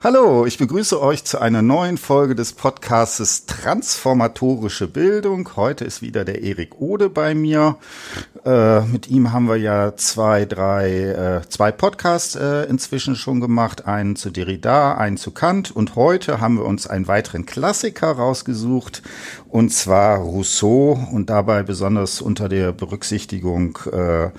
Hallo, 0.00 0.46
ich 0.46 0.58
begrüße 0.58 1.02
euch 1.02 1.24
zu 1.24 1.40
einer 1.40 1.60
neuen 1.60 1.98
Folge 1.98 2.36
des 2.36 2.52
Podcastes 2.52 3.46
Transformatorische 3.46 4.86
Bildung. 4.86 5.56
Heute 5.56 5.84
ist 5.84 6.02
wieder 6.02 6.24
der 6.24 6.40
Erik 6.44 6.80
Ode 6.80 7.10
bei 7.10 7.34
mir. 7.34 7.78
Äh, 8.44 8.82
mit 8.82 9.08
ihm 9.08 9.32
haben 9.32 9.48
wir 9.48 9.56
ja 9.56 9.96
zwei, 9.96 10.44
drei, 10.44 11.40
äh, 11.42 11.48
zwei 11.48 11.72
Podcasts 11.72 12.36
äh, 12.36 12.62
inzwischen 12.66 13.16
schon 13.16 13.40
gemacht. 13.40 13.88
Einen 13.88 14.14
zu 14.14 14.30
Derrida, 14.30 14.94
einen 14.94 15.16
zu 15.16 15.32
Kant. 15.32 15.74
Und 15.74 15.96
heute 15.96 16.40
haben 16.40 16.58
wir 16.58 16.64
uns 16.64 16.86
einen 16.86 17.08
weiteren 17.08 17.44
Klassiker 17.44 18.12
rausgesucht. 18.12 19.02
Und 19.48 19.70
zwar 19.72 20.18
Rousseau. 20.18 20.96
Und 21.10 21.28
dabei 21.28 21.64
besonders 21.64 22.20
unter 22.20 22.48
der 22.48 22.70
Berücksichtigung 22.70 23.76
äh, 23.90 24.30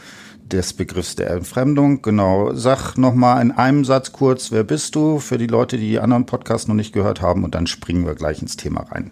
des 0.52 0.74
Begriffs 0.74 1.16
der 1.16 1.30
Entfremdung. 1.32 2.02
Genau, 2.02 2.54
sag 2.54 2.98
nochmal 2.98 3.42
in 3.42 3.52
einem 3.52 3.86
Satz 3.86 4.12
kurz, 4.12 4.52
wer 4.52 4.64
bist 4.64 4.96
du 4.96 5.20
für 5.20 5.38
die 5.38 5.48
Leute, 5.48 5.78
die 5.78 5.90
die 5.90 6.00
anderen 6.00 6.26
Podcasts 6.26 6.68
noch 6.68 6.76
nicht 6.76 6.94
gehört 6.94 7.22
haben 7.22 7.44
und 7.44 7.56
dann 7.56 7.68
springen 7.68 8.06
wir 8.06 8.16
gleich 8.16 8.42
ins 8.42 8.58
Thema 8.58 8.82
rein. 8.92 9.12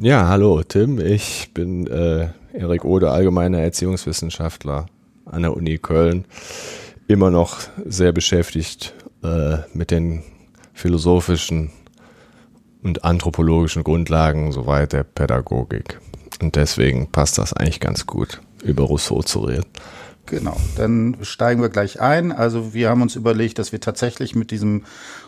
Ja, 0.00 0.28
hallo 0.28 0.62
Tim, 0.62 1.00
ich 1.00 1.50
bin 1.54 1.86
äh, 1.86 2.28
Erik 2.52 2.84
Ode, 2.84 3.10
allgemeiner 3.10 3.58
Erziehungswissenschaftler 3.58 4.86
an 5.24 5.42
der 5.42 5.56
Uni 5.56 5.78
Köln, 5.78 6.24
immer 7.06 7.30
noch 7.30 7.58
sehr 7.84 8.12
beschäftigt 8.12 8.94
äh, 9.22 9.58
mit 9.74 9.90
den 9.90 10.22
philosophischen 10.72 11.70
und 12.82 13.04
anthropologischen 13.04 13.82
Grundlagen 13.82 14.52
soweit 14.52 14.92
der 14.92 15.02
Pädagogik. 15.02 16.00
Und 16.40 16.56
deswegen 16.56 17.10
passt 17.10 17.38
das 17.38 17.52
eigentlich 17.52 17.80
ganz 17.80 18.06
gut, 18.06 18.40
über 18.62 18.84
Rousseau 18.84 19.22
zu 19.22 19.40
reden. 19.40 19.66
Genau, 20.30 20.56
dann 20.76 21.16
steigen 21.22 21.62
wir 21.62 21.70
gleich 21.70 22.00
ein. 22.00 22.32
Also 22.32 22.74
wir 22.74 22.90
haben 22.90 23.00
uns 23.00 23.16
überlegt, 23.16 23.58
dass 23.58 23.72
wir 23.72 23.80
tatsächlich 23.80 24.34
mit 24.34 24.50
diesem 24.50 24.84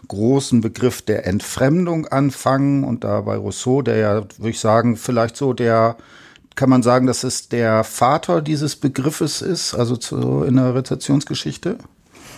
großen 0.09 0.61
Begriff 0.61 1.01
der 1.01 1.27
Entfremdung 1.27 2.07
anfangen 2.07 2.85
und 2.85 3.03
da 3.03 3.23
bei 3.23 3.37
Rousseau, 3.37 3.81
der 3.81 3.97
ja, 3.97 4.15
würde 4.37 4.51
ich 4.51 4.61
sagen, 4.61 4.97
vielleicht 4.97 5.37
so 5.37 5.55
der, 5.55 5.97
kann 6.55 6.69
man 6.69 6.83
sagen, 6.83 7.07
dass 7.07 7.25
es 7.25 7.49
der 7.49 7.83
Vater 7.83 8.43
dieses 8.43 8.77
Begriffes 8.77 9.41
ist, 9.41 9.75
also 9.75 9.97
zu, 9.97 10.43
in 10.43 10.57
der 10.57 10.75
Rezeptionsgeschichte? 10.75 11.79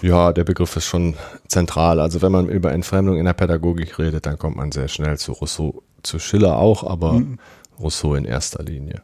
Ja, 0.01 0.33
der 0.33 0.45
Begriff 0.45 0.77
ist 0.77 0.87
schon 0.87 1.15
zentral. 1.49 1.99
Also 1.99 2.23
wenn 2.23 2.33
man 2.33 2.49
über 2.49 2.73
Entfremdung 2.73 3.17
in 3.17 3.25
der 3.25 3.33
Pädagogik 3.33 3.99
redet, 3.99 4.27
dann 4.27 4.39
kommt 4.39 4.57
man 4.57 4.71
sehr 4.71 4.89
schnell 4.89 5.19
zu 5.19 5.33
Rousseau, 5.33 5.83
zu 6.03 6.21
Schiller 6.21 6.59
auch, 6.59 6.85
aber 6.85 7.15
mhm. 7.15 7.39
Rousseau 7.81 8.15
in 8.15 8.25
erster 8.25 8.63
Linie. 8.63 9.01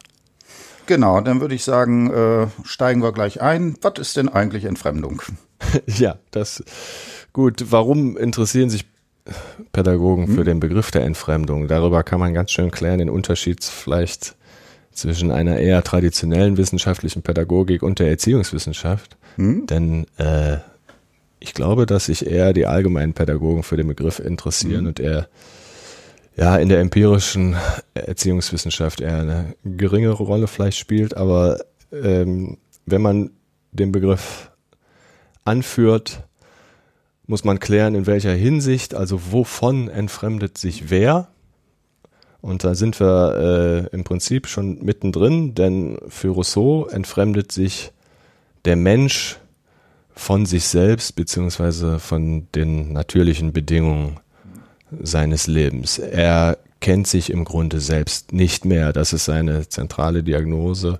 Genau, 0.89 1.21
dann 1.21 1.39
würde 1.39 1.53
ich 1.53 1.63
sagen, 1.63 2.11
äh, 2.11 2.47
steigen 2.63 3.03
wir 3.03 3.11
gleich 3.11 3.41
ein. 3.41 3.75
Was 3.83 3.99
ist 3.99 4.17
denn 4.17 4.27
eigentlich 4.27 4.65
Entfremdung? 4.65 5.21
ja, 5.85 6.17
das 6.31 6.63
gut. 7.31 7.65
Warum 7.69 8.17
interessieren 8.17 8.71
sich 8.71 8.87
Pädagogen 9.71 10.25
hm? 10.25 10.33
für 10.33 10.43
den 10.43 10.59
Begriff 10.59 10.89
der 10.89 11.03
Entfremdung? 11.03 11.67
Darüber 11.67 12.01
kann 12.01 12.19
man 12.19 12.33
ganz 12.33 12.49
schön 12.49 12.71
klären, 12.71 12.97
den 12.97 13.11
Unterschied 13.11 13.63
vielleicht 13.63 14.35
zwischen 14.91 15.29
einer 15.29 15.59
eher 15.59 15.83
traditionellen 15.83 16.57
wissenschaftlichen 16.57 17.21
Pädagogik 17.21 17.83
und 17.83 17.99
der 17.99 18.09
Erziehungswissenschaft. 18.09 19.15
Hm? 19.35 19.67
Denn 19.67 20.07
äh, 20.17 20.57
ich 21.39 21.53
glaube, 21.53 21.85
dass 21.85 22.05
sich 22.05 22.25
eher 22.25 22.51
die 22.51 22.65
allgemeinen 22.65 23.13
Pädagogen 23.13 23.61
für 23.61 23.77
den 23.77 23.89
Begriff 23.89 24.17
interessieren 24.17 24.79
hm. 24.79 24.87
und 24.87 24.99
eher 24.99 25.29
ja 26.39 26.55
in 26.55 26.69
der 26.69 26.79
empirischen 26.79 27.57
Erziehungswissenschaft 27.93 29.01
eher 29.01 29.19
eine 29.19 29.55
geringere 29.65 30.23
Rolle 30.23 30.47
vielleicht 30.47 30.77
spielt, 30.77 31.17
aber 31.17 31.59
ähm, 31.91 32.57
wenn 32.85 33.01
man 33.01 33.31
den 33.71 33.91
Begriff 33.91 34.49
anführt, 35.43 36.23
muss 37.27 37.43
man 37.43 37.59
klären, 37.59 37.93
in 37.93 38.07
welcher 38.07 38.33
Hinsicht, 38.33 38.95
also 38.95 39.31
wovon 39.31 39.89
entfremdet 39.89 40.57
sich 40.57 40.89
wer. 40.89 41.27
Und 42.41 42.63
da 42.63 42.73
sind 42.73 42.99
wir 43.01 43.89
äh, 43.91 43.95
im 43.95 44.05
Prinzip 44.05 44.47
schon 44.47 44.83
mittendrin, 44.83 45.55
denn 45.55 45.99
für 46.07 46.29
Rousseau 46.29 46.85
entfremdet 46.85 47.51
sich 47.51 47.91
der 48.63 48.77
Mensch 48.77 49.37
von 50.11 50.45
sich 50.45 50.63
selbst 50.65 51.15
beziehungsweise 51.17 51.99
von 51.99 52.47
den 52.55 52.93
natürlichen 52.93 53.51
Bedingungen 53.51 54.19
seines 55.01 55.47
Lebens. 55.47 55.99
Er 55.99 56.57
kennt 56.79 57.07
sich 57.07 57.29
im 57.29 57.45
Grunde 57.45 57.79
selbst 57.79 58.31
nicht 58.31 58.65
mehr. 58.65 58.93
Das 58.93 59.13
ist 59.13 59.25
seine 59.25 59.67
zentrale 59.67 60.23
Diagnose. 60.23 60.99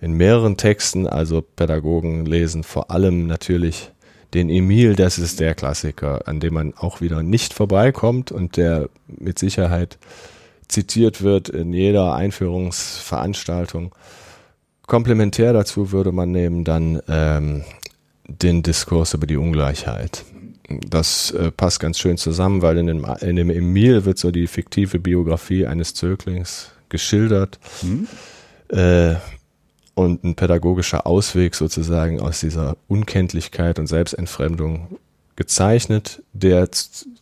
In 0.00 0.12
mehreren 0.12 0.56
Texten, 0.56 1.06
also 1.06 1.42
Pädagogen 1.42 2.24
lesen 2.24 2.62
vor 2.62 2.90
allem 2.90 3.26
natürlich 3.26 3.90
den 4.34 4.50
Emil, 4.50 4.94
das 4.94 5.18
ist 5.18 5.40
der 5.40 5.54
Klassiker, 5.54 6.28
an 6.28 6.38
dem 6.38 6.54
man 6.54 6.74
auch 6.76 7.00
wieder 7.00 7.22
nicht 7.22 7.54
vorbeikommt 7.54 8.30
und 8.30 8.56
der 8.56 8.88
mit 9.06 9.38
Sicherheit 9.38 9.98
zitiert 10.68 11.22
wird 11.22 11.48
in 11.48 11.72
jeder 11.72 12.14
Einführungsveranstaltung. 12.14 13.94
Komplementär 14.86 15.52
dazu 15.52 15.92
würde 15.92 16.12
man 16.12 16.30
nehmen 16.30 16.64
dann 16.64 17.00
ähm, 17.08 17.64
den 18.26 18.62
Diskurs 18.62 19.14
über 19.14 19.26
die 19.26 19.38
Ungleichheit 19.38 20.24
das 20.68 21.30
äh, 21.30 21.50
passt 21.50 21.80
ganz 21.80 21.98
schön 21.98 22.18
zusammen, 22.18 22.62
weil 22.62 22.78
in 22.78 22.86
dem, 22.86 23.06
in 23.20 23.36
dem 23.36 23.50
Emil 23.50 24.04
wird 24.04 24.18
so 24.18 24.30
die 24.30 24.46
fiktive 24.46 24.98
Biografie 24.98 25.66
eines 25.66 25.94
Zöglings 25.94 26.70
geschildert 26.88 27.58
mhm. 27.82 28.06
äh, 28.76 29.14
und 29.94 30.24
ein 30.24 30.34
pädagogischer 30.34 31.06
Ausweg 31.06 31.54
sozusagen 31.54 32.20
aus 32.20 32.40
dieser 32.40 32.76
Unkenntlichkeit 32.86 33.78
und 33.78 33.86
Selbstentfremdung 33.86 34.98
gezeichnet, 35.36 36.22
der 36.32 36.68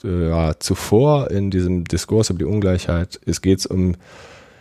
äh, 0.02 0.28
ja, 0.28 0.58
zuvor 0.58 1.30
in 1.30 1.50
diesem 1.50 1.84
Diskurs 1.84 2.30
über 2.30 2.40
die 2.40 2.44
Ungleichheit, 2.46 3.20
es 3.26 3.42
geht 3.42 3.64
um 3.66 3.94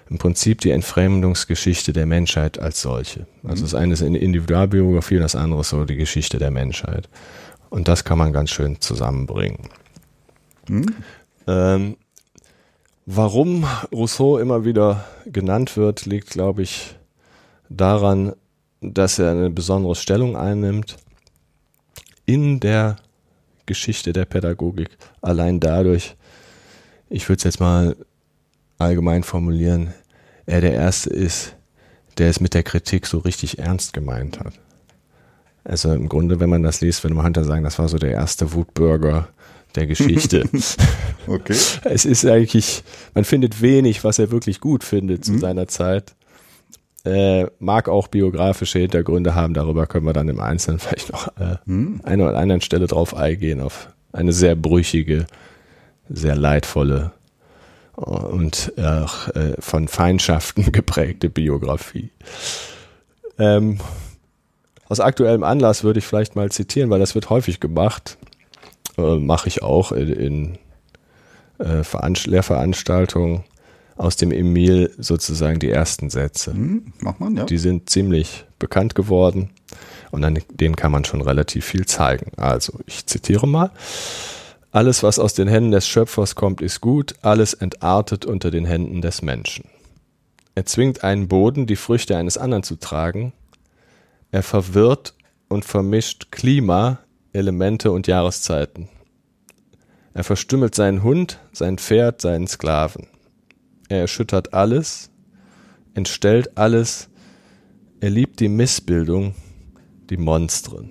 im 0.10 0.20
Prinzip 0.20 0.62
die 0.62 0.70
Entfremdungsgeschichte 0.70 1.92
der 1.92 2.06
Menschheit 2.06 2.60
als 2.60 2.82
solche. 2.82 3.26
Also 3.44 3.62
mhm. 3.62 3.66
das 3.66 3.74
eine 3.74 3.94
ist 3.94 4.04
eine 4.04 4.20
Individualbiografie 4.20 5.16
und 5.16 5.24
das 5.24 5.36
andere 5.36 5.62
ist 5.62 5.70
so 5.70 5.86
die 5.86 5.96
Geschichte 5.96 6.38
der 6.38 6.52
Menschheit. 6.52 7.10
Und 7.76 7.90
das 7.90 8.06
kann 8.06 8.18
man 8.18 8.32
ganz 8.32 8.52
schön 8.52 8.80
zusammenbringen. 8.80 9.68
Hm? 10.70 10.86
Ähm, 11.46 11.98
warum 13.06 13.66
Rousseau 13.92 14.38
immer 14.38 14.64
wieder 14.64 15.04
genannt 15.26 15.76
wird, 15.76 16.06
liegt, 16.06 16.30
glaube 16.30 16.62
ich, 16.62 16.96
daran, 17.68 18.32
dass 18.80 19.20
er 19.20 19.32
eine 19.32 19.50
besondere 19.50 19.96
Stellung 19.96 20.38
einnimmt 20.38 20.96
in 22.26 22.62
der 22.62 22.96
Geschichte 23.66 24.14
der 24.14 24.24
Pädagogik. 24.24 24.98
Allein 25.22 25.60
dadurch, 25.60 26.16
ich 27.10 27.28
würde 27.28 27.40
es 27.40 27.44
jetzt 27.44 27.60
mal 27.60 27.98
allgemein 28.78 29.24
formulieren, 29.24 29.94
er 30.46 30.62
der 30.62 30.76
Erste 30.76 31.10
ist, 31.10 31.58
der 32.20 32.30
es 32.30 32.40
mit 32.40 32.54
der 32.54 32.64
Kritik 32.64 33.06
so 33.06 33.18
richtig 33.18 33.60
ernst 33.60 33.92
gemeint 33.92 34.40
hat. 34.40 34.54
Also 35.66 35.92
im 35.94 36.08
Grunde, 36.08 36.40
wenn 36.40 36.50
man 36.50 36.64
das 36.64 36.82
liest, 36.82 37.04
würde 37.04 37.16
man 37.16 37.26
Hunter 37.26 37.44
sagen, 37.44 37.64
das 37.64 37.80
war 37.80 37.88
so 37.90 37.98
der 37.98 38.12
erste 38.12 38.54
Wutbürger 38.54 39.28
der 39.76 39.88
Geschichte. 39.88 40.48
okay. 41.28 41.58
Es 41.84 42.06
ist 42.06 42.26
eigentlich, 42.26 42.84
man 43.14 43.26
findet 43.26 43.62
wenig, 43.62 44.04
was 44.04 44.20
er 44.20 44.32
wirklich 44.32 44.60
gut 44.60 44.84
findet 44.84 45.26
zu 45.26 45.34
mhm. 45.34 45.40
seiner 45.40 45.68
Zeit. 45.68 46.16
Äh, 47.04 47.48
mag 47.60 47.90
auch 47.90 48.08
biografische 48.08 48.80
Hintergründe 48.80 49.36
haben, 49.36 49.54
darüber 49.54 49.86
können 49.86 50.06
wir 50.06 50.14
dann 50.14 50.30
im 50.30 50.40
Einzelnen 50.40 50.80
vielleicht 50.80 51.12
noch 51.12 51.28
äh, 51.38 51.58
mhm. 51.66 52.00
einer 52.04 52.30
oder 52.30 52.38
anderen 52.38 52.62
Stelle 52.62 52.88
drauf 52.88 53.16
eingehen, 53.16 53.60
auf 53.60 53.90
eine 54.14 54.34
sehr 54.34 54.56
brüchige, 54.56 55.26
sehr 56.10 56.36
leidvolle 56.36 57.12
und 57.96 58.74
auch 58.78 59.30
äh, 59.30 59.56
von 59.60 59.88
Feindschaften 59.88 60.72
geprägte 60.72 61.30
Biografie. 61.30 62.12
Ähm, 63.40 63.80
aus 64.88 65.00
aktuellem 65.00 65.44
Anlass 65.44 65.84
würde 65.84 66.00
ich 66.00 66.06
vielleicht 66.06 66.36
mal 66.36 66.52
zitieren, 66.52 66.90
weil 66.90 67.00
das 67.00 67.16
wird 67.16 67.30
häufig 67.30 67.60
gemacht. 67.60 68.18
Äh, 68.98 69.16
Mache 69.16 69.48
ich 69.48 69.64
auch 69.64 69.92
in, 69.92 70.10
in 70.10 70.58
äh, 71.60 71.84
Lehrveranstaltungen 72.26 73.44
aus 73.98 74.18
dem 74.18 74.32
Emil 74.32 74.94
sozusagen 74.98 75.60
die 75.60 75.70
ersten 75.70 76.10
Sätze. 76.10 76.52
Hm, 76.52 76.94
macht 77.00 77.20
man, 77.20 77.36
ja. 77.36 77.46
Die 77.46 77.58
sind 77.58 77.90
ziemlich 77.90 78.46
bekannt 78.60 78.94
geworden 78.94 79.52
und 80.12 80.24
an 80.24 80.40
denen 80.50 80.76
kann 80.76 80.92
man 80.92 81.06
schon 81.06 81.22
relativ 81.22 81.66
viel 81.66 81.86
zeigen. 81.86 82.32
Also, 82.38 82.80
ich 82.86 83.06
zitiere 83.06 83.48
mal. 83.48 83.72
Alles, 84.72 85.04
was 85.04 85.20
aus 85.20 85.34
den 85.34 85.48
Händen 85.48 85.72
des 85.72 85.88
Schöpfers 85.88 86.36
kommt, 86.36 86.62
ist 86.62 86.82
gut, 86.82 87.16
alles 87.22 87.54
entartet 87.54 88.26
unter 88.26 88.52
den 88.52 88.66
Händen 88.66 89.02
des 89.02 89.22
Menschen. 89.22 89.70
Er 90.54 90.66
zwingt 90.66 91.04
einen 91.04 91.30
Boden, 91.30 91.66
die 91.66 91.78
Früchte 91.78 92.18
eines 92.18 92.38
anderen 92.38 92.64
zu 92.64 92.76
tragen, 92.76 93.32
er 94.36 94.44
verwirrt 94.44 95.14
und 95.48 95.64
vermischt 95.64 96.30
Klima, 96.30 97.00
Elemente 97.32 97.94
und 97.94 98.06
Jahreszeiten. 98.06 98.90
Er 100.14 100.26
verstümmelt 100.26 100.76
seinen 100.76 101.04
Hund, 101.04 101.40
sein 101.54 101.78
Pferd, 101.78 102.20
seinen 102.20 102.46
Sklaven. 102.46 103.08
Er 103.88 104.02
erschüttert 104.02 104.54
alles, 104.54 105.10
entstellt 105.94 106.58
alles, 106.58 107.08
er 108.02 108.10
liebt 108.10 108.42
die 108.42 108.50
Missbildung, 108.50 109.36
die 110.10 110.18
Monstren. 110.18 110.90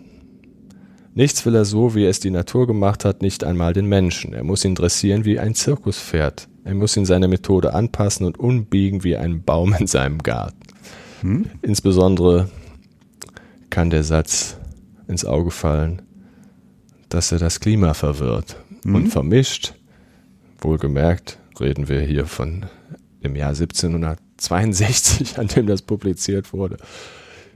Nichts 1.12 1.44
will 1.44 1.55
er 1.55 1.67
so, 1.67 1.94
wie 1.94 2.06
es 2.06 2.20
die 2.20 2.31
Natur 2.31 2.67
gemacht 2.67 3.05
hat, 3.05 3.20
nicht 3.20 3.44
einmal 3.44 3.75
den 3.75 3.87
Menschen. 3.87 4.32
Er 4.32 4.43
muss 4.43 4.64
ihn 4.64 4.75
dressieren 4.75 5.26
wie 5.26 5.38
ein 5.38 5.55
Zirkuspferd. 5.55 6.49
Er 6.64 6.75
muss 6.75 6.97
ihn 6.97 7.05
seine 7.05 7.29
Methode 7.29 7.75
anpassen 7.75 8.25
und 8.25 8.40
umbiegen 8.40 9.05
wie 9.05 9.19
ein 9.19 9.44
Baum 9.44 9.75
in 9.79 9.87
seinem 9.87 10.23
Garten. 10.23 10.61
Hm? 11.20 11.50
Insbesondere 11.61 12.49
kann 13.75 13.91
der 13.91 14.05
Satz 14.05 14.56
ins 15.09 15.25
Auge 15.25 15.50
fallen, 15.50 16.03
dass 17.09 17.32
er 17.32 17.41
das 17.41 17.59
Klima 17.59 17.93
verwirrt 17.93 18.55
hm? 18.85 18.94
und 18.94 19.09
vermischt. 19.09 19.75
Wohlgemerkt 20.61 21.41
reden 21.59 21.88
wir 21.88 22.00
hier 22.03 22.26
von 22.26 22.67
dem 23.25 23.35
Jahr 23.35 23.49
1762, 23.49 25.41
an 25.41 25.49
dem 25.49 25.67
das 25.67 25.82
publiziert 25.82 26.53
wurde. 26.53 26.76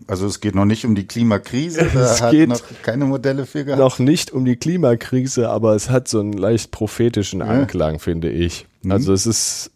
Also 0.09 0.26
es 0.26 0.41
geht 0.41 0.56
noch 0.56 0.65
nicht 0.65 0.85
um 0.85 0.97
die 0.97 1.06
Klimakrise, 1.06 1.88
da 1.94 2.12
es 2.12 2.20
hat 2.20 2.32
geht 2.32 2.49
noch 2.49 2.62
keine 2.82 3.05
Modelle 3.05 3.47
für 3.47 3.65
gehabt. 3.65 3.79
Noch 3.79 4.00
nicht 4.00 4.32
um 4.32 4.44
die 4.44 4.56
Klimakrise, 4.56 5.49
aber 5.49 5.76
es 5.76 5.88
hat 5.88 6.09
so 6.09 6.19
einen 6.19 6.32
leicht 6.32 6.73
prophetischen 6.73 7.43
Anklang, 7.43 7.93
ja. 7.94 7.99
finde 8.00 8.31
ich. 8.32 8.67
Mhm. 8.82 8.91
Also 8.91 9.12
es 9.12 9.25
ist 9.25 9.70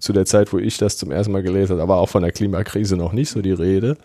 zu 0.00 0.12
der 0.12 0.26
Zeit, 0.26 0.52
wo 0.52 0.58
ich 0.58 0.78
das 0.78 0.96
zum 0.96 1.12
ersten 1.12 1.30
Mal 1.30 1.44
gelesen 1.44 1.74
habe, 1.74 1.82
aber 1.82 1.98
auch 1.98 2.08
von 2.08 2.24
der 2.24 2.32
Klimakrise 2.32 2.96
noch 2.96 3.12
nicht 3.12 3.30
so 3.30 3.40
die 3.40 3.52
Rede. 3.52 3.96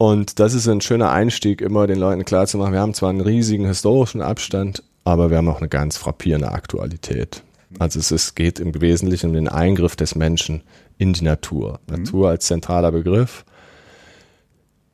Und 0.00 0.38
das 0.38 0.54
ist 0.54 0.66
ein 0.66 0.80
schöner 0.80 1.10
Einstieg, 1.10 1.60
immer 1.60 1.86
den 1.86 1.98
Leuten 1.98 2.24
klarzumachen, 2.24 2.72
wir 2.72 2.80
haben 2.80 2.94
zwar 2.94 3.10
einen 3.10 3.20
riesigen 3.20 3.66
historischen 3.66 4.22
Abstand, 4.22 4.82
aber 5.04 5.28
wir 5.28 5.36
haben 5.36 5.48
auch 5.50 5.58
eine 5.58 5.68
ganz 5.68 5.98
frappierende 5.98 6.52
Aktualität. 6.52 7.42
Also 7.78 7.98
es 7.98 8.10
ist, 8.10 8.34
geht 8.34 8.60
im 8.60 8.80
Wesentlichen 8.80 9.26
um 9.26 9.34
den 9.34 9.46
Eingriff 9.46 9.96
des 9.96 10.14
Menschen 10.14 10.62
in 10.96 11.12
die 11.12 11.22
Natur. 11.22 11.80
Mhm. 11.86 11.96
Natur 11.96 12.30
als 12.30 12.46
zentraler 12.46 12.92
Begriff 12.92 13.44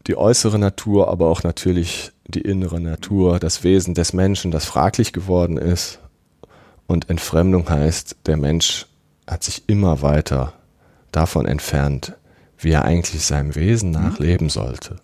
die 0.08 0.18
äußere 0.18 0.58
Natur, 0.58 1.06
aber 1.06 1.28
auch 1.28 1.44
natürlich 1.44 2.10
die 2.26 2.40
innere 2.40 2.80
Natur, 2.80 3.38
das 3.38 3.62
Wesen 3.62 3.94
des 3.94 4.12
Menschen, 4.12 4.50
das 4.50 4.64
fraglich 4.64 5.12
geworden 5.12 5.56
ist. 5.56 6.00
Und 6.88 7.10
Entfremdung 7.10 7.70
heißt, 7.70 8.16
der 8.26 8.38
Mensch 8.38 8.86
hat 9.24 9.44
sich 9.44 9.68
immer 9.68 10.02
weiter 10.02 10.54
davon 11.12 11.46
entfernt, 11.46 12.16
wie 12.58 12.70
er 12.70 12.84
eigentlich 12.84 13.24
seinem 13.24 13.54
Wesen 13.54 13.90
nach 13.90 14.18
mhm. 14.18 14.24
leben 14.24 14.48
sollte. 14.48 14.96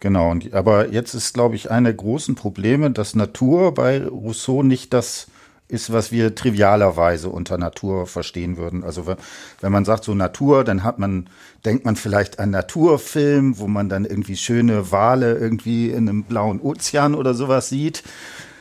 Genau, 0.00 0.30
und, 0.30 0.52
aber 0.52 0.88
jetzt 0.90 1.14
ist, 1.14 1.32
glaube 1.32 1.54
ich, 1.54 1.70
eine 1.70 1.90
der 1.90 1.94
großen 1.94 2.34
Probleme, 2.34 2.90
dass 2.90 3.14
Natur 3.14 3.72
bei 3.72 4.04
Rousseau 4.04 4.62
nicht 4.64 4.92
das 4.92 5.28
ist, 5.68 5.92
was 5.92 6.12
wir 6.12 6.34
trivialerweise 6.34 7.30
unter 7.30 7.56
Natur 7.56 8.06
verstehen 8.06 8.56
würden. 8.56 8.84
Also 8.84 9.06
wenn 9.06 9.72
man 9.72 9.84
sagt 9.84 10.04
so 10.04 10.14
Natur, 10.14 10.64
dann 10.64 10.84
hat 10.84 10.98
man, 10.98 11.28
denkt 11.64 11.84
man 11.84 11.96
vielleicht 11.96 12.38
an 12.38 12.50
Naturfilm, 12.50 13.58
wo 13.58 13.68
man 13.68 13.88
dann 13.88 14.04
irgendwie 14.04 14.36
schöne 14.36 14.92
Wale 14.92 15.34
irgendwie 15.34 15.90
in 15.90 16.08
einem 16.08 16.24
blauen 16.24 16.60
Ozean 16.60 17.14
oder 17.14 17.32
sowas 17.34 17.68
sieht. 17.68 18.02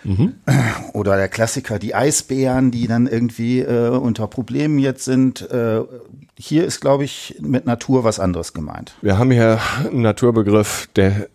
Mhm. 0.04 0.36
Oder 0.94 1.16
der 1.16 1.28
Klassiker, 1.28 1.78
die 1.78 1.94
Eisbären, 1.94 2.72
die 2.72 2.88
dann 2.88 3.08
irgendwie 3.08 3.60
äh, 3.60 3.90
unter 3.90 4.28
Problemen 4.28 4.80
jetzt 4.80 5.06
sind. 5.06 5.42
Äh, 5.52 5.82
hier 6.42 6.66
ist, 6.66 6.80
glaube 6.80 7.04
ich, 7.04 7.36
mit 7.40 7.66
Natur 7.66 8.04
was 8.04 8.20
anderes 8.20 8.54
gemeint. 8.54 8.94
Wir 9.02 9.18
haben 9.18 9.30
hier 9.32 9.60
einen 9.86 10.02
Naturbegriff, 10.02 10.90
der, 10.96 11.28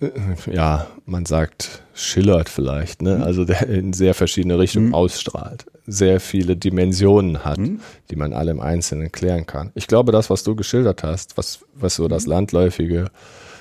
ja, 0.50 0.88
man 1.06 1.26
sagt, 1.26 1.82
schillert 1.94 2.48
vielleicht, 2.48 3.02
ne? 3.02 3.16
Mhm. 3.16 3.22
also 3.22 3.44
der 3.44 3.68
in 3.68 3.92
sehr 3.92 4.14
verschiedene 4.14 4.58
Richtungen 4.58 4.88
mhm. 4.88 4.94
ausstrahlt, 4.94 5.66
sehr 5.86 6.18
viele 6.18 6.56
Dimensionen 6.56 7.44
hat, 7.44 7.58
mhm. 7.58 7.80
die 8.10 8.16
man 8.16 8.32
alle 8.32 8.50
im 8.50 8.60
Einzelnen 8.60 9.12
klären 9.12 9.46
kann. 9.46 9.70
Ich 9.74 9.86
glaube, 9.86 10.10
das, 10.10 10.28
was 10.28 10.42
du 10.42 10.56
geschildert 10.56 11.04
hast, 11.04 11.36
was, 11.38 11.60
was 11.74 11.94
so 11.94 12.08
das 12.08 12.26
mhm. 12.26 12.32
landläufige, 12.32 13.06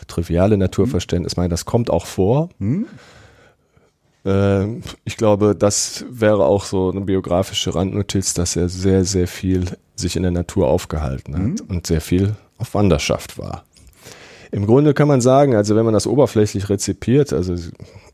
triviale 0.08 0.58
Naturverständnis 0.58 1.38
meint, 1.38 1.52
das 1.52 1.66
kommt 1.66 1.92
auch 1.92 2.08
vor. 2.08 2.50
Mhm. 2.58 2.88
Ähm, 4.26 4.82
ich 5.04 5.18
glaube, 5.18 5.56
das 5.56 6.04
wäre 6.10 6.46
auch 6.46 6.66
so 6.66 6.92
eine 6.92 7.02
biografische 7.02 7.76
Randnotiz, 7.76 8.34
dass 8.34 8.56
er 8.56 8.68
sehr, 8.70 9.06
sehr 9.06 9.28
viel 9.28 9.66
sich 9.96 10.16
in 10.16 10.24
der 10.24 10.32
Natur 10.32 10.68
aufgehalten 10.68 11.36
hat 11.36 11.42
mhm. 11.42 11.76
und 11.76 11.88
sehr 11.88 12.02
viel 12.02 12.36
auf 12.58 12.74
Wanderschaft 12.74 13.38
war. 13.38 13.64
Im 14.52 14.66
Grunde 14.66 14.94
kann 14.94 15.08
man 15.08 15.22
sagen, 15.22 15.56
also 15.56 15.76
wenn 15.76 15.86
man 15.86 15.94
das 15.94 16.08
oberflächlich 16.08 16.70
rezipiert, 16.70 17.34
also 17.34 17.56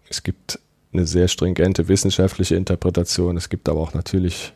es 0.10 0.24
gibt 0.24 0.60
eine 0.94 1.06
sehr 1.06 1.28
stringente 1.28 1.88
wissenschaftliche 1.88 2.56
Interpretation, 2.56 3.38
es 3.38 3.50
gibt 3.50 3.70
aber 3.70 3.80
auch 3.80 3.94
natürlich 3.94 4.54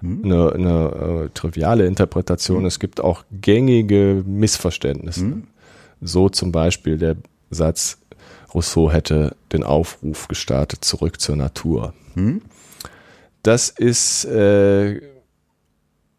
mhm. 0.00 0.24
eine, 0.24 0.52
eine 0.52 1.24
äh, 1.24 1.28
triviale 1.34 1.86
Interpretation, 1.86 2.60
mhm. 2.60 2.66
es 2.66 2.78
gibt 2.78 3.00
auch 3.00 3.24
gängige 3.40 4.22
Missverständnisse. 4.26 5.24
Mhm. 5.24 5.44
So 6.00 6.28
zum 6.28 6.52
Beispiel 6.52 6.98
der 6.98 7.16
Satz, 7.50 7.98
Rousseau 8.54 8.90
hätte 8.90 9.36
den 9.52 9.64
Aufruf 9.64 10.28
gestartet, 10.28 10.84
zurück 10.84 11.20
zur 11.20 11.36
Natur. 11.36 11.92
Hm? 12.14 12.42
Das 13.42 13.68
ist 13.68 14.24
äh, 14.24 15.00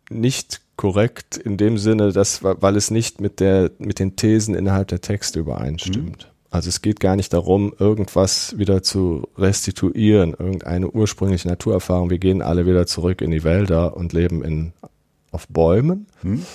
nicht 0.10 0.62
korrekt 0.76 1.38
in 1.38 1.58
dem 1.58 1.78
Sinne, 1.78 2.12
dass, 2.12 2.44
weil 2.44 2.76
es 2.76 2.92
nicht 2.92 3.22
mit, 3.22 3.40
der, 3.40 3.72
mit 3.80 4.00
den 4.00 4.16
Thesen 4.16 4.56
innerhalb 4.56 4.90
der 4.90 5.02
Texte 5.02 5.40
übereinstimmt. 5.40 6.24
Hm? 6.24 6.32
Also 6.52 6.70
es 6.70 6.82
geht 6.82 7.00
gar 7.00 7.16
nicht 7.16 7.34
darum, 7.34 7.74
irgendwas 7.80 8.58
wieder 8.58 8.82
zu 8.82 9.28
restituieren, 9.38 10.36
irgendeine 10.38 10.90
ursprüngliche 10.90 11.48
Naturerfahrung. 11.48 12.10
Wir 12.10 12.20
gehen 12.20 12.42
alle 12.42 12.66
wieder 12.66 12.86
zurück 12.88 13.22
in 13.22 13.32
die 13.32 13.44
Wälder 13.44 13.98
und 13.98 14.14
leben 14.14 14.44
in, 14.44 14.74
auf 15.32 15.48
Bäumen. 15.48 16.08
Hm? 16.22 16.46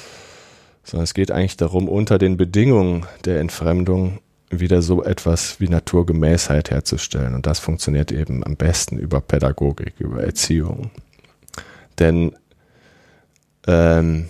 Sondern 0.85 1.05
es 1.05 1.15
geht 1.15 1.31
eigentlich 1.31 1.59
darum, 1.59 1.88
unter 1.88 2.19
den 2.19 2.37
Bedingungen 2.37 3.05
der 3.25 3.41
Entfremdung 3.41 4.21
wieder 4.50 4.82
so 4.82 5.05
etwas 5.05 5.61
wie 5.61 5.69
Naturgemäßheit 5.69 6.70
herzustellen. 6.70 7.35
Und 7.35 7.47
das 7.47 7.61
funktioniert 7.61 8.11
eben 8.11 8.44
am 8.44 8.56
besten 8.56 8.99
über 8.99 9.20
Pädagogik, 9.20 9.94
über 9.99 10.23
Erziehung. 10.23 10.91
Denn 11.99 12.35
ähm, 13.67 14.29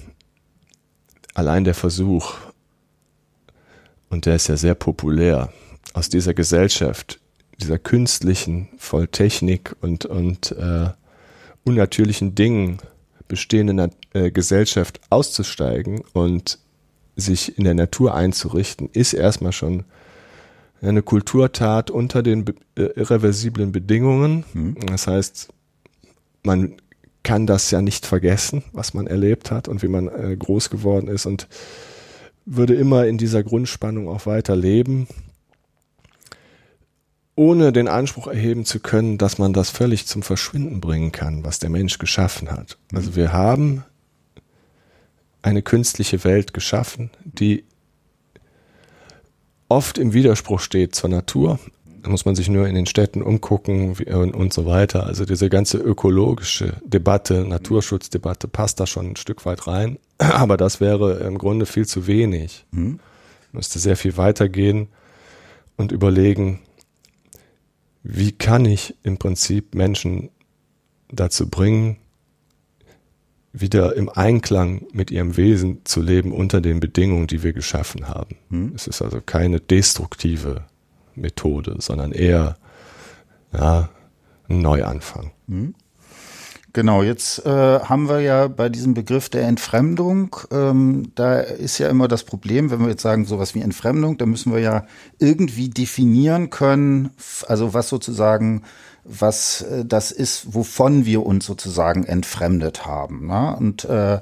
allein 1.34 1.64
der 1.64 1.74
Versuch, 1.74 2.34
und 4.10 4.26
der 4.26 4.36
ist 4.36 4.48
ja 4.48 4.56
sehr 4.56 4.74
populär, 4.74 5.52
aus 5.94 6.08
dieser 6.08 6.34
Gesellschaft, 6.34 7.18
dieser 7.58 7.78
künstlichen, 7.78 8.68
voll 8.78 9.08
Technik 9.08 9.74
und, 9.80 10.04
und 10.04 10.52
äh, 10.52 10.90
unnatürlichen 11.64 12.34
Dingen 12.34 12.78
bestehenden 13.28 13.92
äh, 14.12 14.30
Gesellschaft 14.30 15.00
auszusteigen 15.08 16.02
und 16.12 16.58
sich 17.16 17.56
in 17.58 17.64
der 17.64 17.74
Natur 17.74 18.14
einzurichten, 18.14 18.88
ist 18.92 19.12
erstmal 19.12 19.52
schon 19.52 19.84
eine 20.82 21.02
Kulturtat 21.02 21.90
unter 21.90 22.22
den 22.22 22.44
äh, 22.76 22.82
irreversiblen 22.82 23.72
Bedingungen. 23.72 24.44
Mhm. 24.52 24.76
Das 24.86 25.06
heißt, 25.06 25.48
man 26.42 26.76
kann 27.22 27.46
das 27.46 27.70
ja 27.70 27.82
nicht 27.82 28.06
vergessen, 28.06 28.64
was 28.72 28.94
man 28.94 29.06
erlebt 29.06 29.50
hat 29.50 29.68
und 29.68 29.82
wie 29.82 29.88
man 29.88 30.08
äh, 30.08 30.36
groß 30.36 30.70
geworden 30.70 31.08
ist 31.08 31.26
und 31.26 31.48
würde 32.46 32.74
immer 32.74 33.06
in 33.06 33.18
dieser 33.18 33.42
Grundspannung 33.42 34.08
auch 34.08 34.26
weiter 34.26 34.56
leben, 34.56 35.06
ohne 37.36 37.72
den 37.72 37.88
Anspruch 37.88 38.26
erheben 38.26 38.64
zu 38.64 38.80
können, 38.80 39.18
dass 39.18 39.38
man 39.38 39.52
das 39.52 39.70
völlig 39.70 40.06
zum 40.06 40.22
Verschwinden 40.22 40.80
bringen 40.80 41.12
kann, 41.12 41.44
was 41.44 41.58
der 41.58 41.70
Mensch 41.70 41.98
geschaffen 41.98 42.50
hat. 42.50 42.78
Also 42.92 43.16
wir 43.16 43.32
haben 43.32 43.84
eine 45.42 45.62
künstliche 45.62 46.24
Welt 46.24 46.52
geschaffen, 46.52 47.10
die 47.24 47.64
oft 49.70 49.98
im 49.98 50.12
Widerspruch 50.12 50.60
steht 50.60 50.94
zur 50.94 51.08
Natur. 51.08 51.58
Da 52.02 52.10
muss 52.10 52.24
man 52.24 52.34
sich 52.34 52.48
nur 52.48 52.66
in 52.66 52.74
den 52.74 52.86
Städten 52.86 53.22
umgucken 53.22 53.94
und, 53.94 54.52
so 54.52 54.66
weiter. 54.66 55.06
Also 55.06 55.24
diese 55.24 55.50
ganze 55.50 55.78
ökologische 55.78 56.74
Debatte, 56.84 57.44
Naturschutzdebatte 57.44 58.48
passt 58.48 58.80
da 58.80 58.86
schon 58.86 59.10
ein 59.10 59.16
Stück 59.16 59.44
weit 59.44 59.66
rein. 59.66 59.98
Aber 60.18 60.56
das 60.56 60.80
wäre 60.80 61.18
im 61.20 61.38
Grunde 61.38 61.66
viel 61.66 61.86
zu 61.86 62.06
wenig. 62.06 62.64
Mhm. 62.72 63.00
Müsste 63.52 63.78
sehr 63.78 63.96
viel 63.96 64.16
weitergehen 64.16 64.88
und 65.76 65.92
überlegen, 65.92 66.60
wie 68.02 68.32
kann 68.32 68.64
ich 68.64 68.94
im 69.02 69.18
Prinzip 69.18 69.74
Menschen 69.74 70.30
dazu 71.10 71.48
bringen, 71.48 71.96
wieder 73.52 73.96
im 73.96 74.08
Einklang 74.08 74.86
mit 74.92 75.10
ihrem 75.10 75.36
Wesen 75.36 75.80
zu 75.84 76.00
leben 76.00 76.32
unter 76.32 76.60
den 76.60 76.80
Bedingungen, 76.80 77.26
die 77.26 77.42
wir 77.42 77.52
geschaffen 77.52 78.08
haben. 78.08 78.36
Hm. 78.50 78.72
Es 78.74 78.86
ist 78.86 79.02
also 79.02 79.20
keine 79.20 79.60
destruktive 79.60 80.64
Methode, 81.14 81.76
sondern 81.78 82.12
eher 82.12 82.56
ja, 83.52 83.88
ein 84.48 84.60
Neuanfang. 84.60 85.32
Hm. 85.48 85.74
Genau, 86.72 87.02
jetzt 87.02 87.44
äh, 87.44 87.80
haben 87.80 88.08
wir 88.08 88.20
ja 88.20 88.46
bei 88.46 88.68
diesem 88.68 88.94
Begriff 88.94 89.28
der 89.28 89.48
Entfremdung, 89.48 90.36
ähm, 90.52 91.10
da 91.16 91.40
ist 91.40 91.78
ja 91.78 91.88
immer 91.88 92.06
das 92.06 92.22
Problem, 92.22 92.70
wenn 92.70 92.80
wir 92.80 92.90
jetzt 92.90 93.02
sagen 93.02 93.24
sowas 93.24 93.56
wie 93.56 93.60
Entfremdung, 93.60 94.18
da 94.18 94.26
müssen 94.26 94.52
wir 94.52 94.60
ja 94.60 94.86
irgendwie 95.18 95.68
definieren 95.68 96.50
können, 96.50 97.10
also 97.48 97.74
was 97.74 97.88
sozusagen 97.88 98.62
was 99.10 99.62
äh, 99.62 99.84
das 99.84 100.12
ist, 100.12 100.54
wovon 100.54 101.04
wir 101.04 101.26
uns 101.26 101.46
sozusagen 101.46 102.04
entfremdet 102.04 102.86
haben. 102.86 103.26
Ne? 103.26 103.56
Und 103.56 103.84
äh, 103.84 104.20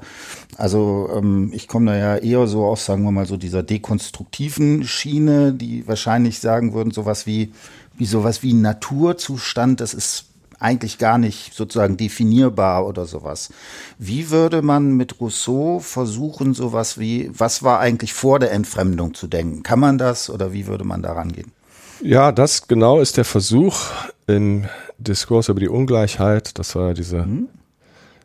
also 0.56 1.10
ähm, 1.14 1.50
ich 1.52 1.68
komme 1.68 1.92
da 1.92 1.96
ja 1.96 2.16
eher 2.16 2.46
so 2.46 2.64
aus, 2.64 2.84
sagen 2.84 3.02
wir 3.04 3.12
mal, 3.12 3.26
so 3.26 3.36
dieser 3.36 3.62
dekonstruktiven 3.62 4.84
Schiene, 4.84 5.52
die 5.52 5.86
wahrscheinlich 5.86 6.40
sagen 6.40 6.72
würden, 6.72 6.90
sowas 6.90 7.26
wie, 7.26 7.52
wie 7.96 8.06
sowas 8.06 8.42
wie 8.42 8.54
Naturzustand, 8.54 9.80
das 9.80 9.94
ist 9.94 10.24
eigentlich 10.60 10.98
gar 10.98 11.18
nicht 11.18 11.54
sozusagen 11.54 11.96
definierbar 11.96 12.86
oder 12.86 13.06
sowas. 13.06 13.50
Wie 13.98 14.30
würde 14.30 14.62
man 14.62 14.96
mit 14.96 15.20
Rousseau 15.20 15.78
versuchen, 15.78 16.54
sowas 16.54 16.98
wie, 16.98 17.30
was 17.32 17.62
war 17.62 17.78
eigentlich 17.78 18.12
vor 18.12 18.38
der 18.38 18.50
Entfremdung 18.50 19.14
zu 19.14 19.28
denken? 19.28 19.62
Kann 19.62 19.78
man 19.78 19.98
das 19.98 20.30
oder 20.30 20.52
wie 20.52 20.66
würde 20.66 20.84
man 20.84 21.02
da 21.02 21.12
rangehen? 21.12 21.52
Ja, 22.02 22.32
das 22.32 22.68
genau 22.68 23.00
ist 23.00 23.16
der 23.16 23.24
Versuch 23.24 23.86
im 24.26 24.66
Diskurs 24.98 25.48
über 25.48 25.60
die 25.60 25.68
Ungleichheit. 25.68 26.58
Das 26.58 26.74
war 26.74 26.94
diese 26.94 27.24
hm? 27.24 27.48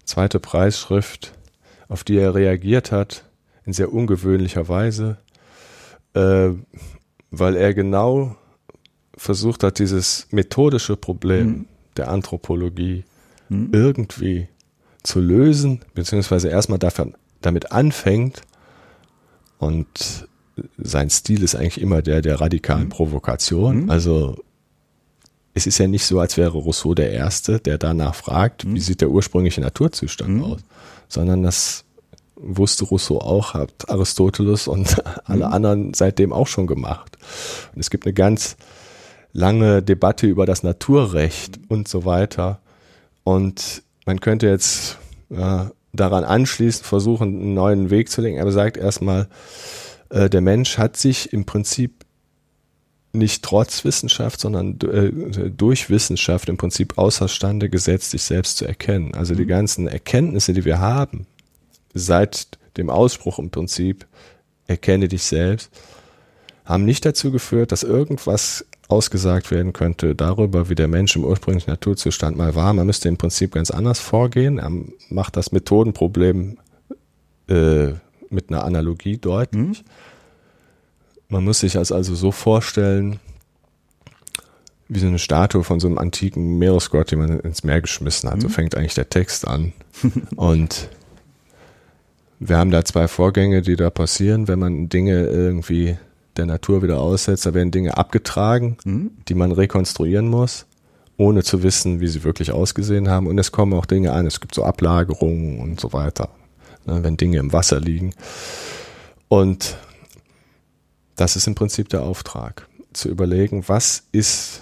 zweite 0.06 0.39
Preisschrift, 0.39 1.34
auf 1.88 2.03
die 2.03 2.18
er 2.18 2.36
reagiert 2.36 2.92
hat, 2.92 3.24
in 3.65 3.74
sehr 3.74 3.94
ungewöhnlicher 3.94 4.68
Weise, 4.68 5.18
äh, 6.13 6.50
weil 7.32 7.56
er 7.56 7.74
genau 7.74 8.36
versucht 9.15 9.63
hat, 9.63 9.80
dieses 9.80 10.27
methodische 10.32 10.98
Problem 10.98 11.46
hm 11.46 11.65
der 11.98 12.10
Anthropologie 12.10 13.03
hm. 13.50 13.70
irgendwie 13.72 14.48
zu 15.03 15.20
lösen, 15.20 15.82
beziehungsweise 15.94 16.50
erstmal 16.50 16.80
dafür, 16.80 17.12
damit 17.42 17.72
anfängt. 17.72 18.42
Und 19.58 20.27
sein 20.77 21.10
Stil 21.10 21.43
ist 21.43 21.55
eigentlich 21.55 21.81
immer 21.81 22.01
der 22.01 22.22
der 22.22 22.39
radikalen 22.39 22.83
hm. 22.83 22.89
Provokation. 22.89 23.81
Hm. 23.83 23.89
Also 23.89 24.38
es 25.53 25.67
ist 25.67 25.77
ja 25.77 25.88
nicht 25.88 26.05
so, 26.05 26.19
als 26.19 26.38
wäre 26.38 26.57
Rousseau 26.57 26.95
der 26.95 27.12
Erste, 27.12 27.60
der 27.60 27.77
danach 27.77 28.15
fragt, 28.15 28.65
wie 28.65 28.75
hm. 28.75 28.79
sieht 28.79 29.01
der 29.01 29.10
ursprüngliche 29.10 29.62
Naturzustand 29.62 30.41
hm. 30.41 30.43
aus, 30.43 30.62
sondern 31.07 31.43
das 31.43 31.86
wusste 32.36 32.86
Rousseau 32.86 33.19
auch, 33.19 33.53
hat 33.53 33.89
Aristoteles 33.89 34.67
und 34.67 35.01
alle 35.25 35.45
hm. 35.45 35.53
anderen 35.53 35.93
seitdem 35.93 36.33
auch 36.33 36.48
schon 36.48 36.67
gemacht. 36.67 37.17
Und 37.74 37.79
es 37.79 37.89
gibt 37.89 38.05
eine 38.05 38.13
ganz 38.13 38.57
lange 39.31 39.81
Debatte 39.81 40.27
über 40.27 40.45
das 40.45 40.63
Naturrecht 40.63 41.60
und 41.67 41.88
so 41.88 42.05
weiter. 42.05 42.60
Und 43.24 43.83
man 44.05 44.19
könnte 44.19 44.48
jetzt 44.48 44.98
äh, 45.29 45.65
daran 45.93 46.24
anschließend 46.24 46.86
versuchen, 46.86 47.29
einen 47.29 47.53
neuen 47.53 47.89
Weg 47.89 48.10
zu 48.10 48.22
lenken. 48.22 48.39
Er 48.39 48.51
sagt 48.51 48.77
erstmal, 48.77 49.27
äh, 50.10 50.29
der 50.29 50.41
Mensch 50.41 50.77
hat 50.77 50.98
sich 50.98 51.33
im 51.33 51.45
Prinzip 51.45 52.05
nicht 53.13 53.43
trotz 53.43 53.86
Wissenschaft, 53.86 54.39
sondern 54.39 54.79
äh, 54.81 55.50
durch 55.51 55.89
Wissenschaft 55.89 56.50
im 56.50 56.57
Prinzip 56.57 56.98
außerstande 56.98 57.69
gesetzt, 57.69 58.12
sich 58.12 58.24
selbst 58.24 58.57
zu 58.57 58.65
erkennen. 58.65 59.13
Also 59.13 59.36
die 59.36 59.43
mhm. 59.43 59.50
ganzen 59.50 59.88
Erkenntnisse, 59.88 60.53
die 60.53 60.65
wir 60.65 60.79
haben, 60.79 61.27
seit 61.93 62.57
dem 62.77 62.89
Ausspruch 62.89 63.38
im 63.38 63.51
Prinzip, 63.51 64.07
erkenne 64.65 65.07
dich 65.07 65.24
selbst, 65.24 65.69
haben 66.65 66.86
nicht 66.86 67.05
dazu 67.05 67.31
geführt, 67.31 67.72
dass 67.72 67.83
irgendwas 67.83 68.65
ausgesagt 68.88 69.51
werden 69.51 69.74
könnte 69.74 70.15
darüber, 70.15 70.69
wie 70.69 70.75
der 70.75 70.88
Mensch 70.88 71.15
im 71.15 71.24
ursprünglichen 71.24 71.69
Naturzustand 71.69 72.38
mal 72.38 72.55
war. 72.55 72.74
Man 72.74 72.88
müsste 72.88 73.10
im 73.10 73.17
Prinzip 73.17 73.53
ganz 73.53 73.69
anders 73.72 74.00
vorgehen. 74.00 74.60
Er 74.60 74.72
macht 75.10 75.36
das 75.36 75.51
Methodenproblem 75.51 76.57
äh, 77.48 77.93
mit 78.33 78.49
einer 78.49 78.63
Analogie 78.63 79.17
deutlich. 79.17 79.83
Mhm. 79.83 79.89
Man 81.29 81.43
muss 81.43 81.61
sich 81.61 81.73
das 81.73 81.91
also 81.91 82.15
so 82.15 82.31
vorstellen, 82.31 83.19
wie 84.89 84.99
so 84.99 85.07
eine 85.07 85.19
Statue 85.19 85.63
von 85.63 85.79
so 85.79 85.87
einem 85.87 85.97
antiken 85.97 86.59
Meeresgott, 86.59 87.11
den 87.11 87.19
man 87.19 87.39
ins 87.39 87.63
Meer 87.63 87.81
geschmissen 87.81 88.29
hat. 88.29 88.37
Mhm. 88.37 88.41
So 88.41 88.49
fängt 88.49 88.75
eigentlich 88.75 88.93
der 88.93 89.09
Text 89.09 89.47
an. 89.47 89.73
Und 90.35 90.89
wir 92.39 92.57
haben 92.57 92.71
da 92.71 92.83
zwei 92.83 93.07
Vorgänge, 93.07 93.61
die 93.61 93.75
da 93.75 93.89
passieren, 93.89 94.47
wenn 94.47 94.59
man 94.59 94.89
Dinge 94.89 95.25
irgendwie 95.25 95.97
der 96.37 96.45
Natur 96.45 96.83
wieder 96.83 96.99
aussetzt. 96.99 97.45
Da 97.45 97.53
werden 97.53 97.71
Dinge 97.71 97.97
abgetragen, 97.97 98.77
mhm. 98.83 99.11
die 99.27 99.35
man 99.35 99.51
rekonstruieren 99.51 100.27
muss, 100.27 100.65
ohne 101.17 101.43
zu 101.43 101.63
wissen, 101.63 102.01
wie 102.01 102.07
sie 102.07 102.23
wirklich 102.23 102.51
ausgesehen 102.51 103.09
haben. 103.09 103.27
Und 103.27 103.37
es 103.37 103.51
kommen 103.51 103.73
auch 103.73 103.85
Dinge 103.85 104.11
an. 104.11 104.27
Es 104.27 104.41
gibt 104.41 104.53
so 104.53 104.63
Ablagerungen 104.63 105.59
und 105.59 105.79
so 105.79 105.93
weiter, 105.93 106.29
ne, 106.85 107.03
wenn 107.03 107.17
Dinge 107.17 107.39
im 107.39 107.53
Wasser 107.53 107.79
liegen. 107.79 108.13
Und 109.27 109.77
das 111.15 111.35
ist 111.35 111.47
im 111.47 111.55
Prinzip 111.55 111.89
der 111.89 112.03
Auftrag, 112.03 112.67
zu 112.93 113.09
überlegen, 113.09 113.67
was 113.67 114.03
ist 114.11 114.61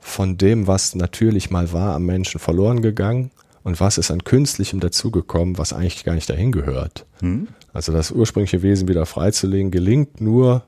von 0.00 0.36
dem, 0.36 0.66
was 0.66 0.94
natürlich 0.94 1.50
mal 1.50 1.72
war, 1.72 1.94
am 1.94 2.06
Menschen 2.06 2.38
verloren 2.38 2.82
gegangen 2.82 3.30
und 3.62 3.80
was 3.80 3.98
ist 3.98 4.10
an 4.10 4.24
Künstlichem 4.24 4.80
dazugekommen, 4.80 5.58
was 5.58 5.72
eigentlich 5.72 6.04
gar 6.04 6.14
nicht 6.14 6.28
dahin 6.28 6.52
gehört. 6.52 7.06
Hm. 7.20 7.48
Also 7.72 7.92
das 7.92 8.10
ursprüngliche 8.10 8.62
Wesen 8.62 8.88
wieder 8.88 9.06
freizulegen, 9.06 9.70
gelingt 9.70 10.20
nur 10.20 10.64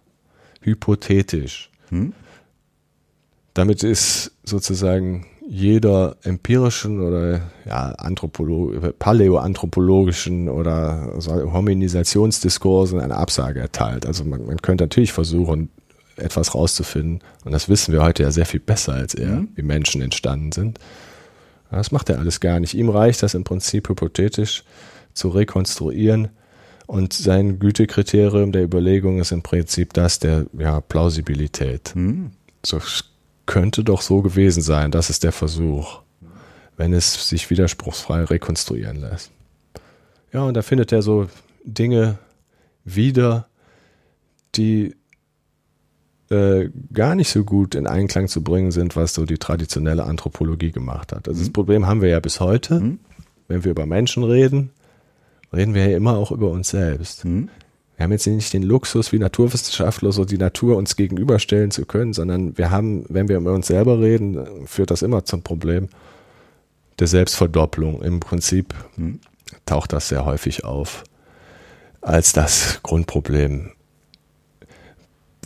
hypothetisch. 0.62 1.70
Hm. 1.90 2.12
Damit 3.54 3.82
ist 3.82 4.32
sozusagen 4.44 5.26
jeder 5.48 6.16
empirischen 6.22 7.00
oder 7.00 7.40
ja, 7.64 7.90
Anthropolo 7.92 8.92
paläoanthropologischen 8.98 10.48
oder 10.48 11.12
Hominisationsdiskursen 11.18 13.00
eine 13.00 13.16
Absage 13.16 13.60
erteilt. 13.60 14.06
Also 14.06 14.24
man, 14.24 14.44
man, 14.44 14.60
könnte 14.62 14.84
natürlich 14.84 15.12
versuchen, 15.12 15.70
etwas 16.16 16.54
rauszufinden. 16.54 17.20
Und 17.44 17.52
das 17.52 17.68
wissen 17.68 17.92
wir 17.92 18.02
heute 18.02 18.24
ja 18.24 18.30
sehr 18.30 18.46
viel 18.46 18.60
besser 18.60 18.94
als 18.94 19.14
er, 19.14 19.28
mhm. 19.28 19.48
wie 19.54 19.62
Menschen 19.62 20.02
entstanden 20.02 20.52
sind. 20.52 20.80
Das 21.70 21.92
macht 21.92 22.08
er 22.08 22.18
alles 22.18 22.40
gar 22.40 22.58
nicht. 22.60 22.74
Ihm 22.74 22.88
reicht 22.88 23.22
das 23.22 23.34
im 23.34 23.44
Prinzip 23.44 23.88
hypothetisch 23.88 24.64
zu 25.12 25.28
rekonstruieren. 25.28 26.28
Und 26.86 27.12
sein 27.12 27.58
Gütekriterium 27.58 28.52
der 28.52 28.62
Überlegung 28.62 29.18
ist 29.18 29.32
im 29.32 29.42
Prinzip 29.42 29.92
das 29.92 30.20
der 30.20 30.46
ja, 30.56 30.80
Plausibilität. 30.80 31.94
Hm. 31.94 32.30
So 32.64 32.80
könnte 33.46 33.84
doch 33.84 34.02
so 34.02 34.22
gewesen 34.22 34.62
sein. 34.62 34.90
Das 34.90 35.10
ist 35.10 35.24
der 35.24 35.32
Versuch, 35.32 36.02
wenn 36.76 36.92
es 36.92 37.28
sich 37.28 37.48
widerspruchsfrei 37.50 38.24
rekonstruieren 38.24 38.96
lässt. 39.00 39.30
Ja, 40.32 40.42
und 40.42 40.54
da 40.54 40.62
findet 40.62 40.92
er 40.92 41.02
so 41.02 41.28
Dinge 41.64 42.18
wieder, 42.84 43.48
die 44.54 44.94
äh, 46.30 46.70
gar 46.92 47.14
nicht 47.14 47.28
so 47.28 47.44
gut 47.44 47.74
in 47.74 47.86
Einklang 47.86 48.28
zu 48.28 48.42
bringen 48.42 48.72
sind, 48.72 48.96
was 48.96 49.14
so 49.14 49.26
die 49.26 49.38
traditionelle 49.38 50.04
Anthropologie 50.04 50.72
gemacht 50.72 51.12
hat. 51.12 51.28
Also 51.28 51.38
mhm. 51.38 51.44
das 51.44 51.52
Problem 51.52 51.86
haben 51.86 52.02
wir 52.02 52.08
ja 52.08 52.20
bis 52.20 52.40
heute, 52.40 52.80
mhm. 52.80 52.98
wenn 53.48 53.64
wir 53.64 53.70
über 53.70 53.86
Menschen 53.86 54.24
reden, 54.24 54.70
reden 55.52 55.74
wir 55.74 55.88
ja 55.88 55.96
immer 55.96 56.16
auch 56.16 56.32
über 56.32 56.50
uns 56.50 56.70
selbst. 56.70 57.24
Mhm. 57.24 57.48
Wir 57.96 58.04
haben 58.04 58.12
jetzt 58.12 58.26
nicht 58.26 58.52
den 58.52 58.62
Luxus, 58.62 59.12
wie 59.12 59.18
Naturwissenschaftler 59.18 60.12
so 60.12 60.24
die 60.24 60.38
Natur 60.38 60.76
uns 60.76 60.96
gegenüberstellen 60.96 61.70
zu 61.70 61.86
können, 61.86 62.12
sondern 62.12 62.56
wir 62.58 62.70
haben, 62.70 63.06
wenn 63.08 63.28
wir 63.28 63.38
über 63.38 63.52
uns 63.52 63.68
selber 63.68 64.00
reden, 64.00 64.66
führt 64.66 64.90
das 64.90 65.02
immer 65.02 65.24
zum 65.24 65.42
Problem 65.42 65.88
der 66.98 67.06
Selbstverdopplung. 67.06 68.02
Im 68.02 68.20
Prinzip 68.20 68.74
mhm. 68.96 69.20
taucht 69.64 69.92
das 69.92 70.08
sehr 70.08 70.24
häufig 70.24 70.64
auf 70.64 71.04
als 72.02 72.32
das 72.32 72.80
Grundproblem 72.82 73.72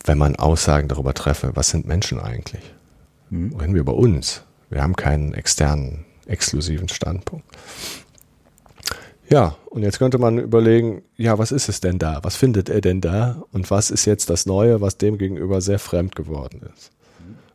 wenn 0.04 0.18
man 0.18 0.36
Aussagen 0.36 0.88
darüber 0.88 1.14
treffe, 1.14 1.52
was 1.54 1.70
sind 1.70 1.86
Menschen 1.86 2.20
eigentlich? 2.20 2.62
Mhm. 3.30 3.54
Reden 3.56 3.74
wir 3.74 3.80
über 3.80 3.94
uns. 3.94 4.42
Wir 4.68 4.82
haben 4.82 4.96
keinen 4.96 5.34
externen, 5.34 6.04
exklusiven 6.26 6.88
Standpunkt. 6.88 7.46
Ja, 9.30 9.56
und 9.66 9.82
jetzt 9.82 9.98
könnte 9.98 10.18
man 10.18 10.38
überlegen, 10.38 11.02
ja, 11.16 11.38
was 11.38 11.52
ist 11.52 11.68
es 11.68 11.80
denn 11.80 11.98
da? 12.00 12.18
Was 12.22 12.34
findet 12.34 12.68
er 12.68 12.80
denn 12.80 13.00
da? 13.00 13.42
Und 13.52 13.70
was 13.70 13.90
ist 13.90 14.04
jetzt 14.04 14.28
das 14.28 14.44
Neue, 14.44 14.80
was 14.80 14.98
dem 14.98 15.18
gegenüber 15.18 15.60
sehr 15.60 15.78
fremd 15.78 16.16
geworden 16.16 16.62
ist? 16.74 16.90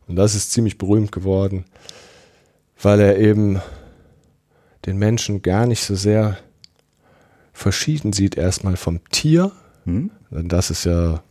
Und 0.08 0.16
das 0.16 0.34
ist 0.34 0.52
ziemlich 0.52 0.78
berühmt 0.78 1.12
geworden, 1.12 1.66
weil 2.80 3.00
er 3.00 3.18
eben 3.18 3.60
den 4.86 4.96
Menschen 4.96 5.42
gar 5.42 5.66
nicht 5.66 5.84
so 5.84 5.94
sehr 5.94 6.38
verschieden 7.52 8.12
sieht, 8.12 8.36
erstmal 8.36 8.76
vom 8.76 9.00
Tier. 9.10 9.52
Hm? 9.84 10.10
Denn 10.30 10.48
das 10.48 10.70
ist 10.70 10.84
ja 10.84 11.22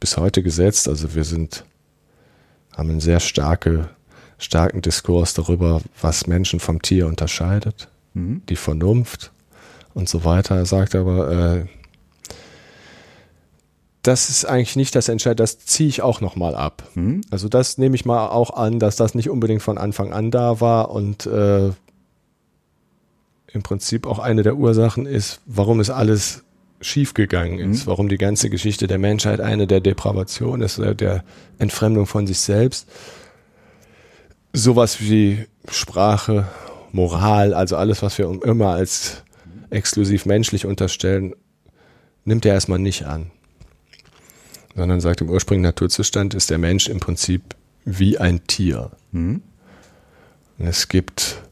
bis 0.00 0.18
heute 0.18 0.42
gesetzt. 0.42 0.88
Also 0.88 1.14
wir 1.14 1.24
sind, 1.24 1.64
haben 2.76 2.90
einen 2.90 3.00
sehr 3.00 3.20
starke, 3.20 3.88
starken 4.36 4.82
Diskurs 4.82 5.32
darüber, 5.32 5.80
was 6.00 6.26
Menschen 6.26 6.60
vom 6.60 6.82
Tier 6.82 7.06
unterscheidet, 7.06 7.88
mhm. 8.12 8.42
die 8.48 8.56
Vernunft 8.56 9.32
und 9.94 10.08
so 10.08 10.24
weiter. 10.24 10.56
Er 10.56 10.66
sagt 10.66 10.94
aber, 10.94 11.30
äh, 11.30 11.66
das 14.02 14.30
ist 14.30 14.44
eigentlich 14.44 14.76
nicht 14.76 14.94
das 14.94 15.08
Entscheidende, 15.08 15.42
das 15.42 15.58
ziehe 15.58 15.88
ich 15.88 16.02
auch 16.02 16.20
nochmal 16.20 16.54
ab. 16.54 16.82
Mhm. 16.94 17.20
Also 17.30 17.48
das 17.48 17.78
nehme 17.78 17.94
ich 17.94 18.04
mal 18.04 18.28
auch 18.28 18.50
an, 18.50 18.78
dass 18.78 18.96
das 18.96 19.14
nicht 19.14 19.28
unbedingt 19.28 19.62
von 19.62 19.76
Anfang 19.76 20.12
an 20.12 20.30
da 20.30 20.60
war 20.60 20.90
und 20.90 21.26
äh, 21.26 21.70
im 23.52 23.62
Prinzip 23.62 24.06
auch 24.06 24.18
eine 24.18 24.42
der 24.42 24.56
Ursachen 24.56 25.06
ist, 25.06 25.40
warum 25.46 25.80
es 25.80 25.90
alles 25.90 26.44
schiefgegangen 26.80 27.58
ist, 27.58 27.84
mhm. 27.84 27.90
warum 27.90 28.08
die 28.08 28.18
ganze 28.18 28.50
Geschichte 28.50 28.86
der 28.86 28.98
Menschheit 28.98 29.40
eine 29.40 29.66
der 29.66 29.80
Depravation 29.80 30.62
ist, 30.62 30.78
der 30.78 31.24
Entfremdung 31.58 32.06
von 32.06 32.26
sich 32.26 32.38
selbst. 32.38 32.88
Sowas 34.52 35.00
wie 35.00 35.46
Sprache, 35.70 36.46
Moral, 36.92 37.52
also 37.52 37.76
alles, 37.76 38.02
was 38.02 38.16
wir 38.16 38.30
immer 38.44 38.68
als 38.68 39.22
exklusiv 39.70 40.26
menschlich 40.26 40.66
unterstellen, 40.66 41.34
nimmt 42.24 42.44
er 42.44 42.54
erstmal 42.54 42.78
nicht 42.78 43.06
an. 43.06 43.30
Sondern 44.74 45.00
sagt, 45.00 45.20
im 45.20 45.30
ursprünglichen 45.30 45.64
Naturzustand 45.64 46.34
ist 46.34 46.50
der 46.50 46.58
Mensch 46.58 46.88
im 46.88 47.00
Prinzip 47.00 47.42
wie 47.84 48.18
ein 48.18 48.46
Tier. 48.46 48.90
Mhm. 49.12 49.42
Es 50.58 50.88
gibt 50.88 51.42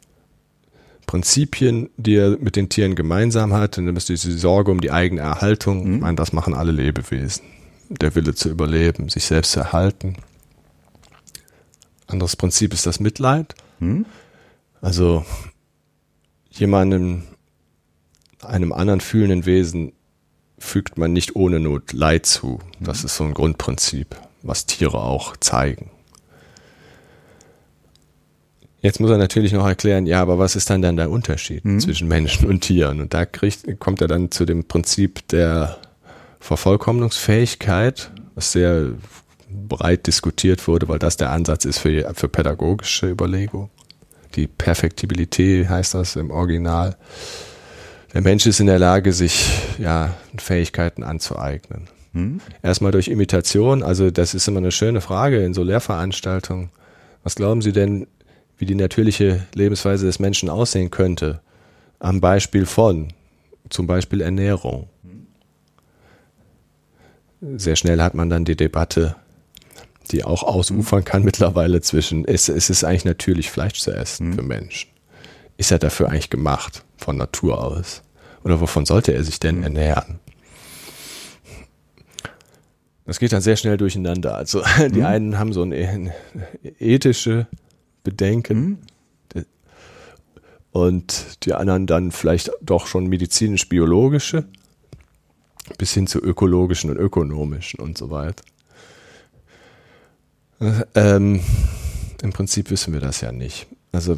Prinzipien, 1.07 1.89
die 1.97 2.17
er 2.17 2.37
mit 2.39 2.57
den 2.57 2.69
Tieren 2.69 2.95
gemeinsam 2.95 3.53
hat. 3.53 3.79
Und 3.79 3.87
dann 3.87 3.97
ist 3.97 4.09
diese 4.09 4.37
Sorge 4.37 4.71
um 4.71 4.81
die 4.81 4.91
eigene 4.91 5.23
Erhaltung. 5.23 5.87
Mhm. 5.87 5.95
Ich 5.95 6.01
meine, 6.01 6.17
das 6.17 6.33
machen 6.33 6.55
alle 6.55 6.73
Lebewesen. 6.73 7.45
Der 7.89 8.15
Wille 8.15 8.35
zu 8.35 8.49
überleben, 8.49 9.09
sich 9.09 9.25
selbst 9.25 9.53
zu 9.53 9.61
erhalten. 9.61 10.17
Anderes 12.09 12.37
Prinzip 12.37 12.73
ist 12.73 12.87
das 12.87 13.01
Mitleid. 13.01 13.55
Mhm. 13.79 14.07
Also 14.81 15.25
jemandem, 16.51 17.23
einem 18.43 18.73
anderen 18.73 19.01
fühlenden 19.01 19.47
Wesen 19.47 19.93
fügt 20.59 20.99
man 20.99 21.13
nicht 21.13 21.37
ohne 21.37 21.61
Not 21.61 21.93
Leid 21.93 22.27
zu. 22.27 22.61
Das 22.81 23.01
mhm. 23.01 23.07
ist 23.07 23.17
so 23.17 23.25
ein 23.25 23.35
Grundprinzip, 23.35 24.17
was 24.43 24.67
Tiere 24.67 24.99
auch 24.99 25.37
zeigen. 25.37 25.91
Jetzt 28.81 29.01
muss 29.01 29.11
er 29.11 29.19
natürlich 29.19 29.53
noch 29.53 29.67
erklären, 29.67 30.07
ja, 30.07 30.23
aber 30.23 30.39
was 30.39 30.55
ist 30.55 30.71
dann 30.71 30.83
dann 30.83 30.97
der 30.97 31.11
Unterschied 31.11 31.65
mhm. 31.65 31.81
zwischen 31.81 32.09
Menschen 32.09 32.47
und 32.49 32.61
Tieren? 32.61 33.01
Und 33.01 33.15
da 33.15 33.27
kriegt, 33.27 33.81
kommt 33.81 34.01
er 34.01 34.09
dann 34.09 34.31
zu 34.31 34.45
dem 34.45 34.65
Prinzip 34.65 35.27
der 35.29 35.79
Vervollkommnungsfähigkeit, 36.41 38.13
was 38.35 38.53
sehr 38.53 38.93
breit 39.51 40.07
diskutiert 40.07 40.69
wurde, 40.69 40.89
weil 40.89 40.99
das 40.99 41.17
der 41.17 41.31
Ansatz 41.31 41.65
ist 41.65 41.79
für, 41.79 42.13
für 42.15 42.29
pädagogische 42.29 43.09
Überlegung. 43.09 43.71
Die 44.37 44.47
Perfektibilität 44.47 45.69
heißt 45.69 45.95
das 45.95 46.15
im 46.15 46.31
Original. 46.31 46.97
Der 48.17 48.23
Mensch 48.23 48.47
ist 48.47 48.61
in 48.61 48.67
der 48.67 48.79
Lage, 48.79 49.13
sich 49.13 49.51
ja, 49.79 50.17
Fähigkeiten 50.39 51.03
anzueignen. 51.03 51.89
Mhm. 52.15 52.41
Erstmal 52.63 52.91
durch 52.91 53.09
Imitation, 53.09 53.83
also 53.83 54.11
das 54.11 54.33
ist 54.33 54.49
immer 54.49 54.57
eine 54.57 54.73
schöne 54.73 55.03
Frage 55.03 55.45
in 55.45 55.53
so 55.53 55.63
Lehrveranstaltungen. 55.63 56.71
Was 57.23 57.35
glauben 57.35 57.61
Sie 57.61 57.73
denn, 57.73 58.07
wie 58.57 58.65
die 58.65 58.75
natürliche 58.75 59.47
Lebensweise 59.55 60.07
des 60.07 60.19
Menschen 60.19 60.49
aussehen 60.49 60.91
könnte, 60.91 61.43
am 61.99 62.23
Beispiel 62.23 62.65
von 62.65 63.09
zum 63.69 63.87
Beispiel 63.87 64.23
Ernährung. 64.23 64.89
Sehr 67.57 67.77
schnell 67.77 68.01
hat 68.01 68.15
man 68.15 68.31
dann 68.31 68.47
die 68.47 68.57
Debatte, 68.57 69.17
die 70.11 70.25
auch 70.25 70.43
ausufern 70.43 71.05
kann 71.05 71.23
mittlerweile 71.23 71.83
zwischen, 71.83 72.25
ist, 72.25 72.49
ist 72.49 72.71
es 72.71 72.83
eigentlich 72.83 73.05
natürlich 73.05 73.51
Fleisch 73.51 73.79
zu 73.79 73.93
essen 73.93 74.31
mhm. 74.31 74.33
für 74.37 74.43
Menschen? 74.43 74.89
Ist 75.59 75.71
er 75.71 75.79
dafür 75.79 76.09
eigentlich 76.09 76.31
gemacht 76.31 76.83
von 76.97 77.19
Natur 77.19 77.63
aus? 77.63 78.03
Oder 78.47 78.61
wovon 78.61 78.87
sollte 78.87 79.13
er 79.13 79.25
sich 79.25 79.41
denn 79.41 79.57
mhm. 79.57 79.63
ernähren? 79.65 80.21
Das 83.05 83.19
geht 83.19 83.33
dann 83.33 83.41
sehr 83.41 83.57
schnell 83.57 83.77
durcheinander. 83.77 84.37
Also 84.37 84.63
die 84.79 85.01
mhm. 85.01 85.05
einen 85.05 85.39
haben 85.41 85.53
so 85.53 85.63
eine 85.63 86.15
ethische 86.79 87.49
bedenken. 88.05 88.79
Mhm. 89.35 89.47
Und 90.71 91.45
die 91.45 91.55
anderen 91.55 91.89
dann 91.89 92.13
vielleicht 92.13 92.53
doch 92.61 92.87
schon 92.87 93.09
medizinisch-biologische, 93.09 94.45
bis 95.77 95.93
hin 95.95 96.07
zu 96.07 96.21
ökologischen 96.21 96.91
und 96.91 96.99
ökonomischen 96.99 97.81
und 97.81 97.99
so 97.99 98.11
weiter. 98.11 98.45
Ähm, 100.95 101.41
Im 102.23 102.33
Prinzip 102.33 102.71
wissen 102.71 102.93
wir 102.93 103.01
das 103.01 103.23
ja 103.23 103.33
nicht. 103.33 103.67
Also, 103.91 104.17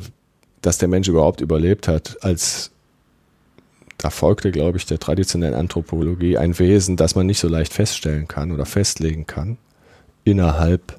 dass 0.61 0.77
der 0.77 0.89
Mensch 0.89 1.09
überhaupt 1.09 1.41
überlebt 1.41 1.89
hat, 1.89 2.23
als 2.23 2.73
da 3.99 4.11
folgte, 4.11 4.53
glaube 4.53 4.79
ich, 4.79 4.87
der 4.87 5.01
traditionellen 5.01 5.55
Anthropologie 5.55 6.39
ein 6.39 6.59
Wesen, 6.59 6.97
das 6.97 7.17
man 7.17 7.27
nicht 7.27 7.41
so 7.41 7.49
leicht 7.49 7.73
feststellen 7.73 8.29
kann 8.29 8.53
oder 8.53 8.65
festlegen 8.65 9.27
kann 9.27 9.59
innerhalb 10.25 10.99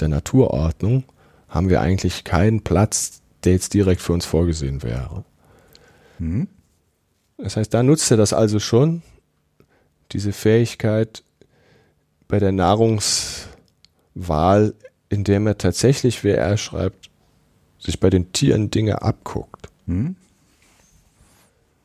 der 0.00 0.08
Naturordnung, 0.08 1.04
haben 1.48 1.68
wir 1.68 1.80
eigentlich 1.80 2.24
keinen 2.24 2.62
Platz, 2.62 3.20
der 3.44 3.54
jetzt 3.54 3.74
direkt 3.74 4.00
für 4.00 4.12
uns 4.12 4.26
vorgesehen 4.26 4.82
wäre. 4.82 5.24
Mhm. 6.18 6.48
Das 7.38 7.56
heißt, 7.56 7.74
da 7.74 7.82
nutzt 7.82 8.10
er 8.10 8.16
das 8.16 8.32
also 8.32 8.60
schon, 8.60 9.02
diese 10.12 10.32
Fähigkeit 10.32 11.22
bei 12.28 12.38
der 12.38 12.52
Nahrungswahl, 12.52 14.74
indem 15.08 15.46
er 15.46 15.58
tatsächlich, 15.58 16.24
wie 16.24 16.30
er 16.30 16.56
schreibt, 16.56 17.10
sich 17.78 18.00
bei 18.00 18.10
den 18.10 18.32
Tieren 18.32 18.70
Dinge 18.70 19.02
abguckt 19.02 19.68
mhm. 19.86 20.16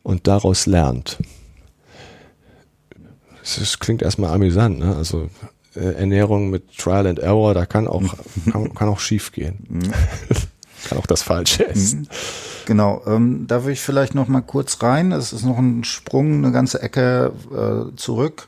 Und 0.03 0.27
daraus 0.27 0.65
lernt. 0.65 1.17
Das 3.59 3.79
klingt 3.79 4.01
erstmal 4.01 4.33
amüsant, 4.33 4.79
ne? 4.79 4.95
Also 4.95 5.29
äh, 5.75 5.93
Ernährung 5.93 6.49
mit 6.49 6.77
Trial 6.77 7.07
and 7.07 7.19
Error, 7.19 7.53
da 7.53 7.65
kann 7.65 7.87
auch, 7.87 8.03
kann, 8.51 8.73
kann 8.73 8.89
auch 8.89 8.99
schief 8.99 9.31
gehen. 9.31 9.65
Mhm. 9.67 9.81
kann 10.87 10.97
auch 10.97 11.07
das 11.07 11.21
Falsche 11.21 11.67
essen. 11.67 12.07
Genau, 12.71 13.01
ähm, 13.05 13.47
da 13.47 13.65
will 13.65 13.73
ich 13.73 13.81
vielleicht 13.81 14.15
noch 14.15 14.29
mal 14.29 14.39
kurz 14.39 14.81
rein. 14.81 15.11
Es 15.11 15.33
ist 15.33 15.43
noch 15.43 15.57
ein 15.57 15.83
Sprung, 15.83 16.35
eine 16.35 16.53
ganze 16.53 16.81
Ecke 16.81 17.33
äh, 17.51 17.93
zurück. 17.97 18.47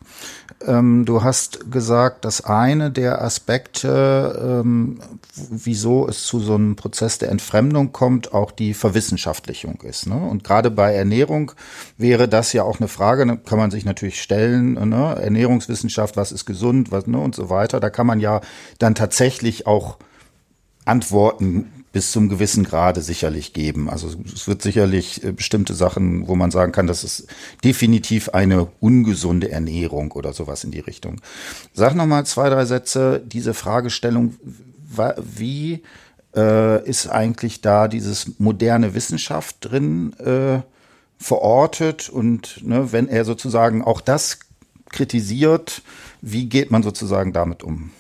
Ähm, 0.66 1.04
du 1.04 1.24
hast 1.24 1.70
gesagt, 1.70 2.24
dass 2.24 2.40
eine 2.40 2.90
der 2.90 3.22
Aspekte, 3.22 4.62
ähm, 4.62 5.02
wieso 5.50 6.08
es 6.08 6.26
zu 6.26 6.40
so 6.40 6.56
einem 6.56 6.78
Prozess 6.78 7.18
der 7.18 7.32
Entfremdung 7.32 7.92
kommt, 7.92 8.34
auch 8.34 8.52
die 8.52 8.74
Verwissenschaftlichung 8.74 9.82
ist. 9.82 10.08
Ne? 10.08 10.16
Und 10.16 10.46
gerade 10.46 10.72
bei 10.72 10.94
Ernährung 10.94 11.52
wäre 11.98 12.30
das 12.30 12.54
ja 12.54 12.64
auch 12.64 12.80
eine 12.80 12.88
Frage, 12.88 13.26
ne? 13.26 13.40
kann 13.46 13.58
man 13.58 13.72
sich 13.72 13.84
natürlich 13.84 14.22
stellen, 14.22 14.76
ne? 14.88 15.18
Ernährungswissenschaft, 15.22 16.16
was 16.16 16.32
ist 16.32 16.46
gesund, 16.46 16.94
was 16.94 17.08
ne? 17.08 17.18
und 17.18 17.36
so 17.36 17.50
weiter. 17.50 17.82
Da 17.82 17.90
kann 17.90 18.08
man 18.08 18.22
ja 18.22 18.40
dann 18.80 18.96
tatsächlich 18.96 19.68
auch 19.68 19.98
Antworten 20.86 21.83
bis 21.94 22.12
zum 22.12 22.28
gewissen 22.28 22.64
Grade 22.66 23.02
sicherlich 23.02 23.54
geben. 23.54 23.90
Also 23.90 24.12
es 24.34 24.48
wird 24.48 24.62
sicherlich 24.64 25.24
äh, 25.24 25.32
bestimmte 25.32 25.76
Sachen, 25.76 26.28
wo 26.28 26.36
man 26.36 26.52
sagen 26.52 26.74
kann, 26.74 26.88
das 26.88 27.04
ist 27.04 27.28
definitiv 27.64 28.30
eine 28.30 28.68
ungesunde 28.82 29.52
Ernährung 29.52 30.12
oder 30.12 30.34
sowas 30.34 30.64
in 30.64 30.72
die 30.72 30.80
Richtung. 30.80 31.22
Sag 31.74 31.96
noch 31.96 32.08
mal 32.08 32.26
zwei, 32.26 32.50
drei 32.50 32.66
Sätze, 32.66 33.22
diese 33.24 33.54
Fragestellung, 33.54 34.36
wie 35.22 35.84
äh, 36.36 36.88
ist 36.88 37.08
eigentlich 37.08 37.62
da 37.62 37.88
dieses 37.88 38.40
moderne 38.40 38.96
Wissenschaft 38.96 39.58
drin 39.62 40.14
äh, 40.20 40.62
verortet 41.20 42.10
und 42.10 42.66
ne, 42.66 42.92
wenn 42.92 43.08
er 43.08 43.24
sozusagen 43.24 43.84
auch 43.84 44.02
das 44.02 44.40
kritisiert, 44.90 45.84
wie 46.22 46.50
geht 46.50 46.72
man 46.72 46.82
sozusagen 46.82 47.34
damit 47.34 47.64
um? 47.64 47.92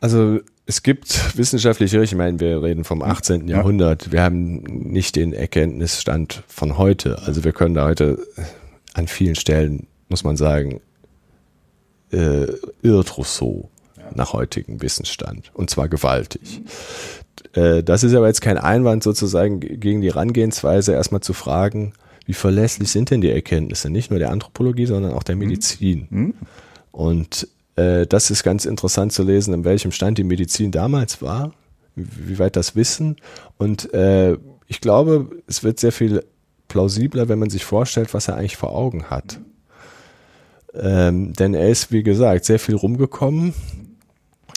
Also 0.00 0.40
es 0.66 0.82
gibt 0.82 1.36
wissenschaftliche, 1.36 2.02
ich 2.02 2.14
meine, 2.14 2.38
wir 2.40 2.62
reden 2.62 2.84
vom 2.84 3.02
18. 3.02 3.48
Ja. 3.48 3.56
Jahrhundert, 3.56 4.12
wir 4.12 4.22
haben 4.22 4.62
nicht 4.62 5.16
den 5.16 5.32
Erkenntnisstand 5.32 6.44
von 6.46 6.78
heute. 6.78 7.18
Also 7.26 7.44
wir 7.44 7.52
können 7.52 7.74
da 7.74 7.86
heute 7.86 8.18
an 8.94 9.08
vielen 9.08 9.34
Stellen, 9.34 9.86
muss 10.08 10.24
man 10.24 10.36
sagen, 10.36 10.80
äh, 12.12 12.46
irrt 12.82 13.16
Rousseau 13.16 13.70
ja. 13.96 14.04
nach 14.14 14.32
heutigem 14.32 14.82
Wissensstand. 14.82 15.50
Und 15.54 15.70
zwar 15.70 15.88
gewaltig. 15.88 16.62
Äh, 17.54 17.82
das 17.82 18.04
ist 18.04 18.14
aber 18.14 18.28
jetzt 18.28 18.42
kein 18.42 18.58
Einwand 18.58 19.02
sozusagen 19.02 19.60
gegen 19.60 20.00
die 20.00 20.10
Herangehensweise, 20.10 20.92
erstmal 20.92 21.22
zu 21.22 21.32
fragen, 21.32 21.92
wie 22.26 22.34
verlässlich 22.34 22.90
sind 22.90 23.10
denn 23.10 23.20
die 23.20 23.30
Erkenntnisse? 23.30 23.90
Nicht 23.90 24.10
nur 24.10 24.20
der 24.20 24.30
Anthropologie, 24.30 24.86
sondern 24.86 25.12
auch 25.12 25.24
der 25.24 25.34
mhm. 25.34 25.40
Medizin. 25.40 26.06
Mhm. 26.10 26.34
Und 26.92 27.48
äh, 27.76 28.06
das 28.06 28.30
ist 28.30 28.42
ganz 28.42 28.64
interessant 28.64 29.12
zu 29.12 29.22
lesen, 29.22 29.54
in 29.54 29.64
welchem 29.64 29.92
Stand 29.92 30.18
die 30.18 30.24
Medizin 30.24 30.70
damals 30.70 31.22
war, 31.22 31.52
wie 31.94 32.38
weit 32.38 32.56
das 32.56 32.76
Wissen. 32.76 33.16
Und 33.58 33.92
äh, 33.94 34.36
ich 34.66 34.80
glaube, 34.80 35.30
es 35.46 35.62
wird 35.62 35.78
sehr 35.78 35.92
viel 35.92 36.24
plausibler, 36.68 37.28
wenn 37.28 37.38
man 37.38 37.50
sich 37.50 37.64
vorstellt, 37.64 38.14
was 38.14 38.28
er 38.28 38.36
eigentlich 38.36 38.56
vor 38.56 38.72
Augen 38.72 39.10
hat. 39.10 39.38
Ähm, 40.74 41.34
denn 41.34 41.52
er 41.52 41.68
ist, 41.68 41.92
wie 41.92 42.02
gesagt, 42.02 42.46
sehr 42.46 42.58
viel 42.58 42.76
rumgekommen, 42.76 43.52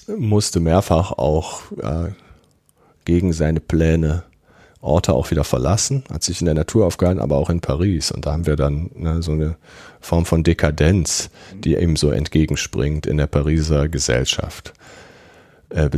musste 0.07 0.59
mehrfach 0.59 1.11
auch 1.11 1.71
äh, 1.73 2.11
gegen 3.03 3.33
seine 3.33 3.59
Pläne 3.59 4.23
Orte 4.85 5.13
auch 5.13 5.31
wieder 5.31 5.43
verlassen, 5.43 6.03
hat 6.11 6.23
sich 6.23 6.39
in 6.41 6.45
der 6.45 6.55
Natur 6.55 6.85
aufgehalten, 6.85 7.21
aber 7.21 7.37
auch 7.37 7.49
in 7.49 7.59
Paris. 7.59 8.11
Und 8.11 8.25
da 8.25 8.33
haben 8.33 8.45
wir 8.45 8.55
dann 8.55 8.91
ne, 8.95 9.21
so 9.21 9.31
eine 9.31 9.57
Form 9.99 10.25
von 10.25 10.43
Dekadenz, 10.43 11.29
die 11.53 11.75
ihm 11.75 11.95
so 11.95 12.11
entgegenspringt 12.11 13.05
in 13.05 13.17
der 13.17 13.27
Pariser 13.27 13.89
Gesellschaft. 13.89 14.73
äh, 15.69 15.89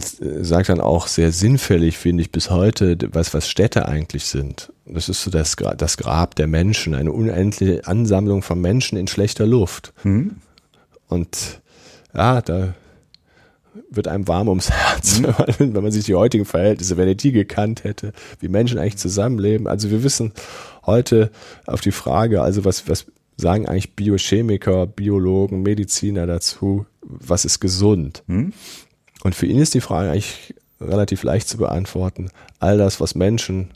sagt 0.44 0.70
dann 0.70 0.80
auch 0.80 1.08
sehr 1.08 1.32
sinnfällig, 1.32 1.98
finde 1.98 2.24
ich, 2.24 2.32
bis 2.32 2.50
heute, 2.50 2.98
was, 3.12 3.34
was 3.34 3.50
Städte 3.50 3.88
eigentlich 3.88 4.26
sind. 4.26 4.72
Das 4.86 5.10
ist 5.10 5.24
so 5.24 5.30
das, 5.30 5.58
das 5.78 5.98
Grab 5.98 6.36
der 6.36 6.48
Menschen, 6.48 6.96
eine 6.96 7.12
unendliche 7.12 7.86
Ansammlung 7.86 8.42
von 8.42 8.62
Menschen 8.62 8.98
in 8.98 9.08
schlechter 9.08 9.46
Luft. 9.46 9.94
Mhm. 10.04 10.38
Und 11.10 11.62
ja, 12.14 12.42
da 12.42 12.74
wird 13.90 14.08
einem 14.08 14.28
warm 14.28 14.48
ums 14.48 14.70
Herz, 14.70 15.20
mhm. 15.20 15.34
wenn, 15.58 15.72
man, 15.72 15.92
sich 15.92 16.06
die 16.06 16.16
heutigen 16.16 16.46
Verhältnisse, 16.46 16.98
wenn 16.98 17.08
er 17.08 17.16
die 17.16 17.32
gekannt 17.32 17.84
hätte, 17.84 18.14
wie 18.40 18.48
Menschen 18.48 18.80
eigentlich 18.80 18.98
zusammenleben. 18.98 19.68
Also 19.68 19.92
wir 19.92 20.04
wissen 20.04 20.34
heute 20.86 21.32
auf 21.66 21.82
die 21.82 21.92
Frage, 21.92 22.42
also 22.42 22.66
was, 22.66 22.88
was 22.88 23.06
sagen 23.38 23.68
eigentlich 23.68 23.96
Biochemiker, 23.96 24.88
Biologen, 24.88 25.62
Mediziner 25.62 26.26
dazu, 26.26 26.86
was 27.02 27.46
ist 27.46 27.60
gesund? 27.60 28.24
Mhm. 28.28 28.54
Und 29.24 29.36
für 29.36 29.46
ihn 29.46 29.60
ist 29.60 29.74
die 29.74 29.82
Frage 29.82 30.12
eigentlich 30.12 30.56
relativ 30.82 31.24
leicht 31.24 31.48
zu 31.48 31.58
beantworten. 31.58 32.30
All 32.60 32.78
das, 32.78 33.00
was 33.00 33.16
Menschen 33.16 33.72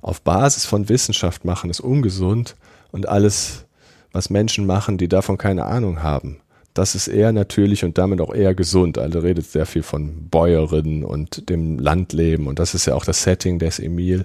auf 0.00 0.22
Basis 0.22 0.64
von 0.64 0.88
Wissenschaft 0.88 1.44
machen, 1.44 1.70
ist 1.70 1.80
ungesund 1.80 2.56
und 2.90 3.08
alles, 3.08 3.64
was 4.12 4.30
Menschen 4.30 4.66
machen, 4.66 4.98
die 4.98 5.08
davon 5.08 5.38
keine 5.38 5.66
Ahnung 5.66 6.02
haben, 6.02 6.40
das 6.78 6.94
ist 6.94 7.08
eher 7.08 7.32
natürlich 7.32 7.84
und 7.84 7.98
damit 7.98 8.20
auch 8.20 8.32
eher 8.32 8.54
gesund. 8.54 8.98
Also 8.98 9.18
redet 9.18 9.46
sehr 9.46 9.66
viel 9.66 9.82
von 9.82 10.28
Bäuerinnen 10.28 11.04
und 11.04 11.48
dem 11.50 11.78
Landleben 11.78 12.46
und 12.46 12.58
das 12.58 12.74
ist 12.74 12.86
ja 12.86 12.94
auch 12.94 13.04
das 13.04 13.22
Setting 13.22 13.58
des 13.58 13.78
Emil. 13.78 14.24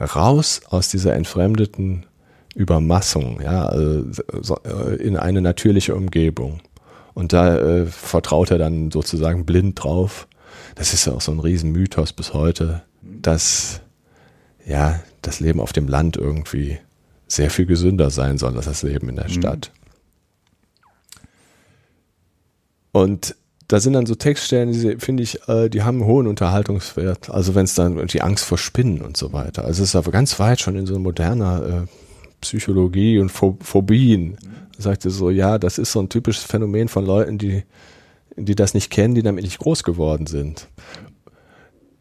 Raus 0.00 0.62
aus 0.68 0.88
dieser 0.88 1.14
entfremdeten 1.14 2.06
Übermassung, 2.54 3.40
ja, 3.40 3.66
also 3.66 4.56
in 4.98 5.16
eine 5.16 5.40
natürliche 5.40 5.94
Umgebung. 5.94 6.60
Und 7.14 7.32
da 7.32 7.58
äh, 7.58 7.86
vertraut 7.86 8.50
er 8.50 8.58
dann 8.58 8.90
sozusagen 8.90 9.44
blind 9.44 9.82
drauf. 9.82 10.26
Das 10.74 10.92
ist 10.92 11.06
ja 11.06 11.12
auch 11.12 11.20
so 11.20 11.30
ein 11.30 11.40
Riesenmythos 11.40 12.12
bis 12.12 12.34
heute, 12.34 12.82
dass 13.02 13.80
ja 14.66 15.00
das 15.20 15.40
Leben 15.40 15.60
auf 15.60 15.72
dem 15.72 15.88
Land 15.88 16.16
irgendwie 16.16 16.78
sehr 17.28 17.50
viel 17.50 17.66
gesünder 17.66 18.10
sein 18.10 18.38
soll 18.38 18.56
als 18.56 18.66
das 18.66 18.82
Leben 18.82 19.08
in 19.08 19.16
der 19.16 19.28
mhm. 19.28 19.34
Stadt. 19.34 19.72
Und 22.92 23.34
da 23.68 23.80
sind 23.80 23.94
dann 23.94 24.06
so 24.06 24.14
Textstellen, 24.14 24.72
die 24.72 24.96
finde 24.98 25.22
ich, 25.22 25.48
äh, 25.48 25.70
die 25.70 25.82
haben 25.82 26.02
einen 26.02 26.06
hohen 26.06 26.26
Unterhaltungswert. 26.26 27.30
Also 27.30 27.54
wenn 27.54 27.64
es 27.64 27.74
dann 27.74 28.06
die 28.06 28.20
Angst 28.20 28.44
vor 28.44 28.58
Spinnen 28.58 29.00
und 29.00 29.16
so 29.16 29.32
weiter. 29.32 29.64
Also 29.64 29.82
es 29.82 29.90
ist 29.90 29.96
aber 29.96 30.10
ganz 30.10 30.38
weit 30.38 30.60
schon 30.60 30.76
in 30.76 30.86
so 30.86 30.98
moderner 30.98 31.86
äh, 31.86 31.86
Psychologie 32.42 33.18
und 33.18 33.30
Phobien. 33.30 34.36
Da 34.76 34.82
sagte 34.82 35.10
so, 35.10 35.30
ja, 35.30 35.58
das 35.58 35.78
ist 35.78 35.92
so 35.92 36.00
ein 36.00 36.10
typisches 36.10 36.44
Phänomen 36.44 36.88
von 36.88 37.06
Leuten, 37.06 37.38
die, 37.38 37.62
die 38.36 38.54
das 38.54 38.74
nicht 38.74 38.90
kennen, 38.90 39.14
die 39.14 39.22
damit 39.22 39.44
nicht 39.44 39.58
groß 39.58 39.84
geworden 39.84 40.26
sind. 40.26 40.68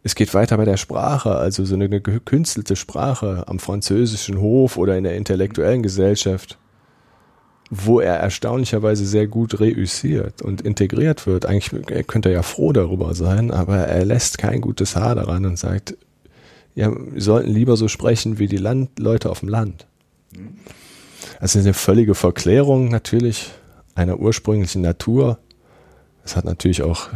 Es 0.03 0.15
geht 0.15 0.33
weiter 0.33 0.57
bei 0.57 0.65
der 0.65 0.77
Sprache, 0.77 1.35
also 1.35 1.63
so 1.63 1.75
eine 1.75 1.87
gekünstelte 1.87 2.75
Sprache 2.75 3.43
am 3.47 3.59
französischen 3.59 4.41
Hof 4.41 4.77
oder 4.77 4.97
in 4.97 5.03
der 5.03 5.15
intellektuellen 5.15 5.83
Gesellschaft 5.83 6.57
wo 7.73 8.01
er 8.01 8.17
erstaunlicherweise 8.17 9.05
sehr 9.05 9.27
gut 9.27 9.61
reüssiert 9.61 10.41
und 10.41 10.59
integriert 10.61 11.25
wird. 11.25 11.45
Eigentlich 11.45 12.05
könnte 12.05 12.27
er 12.27 12.35
ja 12.35 12.43
froh 12.43 12.73
darüber 12.73 13.15
sein, 13.15 13.49
aber 13.49 13.77
er 13.77 14.03
lässt 14.03 14.37
kein 14.37 14.59
gutes 14.59 14.97
Haar 14.97 15.15
daran 15.15 15.45
und 15.45 15.57
sagt, 15.57 15.95
ja, 16.75 16.91
wir 16.91 17.21
sollten 17.21 17.49
lieber 17.49 17.77
so 17.77 17.87
sprechen 17.87 18.39
wie 18.39 18.47
die 18.47 18.57
Land 18.57 18.99
Leute 18.99 19.29
auf 19.29 19.39
dem 19.39 19.47
Land. 19.47 19.87
Also 21.39 21.59
eine 21.59 21.73
völlige 21.73 22.13
Verklärung 22.13 22.89
natürlich 22.89 23.51
einer 23.95 24.19
ursprünglichen 24.19 24.81
Natur. 24.81 25.39
Es 26.25 26.35
hat 26.35 26.43
natürlich 26.43 26.83
auch 26.83 27.07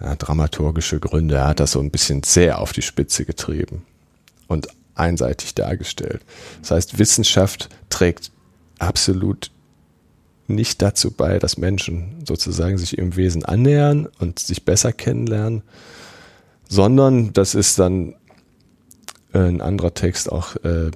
ja, 0.00 0.14
dramaturgische 0.16 1.00
Gründe. 1.00 1.36
Er 1.36 1.48
hat 1.48 1.60
das 1.60 1.72
so 1.72 1.80
ein 1.80 1.90
bisschen 1.90 2.22
sehr 2.22 2.60
auf 2.60 2.72
die 2.72 2.82
Spitze 2.82 3.26
getrieben 3.26 3.82
und 4.48 4.68
einseitig 4.94 5.54
dargestellt. 5.54 6.22
Das 6.62 6.70
heißt, 6.70 6.98
Wissenschaft 6.98 7.68
trägt 7.90 8.30
absolut 8.78 9.51
nicht 10.46 10.82
dazu 10.82 11.10
bei, 11.10 11.38
dass 11.38 11.56
Menschen 11.56 12.22
sozusagen 12.26 12.78
sich 12.78 12.98
im 12.98 13.16
Wesen 13.16 13.44
annähern 13.44 14.08
und 14.18 14.38
sich 14.38 14.64
besser 14.64 14.92
kennenlernen, 14.92 15.62
sondern 16.68 17.32
das 17.32 17.54
ist 17.54 17.78
dann 17.78 18.14
äh, 19.32 19.38
ein 19.38 19.60
anderer 19.60 19.94
Text 19.94 20.30
auch. 20.30 20.56
Äh, 20.56 20.90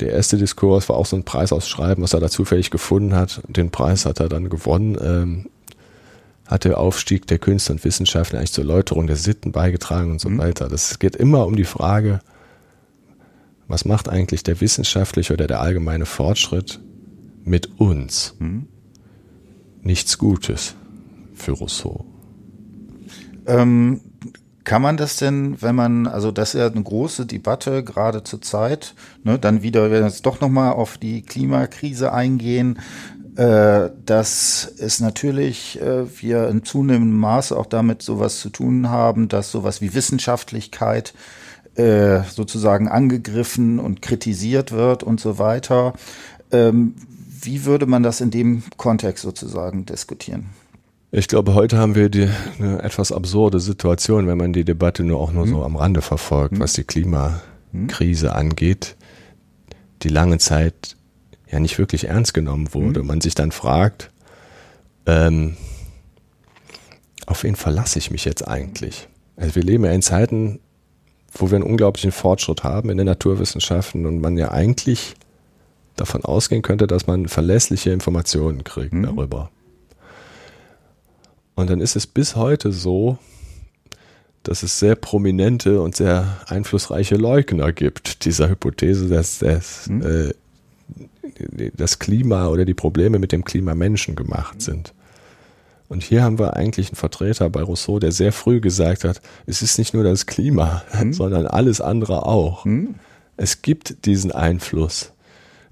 der 0.00 0.12
erste 0.12 0.36
Diskurs 0.36 0.88
war 0.88 0.96
auch 0.96 1.06
so 1.06 1.16
ein 1.16 1.24
Preisausschreiben, 1.24 2.02
was 2.02 2.14
er 2.14 2.20
da 2.20 2.28
zufällig 2.28 2.70
gefunden 2.70 3.14
hat. 3.14 3.40
Den 3.46 3.70
Preis 3.70 4.06
hat 4.06 4.18
er 4.20 4.28
dann 4.28 4.50
gewonnen. 4.50 4.98
Ähm, 5.00 5.46
hat 6.46 6.64
der 6.64 6.78
Aufstieg 6.78 7.26
der 7.26 7.38
Künste 7.38 7.72
und 7.72 7.84
Wissenschaften 7.84 8.36
eigentlich 8.36 8.52
zur 8.52 8.64
Läuterung 8.64 9.06
der 9.06 9.16
Sitten 9.16 9.52
beigetragen 9.52 10.12
und 10.12 10.20
so 10.20 10.28
mhm. 10.28 10.38
weiter. 10.38 10.68
Das 10.68 10.98
geht 10.98 11.16
immer 11.16 11.46
um 11.46 11.56
die 11.56 11.64
Frage, 11.64 12.20
was 13.66 13.84
macht 13.84 14.08
eigentlich 14.08 14.42
der 14.42 14.60
wissenschaftliche 14.60 15.32
oder 15.32 15.46
der 15.46 15.60
allgemeine 15.60 16.06
Fortschritt 16.06 16.80
mit 17.44 17.78
uns? 17.78 18.34
Mhm 18.38 18.68
nichts 19.84 20.18
Gutes 20.18 20.74
für 21.34 21.52
Rousseau. 21.52 22.04
Ähm, 23.46 24.00
kann 24.64 24.80
man 24.80 24.96
das 24.96 25.18
denn, 25.18 25.60
wenn 25.60 25.74
man, 25.74 26.06
also 26.06 26.30
das 26.32 26.54
ist 26.54 26.60
ja 26.60 26.66
eine 26.66 26.82
große 26.82 27.26
Debatte 27.26 27.84
gerade 27.84 28.24
zur 28.24 28.40
Zeit, 28.40 28.94
ne, 29.22 29.38
dann 29.38 29.62
wieder, 29.62 29.84
wenn 29.84 30.02
wir 30.02 30.08
jetzt 30.08 30.24
doch 30.24 30.40
nochmal 30.40 30.72
auf 30.72 30.96
die 30.96 31.20
Klimakrise 31.20 32.12
eingehen, 32.12 32.78
äh, 33.36 33.90
dass 34.06 34.72
es 34.78 35.00
natürlich 35.00 35.80
äh, 35.82 36.06
wir 36.22 36.48
in 36.48 36.64
zunehmendem 36.64 37.18
Maße 37.18 37.54
auch 37.56 37.66
damit 37.66 38.00
sowas 38.00 38.40
zu 38.40 38.48
tun 38.48 38.88
haben, 38.88 39.28
dass 39.28 39.50
sowas 39.50 39.82
wie 39.82 39.92
Wissenschaftlichkeit 39.92 41.12
äh, 41.74 42.22
sozusagen 42.22 42.88
angegriffen 42.88 43.80
und 43.80 44.00
kritisiert 44.00 44.72
wird 44.72 45.02
und 45.02 45.20
so 45.20 45.38
weiter. 45.38 45.92
Ähm, 46.52 46.94
wie 47.44 47.64
würde 47.64 47.86
man 47.86 48.02
das 48.02 48.20
in 48.20 48.30
dem 48.30 48.62
Kontext 48.76 49.22
sozusagen 49.22 49.86
diskutieren? 49.86 50.46
Ich 51.10 51.28
glaube, 51.28 51.54
heute 51.54 51.78
haben 51.78 51.94
wir 51.94 52.08
die, 52.08 52.28
eine 52.58 52.82
etwas 52.82 53.12
absurde 53.12 53.60
Situation, 53.60 54.26
wenn 54.26 54.36
man 54.36 54.52
die 54.52 54.64
Debatte 54.64 55.04
nur 55.04 55.20
auch 55.20 55.32
nur 55.32 55.44
hm. 55.44 55.50
so 55.50 55.64
am 55.64 55.76
Rande 55.76 56.02
verfolgt, 56.02 56.54
hm. 56.54 56.60
was 56.60 56.72
die 56.72 56.84
Klimakrise 56.84 58.30
hm. 58.30 58.36
angeht, 58.36 58.96
die 60.02 60.08
lange 60.08 60.38
Zeit 60.38 60.96
ja 61.50 61.60
nicht 61.60 61.78
wirklich 61.78 62.08
ernst 62.08 62.34
genommen 62.34 62.74
wurde. 62.74 63.00
Hm. 63.00 63.06
Man 63.06 63.20
sich 63.20 63.36
dann 63.36 63.52
fragt, 63.52 64.10
ähm, 65.06 65.56
auf 67.26 67.44
wen 67.44 67.54
verlasse 67.54 67.98
ich 67.98 68.10
mich 68.10 68.24
jetzt 68.24 68.46
eigentlich? 68.46 69.08
Also 69.36 69.54
wir 69.54 69.62
leben 69.62 69.84
ja 69.84 69.92
in 69.92 70.02
Zeiten, 70.02 70.60
wo 71.32 71.50
wir 71.50 71.56
einen 71.56 71.64
unglaublichen 71.64 72.12
Fortschritt 72.12 72.64
haben 72.64 72.90
in 72.90 72.98
den 72.98 73.06
Naturwissenschaften 73.06 74.06
und 74.06 74.20
man 74.20 74.36
ja 74.36 74.50
eigentlich 74.50 75.14
davon 75.96 76.24
ausgehen 76.24 76.62
könnte, 76.62 76.86
dass 76.86 77.06
man 77.06 77.28
verlässliche 77.28 77.90
Informationen 77.90 78.64
kriegt 78.64 78.92
mhm. 78.92 79.04
darüber. 79.04 79.50
Und 81.54 81.70
dann 81.70 81.80
ist 81.80 81.96
es 81.96 82.06
bis 82.06 82.36
heute 82.36 82.72
so, 82.72 83.18
dass 84.42 84.62
es 84.62 84.78
sehr 84.78 84.94
prominente 84.94 85.80
und 85.80 85.96
sehr 85.96 86.38
einflussreiche 86.46 87.16
Leugner 87.16 87.72
gibt 87.72 88.24
dieser 88.24 88.48
Hypothese, 88.48 89.08
dass 89.08 89.38
das, 89.38 89.88
mhm. 89.88 90.02
äh, 90.02 91.70
das 91.74 91.98
Klima 91.98 92.48
oder 92.48 92.64
die 92.64 92.74
Probleme 92.74 93.18
mit 93.18 93.32
dem 93.32 93.44
Klima 93.44 93.74
menschengemacht 93.74 94.56
mhm. 94.56 94.60
sind. 94.60 94.94
Und 95.88 96.02
hier 96.02 96.22
haben 96.22 96.38
wir 96.38 96.56
eigentlich 96.56 96.88
einen 96.88 96.96
Vertreter 96.96 97.48
bei 97.50 97.62
Rousseau, 97.62 97.98
der 97.98 98.12
sehr 98.12 98.32
früh 98.32 98.60
gesagt 98.60 99.04
hat, 99.04 99.20
es 99.46 99.62
ist 99.62 99.78
nicht 99.78 99.94
nur 99.94 100.04
das 100.04 100.26
Klima, 100.26 100.82
mhm. 101.00 101.12
sondern 101.12 101.46
alles 101.46 101.80
andere 101.80 102.26
auch. 102.26 102.64
Mhm. 102.64 102.96
Es 103.36 103.62
gibt 103.62 104.04
diesen 104.06 104.32
Einfluss. 104.32 105.13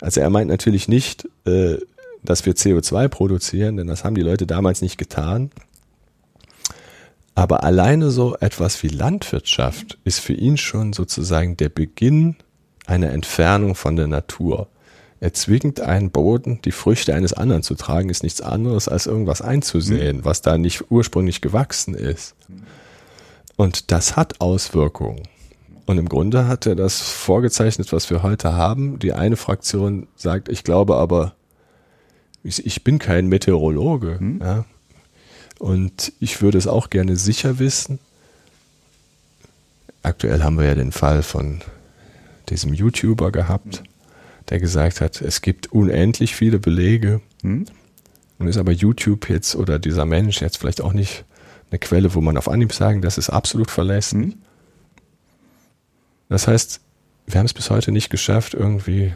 Also 0.02 0.20
er 0.20 0.30
meint 0.30 0.50
natürlich 0.50 0.88
nicht, 0.88 1.28
äh, 1.46 1.76
dass 2.24 2.44
wir 2.44 2.54
CO2 2.54 3.08
produzieren, 3.08 3.76
denn 3.76 3.86
das 3.86 4.02
haben 4.04 4.16
die 4.16 4.22
Leute 4.22 4.46
damals 4.46 4.82
nicht 4.82 4.98
getan. 4.98 5.50
Aber 7.36 7.62
alleine 7.62 8.10
so 8.10 8.36
etwas 8.36 8.82
wie 8.82 8.88
Landwirtschaft 8.88 9.98
ist 10.04 10.18
für 10.18 10.34
ihn 10.34 10.56
schon 10.56 10.92
sozusagen 10.92 11.56
der 11.56 11.68
Beginn 11.68 12.36
einer 12.84 13.10
Entfernung 13.10 13.76
von 13.76 13.94
der 13.94 14.08
Natur. 14.08 14.68
Er 15.20 15.32
zwingt 15.34 15.80
einen 15.80 16.10
Boden, 16.10 16.60
die 16.64 16.72
Früchte 16.72 17.14
eines 17.14 17.32
anderen 17.32 17.62
zu 17.62 17.76
tragen, 17.76 18.10
ist 18.10 18.24
nichts 18.24 18.40
anderes 18.40 18.88
als 18.88 19.06
irgendwas 19.06 19.40
einzusehen, 19.40 20.18
mhm. 20.18 20.24
was 20.24 20.42
da 20.42 20.58
nicht 20.58 20.90
ursprünglich 20.90 21.40
gewachsen 21.40 21.94
ist. 21.94 22.34
Und 23.56 23.92
das 23.92 24.16
hat 24.16 24.40
Auswirkungen. 24.40 25.22
Und 25.86 25.98
im 25.98 26.08
Grunde 26.08 26.46
hat 26.46 26.66
er 26.66 26.76
das 26.76 27.00
vorgezeichnet, 27.00 27.92
was 27.92 28.08
wir 28.08 28.22
heute 28.22 28.52
haben. 28.52 28.98
Die 28.98 29.12
eine 29.12 29.36
Fraktion 29.36 30.06
sagt, 30.16 30.48
ich 30.48 30.64
glaube 30.64 30.96
aber, 30.96 31.34
ich, 32.44 32.84
bin 32.84 32.98
kein 32.98 33.26
Meteorologe. 33.26 34.18
Hm? 34.18 34.40
Ja. 34.40 34.64
Und 35.58 36.12
ich 36.20 36.42
würde 36.42 36.58
es 36.58 36.66
auch 36.66 36.90
gerne 36.90 37.16
sicher 37.16 37.58
wissen. 37.58 37.98
Aktuell 40.02 40.42
haben 40.42 40.58
wir 40.58 40.66
ja 40.66 40.74
den 40.74 40.92
Fall 40.92 41.22
von 41.22 41.60
diesem 42.48 42.74
YouTuber 42.74 43.30
gehabt, 43.30 43.84
der 44.48 44.58
gesagt 44.58 45.00
hat, 45.00 45.20
es 45.20 45.40
gibt 45.42 45.72
unendlich 45.72 46.34
viele 46.34 46.58
Belege. 46.58 47.20
Hm? 47.42 47.66
Und 48.38 48.48
ist 48.48 48.56
aber 48.56 48.72
YouTube 48.72 49.28
jetzt 49.28 49.54
oder 49.54 49.78
dieser 49.78 50.04
Mensch 50.04 50.40
jetzt 50.40 50.58
vielleicht 50.58 50.80
auch 50.80 50.92
nicht 50.92 51.24
eine 51.70 51.78
Quelle, 51.78 52.14
wo 52.14 52.20
man 52.20 52.36
auf 52.36 52.48
Anhieb 52.48 52.72
sagen, 52.72 53.00
das 53.00 53.16
ist 53.18 53.30
absolut 53.30 53.70
verlässlich. 53.70 54.34
Mhm. 54.34 54.41
Das 56.32 56.48
heißt, 56.48 56.80
wir 57.26 57.38
haben 57.38 57.46
es 57.46 57.52
bis 57.52 57.68
heute 57.68 57.92
nicht 57.92 58.08
geschafft, 58.08 58.54
irgendwie 58.54 59.14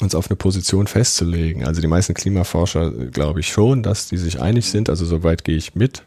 uns 0.00 0.16
auf 0.16 0.28
eine 0.28 0.34
Position 0.34 0.88
festzulegen. 0.88 1.64
Also 1.64 1.80
die 1.80 1.86
meisten 1.86 2.14
Klimaforscher 2.14 2.90
glaube 2.90 3.40
ich 3.40 3.48
schon, 3.48 3.84
dass 3.84 4.08
die 4.08 4.16
sich 4.16 4.40
einig 4.40 4.68
sind, 4.68 4.90
also 4.90 5.04
soweit 5.04 5.44
gehe 5.44 5.56
ich 5.56 5.76
mit. 5.76 6.02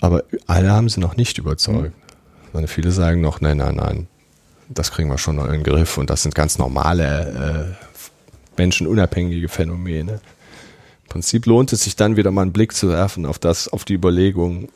Aber 0.00 0.22
alle 0.46 0.70
haben 0.70 0.88
sie 0.88 1.00
noch 1.00 1.16
nicht 1.16 1.38
überzeugt. 1.38 1.92
Mhm. 2.52 2.68
Viele 2.68 2.92
sagen 2.92 3.20
noch, 3.20 3.40
nein, 3.40 3.56
nein, 3.56 3.76
nein, 3.76 4.06
das 4.68 4.92
kriegen 4.92 5.08
wir 5.08 5.18
schon 5.18 5.36
noch 5.36 5.46
in 5.46 5.52
den 5.52 5.62
Griff 5.64 5.98
und 5.98 6.08
das 6.08 6.22
sind 6.22 6.34
ganz 6.34 6.56
normale, 6.56 7.76
äh, 7.76 7.86
menschenunabhängige 8.56 9.48
Phänomene. 9.48 10.12
Im 10.12 11.08
Prinzip 11.08 11.46
lohnt 11.46 11.72
es 11.72 11.82
sich 11.82 11.96
dann 11.96 12.16
wieder 12.16 12.30
mal 12.30 12.42
einen 12.42 12.52
Blick 12.52 12.74
zu 12.74 12.88
werfen 12.90 13.26
auf 13.26 13.40
das, 13.40 13.68
auf 13.68 13.84
die 13.84 13.94
Überlegungen, 13.94 14.68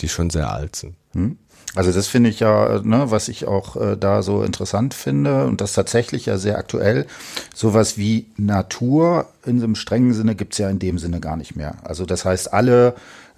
die 0.00 0.08
schon 0.08 0.30
sehr 0.30 0.52
alt 0.52 0.74
sind. 0.74 0.96
Mhm. 1.12 1.38
Also 1.76 1.92
das 1.92 2.08
finde 2.08 2.30
ich 2.30 2.40
ja, 2.40 2.80
ne, 2.82 3.10
was 3.10 3.28
ich 3.28 3.46
auch 3.46 3.76
äh, 3.76 3.96
da 3.96 4.22
so 4.22 4.42
interessant 4.42 4.92
finde 4.92 5.46
und 5.46 5.60
das 5.60 5.72
tatsächlich 5.72 6.26
ja 6.26 6.36
sehr 6.36 6.58
aktuell. 6.58 7.06
Sowas 7.54 7.96
wie 7.96 8.26
Natur 8.36 9.26
in 9.46 9.62
einem 9.62 9.76
strengen 9.76 10.12
Sinne 10.12 10.34
gibt's 10.34 10.58
ja 10.58 10.68
in 10.68 10.80
dem 10.80 10.98
Sinne 10.98 11.20
gar 11.20 11.36
nicht 11.36 11.54
mehr. 11.54 11.76
Also 11.84 12.06
das 12.06 12.24
heißt, 12.24 12.52
alle, 12.52 12.94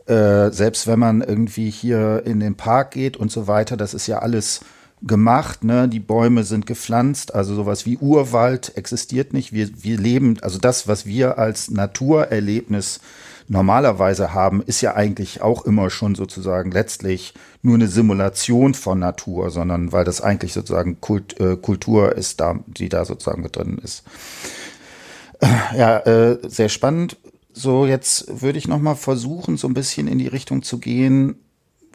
äh, 0.06 0.50
selbst 0.50 0.86
wenn 0.86 0.98
man 0.98 1.20
irgendwie 1.20 1.68
hier 1.68 2.22
in 2.24 2.40
den 2.40 2.54
Park 2.54 2.92
geht 2.92 3.18
und 3.18 3.30
so 3.30 3.46
weiter, 3.48 3.76
das 3.76 3.92
ist 3.92 4.06
ja 4.06 4.20
alles 4.20 4.60
gemacht, 5.02 5.64
ne? 5.64 5.88
Die 5.88 6.00
Bäume 6.00 6.44
sind 6.44 6.66
gepflanzt, 6.66 7.34
also 7.34 7.54
sowas 7.54 7.86
wie 7.86 7.98
Urwald 7.98 8.76
existiert 8.76 9.32
nicht. 9.32 9.52
Wir, 9.52 9.68
wir 9.82 9.98
leben, 9.98 10.38
also 10.42 10.58
das, 10.58 10.88
was 10.88 11.06
wir 11.06 11.38
als 11.38 11.70
Naturerlebnis 11.70 13.00
normalerweise 13.48 14.32
haben, 14.32 14.62
ist 14.62 14.80
ja 14.80 14.94
eigentlich 14.94 15.42
auch 15.42 15.64
immer 15.64 15.90
schon 15.90 16.14
sozusagen 16.14 16.70
letztlich 16.70 17.34
nur 17.62 17.76
eine 17.76 17.88
Simulation 17.88 18.74
von 18.74 18.98
Natur, 18.98 19.50
sondern 19.50 19.92
weil 19.92 20.04
das 20.04 20.20
eigentlich 20.20 20.52
sozusagen 20.52 21.00
Kult, 21.00 21.38
äh, 21.40 21.56
Kultur 21.56 22.16
ist, 22.16 22.40
da, 22.40 22.58
die 22.66 22.88
da 22.88 23.04
sozusagen 23.04 23.42
drin 23.50 23.78
ist. 23.82 24.02
Äh, 25.40 25.78
ja, 25.78 25.98
äh, 25.98 26.38
sehr 26.48 26.68
spannend. 26.68 27.16
So, 27.52 27.86
jetzt 27.86 28.42
würde 28.42 28.58
ich 28.58 28.66
noch 28.66 28.80
mal 28.80 28.94
versuchen, 28.94 29.56
so 29.56 29.68
ein 29.68 29.74
bisschen 29.74 30.08
in 30.08 30.18
die 30.18 30.26
Richtung 30.26 30.62
zu 30.62 30.78
gehen. 30.78 31.36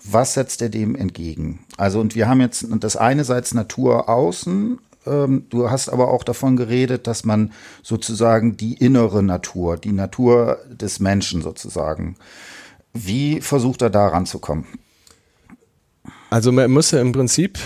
Was 0.03 0.35
setzt 0.35 0.61
er 0.61 0.69
dem 0.69 0.95
entgegen? 0.95 1.59
Also, 1.75 1.99
und 1.99 2.15
wir 2.15 2.29
haben 2.29 2.39
jetzt 2.39 2.65
das 2.79 2.95
einerseits 2.95 3.53
Natur 3.53 4.07
außen 4.07 4.79
ähm, 5.07 5.45
du 5.49 5.69
hast 5.69 5.89
aber 5.89 6.09
auch 6.09 6.23
davon 6.23 6.57
geredet, 6.57 7.07
dass 7.07 7.23
man 7.23 7.53
sozusagen 7.81 8.57
die 8.57 8.73
innere 8.73 9.23
Natur, 9.23 9.77
die 9.77 9.93
Natur 9.93 10.59
des 10.69 10.99
Menschen 10.99 11.41
sozusagen, 11.41 12.17
wie 12.93 13.41
versucht 13.41 13.81
er 13.81 13.89
daran 13.89 14.25
zu 14.25 14.39
kommen? 14.39 14.67
Also 16.29 16.51
man 16.51 16.69
muss 16.71 16.91
ja 16.91 16.99
im 16.99 17.11
Prinzip, 17.11 17.57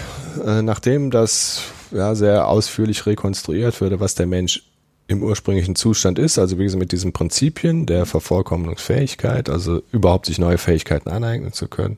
äh, 0.46 0.62
nachdem 0.62 1.12
das 1.12 1.64
ja 1.92 2.16
sehr 2.16 2.48
ausführlich 2.48 3.06
rekonstruiert 3.06 3.82
wurde, 3.82 4.00
was 4.00 4.16
der 4.16 4.28
Mensch 4.28 4.64
im 5.08 5.24
ursprünglichen 5.24 5.76
Zustand 5.76 6.20
ist, 6.20 6.40
also 6.40 6.58
wie 6.58 6.64
gesagt 6.64 6.80
mit 6.80 6.92
diesen 6.92 7.12
Prinzipien 7.12 7.86
der 7.86 8.06
Vervollkommnungsfähigkeit, 8.06 9.50
also 9.50 9.82
überhaupt 9.92 10.28
sich 10.28 10.40
neue 10.40 10.58
Fähigkeiten 10.58 11.10
aneignen 11.10 11.52
zu 11.54 11.68
können, 11.68 11.98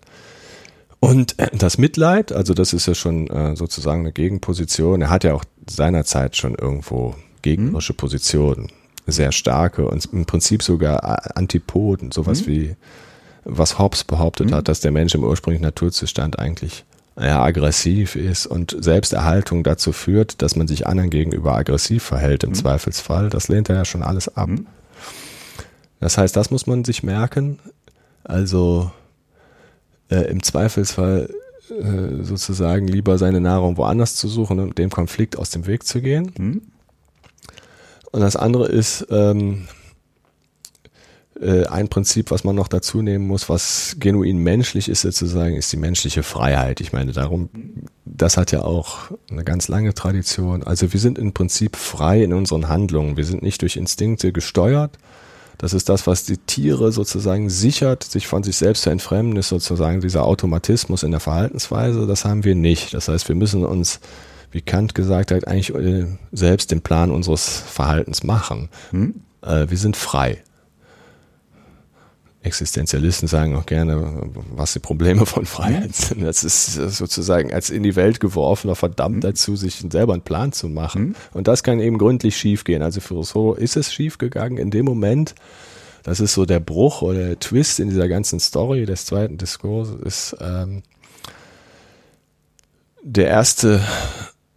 und 1.03 1.35
das 1.51 1.77
Mitleid, 1.77 2.31
also 2.31 2.53
das 2.53 2.71
ist 2.71 2.85
ja 2.85 2.95
schon 2.95 3.27
äh, 3.27 3.57
sozusagen 3.57 4.03
eine 4.03 4.13
Gegenposition. 4.13 5.01
Er 5.01 5.09
hat 5.09 5.25
ja 5.25 5.33
auch 5.33 5.43
seinerzeit 5.69 6.37
schon 6.37 6.55
irgendwo 6.55 7.13
gegnerische 7.41 7.91
mhm. 7.91 7.97
Positionen, 7.97 8.67
sehr 9.05 9.33
starke 9.33 9.85
und 9.85 10.05
im 10.13 10.25
Prinzip 10.25 10.63
sogar 10.63 11.35
Antipoden, 11.35 12.13
sowas 12.13 12.43
mhm. 12.43 12.47
wie 12.47 12.75
was 13.45 13.79
Hobbes 13.79 14.03
behauptet 14.03 14.49
mhm. 14.49 14.55
hat, 14.55 14.67
dass 14.67 14.79
der 14.79 14.91
Mensch 14.91 15.15
im 15.15 15.23
ursprünglichen 15.23 15.63
Naturzustand 15.63 16.39
eigentlich 16.39 16.85
ja, 17.19 17.43
aggressiv 17.43 18.15
ist 18.15 18.47
und 18.47 18.75
Selbsterhaltung 18.79 19.63
dazu 19.63 19.91
führt, 19.91 20.41
dass 20.41 20.55
man 20.55 20.67
sich 20.67 20.87
anderen 20.87 21.09
gegenüber 21.09 21.55
aggressiv 21.55 22.03
verhält 22.03 22.43
im 22.43 22.51
mhm. 22.51 22.55
Zweifelsfall. 22.55 23.29
Das 23.29 23.47
lehnt 23.49 23.69
er 23.69 23.75
ja 23.75 23.85
schon 23.85 24.03
alles 24.03 24.35
ab. 24.35 24.49
Mhm. 24.49 24.67
Das 25.99 26.17
heißt, 26.17 26.35
das 26.35 26.51
muss 26.51 26.67
man 26.67 26.83
sich 26.83 27.03
merken. 27.03 27.59
Also 28.23 28.91
äh, 30.09 30.29
im 30.29 30.41
Zweifelsfall 30.41 31.29
äh, 31.69 32.23
sozusagen 32.23 32.87
lieber 32.87 33.17
seine 33.17 33.41
Nahrung 33.41 33.77
woanders 33.77 34.15
zu 34.15 34.27
suchen 34.27 34.59
und 34.59 34.77
dem 34.77 34.89
Konflikt 34.89 35.37
aus 35.37 35.49
dem 35.49 35.67
Weg 35.67 35.83
zu 35.85 36.01
gehen. 36.01 36.31
Mhm. 36.37 36.61
Und 38.11 38.21
das 38.21 38.35
andere 38.35 38.67
ist 38.67 39.07
ähm, 39.09 39.67
äh, 39.69 39.82
ein 41.41 41.87
Prinzip, 41.87 42.31
was 42.31 42.43
man 42.43 42.55
noch 42.55 42.67
dazu 42.67 43.01
nehmen 43.01 43.27
muss, 43.27 43.49
was 43.49 43.95
genuin 43.99 44.37
menschlich 44.37 44.87
ist 44.87 45.01
sozusagen, 45.01 45.55
ist 45.55 45.71
die 45.73 45.77
menschliche 45.77 46.23
Freiheit. 46.23 46.79
Ich 46.79 46.93
meine, 46.93 47.11
darum, 47.11 47.49
das 48.05 48.37
hat 48.37 48.51
ja 48.51 48.61
auch 48.61 49.11
eine 49.29 49.43
ganz 49.43 49.67
lange 49.67 49.93
Tradition. 49.93 50.63
Also 50.63 50.93
wir 50.93 50.99
sind 50.99 51.17
im 51.17 51.33
Prinzip 51.33 51.75
frei 51.75 52.23
in 52.23 52.33
unseren 52.33 52.69
Handlungen. 52.69 53.17
Wir 53.17 53.25
sind 53.25 53.41
nicht 53.41 53.61
durch 53.61 53.77
Instinkte 53.77 54.31
gesteuert, 54.31 54.97
das 55.57 55.73
ist 55.73 55.87
das, 55.87 56.07
was 56.07 56.25
die 56.25 56.37
Tiere 56.37 56.91
sozusagen 56.91 57.49
sichert, 57.49 58.03
sich 58.03 58.27
von 58.27 58.43
sich 58.43 58.57
selbst 58.57 58.83
zu 58.83 58.89
entfremden, 58.89 59.37
ist 59.37 59.49
sozusagen 59.49 60.01
dieser 60.01 60.25
Automatismus 60.25 61.03
in 61.03 61.11
der 61.11 61.19
Verhaltensweise. 61.19 62.05
Das 62.07 62.25
haben 62.25 62.43
wir 62.43 62.53
nicht. 62.53 62.93
Das 62.93 63.07
heißt, 63.07 63.29
wir 63.29 63.35
müssen 63.35 63.63
uns, 63.63 63.99
wie 64.51 64.61
Kant 64.61 64.95
gesagt 64.95 65.31
hat, 65.31 65.47
eigentlich 65.47 65.73
äh, 65.73 66.07
selbst 66.31 66.71
den 66.71 66.81
Plan 66.81 67.11
unseres 67.11 67.59
Verhaltens 67.59 68.23
machen. 68.23 68.69
Hm? 68.91 69.15
wir 69.45 69.77
sind 69.77 69.97
frei. 69.97 70.41
Existenzialisten 72.43 73.27
sagen 73.27 73.55
auch 73.55 73.65
gerne, 73.65 74.29
was 74.51 74.73
die 74.73 74.79
Probleme 74.79 75.25
von 75.25 75.45
Freiheit 75.45 75.95
sind. 75.95 76.23
Das 76.23 76.43
ist 76.43 76.73
sozusagen 76.73 77.53
als 77.53 77.69
in 77.69 77.83
die 77.83 77.95
Welt 77.95 78.19
geworfener 78.19 78.75
verdammt 78.75 79.17
mhm. 79.17 79.21
dazu, 79.21 79.55
sich 79.55 79.83
selber 79.89 80.13
einen 80.13 80.23
Plan 80.23 80.51
zu 80.51 80.67
machen. 80.67 81.01
Mhm. 81.01 81.15
Und 81.33 81.47
das 81.47 81.63
kann 81.63 81.79
eben 81.79 81.97
gründlich 81.97 82.35
schiefgehen. 82.35 82.81
Also 82.81 82.99
für 82.99 83.13
Rousseau 83.15 83.53
ist 83.53 83.77
es 83.77 83.93
schiefgegangen 83.93 84.57
in 84.57 84.71
dem 84.71 84.85
Moment. 84.85 85.35
Das 86.03 86.19
ist 86.19 86.33
so 86.33 86.45
der 86.45 86.59
Bruch 86.59 87.01
oder 87.01 87.27
der 87.27 87.39
Twist 87.39 87.79
in 87.79 87.89
dieser 87.89 88.09
ganzen 88.09 88.41
Story 88.41 88.85
des 88.85 89.05
zweiten 89.05 89.37
Diskurses 89.37 89.95
ist 90.01 90.35
ähm, 90.41 90.83
der 93.01 93.27
erste, 93.27 93.81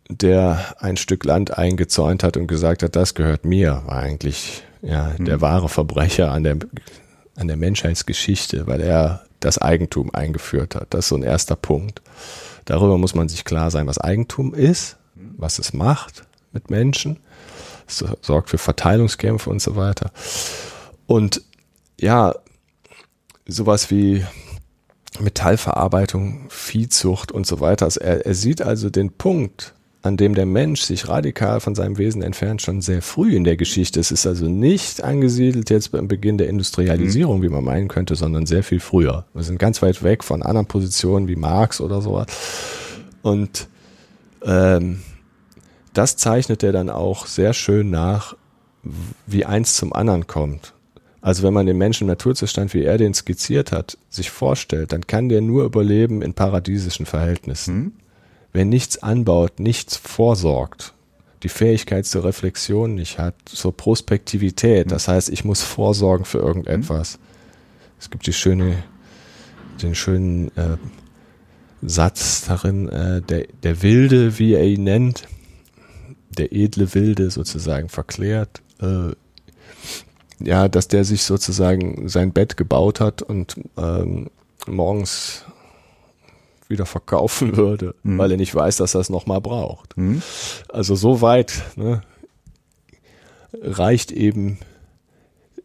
der 0.09 0.75
ein 0.81 0.97
Stück 0.97 1.25
Land 1.25 1.57
eingezäunt 1.57 2.25
hat 2.25 2.37
und 2.37 2.49
gesagt 2.49 2.83
hat, 2.83 2.97
das 2.97 3.15
gehört 3.15 3.45
mir, 3.45 3.83
war 3.87 3.99
eigentlich 3.99 4.65
ja 4.83 5.15
der 5.19 5.37
mhm. 5.37 5.41
wahre 5.41 5.69
Verbrecher 5.69 6.33
an 6.33 6.43
der 6.43 6.57
an 7.37 7.49
der 7.49 7.57
Menschheitsgeschichte, 7.57 8.67
weil 8.67 8.81
er 8.81 9.25
das 9.41 9.59
Eigentum 9.59 10.15
eingeführt 10.15 10.75
hat. 10.75 10.89
Das 10.91 11.07
ist 11.07 11.09
so 11.11 11.17
ein 11.17 11.23
erster 11.23 11.57
Punkt. 11.57 12.03
Darüber 12.65 12.99
muss 12.99 13.15
man 13.15 13.29
sich 13.29 13.45
klar 13.45 13.71
sein, 13.71 13.87
was 13.87 13.99
Eigentum 13.99 14.55
ist, 14.55 14.97
was 15.15 15.59
es 15.59 15.73
macht 15.73 16.25
mit 16.53 16.71
Menschen. 16.71 17.19
Es 17.87 18.05
sorgt 18.23 18.51
für 18.51 18.59
Verteilungskämpfe 18.59 19.51
und 19.51 19.63
so 19.63 19.77
weiter. 19.77 20.11
Und 21.07 21.43
ja, 22.01 22.35
sowas 23.47 23.91
wie 23.91 24.25
Metallverarbeitung, 25.21 26.47
Viehzucht 26.49 27.31
und 27.33 27.47
so 27.47 27.61
weiter. 27.61 27.85
Also 27.85 28.01
er, 28.01 28.27
er 28.27 28.35
sieht 28.35 28.61
also 28.61 28.91
den 28.91 29.13
Punkt, 29.13 29.75
an 30.07 30.17
dem 30.17 30.35
der 30.35 30.47
Mensch 30.47 30.83
sich 30.83 31.09
radikal 31.09 31.61
von 31.61 31.75
seinem 31.75 31.99
Wesen 31.99 32.23
entfernt, 32.23 32.63
schon 32.63 32.81
sehr 32.81 33.03
früh 33.03 33.35
in 33.35 33.45
der 33.45 33.57
Geschichte. 33.57 34.01
Es 34.01 34.11
ist 34.11 34.27
also 34.27 34.47
nicht 34.47 35.03
angesiedelt 35.03 35.69
jetzt 35.69 35.93
beim 35.93 36.09
Beginn 36.09 36.39
der 36.39 36.49
Industrialisierung, 36.49 37.39
mhm. 37.39 37.43
wie 37.43 37.49
man 37.49 37.65
meinen 37.65 37.89
könnte, 37.89 38.15
sondern 38.15 38.47
sehr 38.47 38.63
viel 38.63 38.81
früher. 38.81 39.27
Wir 39.35 39.43
sind 39.43 39.59
ganz 39.59 39.83
weit 39.83 40.03
weg 40.03 40.25
von 40.25 40.43
anderen 40.43 40.67
Positionen 40.67 41.29
wie 41.29 41.37
Marx 41.37 41.81
oder 41.81 42.01
sowas. 42.01 42.27
Und 43.23 43.69
ähm, 44.45 45.01
das 45.93 46.17
zeichnet 46.17 46.63
er 46.63 46.73
dann 46.73 46.89
auch 46.89 47.27
sehr 47.27 47.53
schön 47.53 47.91
nach, 47.91 48.37
wie 49.27 49.45
eins 49.45 49.75
zum 49.75 49.93
anderen 49.93 50.27
kommt. 50.27 50.73
Also 51.21 51.43
wenn 51.43 51.55
man 51.55 51.67
den 51.67 51.77
Menschen 51.77 52.05
im 52.05 52.09
Naturzustand, 52.09 52.73
wie 52.73 52.85
er 52.85 52.99
den 52.99 53.13
skizziert 53.13 53.73
hat, 53.73 53.99
sich 54.09 54.31
vorstellt, 54.31 54.93
dann 54.93 55.09
kann 55.09 55.29
der 55.29 55.41
nur 55.41 55.65
überleben 55.65 56.23
in 56.23 56.35
paradiesischen 56.35 57.05
Verhältnissen. 57.05 57.75
Mhm 57.77 57.93
wer 58.57 58.65
nichts 58.65 59.03
anbaut, 59.03 59.61
nichts 59.61 59.99
vorsorgt, 59.99 60.95
die 61.43 61.51
Fähigkeit 61.51 62.07
zur 62.07 62.25
Reflexion 62.25 62.95
nicht 62.95 63.19
hat, 63.19 63.35
zur 63.45 63.77
Prospektivität. 63.77 64.91
Das 64.91 65.09
heißt, 65.09 65.29
ich 65.29 65.45
muss 65.45 65.63
vorsorgen 65.63 66.25
für 66.25 66.39
irgendetwas. 66.39 67.19
Es 68.01 68.09
gibt 68.09 68.27
die 68.27 68.33
schöne, 68.33 68.83
den 69.83 69.95
schönen 69.95 70.49
äh, 70.57 70.79
Satz 71.83 72.47
darin, 72.47 72.89
äh, 72.89 73.21
der, 73.21 73.47
der 73.63 73.83
Wilde, 73.83 74.39
wie 74.39 74.55
er 74.55 74.65
ihn 74.65 74.85
nennt, 74.85 75.29
der 76.31 76.53
edle 76.53 76.95
Wilde 76.95 77.31
sozusagen 77.31 77.91
verklärt, 77.91 78.63
äh, 78.81 79.13
ja, 80.39 80.69
dass 80.69 80.89
der 80.89 81.05
sich 81.05 81.25
sozusagen 81.25 82.09
sein 82.09 82.33
Bett 82.33 82.57
gebaut 82.57 83.01
hat 83.01 83.21
und 83.21 83.57
ähm, 83.77 84.31
morgens 84.67 85.45
wieder 86.69 86.87
verkaufen 86.87 87.57
würde, 87.57 87.95
mhm. 88.03 88.19
weil 88.19 88.31
er 88.31 88.37
nicht 88.37 88.55
weiß, 88.55 88.77
dass 88.77 88.95
er 88.95 89.01
es 89.01 89.11
nochmal 89.11 89.41
braucht. 89.41 89.97
Mhm. 89.97 90.23
Also 90.69 90.95
so 90.95 91.21
weit 91.21 91.63
ne, 91.77 92.03
reicht 93.63 94.13
eben 94.13 94.59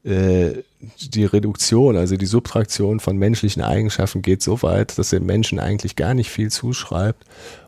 äh, 0.04 0.64
die 1.00 1.26
Reduktion, 1.26 1.96
also 1.96 2.18
die 2.18 2.26
Subtraktion 2.26 3.00
von 3.00 3.18
menschlichen 3.18 3.62
Eigenschaften 3.62 4.22
geht 4.22 4.42
so 4.42 4.62
weit, 4.64 4.98
dass 4.98 5.10
der 5.10 5.22
Menschen 5.22 5.60
eigentlich 5.60 5.96
gar 5.96 6.14
nicht 6.14 6.30
viel 6.30 6.50
zuschreibt 6.50 7.24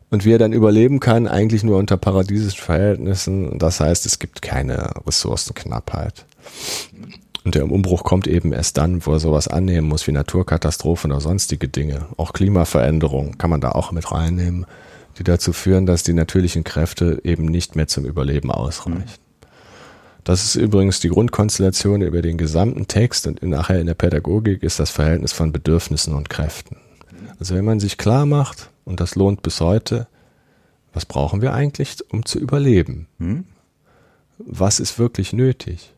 und 0.10 0.26
wie 0.26 0.34
er 0.34 0.40
dann 0.40 0.54
überleben 0.54 1.00
kann, 1.00 1.28
eigentlich 1.28 1.64
nur 1.64 1.78
unter 1.78 1.98
paradiesischen 1.98 2.62
Verhältnissen. 2.62 3.58
Das 3.60 3.80
heißt, 3.80 4.06
es 4.06 4.20
gibt 4.20 4.42
keine 4.42 4.92
Ressourcenknappheit. 5.06 6.26
Und 7.46 7.56
der 7.56 7.70
Umbruch 7.70 8.04
kommt 8.04 8.28
eben 8.28 8.54
erst 8.54 8.78
dann, 8.78 9.06
wo 9.06 9.12
er 9.12 9.20
sowas 9.20 9.48
annehmen 9.48 9.88
muss 9.88 10.08
wie 10.08 10.14
Naturkatastrophen 10.14 11.12
oder 11.12 11.20
sonstige 11.20 11.68
Dinge. 11.68 12.08
Auch 12.18 12.32
Klimaveränderungen 12.32 13.38
kann 13.38 13.50
man 13.50 13.60
da 13.60 13.72
auch 13.72 13.92
mit 13.92 14.12
reinnehmen, 14.12 14.66
die 15.18 15.24
dazu 15.24 15.52
führen, 15.52 15.86
dass 15.86 16.04
die 16.04 16.14
natürlichen 16.14 16.64
Kräfte 16.64 17.20
eben 17.24 17.46
nicht 17.46 17.76
mehr 17.76 17.88
zum 17.88 18.06
Überleben 18.06 18.50
ausreichen. 18.50 19.04
Das 20.24 20.46
ist 20.46 20.56
übrigens 20.56 21.02
die 21.02 21.10
Grundkonstellation 21.10 22.02
über 22.02 22.22
den 22.22 22.38
gesamten 22.38 22.88
Text 22.88 23.28
und 23.28 23.44
nachher 23.44 23.82
in 23.82 23.88
der 23.88 23.94
Pädagogik 23.94 24.64
ist 24.64 24.80
das 24.80 24.90
Verhältnis 24.90 25.34
von 25.34 25.52
Bedürfnissen 25.52 26.14
und 26.14 26.30
Kräften. 26.30 26.78
Also 27.40 27.56
wenn 27.56 27.66
man 27.66 27.82
sich 27.82 27.98
klar 27.98 28.26
macht, 28.26 28.70
und 28.86 29.02
das 29.02 29.16
lohnt 29.16 29.42
bis 29.42 29.60
heute, 29.60 30.08
was 30.94 31.06
brauchen 31.06 31.42
wir 31.42 31.54
eigentlich, 31.54 31.98
um 32.10 32.26
zu 32.26 32.40
überleben? 32.40 33.08
Hm? 33.20 33.46
Was 34.38 34.80
ist 34.80 34.98
wirklich 34.98 35.34
nötig? 35.34 35.94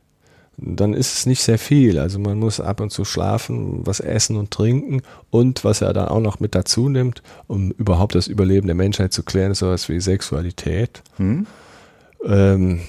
Dann 0.57 0.93
ist 0.93 1.13
es 1.13 1.25
nicht 1.25 1.43
sehr 1.43 1.59
viel. 1.59 1.99
Also 1.99 2.17
man 2.17 2.39
muss 2.39 2.59
ab 2.59 2.79
und 2.79 2.91
zu 2.91 3.03
schlafen, 3.03 3.85
was 3.85 3.99
essen 3.99 4.37
und 4.37 4.51
trinken 4.51 5.01
und 5.29 5.63
was 5.63 5.81
er 5.81 5.91
dann 5.93 6.07
auch 6.07 6.21
noch 6.21 6.39
mit 6.39 6.55
dazu 6.55 6.87
nimmt, 6.87 7.21
um 7.47 7.71
überhaupt 7.71 8.15
das 8.15 8.27
Überleben 8.27 8.67
der 8.67 8.75
Menschheit 8.75 9.11
zu 9.11 9.23
klären, 9.23 9.51
ist 9.51 9.59
sowas 9.59 9.89
wie 9.89 9.99
Sexualität. 9.99 11.03
Hm? 11.17 11.45
Ähm, 12.25 12.81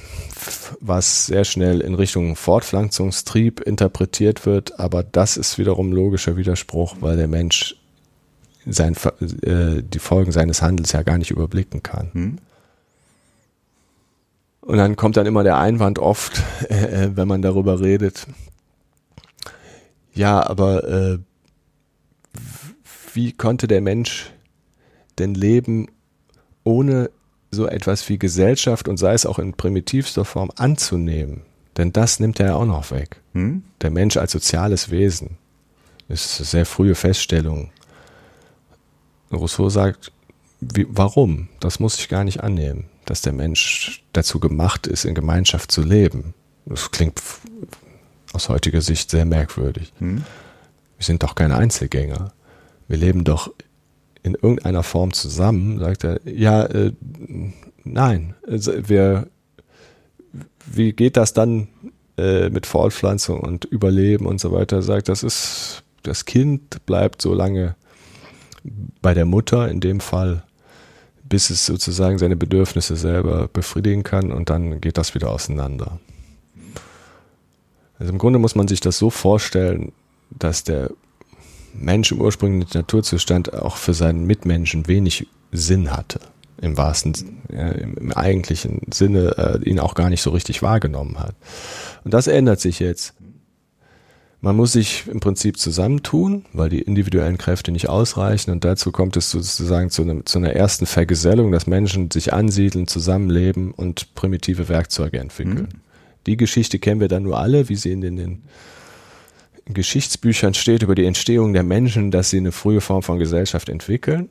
was 0.81 1.27
sehr 1.27 1.45
schnell 1.45 1.81
in 1.81 1.95
Richtung 1.95 2.37
Fortpflanzungstrieb 2.37 3.61
interpretiert 3.61 4.47
wird, 4.47 4.79
aber 4.79 5.03
das 5.03 5.37
ist 5.37 5.59
wiederum 5.59 5.93
logischer 5.93 6.37
Widerspruch, 6.37 6.97
weil 7.01 7.17
der 7.17 7.29
Mensch 7.29 7.77
sein, 8.65 8.97
äh, 9.43 9.83
die 9.83 9.99
Folgen 9.99 10.33
seines 10.33 10.63
Handels 10.63 10.93
ja 10.93 11.03
gar 11.03 11.19
nicht 11.19 11.31
überblicken 11.31 11.83
kann. 11.83 12.11
Hm. 12.13 12.39
Und 14.67 14.79
dann 14.79 14.97
kommt 14.97 15.17
dann 15.17 15.27
immer 15.27 15.45
der 15.45 15.59
Einwand 15.59 15.99
oft, 15.99 16.43
äh, 16.69 17.05
äh, 17.05 17.17
wenn 17.17 17.29
man 17.29 17.41
darüber 17.41 17.81
redet, 17.81 18.27
ja, 20.17 20.45
aber 20.45 20.89
äh, 20.89 21.19
wie 23.13 23.33
konnte 23.33 23.67
der 23.67 23.83
Mensch 23.83 24.33
denn 25.19 25.35
leben, 25.35 25.89
ohne 26.65 27.11
so 27.51 27.67
etwas 27.67 28.09
wie 28.09 28.19
Gesellschaft 28.19 28.89
und 28.89 28.97
sei 28.97 29.13
es 29.13 29.27
auch 29.27 29.39
in 29.39 29.53
primitivster 29.53 30.25
Form 30.25 30.51
anzunehmen? 30.57 31.43
Denn 31.77 31.93
das 31.93 32.19
nimmt 32.19 32.41
er 32.41 32.47
ja 32.47 32.55
auch 32.55 32.65
noch 32.65 32.91
weg. 32.91 33.21
Hm? 33.35 33.63
Der 33.83 33.91
Mensch 33.91 34.17
als 34.17 34.33
soziales 34.33 34.91
Wesen 34.91 35.37
ist 36.09 36.41
eine 36.41 36.47
sehr 36.47 36.67
frühe 36.67 36.95
Feststellung. 36.95 37.71
Rousseau 39.31 39.69
sagt, 39.69 40.13
wie, 40.61 40.87
warum? 40.89 41.49
Das 41.61 41.79
muss 41.79 41.99
ich 41.99 42.09
gar 42.09 42.25
nicht 42.25 42.43
annehmen, 42.43 42.85
dass 43.07 43.23
der 43.23 43.33
Mensch 43.33 44.05
dazu 44.13 44.39
gemacht 44.39 44.87
ist, 44.87 45.05
in 45.05 45.15
Gemeinschaft 45.15 45.73
zu 45.73 45.83
leben. 45.83 46.35
Das 46.67 46.91
klingt 46.91 47.21
aus 48.33 48.49
heutiger 48.49 48.83
Sicht 48.83 49.11
sehr 49.11 49.25
merkwürdig. 49.25 49.93
Hm. 49.99 50.25
Wir 50.99 51.05
sind 51.05 51.23
doch 51.23 51.35
keine 51.35 51.57
Einzelgänger. 51.57 52.33
Wir 52.89 52.97
leben 52.99 53.25
doch 53.25 53.53
in 54.23 54.35
irgendeiner 54.35 54.83
Form 54.83 55.13
zusammen, 55.13 55.79
sagt 55.79 56.05
er. 56.05 56.21
Ja, 56.25 56.65
äh, 56.65 56.93
nein. 57.85 58.35
Also 58.47 58.73
wir, 58.89 59.29
wie 60.67 60.93
geht 60.93 61.17
das 61.17 61.33
dann 61.33 61.69
äh, 62.19 62.51
mit 62.51 62.67
Fortpflanzung 62.67 63.41
und 63.41 63.65
Überleben 63.65 64.27
und 64.27 64.41
so 64.41 64.53
weiter? 64.53 64.77
Er 64.77 64.83
sagt, 64.83 65.09
das 65.09 65.23
ist, 65.23 65.85
das 66.03 66.25
Kind 66.25 66.85
bleibt 66.87 67.23
so 67.23 67.35
lange 67.35 67.77
bei 69.01 69.15
der 69.15 69.27
Mutter 69.27 69.69
in 69.69 69.81
dem 69.81 70.01
Fall, 70.01 70.43
bis 71.29 71.51
es 71.51 71.67
sozusagen 71.67 72.19
seine 72.19 72.37
Bedürfnisse 72.37 72.97
selber 72.97 73.49
befriedigen 73.49 74.03
kann 74.03 74.33
und 74.33 74.51
dann 74.51 74.81
geht 74.81 74.99
das 74.99 75.15
wieder 75.15 75.31
auseinander. 75.31 75.99
Also 77.99 78.13
im 78.13 78.19
Grunde 78.19 78.39
muss 78.39 78.55
man 78.55 78.69
sich 78.69 78.81
das 78.81 78.99
so 78.99 79.11
vorstellen, 79.11 79.93
dass 80.31 80.65
der 80.65 80.91
Mensch 81.73 82.13
im 82.13 82.21
ursprünglichen 82.21 82.79
Naturzustand 82.79 83.55
auch 83.55 83.77
für 83.77 83.95
seinen 83.95 84.27
Mitmenschen 84.27 84.87
wenig 84.87 85.27
Sinn 85.53 85.93
hatte. 85.93 86.21
Im 86.59 86.79
wahrsten, 86.79 87.13
im 87.51 88.13
eigentlichen 88.13 88.81
Sinne 88.91 89.61
äh, 89.63 89.69
ihn 89.69 89.79
auch 89.79 89.95
gar 89.95 90.09
nicht 90.09 90.23
so 90.23 90.31
richtig 90.31 90.63
wahrgenommen 90.63 91.19
hat. 91.19 91.35
Und 92.03 92.15
das 92.15 92.29
ändert 92.29 92.61
sich 92.61 92.79
jetzt. 92.79 93.13
Man 94.47 94.55
muss 94.55 94.75
sich 94.75 95.09
im 95.09 95.19
Prinzip 95.19 95.59
zusammentun, 95.59 96.45
weil 96.53 96.69
die 96.69 96.81
individuellen 96.81 97.37
Kräfte 97.37 97.73
nicht 97.73 97.89
ausreichen 97.89 98.53
und 98.53 98.65
dazu 98.65 98.93
kommt 98.93 99.17
es 99.17 99.33
sozusagen 99.33 99.91
zu, 99.91 100.03
einem, 100.03 100.25
zu 100.25 100.39
einer 100.39 100.53
ersten 100.53 100.87
Vergesellung, 100.87 101.51
dass 101.51 101.67
Menschen 101.67 102.13
sich 102.13 102.33
ansiedeln, 102.33 102.87
zusammenleben 102.87 103.73
und 103.73 104.15
primitive 104.15 104.69
Werkzeuge 104.69 105.19
entwickeln. 105.19 105.69
Mhm. 105.73 105.81
Die 106.29 106.37
Geschichte 106.37 106.79
kennen 106.79 107.01
wir 107.01 107.09
dann 107.09 107.25
nur 107.25 107.41
alle, 107.41 107.69
wie 107.69 107.75
sie 107.75 107.91
in 107.91 108.01
den, 108.03 108.19
in 108.19 108.43
den 109.67 109.75
Geschichtsbüchern 109.75 110.55
steht 110.55 110.85
über 110.85 110.95
die 110.95 111.07
Entstehung 111.07 111.53
der 111.53 111.65
Menschen, 111.65 112.13
dass 112.13 112.31
sie 112.31 112.37
eine 112.37 112.53
frühe 112.53 112.81
Form 112.81 113.03
von 113.03 113.19
Gesellschaft 113.19 113.69
entwickeln 113.69 114.29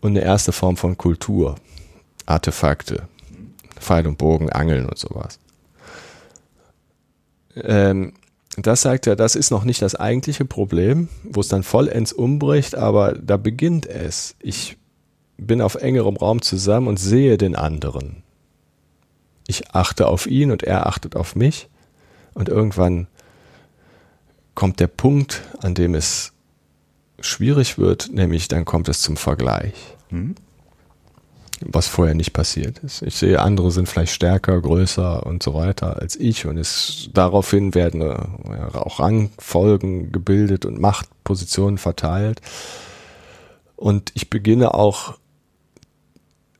und 0.00 0.12
eine 0.12 0.22
erste 0.22 0.52
Form 0.52 0.78
von 0.78 0.96
Kultur, 0.96 1.56
Artefakte, 2.24 3.08
Pfeil 3.78 4.06
und 4.06 4.16
Bogen, 4.16 4.48
Angeln 4.48 4.86
und 4.86 4.96
sowas. 4.96 5.38
Ähm, 7.56 8.14
das 8.56 8.82
sagt 8.82 9.06
er, 9.06 9.16
das 9.16 9.36
ist 9.36 9.50
noch 9.50 9.64
nicht 9.64 9.80
das 9.80 9.94
eigentliche 9.94 10.44
Problem, 10.44 11.08
wo 11.22 11.40
es 11.40 11.48
dann 11.48 11.62
vollends 11.62 12.12
umbricht, 12.12 12.74
aber 12.74 13.12
da 13.12 13.36
beginnt 13.36 13.86
es. 13.86 14.34
Ich 14.40 14.76
bin 15.36 15.62
auf 15.62 15.76
engerem 15.76 16.16
Raum 16.16 16.42
zusammen 16.42 16.88
und 16.88 16.98
sehe 16.98 17.38
den 17.38 17.54
anderen. 17.54 18.22
Ich 19.46 19.74
achte 19.74 20.06
auf 20.06 20.26
ihn 20.26 20.50
und 20.50 20.62
er 20.62 20.86
achtet 20.86 21.16
auf 21.16 21.34
mich. 21.34 21.68
Und 22.34 22.48
irgendwann 22.48 23.06
kommt 24.54 24.80
der 24.80 24.86
Punkt, 24.86 25.42
an 25.60 25.74
dem 25.74 25.94
es 25.94 26.32
schwierig 27.20 27.78
wird, 27.78 28.10
nämlich 28.12 28.48
dann 28.48 28.64
kommt 28.64 28.88
es 28.88 29.00
zum 29.00 29.16
Vergleich. 29.16 29.74
Hm? 30.10 30.34
Was 31.60 31.86
vorher 31.86 32.14
nicht 32.14 32.32
passiert 32.32 32.78
ist. 32.78 33.02
Ich 33.02 33.16
sehe, 33.16 33.40
andere 33.40 33.70
sind 33.70 33.88
vielleicht 33.88 34.12
stärker, 34.12 34.60
größer 34.60 35.26
und 35.26 35.42
so 35.42 35.54
weiter 35.54 36.00
als 36.00 36.16
ich 36.16 36.46
und 36.46 36.56
es 36.56 37.10
daraufhin 37.12 37.74
werden 37.74 38.02
äh, 38.02 38.76
auch 38.76 39.00
Rangfolgen 39.00 40.12
gebildet 40.12 40.64
und 40.64 40.80
Machtpositionen 40.80 41.78
verteilt. 41.78 42.40
Und 43.76 44.12
ich 44.14 44.30
beginne 44.30 44.74
auch 44.74 45.18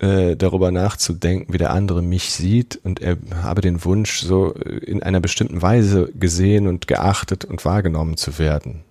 äh, 0.01 0.37
darüber 0.37 0.71
nachzudenken, 0.71 1.53
wie 1.53 1.59
der 1.59 1.73
andere 1.73 2.03
mich 2.03 2.33
sieht 2.33 2.81
und 2.83 3.01
er 3.01 3.17
habe 3.43 3.61
den 3.61 3.85
Wunsch, 3.85 4.21
so 4.21 4.53
in 4.53 5.03
einer 5.03 5.21
bestimmten 5.21 5.61
Weise 5.61 6.11
gesehen 6.15 6.67
und 6.67 6.87
geachtet 6.87 7.45
und 7.45 7.65
wahrgenommen 7.65 8.17
zu 8.17 8.39
werden. 8.39 8.83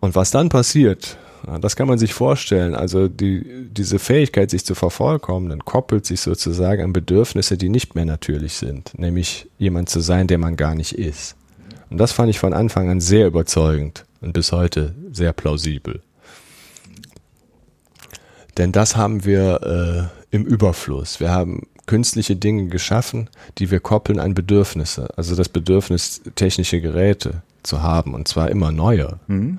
Und 0.00 0.14
was 0.14 0.30
dann 0.30 0.48
passiert, 0.48 1.16
das 1.60 1.76
kann 1.76 1.88
man 1.88 1.98
sich 1.98 2.14
vorstellen. 2.14 2.74
Also 2.74 3.08
die, 3.08 3.68
diese 3.70 3.98
Fähigkeit, 3.98 4.50
sich 4.50 4.64
zu 4.64 4.74
vervollkommnen, 4.74 5.64
koppelt 5.64 6.06
sich 6.06 6.20
sozusagen 6.20 6.82
an 6.82 6.92
Bedürfnisse, 6.92 7.56
die 7.56 7.68
nicht 7.68 7.94
mehr 7.94 8.04
natürlich 8.04 8.54
sind, 8.54 8.96
nämlich 8.98 9.48
jemand 9.58 9.88
zu 9.88 10.00
sein, 10.00 10.26
der 10.26 10.38
man 10.38 10.56
gar 10.56 10.74
nicht 10.74 10.92
ist. 10.98 11.36
Und 11.90 11.98
das 11.98 12.12
fand 12.12 12.30
ich 12.30 12.38
von 12.38 12.52
Anfang 12.52 12.88
an 12.88 13.00
sehr 13.00 13.26
überzeugend 13.26 14.04
und 14.20 14.32
bis 14.32 14.52
heute 14.52 14.94
sehr 15.10 15.32
plausibel. 15.32 16.00
Denn 18.56 18.70
das 18.70 18.96
haben 18.96 19.24
wir 19.24 20.10
äh, 20.30 20.36
im 20.36 20.44
Überfluss. 20.44 21.18
Wir 21.20 21.30
haben 21.30 21.66
künstliche 21.86 22.36
Dinge 22.36 22.68
geschaffen, 22.68 23.28
die 23.58 23.70
wir 23.70 23.80
koppeln 23.80 24.20
an 24.20 24.34
Bedürfnisse. 24.34 25.08
Also 25.16 25.34
das 25.34 25.48
Bedürfnis, 25.48 26.22
technische 26.36 26.80
Geräte 26.80 27.42
zu 27.62 27.82
haben 27.82 28.14
und 28.14 28.28
zwar 28.28 28.50
immer 28.50 28.70
neue. 28.70 29.18
Mhm 29.26 29.58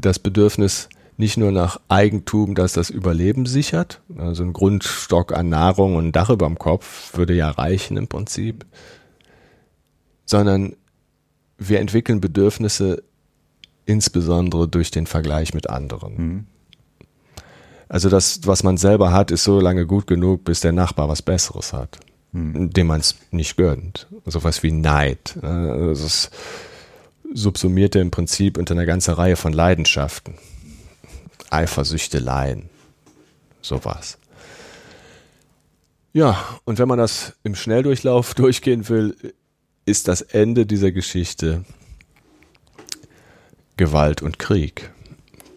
das 0.00 0.18
Bedürfnis 0.18 0.88
nicht 1.16 1.36
nur 1.36 1.52
nach 1.52 1.80
Eigentum, 1.88 2.54
das 2.54 2.72
das 2.72 2.90
Überleben 2.90 3.46
sichert, 3.46 4.00
also 4.16 4.42
ein 4.42 4.52
Grundstock 4.52 5.32
an 5.32 5.48
Nahrung 5.48 5.96
und 5.96 6.06
ein 6.06 6.12
Dach 6.12 6.30
über 6.30 6.46
dem 6.46 6.58
Kopf 6.58 7.16
würde 7.16 7.34
ja 7.34 7.50
reichen 7.50 7.96
im 7.96 8.08
Prinzip, 8.08 8.66
sondern 10.24 10.74
wir 11.56 11.80
entwickeln 11.80 12.20
Bedürfnisse 12.20 13.04
insbesondere 13.86 14.66
durch 14.66 14.90
den 14.90 15.06
Vergleich 15.06 15.54
mit 15.54 15.70
anderen. 15.70 16.16
Mhm. 16.16 16.46
Also 17.88 18.08
das, 18.08 18.40
was 18.44 18.62
man 18.62 18.76
selber 18.76 19.12
hat, 19.12 19.30
ist 19.30 19.44
so 19.44 19.60
lange 19.60 19.86
gut 19.86 20.06
genug, 20.06 20.44
bis 20.44 20.60
der 20.60 20.72
Nachbar 20.72 21.08
was 21.08 21.22
Besseres 21.22 21.72
hat, 21.72 21.98
mhm. 22.32 22.70
dem 22.70 22.86
man 22.88 23.00
es 23.00 23.14
nicht 23.30 23.56
gönnt. 23.56 24.08
Sowas 24.24 24.62
wie 24.62 24.72
Neid. 24.72 25.36
Das 25.40 26.00
ist, 26.00 26.30
subsumiert 27.32 27.94
er 27.94 28.02
im 28.02 28.10
Prinzip 28.10 28.58
unter 28.58 28.74
einer 28.74 28.86
ganzen 28.86 29.14
Reihe 29.14 29.36
von 29.36 29.52
Leidenschaften. 29.52 30.34
Eifersüchteleien, 31.50 32.68
sowas. 33.62 34.18
Ja, 36.12 36.38
und 36.64 36.78
wenn 36.78 36.88
man 36.88 36.98
das 36.98 37.34
im 37.42 37.54
Schnelldurchlauf 37.54 38.34
durchgehen 38.36 38.88
will, 38.88 39.16
ist 39.86 40.08
das 40.08 40.22
Ende 40.22 40.66
dieser 40.66 40.92
Geschichte 40.92 41.64
Gewalt 43.76 44.22
und 44.22 44.38
Krieg. 44.38 44.90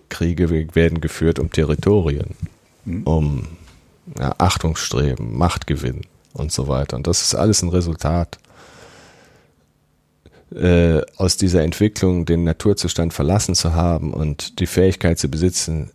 Kriege 0.09 0.49
werden 0.75 1.01
geführt 1.01 1.37
um 1.39 1.51
Territorien, 1.51 2.35
mhm. 2.85 3.03
um 3.03 3.47
ja, 4.17 4.33
Achtungsstreben, 4.37 5.37
Machtgewinn 5.37 6.01
und 6.33 6.51
so 6.51 6.67
weiter. 6.67 6.97
Und 6.97 7.07
das 7.07 7.21
ist 7.21 7.35
alles 7.35 7.61
ein 7.61 7.69
Resultat 7.69 8.39
äh, 10.53 11.01
aus 11.17 11.37
dieser 11.37 11.63
Entwicklung, 11.63 12.25
den 12.25 12.43
Naturzustand 12.43 13.13
verlassen 13.13 13.55
zu 13.55 13.73
haben 13.73 14.13
und 14.13 14.59
die 14.59 14.67
Fähigkeit 14.67 15.19
zu 15.19 15.29
besitzen, 15.29 15.91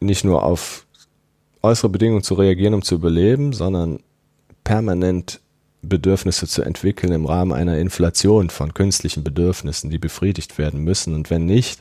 nicht 0.00 0.24
nur 0.24 0.42
auf 0.42 0.86
äußere 1.62 1.88
Bedingungen 1.88 2.22
zu 2.22 2.34
reagieren, 2.34 2.74
um 2.74 2.82
zu 2.82 2.94
überleben, 2.94 3.52
sondern 3.52 4.00
permanent 4.64 5.40
Bedürfnisse 5.82 6.46
zu 6.46 6.62
entwickeln 6.62 7.12
im 7.12 7.26
Rahmen 7.26 7.52
einer 7.52 7.78
Inflation 7.78 8.50
von 8.50 8.74
künstlichen 8.74 9.24
Bedürfnissen, 9.24 9.90
die 9.90 9.98
befriedigt 9.98 10.58
werden 10.58 10.82
müssen. 10.82 11.14
Und 11.14 11.30
wenn 11.30 11.46
nicht, 11.46 11.80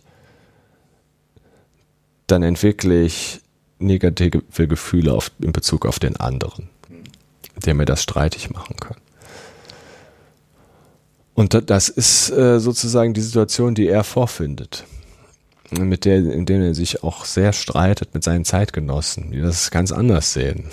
dann 2.28 2.44
entwickle 2.44 3.04
ich 3.04 3.42
negative 3.80 4.68
Gefühle 4.68 5.14
auf, 5.14 5.32
in 5.42 5.52
Bezug 5.52 5.86
auf 5.86 6.00
den 6.00 6.16
anderen, 6.16 6.70
der 7.66 7.74
mir 7.74 7.86
das 7.86 8.02
streitig 8.02 8.50
machen 8.50 8.78
kann. 8.78 8.98
Und 11.36 11.70
das 11.70 11.90
ist 11.90 12.32
äh, 12.32 12.60
sozusagen 12.60 13.14
die 13.14 13.22
Situation, 13.22 13.76
die 13.76 13.88
er 13.88 14.06
vorfindet, 14.06 14.86
mit 15.70 16.06
der, 16.06 16.18
in 16.18 16.46
der 16.46 16.62
er 16.62 16.74
sich 16.74 17.04
auch 17.04 17.26
sehr 17.26 17.52
streitet 17.52 18.14
mit 18.14 18.24
seinen 18.24 18.46
Zeitgenossen, 18.46 19.32
die 19.32 19.42
das 19.42 19.70
ganz 19.70 19.92
anders 19.92 20.32
sehen. 20.32 20.70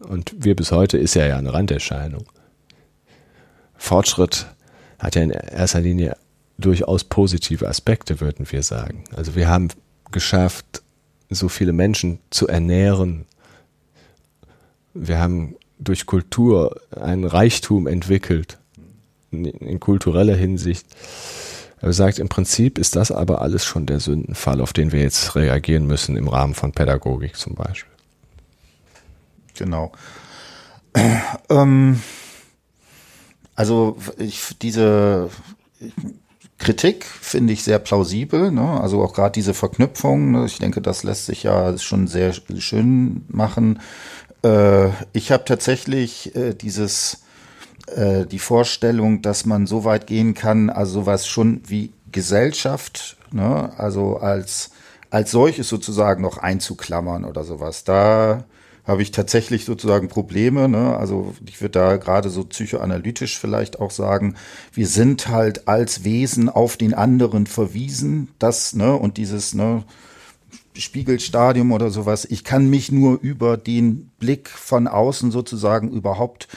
Und 0.00 0.34
wir 0.36 0.54
bis 0.54 0.70
heute 0.70 0.98
ist 0.98 1.16
er 1.16 1.28
ja 1.28 1.38
eine 1.38 1.54
Randerscheinung. 1.54 2.26
Fortschritt 3.74 4.46
hat 4.98 5.14
ja 5.14 5.22
in 5.22 5.30
erster 5.30 5.80
Linie 5.80 6.16
durchaus 6.58 7.02
positive 7.02 7.66
Aspekte, 7.66 8.20
würden 8.20 8.46
wir 8.50 8.62
sagen. 8.62 9.04
Also 9.16 9.34
wir 9.34 9.48
haben 9.48 9.68
geschafft, 10.10 10.82
so 11.30 11.48
viele 11.48 11.72
Menschen 11.72 12.18
zu 12.28 12.48
ernähren. 12.48 13.24
Wir 14.92 15.18
haben 15.18 15.56
durch 15.78 16.04
Kultur 16.04 16.80
einen 16.94 17.24
Reichtum 17.24 17.86
entwickelt, 17.86 18.58
in 19.32 19.80
kultureller 19.80 20.36
Hinsicht. 20.36 20.86
Er 21.80 21.92
sagt, 21.92 22.20
im 22.20 22.28
Prinzip 22.28 22.78
ist 22.78 22.94
das 22.94 23.10
aber 23.10 23.42
alles 23.42 23.64
schon 23.64 23.86
der 23.86 23.98
Sündenfall, 23.98 24.60
auf 24.60 24.72
den 24.72 24.92
wir 24.92 25.00
jetzt 25.00 25.34
reagieren 25.34 25.86
müssen 25.86 26.16
im 26.16 26.28
Rahmen 26.28 26.54
von 26.54 26.72
Pädagogik 26.72 27.36
zum 27.36 27.54
Beispiel. 27.54 27.92
Genau. 29.56 29.92
Ähm, 31.48 32.00
also 33.54 33.96
ich, 34.18 34.56
diese 34.60 35.30
Kritik 36.58 37.04
finde 37.04 37.52
ich 37.52 37.64
sehr 37.64 37.78
plausibel. 37.78 38.50
Ne? 38.50 38.80
Also 38.80 39.02
auch 39.02 39.14
gerade 39.14 39.32
diese 39.32 39.54
Verknüpfung. 39.54 40.30
Ne? 40.32 40.46
Ich 40.46 40.58
denke, 40.58 40.80
das 40.80 41.02
lässt 41.02 41.26
sich 41.26 41.42
ja 41.42 41.76
schon 41.78 42.06
sehr 42.06 42.32
schön 42.32 43.24
machen. 43.28 43.80
Äh, 44.44 44.88
ich 45.12 45.32
habe 45.32 45.44
tatsächlich 45.44 46.34
äh, 46.36 46.54
dieses 46.54 47.21
äh, 47.96 48.26
die 48.26 48.38
Vorstellung, 48.38 49.22
dass 49.22 49.46
man 49.46 49.66
so 49.66 49.84
weit 49.84 50.06
gehen 50.06 50.34
kann, 50.34 50.70
also 50.70 51.00
sowas 51.00 51.26
schon 51.26 51.62
wie 51.66 51.92
Gesellschaft, 52.10 53.16
ne? 53.30 53.72
also 53.76 54.18
als 54.18 54.70
als 55.10 55.30
solches 55.30 55.68
sozusagen 55.68 56.22
noch 56.22 56.38
einzuklammern 56.38 57.26
oder 57.26 57.44
sowas. 57.44 57.84
Da 57.84 58.44
habe 58.84 59.02
ich 59.02 59.10
tatsächlich 59.10 59.66
sozusagen 59.66 60.08
Probleme. 60.08 60.70
Ne? 60.70 60.96
Also 60.96 61.34
ich 61.46 61.60
würde 61.60 61.78
da 61.78 61.96
gerade 61.98 62.30
so 62.30 62.44
psychoanalytisch 62.44 63.38
vielleicht 63.38 63.78
auch 63.78 63.90
sagen, 63.90 64.36
wir 64.72 64.86
sind 64.86 65.28
halt 65.28 65.68
als 65.68 66.04
Wesen 66.04 66.48
auf 66.48 66.78
den 66.78 66.94
anderen 66.94 67.46
verwiesen, 67.46 68.28
das, 68.38 68.74
ne, 68.74 68.94
und 68.94 69.18
dieses, 69.18 69.54
ne, 69.54 69.84
Spiegelstadium 70.74 71.72
oder 71.72 71.90
sowas. 71.90 72.24
Ich 72.24 72.44
kann 72.44 72.70
mich 72.70 72.90
nur 72.90 73.20
über 73.20 73.58
den 73.58 74.10
Blick 74.18 74.48
von 74.48 74.88
außen 74.88 75.30
sozusagen 75.30 75.90
überhaupt 75.90 76.48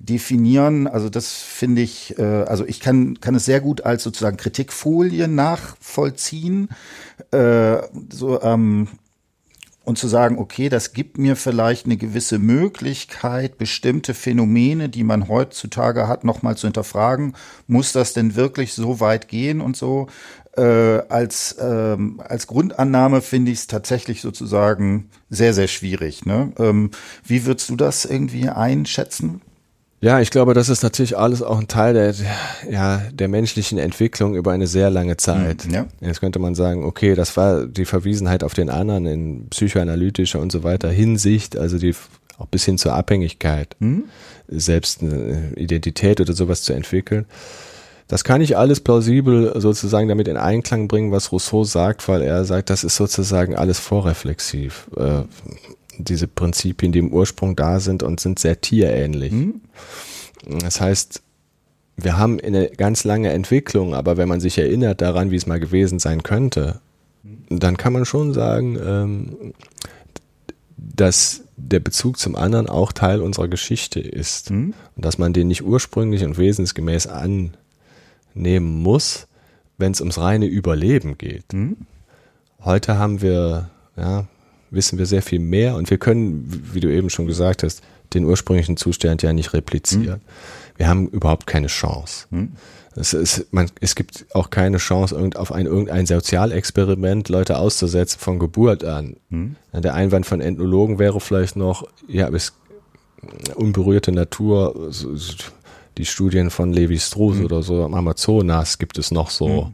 definieren. 0.00 0.86
Also 0.86 1.10
das 1.10 1.34
finde 1.34 1.82
ich, 1.82 2.18
äh, 2.18 2.22
also 2.22 2.64
ich 2.66 2.80
kann, 2.80 3.20
kann 3.20 3.34
es 3.34 3.44
sehr 3.44 3.60
gut 3.60 3.82
als 3.82 4.02
sozusagen 4.02 4.38
Kritikfolie 4.38 5.28
nachvollziehen. 5.28 6.70
Äh, 7.30 7.82
so, 8.10 8.42
ähm, 8.42 8.88
und 9.84 9.98
zu 9.98 10.08
sagen, 10.08 10.38
okay, 10.38 10.68
das 10.68 10.92
gibt 10.92 11.18
mir 11.18 11.36
vielleicht 11.36 11.86
eine 11.86 11.96
gewisse 11.96 12.38
Möglichkeit, 12.38 13.58
bestimmte 13.58 14.14
Phänomene, 14.14 14.88
die 14.88 15.04
man 15.04 15.26
heutzutage 15.28 16.06
hat, 16.06 16.22
nochmal 16.22 16.56
zu 16.56 16.66
hinterfragen. 16.66 17.34
Muss 17.66 17.92
das 17.92 18.12
denn 18.12 18.36
wirklich 18.36 18.72
so 18.74 19.00
weit 19.00 19.28
gehen 19.28 19.60
und 19.60 19.76
so? 19.76 20.06
Äh, 20.56 20.62
als, 21.08 21.56
ähm, 21.60 22.22
als 22.24 22.46
Grundannahme 22.46 23.20
finde 23.20 23.52
ich 23.52 23.60
es 23.60 23.66
tatsächlich 23.66 24.20
sozusagen 24.20 25.10
sehr, 25.28 25.54
sehr 25.54 25.68
schwierig. 25.68 26.24
Ne? 26.24 26.52
Ähm, 26.58 26.90
wie 27.24 27.46
würdest 27.46 27.68
du 27.70 27.76
das 27.76 28.04
irgendwie 28.04 28.48
einschätzen? 28.48 29.40
Ja, 30.02 30.20
ich 30.20 30.30
glaube, 30.30 30.54
das 30.54 30.70
ist 30.70 30.82
natürlich 30.82 31.18
alles 31.18 31.42
auch 31.42 31.58
ein 31.58 31.68
Teil 31.68 31.92
der, 31.92 32.14
ja, 32.70 33.02
der 33.12 33.28
menschlichen 33.28 33.76
Entwicklung 33.76 34.34
über 34.34 34.52
eine 34.52 34.66
sehr 34.66 34.88
lange 34.88 35.18
Zeit. 35.18 35.66
Mhm, 35.66 35.74
ja. 35.74 35.86
Jetzt 36.00 36.20
könnte 36.20 36.38
man 36.38 36.54
sagen, 36.54 36.84
okay, 36.84 37.14
das 37.14 37.36
war 37.36 37.66
die 37.66 37.84
Verwiesenheit 37.84 38.42
auf 38.42 38.54
den 38.54 38.70
anderen 38.70 39.04
in 39.04 39.48
psychoanalytischer 39.50 40.40
und 40.40 40.50
so 40.52 40.62
weiter 40.62 40.88
Hinsicht, 40.88 41.56
also 41.58 41.78
die 41.78 41.94
auch 42.38 42.46
bis 42.46 42.64
hin 42.64 42.78
zur 42.78 42.94
Abhängigkeit, 42.94 43.76
mhm. 43.80 44.04
selbst 44.48 45.02
eine 45.02 45.52
Identität 45.56 46.20
oder 46.20 46.32
sowas 46.32 46.62
zu 46.62 46.72
entwickeln. 46.72 47.26
Das 48.08 48.24
kann 48.24 48.40
ich 48.40 48.56
alles 48.56 48.80
plausibel 48.80 49.52
sozusagen 49.60 50.08
damit 50.08 50.26
in 50.26 50.38
Einklang 50.38 50.88
bringen, 50.88 51.12
was 51.12 51.30
Rousseau 51.30 51.62
sagt, 51.64 52.08
weil 52.08 52.22
er 52.22 52.44
sagt, 52.44 52.70
das 52.70 52.82
ist 52.82 52.96
sozusagen 52.96 53.54
alles 53.54 53.78
vorreflexiv. 53.78 54.88
Äh, 54.96 55.22
diese 56.04 56.26
Prinzipien, 56.26 56.92
die 56.92 56.98
im 56.98 57.12
Ursprung 57.12 57.56
da 57.56 57.80
sind 57.80 58.02
und 58.02 58.20
sind 58.20 58.38
sehr 58.38 58.60
tierähnlich. 58.60 59.32
Mhm. 59.32 59.60
Das 60.60 60.80
heißt, 60.80 61.22
wir 61.96 62.16
haben 62.18 62.40
eine 62.40 62.70
ganz 62.70 63.04
lange 63.04 63.30
Entwicklung, 63.30 63.94
aber 63.94 64.16
wenn 64.16 64.28
man 64.28 64.40
sich 64.40 64.58
erinnert 64.58 65.00
daran, 65.00 65.30
wie 65.30 65.36
es 65.36 65.46
mal 65.46 65.60
gewesen 65.60 65.98
sein 65.98 66.22
könnte, 66.22 66.80
dann 67.48 67.76
kann 67.76 67.92
man 67.92 68.04
schon 68.04 68.32
sagen, 68.32 68.78
ähm, 68.82 69.54
dass 70.76 71.42
der 71.56 71.80
Bezug 71.80 72.18
zum 72.18 72.36
anderen 72.36 72.68
auch 72.68 72.92
Teil 72.92 73.20
unserer 73.20 73.48
Geschichte 73.48 74.00
ist 74.00 74.50
mhm. 74.50 74.74
und 74.96 75.04
dass 75.04 75.18
man 75.18 75.32
den 75.32 75.48
nicht 75.48 75.62
ursprünglich 75.62 76.24
und 76.24 76.38
wesensgemäß 76.38 77.06
annehmen 77.06 78.82
muss, 78.82 79.26
wenn 79.76 79.92
es 79.92 80.00
ums 80.00 80.18
reine 80.18 80.46
Überleben 80.46 81.18
geht. 81.18 81.52
Mhm. 81.52 81.76
Heute 82.62 82.98
haben 82.98 83.20
wir 83.20 83.70
ja, 83.96 84.26
wissen 84.70 84.98
wir 84.98 85.06
sehr 85.06 85.22
viel 85.22 85.40
mehr 85.40 85.76
und 85.76 85.90
wir 85.90 85.98
können, 85.98 86.62
wie 86.72 86.80
du 86.80 86.88
eben 86.92 87.10
schon 87.10 87.26
gesagt 87.26 87.62
hast, 87.62 87.82
den 88.14 88.24
ursprünglichen 88.24 88.76
Zustand 88.76 89.22
ja 89.22 89.32
nicht 89.32 89.52
replizieren. 89.52 90.14
Hm. 90.14 90.20
Wir 90.76 90.88
haben 90.88 91.08
überhaupt 91.08 91.46
keine 91.46 91.68
Chance. 91.68 92.26
Hm. 92.30 92.52
Es, 92.96 93.12
ist, 93.12 93.52
man, 93.52 93.70
es 93.80 93.94
gibt 93.94 94.26
auch 94.34 94.50
keine 94.50 94.78
Chance, 94.78 95.14
irgend, 95.14 95.36
auf 95.36 95.52
ein, 95.52 95.66
irgendein 95.66 96.06
Sozialexperiment 96.06 97.28
Leute 97.28 97.58
auszusetzen 97.58 98.18
von 98.18 98.38
Geburt 98.38 98.82
an. 98.84 99.16
Hm. 99.30 99.56
Der 99.72 99.94
Einwand 99.94 100.26
von 100.26 100.40
Ethnologen 100.40 100.98
wäre 100.98 101.20
vielleicht 101.20 101.56
noch, 101.56 101.86
ja, 102.08 102.28
es 102.28 102.52
unberührte 103.54 104.12
Natur, 104.12 104.90
die 105.98 106.06
Studien 106.06 106.50
von 106.50 106.72
Levi 106.72 106.98
Strauss 106.98 107.36
hm. 107.36 107.44
oder 107.44 107.62
so 107.62 107.84
am 107.84 107.94
Amazonas 107.94 108.78
gibt 108.78 108.98
es 108.98 109.10
noch 109.10 109.30
so. 109.30 109.72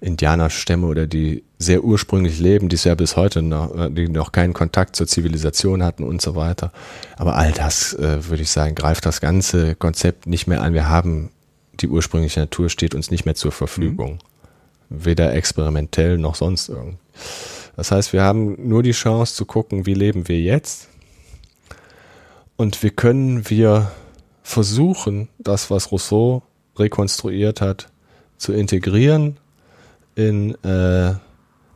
Indianerstämme 0.00 0.86
oder 0.86 1.06
die 1.06 1.42
sehr 1.58 1.82
ursprünglich 1.82 2.38
leben, 2.38 2.68
die 2.68 2.76
es 2.76 2.84
ja 2.84 2.94
bis 2.94 3.16
heute 3.16 3.42
noch, 3.42 3.74
äh, 3.74 3.90
die 3.90 4.08
noch 4.08 4.32
keinen 4.32 4.52
Kontakt 4.52 4.94
zur 4.96 5.06
Zivilisation 5.06 5.82
hatten 5.82 6.04
und 6.04 6.20
so 6.20 6.34
weiter. 6.34 6.72
Aber 7.16 7.36
all 7.36 7.52
das, 7.52 7.94
äh, 7.94 8.28
würde 8.28 8.42
ich 8.42 8.50
sagen, 8.50 8.74
greift 8.74 9.06
das 9.06 9.20
ganze 9.20 9.74
Konzept 9.74 10.26
nicht 10.26 10.46
mehr 10.46 10.62
an. 10.62 10.74
Wir 10.74 10.88
haben 10.88 11.30
die 11.80 11.88
ursprüngliche 11.88 12.40
Natur 12.40 12.68
steht 12.68 12.94
uns 12.94 13.10
nicht 13.10 13.24
mehr 13.24 13.34
zur 13.34 13.52
Verfügung. 13.52 14.18
Mhm. 14.88 15.04
Weder 15.04 15.34
experimentell 15.34 16.18
noch 16.18 16.34
sonst 16.34 16.68
irgend. 16.68 16.98
Das 17.76 17.90
heißt, 17.90 18.12
wir 18.12 18.22
haben 18.22 18.68
nur 18.68 18.82
die 18.82 18.92
Chance 18.92 19.34
zu 19.34 19.44
gucken, 19.44 19.84
wie 19.84 19.94
leben 19.94 20.28
wir 20.28 20.40
jetzt? 20.40 20.88
Und 22.56 22.82
wie 22.82 22.90
können 22.90 23.50
wir 23.50 23.90
versuchen, 24.42 25.28
das, 25.38 25.70
was 25.70 25.92
Rousseau 25.92 26.42
rekonstruiert 26.76 27.60
hat, 27.60 27.88
zu 28.38 28.52
integrieren 28.52 29.38
in 30.16 30.56
äh, 30.64 31.14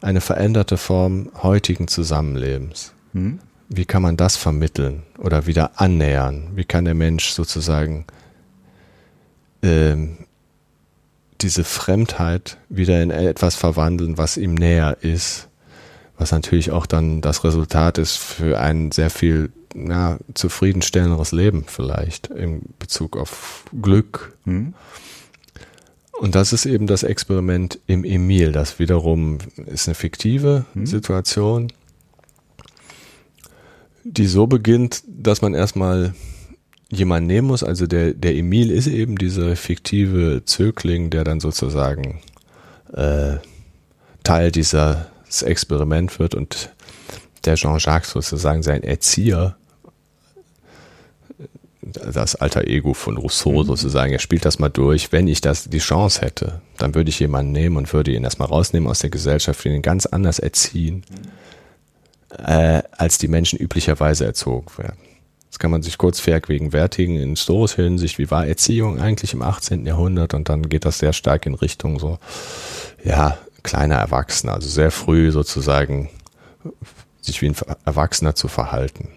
eine 0.01 0.21
veränderte 0.21 0.77
Form 0.77 1.31
heutigen 1.43 1.87
Zusammenlebens. 1.87 2.93
Hm? 3.13 3.39
Wie 3.69 3.85
kann 3.85 4.03
man 4.03 4.17
das 4.17 4.37
vermitteln 4.37 5.05
oder 5.19 5.47
wieder 5.47 5.81
annähern? 5.81 6.49
Wie 6.55 6.65
kann 6.65 6.85
der 6.85 6.95
Mensch 6.95 7.31
sozusagen 7.31 8.07
ähm, 9.63 10.17
diese 11.41 11.65
Fremdheit 11.65 12.59
wieder 12.69 13.01
in 13.03 13.11
etwas 13.11 13.55
verwandeln, 13.55 14.19
was 14.19 14.37
ihm 14.37 14.55
näher 14.55 14.97
ist, 15.03 15.49
was 16.19 16.33
natürlich 16.33 16.71
auch 16.71 16.87
dann 16.87 17.21
das 17.21 17.45
Resultat 17.45 17.99
ist 17.99 18.17
für 18.17 18.59
einen 18.59 18.91
sehr 18.91 19.11
viel 19.11 19.53
ja, 19.75 20.19
zufriedenstellenderes 20.35 21.33
Leben 21.33 21.65
vielleicht 21.67 22.27
in 22.29 22.63
Bezug 22.79 23.17
auf 23.17 23.65
Glück. 23.81 24.37
Mhm. 24.45 24.75
Und 26.21 26.35
das 26.35 26.53
ist 26.53 26.67
eben 26.67 26.87
das 26.87 27.03
Experiment 27.03 27.79
im 27.87 28.05
Emil. 28.05 28.53
Das 28.53 28.79
wiederum 28.79 29.39
ist 29.65 29.89
eine 29.89 29.95
fiktive 29.95 30.67
mhm. 30.75 30.85
Situation, 30.85 31.73
die 34.05 34.27
so 34.27 34.47
beginnt, 34.47 35.03
dass 35.07 35.41
man 35.41 35.55
erstmal 35.55 36.13
jemanden 36.91 37.27
nehmen 37.27 37.49
muss. 37.49 37.65
Also 37.65 37.87
der, 37.87 38.13
der 38.13 38.35
Emil 38.35 38.71
ist 38.71 38.87
eben 38.87 39.17
dieser 39.17 39.57
fiktive 39.57 40.43
Zögling, 40.45 41.09
der 41.09 41.25
dann 41.25 41.41
sozusagen 41.41 42.21
äh, 42.93 43.37
Teil 44.23 44.53
dieses 44.53 44.99
Experiment 45.41 46.19
wird 46.19 46.35
und 46.35 46.71
der 47.47 47.55
Jean-Jacques 47.55 48.11
sozusagen 48.11 48.63
sein 48.63 48.83
Erzieher 48.83 49.57
das 51.93 52.37
alter 52.37 52.67
Ego 52.67 52.95
von 52.95 53.17
Rousseau 53.17 53.63
mhm. 53.63 53.67
sozusagen. 53.67 54.13
Er 54.13 54.19
spielt 54.19 54.45
das 54.45 54.59
mal 54.59 54.69
durch. 54.69 55.13
Wenn 55.13 55.29
ich 55.29 55.41
das 55.41 55.65
die 55.69 55.79
Chance 55.79 56.23
hätte, 56.23 56.61
dann 56.77 56.95
würde 56.95 57.11
ich 57.11 57.21
jemanden 57.21 57.53
nehmen 57.53 57.77
und 57.77 57.93
würde 57.93 58.13
ihn 58.13 58.25
erstmal 58.25 58.49
rausnehmen 58.49 58.89
aus 58.89 59.01
der 59.01 59.11
Gesellschaft, 59.11 59.65
ihn 59.65 59.83
ganz 59.83 60.07
anders 60.07 60.39
erziehen, 60.39 61.05
äh, 62.39 62.83
als 62.93 63.19
die 63.19 63.29
Menschen 63.29 63.59
üblicherweise 63.59 64.25
erzogen 64.25 64.67
werden. 64.77 64.99
Das 65.49 65.59
kann 65.59 65.71
man 65.71 65.83
sich 65.83 65.99
kurz 65.99 66.21
vergegenwärtigen 66.21 67.17
in 67.17 67.31
historischer 67.31 67.83
Hinsicht. 67.83 68.19
Wie 68.19 68.31
war 68.31 68.47
Erziehung 68.47 69.01
eigentlich 69.01 69.33
im 69.35 69.43
18. 69.43 69.85
Jahrhundert? 69.85 70.33
Und 70.33 70.49
dann 70.49 70.69
geht 70.69 70.85
das 70.85 70.99
sehr 70.99 71.13
stark 71.13 71.45
in 71.47 71.55
Richtung 71.55 71.99
so, 71.99 72.19
ja, 73.05 73.37
kleiner 73.63 73.97
Erwachsener, 73.97 74.55
also 74.55 74.69
sehr 74.69 74.91
früh 74.91 75.33
sozusagen 75.33 76.09
sich 77.21 77.43
wie 77.43 77.49
ein 77.49 77.57
Erwachsener 77.85 78.35
zu 78.35 78.49
verhalten 78.49 79.09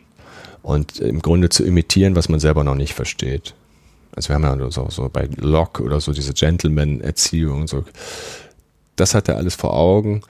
und 0.64 1.00
im 1.00 1.22
Grunde 1.22 1.50
zu 1.50 1.64
imitieren, 1.64 2.16
was 2.16 2.30
man 2.30 2.40
selber 2.40 2.64
noch 2.64 2.76
nicht 2.76 2.94
versteht. 2.94 3.54
Also 4.16 4.30
wir 4.30 4.36
haben 4.36 4.44
ja 4.44 4.72
so, 4.72 4.88
so 4.90 5.10
bei 5.12 5.28
Locke 5.36 5.84
oder 5.84 6.00
so 6.00 6.14
diese 6.14 6.34
Gentleman-Erziehung 6.34 7.68
so. 7.68 7.84
Das 8.96 9.14
hat 9.14 9.28
er 9.28 9.38
alles 9.38 9.56
vor 9.56 9.74
Augen 9.74 10.22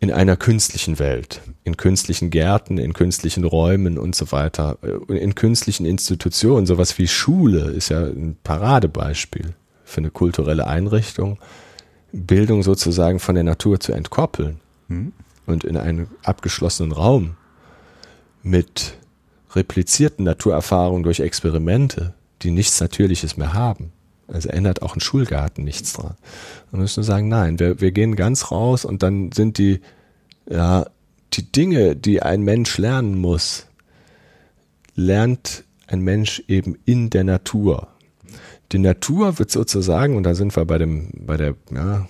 in 0.00 0.10
einer 0.10 0.36
künstlichen 0.36 0.98
Welt, 0.98 1.40
in 1.62 1.76
künstlichen 1.76 2.30
Gärten, 2.30 2.78
in 2.78 2.92
künstlichen 2.92 3.44
Räumen 3.44 3.98
und 3.98 4.16
so 4.16 4.32
weiter, 4.32 4.78
äh, 4.82 5.16
in 5.16 5.34
künstlichen 5.34 5.86
Institutionen. 5.86 6.66
Sowas 6.66 6.98
wie 6.98 7.06
Schule 7.06 7.70
ist 7.70 7.90
ja 7.90 8.04
ein 8.04 8.36
Paradebeispiel 8.42 9.54
für 9.84 9.98
eine 9.98 10.10
kulturelle 10.10 10.66
Einrichtung, 10.66 11.38
Bildung 12.12 12.62
sozusagen 12.62 13.20
von 13.20 13.34
der 13.34 13.44
Natur 13.44 13.78
zu 13.78 13.92
entkoppeln 13.92 14.60
hm. 14.88 15.12
und 15.46 15.64
in 15.64 15.76
einen 15.76 16.08
abgeschlossenen 16.24 16.92
Raum 16.92 17.36
mit 18.42 18.94
replizierten 19.54 20.24
Naturerfahrungen 20.24 21.02
durch 21.02 21.20
Experimente, 21.20 22.14
die 22.42 22.50
nichts 22.50 22.80
Natürliches 22.80 23.36
mehr 23.36 23.52
haben. 23.52 23.92
Also 24.28 24.48
ändert 24.48 24.82
auch 24.82 24.94
ein 24.94 25.00
Schulgarten 25.00 25.64
nichts 25.64 25.92
dran. 25.92 26.14
Man 26.70 26.82
müssen 26.82 27.02
sagen, 27.02 27.28
nein, 27.28 27.58
wir, 27.58 27.80
wir 27.80 27.90
gehen 27.90 28.14
ganz 28.14 28.50
raus 28.50 28.84
und 28.84 29.02
dann 29.02 29.32
sind 29.32 29.58
die, 29.58 29.80
ja, 30.48 30.86
die 31.32 31.50
Dinge, 31.50 31.96
die 31.96 32.22
ein 32.22 32.42
Mensch 32.42 32.78
lernen 32.78 33.18
muss, 33.18 33.66
lernt 34.94 35.64
ein 35.86 36.00
Mensch 36.00 36.42
eben 36.46 36.76
in 36.84 37.10
der 37.10 37.24
Natur. 37.24 37.88
Die 38.72 38.78
Natur 38.78 39.38
wird 39.40 39.50
sozusagen, 39.50 40.16
und 40.16 40.22
da 40.22 40.34
sind 40.34 40.56
wir 40.56 40.64
bei 40.64 40.78
dem, 40.78 41.10
bei 41.12 41.36
der, 41.36 41.56
ja, 41.72 42.08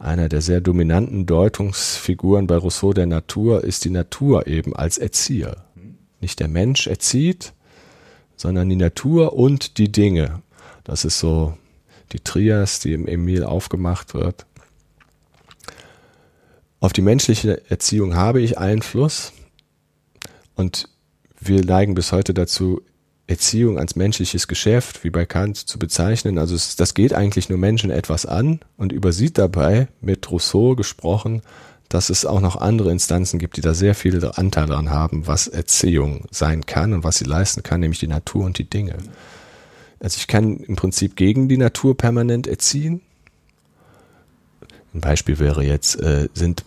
einer 0.00 0.28
der 0.28 0.40
sehr 0.40 0.60
dominanten 0.60 1.26
Deutungsfiguren 1.26 2.46
bei 2.46 2.56
Rousseau 2.56 2.92
der 2.92 3.06
Natur 3.06 3.62
ist 3.62 3.84
die 3.84 3.90
Natur 3.90 4.46
eben 4.46 4.74
als 4.74 4.96
Erzieher. 4.98 5.66
Nicht 6.20 6.40
der 6.40 6.48
Mensch 6.48 6.86
erzieht, 6.86 7.52
sondern 8.36 8.68
die 8.68 8.76
Natur 8.76 9.34
und 9.34 9.78
die 9.78 9.90
Dinge. 9.90 10.42
Das 10.84 11.04
ist 11.04 11.18
so 11.18 11.56
die 12.12 12.20
Trias, 12.20 12.80
die 12.80 12.92
im 12.92 13.06
Emil 13.06 13.44
aufgemacht 13.44 14.14
wird. 14.14 14.46
Auf 16.80 16.92
die 16.92 17.02
menschliche 17.02 17.70
Erziehung 17.70 18.14
habe 18.14 18.40
ich 18.40 18.58
Einfluss 18.58 19.32
und 20.54 20.88
wir 21.38 21.64
neigen 21.64 21.94
bis 21.94 22.12
heute 22.12 22.34
dazu, 22.34 22.82
Erziehung 23.26 23.78
als 23.78 23.94
menschliches 23.94 24.48
Geschäft, 24.48 25.04
wie 25.04 25.10
bei 25.10 25.24
Kant, 25.24 25.56
zu 25.56 25.78
bezeichnen. 25.78 26.36
Also 26.36 26.56
es, 26.56 26.74
das 26.74 26.94
geht 26.94 27.14
eigentlich 27.14 27.48
nur 27.48 27.58
Menschen 27.58 27.90
etwas 27.90 28.26
an 28.26 28.60
und 28.76 28.92
übersieht 28.92 29.38
dabei, 29.38 29.86
mit 30.00 30.28
Rousseau 30.30 30.74
gesprochen, 30.74 31.42
dass 31.90 32.08
es 32.08 32.24
auch 32.24 32.40
noch 32.40 32.56
andere 32.56 32.92
Instanzen 32.92 33.38
gibt, 33.38 33.56
die 33.56 33.60
da 33.60 33.74
sehr 33.74 33.94
viel 33.94 34.24
Anteil 34.24 34.66
daran 34.66 34.90
haben, 34.90 35.26
was 35.26 35.48
Erziehung 35.48 36.24
sein 36.30 36.64
kann 36.64 36.94
und 36.94 37.04
was 37.04 37.18
sie 37.18 37.24
leisten 37.24 37.62
kann, 37.62 37.80
nämlich 37.80 37.98
die 37.98 38.06
Natur 38.06 38.46
und 38.46 38.58
die 38.58 38.70
Dinge. 38.70 38.96
Also 39.98 40.16
ich 40.16 40.28
kann 40.28 40.58
im 40.58 40.76
Prinzip 40.76 41.16
gegen 41.16 41.48
die 41.48 41.58
Natur 41.58 41.96
permanent 41.96 42.46
erziehen. 42.46 43.02
Ein 44.94 45.00
Beispiel 45.00 45.40
wäre 45.40 45.64
jetzt, 45.64 46.00
äh, 46.00 46.28
sind 46.32 46.64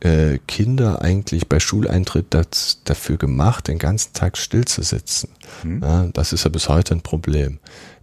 äh, 0.00 0.38
Kinder 0.46 1.00
eigentlich 1.00 1.48
bei 1.48 1.58
Schuleintritt 1.58 2.26
das, 2.30 2.82
dafür 2.84 3.16
gemacht, 3.16 3.68
den 3.68 3.78
ganzen 3.78 4.12
Tag 4.12 4.36
still 4.36 4.66
zu 4.66 4.82
sitzen? 4.82 5.30
Hm. 5.62 5.80
Ja, 5.82 6.06
das 6.12 6.34
ist 6.34 6.44
ja 6.44 6.50
bis 6.50 6.68
heute 6.68 6.94
ein 6.94 7.00
Problem. 7.00 7.58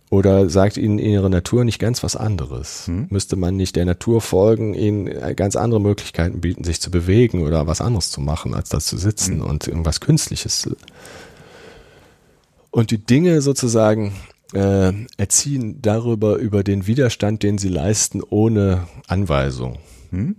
Oder 0.10 0.50
sagt 0.50 0.78
ihnen 0.78 1.00
ihre 1.00 1.30
Natur 1.30 1.66
nicht 1.66 1.80
ganz 1.80 2.02
was 2.02 2.16
anderes? 2.16 2.88
Hm? 2.88 3.08
Müsste 3.10 3.36
man 3.36 3.58
nicht 3.58 3.76
der 3.76 3.86
Natur 3.86 4.22
folgen, 4.22 4.74
ihnen 4.74 5.36
ganz 5.36 5.58
andere 5.58 5.82
Möglichkeiten 5.82 6.40
bieten, 6.40 6.64
sich 6.64 6.80
zu 6.80 6.92
bewegen 6.92 7.44
oder 7.44 7.68
was 7.68 7.82
anderes 7.82 8.10
zu 8.10 8.22
machen, 8.22 8.54
als 8.54 8.70
das 8.70 8.86
zu 8.86 8.98
sitzen 8.98 9.42
hm. 9.42 9.46
und 9.46 9.68
irgendwas 9.68 10.00
Künstliches? 10.00 10.70
Und 12.72 12.92
die 12.92 13.00
Dinge 13.00 13.42
sozusagen 13.42 14.14
äh, 14.54 14.94
erziehen 15.18 15.82
darüber, 15.82 16.38
über 16.38 16.64
den 16.64 16.88
Widerstand, 16.88 17.44
den 17.44 17.58
sie 17.58 17.70
leisten, 17.70 18.22
ohne 18.24 18.88
Anweisung. 19.08 19.80
Hm? 20.12 20.38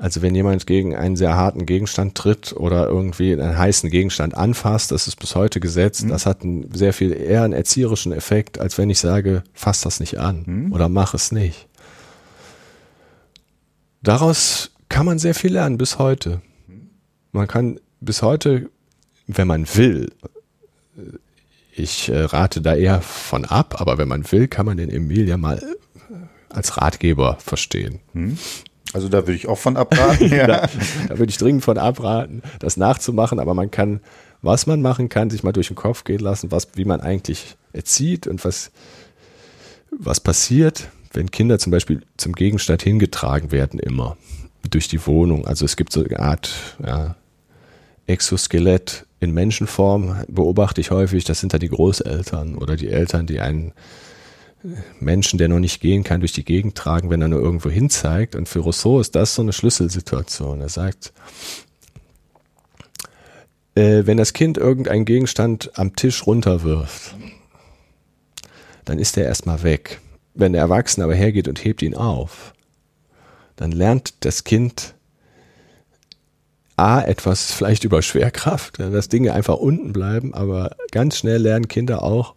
Also 0.00 0.22
wenn 0.22 0.32
jemand 0.36 0.64
gegen 0.68 0.94
einen 0.94 1.16
sehr 1.16 1.34
harten 1.34 1.66
Gegenstand 1.66 2.14
tritt 2.14 2.52
oder 2.52 2.86
irgendwie 2.86 3.32
einen 3.32 3.58
heißen 3.58 3.90
Gegenstand 3.90 4.36
anfasst, 4.36 4.92
das 4.92 5.08
ist 5.08 5.16
bis 5.16 5.34
heute 5.34 5.58
gesetzt, 5.58 6.04
mhm. 6.04 6.10
das 6.10 6.24
hat 6.24 6.42
einen 6.42 6.72
sehr 6.72 6.92
viel 6.92 7.12
eher 7.12 7.42
einen 7.42 7.52
erzieherischen 7.52 8.12
Effekt, 8.12 8.60
als 8.60 8.78
wenn 8.78 8.90
ich 8.90 9.00
sage, 9.00 9.42
fass 9.52 9.80
das 9.80 9.98
nicht 9.98 10.18
an 10.20 10.44
mhm. 10.46 10.72
oder 10.72 10.88
mach 10.88 11.14
es 11.14 11.32
nicht. 11.32 11.66
Daraus 14.00 14.70
kann 14.88 15.04
man 15.04 15.18
sehr 15.18 15.34
viel 15.34 15.52
lernen 15.52 15.78
bis 15.78 15.98
heute. 15.98 16.42
Man 17.32 17.48
kann 17.48 17.80
bis 18.00 18.22
heute, 18.22 18.70
wenn 19.26 19.48
man 19.48 19.66
will, 19.74 20.12
ich 21.72 22.08
äh, 22.08 22.22
rate 22.22 22.60
da 22.60 22.76
eher 22.76 23.00
von 23.02 23.44
ab, 23.44 23.80
aber 23.80 23.98
wenn 23.98 24.08
man 24.08 24.30
will, 24.30 24.46
kann 24.46 24.64
man 24.64 24.76
den 24.76 24.90
Emil 24.90 25.28
ja 25.28 25.36
mal 25.36 25.60
als 26.50 26.76
Ratgeber 26.76 27.36
verstehen. 27.40 27.98
Mhm. 28.12 28.38
Also 28.92 29.08
da 29.08 29.18
würde 29.18 29.34
ich 29.34 29.48
auch 29.48 29.58
von 29.58 29.76
abraten. 29.76 30.30
Ja. 30.32 30.46
da, 30.46 30.68
da 31.08 31.18
würde 31.18 31.30
ich 31.30 31.38
dringend 31.38 31.64
von 31.64 31.78
abraten, 31.78 32.42
das 32.58 32.76
nachzumachen, 32.76 33.40
aber 33.40 33.54
man 33.54 33.70
kann, 33.70 34.00
was 34.42 34.66
man 34.66 34.80
machen 34.82 35.08
kann, 35.08 35.30
sich 35.30 35.42
mal 35.42 35.52
durch 35.52 35.68
den 35.68 35.76
Kopf 35.76 36.04
gehen 36.04 36.20
lassen, 36.20 36.50
was, 36.50 36.68
wie 36.74 36.84
man 36.84 37.00
eigentlich 37.00 37.56
erzieht 37.72 38.26
und 38.26 38.44
was, 38.44 38.70
was 39.90 40.20
passiert, 40.20 40.88
wenn 41.12 41.30
Kinder 41.30 41.58
zum 41.58 41.72
Beispiel 41.72 42.02
zum 42.16 42.32
Gegenstand 42.32 42.82
hingetragen 42.82 43.50
werden 43.52 43.80
immer 43.80 44.16
durch 44.68 44.88
die 44.88 45.04
Wohnung. 45.06 45.46
Also 45.46 45.64
es 45.64 45.76
gibt 45.76 45.92
so 45.92 46.04
eine 46.04 46.18
Art 46.18 46.76
ja, 46.84 47.16
Exoskelett 48.06 49.06
in 49.20 49.32
Menschenform, 49.32 50.24
beobachte 50.28 50.80
ich 50.80 50.90
häufig, 50.90 51.24
das 51.24 51.40
sind 51.40 51.52
da 51.52 51.58
die 51.58 51.68
Großeltern 51.68 52.54
oder 52.56 52.76
die 52.76 52.88
Eltern, 52.88 53.26
die 53.26 53.40
einen 53.40 53.72
Menschen, 55.00 55.38
der 55.38 55.48
noch 55.48 55.60
nicht 55.60 55.80
gehen 55.80 56.04
kann, 56.04 56.20
durch 56.20 56.32
die 56.32 56.44
Gegend 56.44 56.74
tragen, 56.74 57.10
wenn 57.10 57.22
er 57.22 57.28
nur 57.28 57.40
irgendwo 57.40 57.70
hin 57.70 57.90
zeigt. 57.90 58.34
Und 58.34 58.48
für 58.48 58.60
Rousseau 58.60 59.00
ist 59.00 59.14
das 59.14 59.34
so 59.34 59.42
eine 59.42 59.52
Schlüsselsituation. 59.52 60.60
Er 60.60 60.68
sagt, 60.68 61.12
äh, 63.74 64.06
wenn 64.06 64.16
das 64.16 64.32
Kind 64.32 64.58
irgendeinen 64.58 65.04
Gegenstand 65.04 65.78
am 65.78 65.94
Tisch 65.94 66.26
runterwirft, 66.26 67.14
dann 68.84 68.98
ist 68.98 69.16
er 69.16 69.24
erstmal 69.24 69.62
weg. 69.62 70.00
Wenn 70.34 70.52
der 70.52 70.62
Erwachsene 70.62 71.04
aber 71.04 71.14
hergeht 71.14 71.48
und 71.48 71.64
hebt 71.64 71.82
ihn 71.82 71.94
auf, 71.94 72.54
dann 73.56 73.72
lernt 73.72 74.24
das 74.24 74.44
Kind 74.44 74.94
A, 76.76 77.00
etwas 77.00 77.50
vielleicht 77.50 77.82
über 77.82 78.02
Schwerkraft, 78.02 78.78
dass 78.78 79.08
Dinge 79.08 79.32
einfach 79.32 79.56
unten 79.56 79.92
bleiben, 79.92 80.32
aber 80.32 80.76
ganz 80.92 81.18
schnell 81.18 81.42
lernen 81.42 81.66
Kinder 81.66 82.02
auch, 82.02 82.36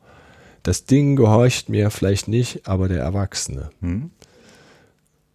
das 0.64 0.86
Ding 0.86 1.16
gehorcht 1.16 1.70
mir 1.70 1.90
vielleicht 1.90 2.28
nicht, 2.28 2.68
aber 2.68 2.88
der 2.88 3.02
Erwachsene. 3.02 3.70
Hm. 3.82 4.12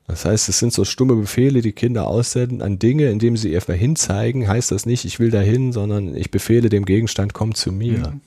Das 0.07 0.25
heißt, 0.25 0.49
es 0.49 0.59
sind 0.61 0.73
so 0.73 0.85
stumme 0.85 1.17
Befehle, 1.17 1.63
die 1.63 1.73
Kinder 1.73 2.07
aussenden 2.07 2.63
an 2.63 2.79
Dinge, 2.79 3.11
indem 3.11 3.37
sie 3.37 3.51
erstmal 3.51 3.77
hinzeigen, 3.77 4.47
heißt 4.47 4.71
das 4.71 4.87
nicht, 4.87 5.05
ich 5.05 5.19
will 5.19 5.31
dahin, 5.31 5.73
sondern 5.73 6.15
ich 6.15 6.31
befehle 6.31 6.69
dem 6.69 6.85
Gegenstand, 6.85 7.35
komm 7.35 7.55
zu 7.55 7.73
mir. 7.73 7.99
Mhm. 7.99 8.21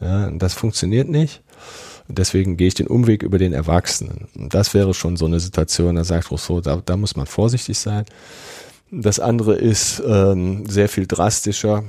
Ja, 0.00 0.30
das 0.30 0.54
funktioniert 0.54 1.08
nicht. 1.08 1.42
Und 2.08 2.18
deswegen 2.18 2.56
gehe 2.56 2.68
ich 2.68 2.74
den 2.74 2.86
Umweg 2.86 3.22
über 3.22 3.38
den 3.38 3.52
Erwachsenen. 3.52 4.28
Und 4.34 4.54
das 4.54 4.72
wäre 4.72 4.94
schon 4.94 5.16
so 5.16 5.26
eine 5.26 5.40
Situation, 5.40 5.96
da 5.96 6.04
sagt 6.04 6.30
Rousseau, 6.30 6.62
da, 6.62 6.82
da 6.84 6.96
muss 6.96 7.16
man 7.16 7.26
vorsichtig 7.26 7.78
sein. 7.78 8.06
Das 8.90 9.20
andere 9.20 9.54
ist 9.54 10.02
ähm, 10.04 10.66
sehr 10.66 10.88
viel 10.88 11.06
drastischer. 11.06 11.84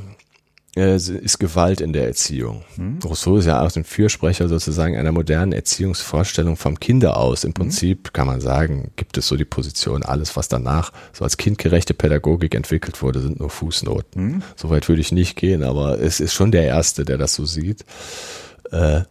Äh, 0.75 0.95
ist 0.95 1.39
Gewalt 1.39 1.81
in 1.81 1.91
der 1.91 2.05
Erziehung. 2.05 2.63
Hm. 2.75 2.99
Rousseau 3.03 3.37
ist 3.37 3.45
ja 3.45 3.61
auch 3.61 3.75
ein 3.75 3.83
Fürsprecher 3.83 4.47
sozusagen 4.47 4.97
einer 4.97 5.11
modernen 5.11 5.51
Erziehungsvorstellung 5.51 6.55
vom 6.55 6.79
Kinder 6.79 7.17
aus. 7.17 7.43
Im 7.43 7.49
hm. 7.49 7.53
Prinzip 7.55 8.07
hm. 8.07 8.13
kann 8.13 8.27
man 8.27 8.41
sagen, 8.41 8.91
gibt 8.95 9.17
es 9.17 9.27
so 9.27 9.35
die 9.35 9.45
Position, 9.45 10.03
alles, 10.03 10.35
was 10.37 10.47
danach 10.47 10.93
so 11.13 11.23
als 11.23 11.37
kindgerechte 11.37 11.93
Pädagogik 11.93 12.55
entwickelt 12.55 13.01
wurde, 13.01 13.19
sind 13.19 13.39
nur 13.39 13.49
Fußnoten. 13.49 14.21
Hm. 14.21 14.43
Soweit 14.55 14.87
würde 14.87 15.01
ich 15.01 15.11
nicht 15.11 15.35
gehen, 15.35 15.63
aber 15.63 15.99
es 15.99 16.19
ist 16.19 16.33
schon 16.33 16.51
der 16.51 16.65
Erste, 16.65 17.03
der 17.03 17.17
das 17.17 17.35
so 17.35 17.45
sieht. 17.45 17.83
Äh, 18.71 19.01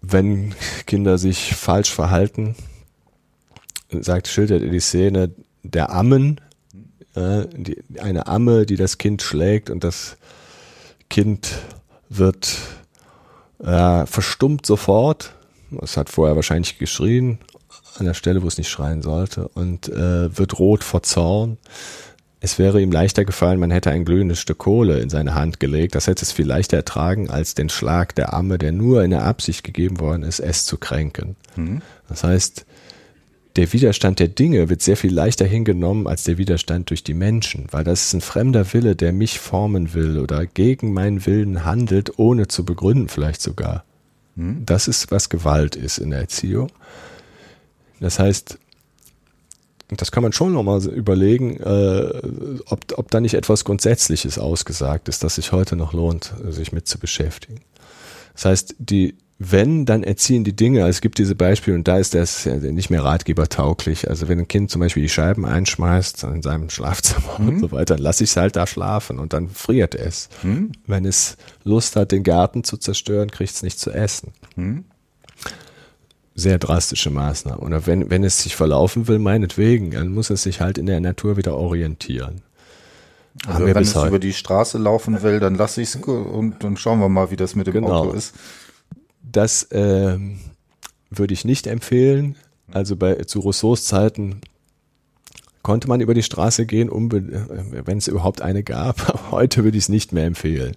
wenn 0.00 0.54
Kinder 0.86 1.18
sich 1.18 1.54
falsch 1.54 1.92
verhalten, 1.92 2.54
sagt, 3.90 4.28
schildert 4.28 4.62
er 4.62 4.70
die 4.70 4.80
Szene 4.80 5.30
der 5.62 5.92
Ammen, 5.92 6.40
äh, 7.14 7.46
die, 7.56 7.82
eine 8.00 8.26
Amme, 8.26 8.66
die 8.66 8.76
das 8.76 8.98
Kind 8.98 9.22
schlägt 9.22 9.70
und 9.70 9.84
das 9.84 10.16
Kind 11.10 11.52
wird 12.08 12.56
äh, 13.62 14.06
verstummt 14.06 14.66
sofort. 14.66 15.34
Es 15.82 15.96
hat 15.96 16.08
vorher 16.10 16.36
wahrscheinlich 16.36 16.78
geschrien 16.78 17.38
an 17.96 18.06
der 18.06 18.14
Stelle, 18.14 18.42
wo 18.42 18.48
es 18.48 18.58
nicht 18.58 18.68
schreien 18.68 19.02
sollte 19.02 19.48
und 19.48 19.88
äh, 19.88 20.36
wird 20.36 20.58
rot 20.58 20.84
vor 20.84 21.02
Zorn. 21.02 21.58
Es 22.40 22.58
wäre 22.58 22.82
ihm 22.82 22.92
leichter 22.92 23.24
gefallen, 23.24 23.58
man 23.58 23.70
hätte 23.70 23.90
ein 23.90 24.04
glühendes 24.04 24.38
Stück 24.38 24.58
Kohle 24.58 25.00
in 25.00 25.08
seine 25.08 25.34
Hand 25.34 25.60
gelegt. 25.60 25.94
Das 25.94 26.06
hätte 26.06 26.22
es 26.22 26.32
viel 26.32 26.46
leichter 26.46 26.76
ertragen, 26.76 27.30
als 27.30 27.54
den 27.54 27.70
Schlag 27.70 28.14
der 28.16 28.34
Amme, 28.34 28.58
der 28.58 28.70
nur 28.70 29.02
in 29.02 29.12
der 29.12 29.24
Absicht 29.24 29.64
gegeben 29.64 29.98
worden 29.98 30.24
ist, 30.24 30.40
es 30.40 30.66
zu 30.66 30.76
kränken. 30.76 31.36
Mhm. 31.56 31.80
Das 32.06 32.22
heißt, 32.22 32.66
der 33.56 33.72
Widerstand 33.72 34.18
der 34.18 34.28
Dinge 34.28 34.68
wird 34.68 34.82
sehr 34.82 34.96
viel 34.96 35.14
leichter 35.14 35.44
hingenommen 35.44 36.08
als 36.08 36.24
der 36.24 36.38
Widerstand 36.38 36.90
durch 36.90 37.04
die 37.04 37.14
Menschen, 37.14 37.66
weil 37.70 37.84
das 37.84 38.06
ist 38.06 38.14
ein 38.14 38.20
fremder 38.20 38.72
Wille, 38.72 38.96
der 38.96 39.12
mich 39.12 39.38
formen 39.38 39.94
will 39.94 40.18
oder 40.18 40.44
gegen 40.46 40.92
meinen 40.92 41.24
Willen 41.24 41.64
handelt, 41.64 42.18
ohne 42.18 42.48
zu 42.48 42.64
begründen 42.64 43.08
vielleicht 43.08 43.40
sogar. 43.40 43.84
Hm? 44.36 44.66
Das 44.66 44.88
ist, 44.88 45.10
was 45.12 45.28
Gewalt 45.28 45.76
ist 45.76 45.98
in 45.98 46.10
der 46.10 46.20
Erziehung. 46.20 46.70
Das 48.00 48.18
heißt, 48.18 48.58
das 49.88 50.10
kann 50.10 50.24
man 50.24 50.32
schon 50.32 50.52
nochmal 50.52 50.84
überlegen, 50.86 51.60
äh, 51.60 52.22
ob, 52.66 52.80
ob 52.96 53.10
da 53.12 53.20
nicht 53.20 53.34
etwas 53.34 53.64
Grundsätzliches 53.64 54.38
ausgesagt 54.38 55.08
ist, 55.08 55.22
das 55.22 55.36
sich 55.36 55.52
heute 55.52 55.76
noch 55.76 55.92
lohnt, 55.92 56.34
sich 56.48 56.72
mit 56.72 56.88
zu 56.88 56.98
beschäftigen. 56.98 57.60
Das 58.32 58.46
heißt, 58.46 58.74
die 58.78 59.14
wenn, 59.38 59.84
dann 59.84 60.04
erziehen 60.04 60.44
die 60.44 60.54
Dinge. 60.54 60.80
Also 60.80 60.90
es 60.90 61.00
gibt 61.00 61.18
diese 61.18 61.34
Beispiele 61.34 61.76
und 61.76 61.88
da 61.88 61.98
ist 61.98 62.14
das 62.14 62.46
nicht 62.46 62.90
mehr 62.90 63.02
ratgebertauglich. 63.02 64.08
Also 64.08 64.28
wenn 64.28 64.38
ein 64.38 64.48
Kind 64.48 64.70
zum 64.70 64.80
Beispiel 64.80 65.02
die 65.02 65.08
Scheiben 65.08 65.44
einschmeißt 65.44 66.22
in 66.24 66.42
seinem 66.42 66.70
Schlafzimmer 66.70 67.38
mhm. 67.38 67.48
und 67.48 67.60
so 67.60 67.72
weiter, 67.72 67.96
dann 67.96 68.02
lasse 68.02 68.24
ich 68.24 68.30
es 68.30 68.36
halt 68.36 68.54
da 68.54 68.66
schlafen 68.66 69.18
und 69.18 69.32
dann 69.32 69.48
friert 69.48 69.94
es. 69.94 70.28
Mhm. 70.42 70.72
Wenn 70.86 71.04
es 71.04 71.36
Lust 71.64 71.96
hat, 71.96 72.12
den 72.12 72.22
Garten 72.22 72.62
zu 72.62 72.76
zerstören, 72.76 73.30
kriegt 73.30 73.52
es 73.52 73.62
nicht 73.62 73.78
zu 73.78 73.90
essen. 73.90 74.32
Mhm. 74.54 74.84
Sehr 76.36 76.58
drastische 76.58 77.10
Maßnahmen. 77.10 77.60
Oder 77.60 77.86
wenn, 77.86 78.10
wenn 78.10 78.24
es 78.24 78.42
sich 78.42 78.54
verlaufen 78.56 79.08
will, 79.08 79.18
meinetwegen, 79.18 79.90
dann 79.92 80.08
muss 80.08 80.30
es 80.30 80.44
sich 80.44 80.60
halt 80.60 80.78
in 80.78 80.86
der 80.86 81.00
Natur 81.00 81.36
wieder 81.36 81.56
orientieren. 81.56 82.42
Also 83.46 83.66
wenn 83.66 83.76
es 83.76 83.94
über 83.96 84.20
die 84.20 84.32
Straße 84.32 84.78
laufen 84.78 85.22
will, 85.22 85.40
dann 85.40 85.56
lasse 85.56 85.82
ich 85.82 85.88
es 85.88 85.96
und 85.96 86.62
dann 86.62 86.76
schauen 86.76 87.00
wir 87.00 87.08
mal, 87.08 87.32
wie 87.32 87.36
das 87.36 87.56
mit 87.56 87.66
dem 87.66 87.74
genau. 87.74 88.04
Auto 88.04 88.12
ist. 88.12 88.32
Das 89.34 89.64
äh, 89.64 90.16
würde 91.10 91.34
ich 91.34 91.44
nicht 91.44 91.66
empfehlen. 91.66 92.36
Also 92.72 92.96
bei 92.96 93.16
zu 93.24 93.40
Rousseaus 93.40 93.84
Zeiten 93.84 94.40
konnte 95.62 95.88
man 95.88 96.00
über 96.00 96.14
die 96.14 96.22
Straße 96.22 96.66
gehen, 96.66 96.88
wenn 96.90 97.98
es 97.98 98.06
überhaupt 98.06 98.42
eine 98.42 98.62
gab. 98.62 99.20
heute 99.32 99.64
würde 99.64 99.76
ich 99.76 99.84
es 99.84 99.88
nicht 99.88 100.12
mehr 100.12 100.24
empfehlen. 100.24 100.76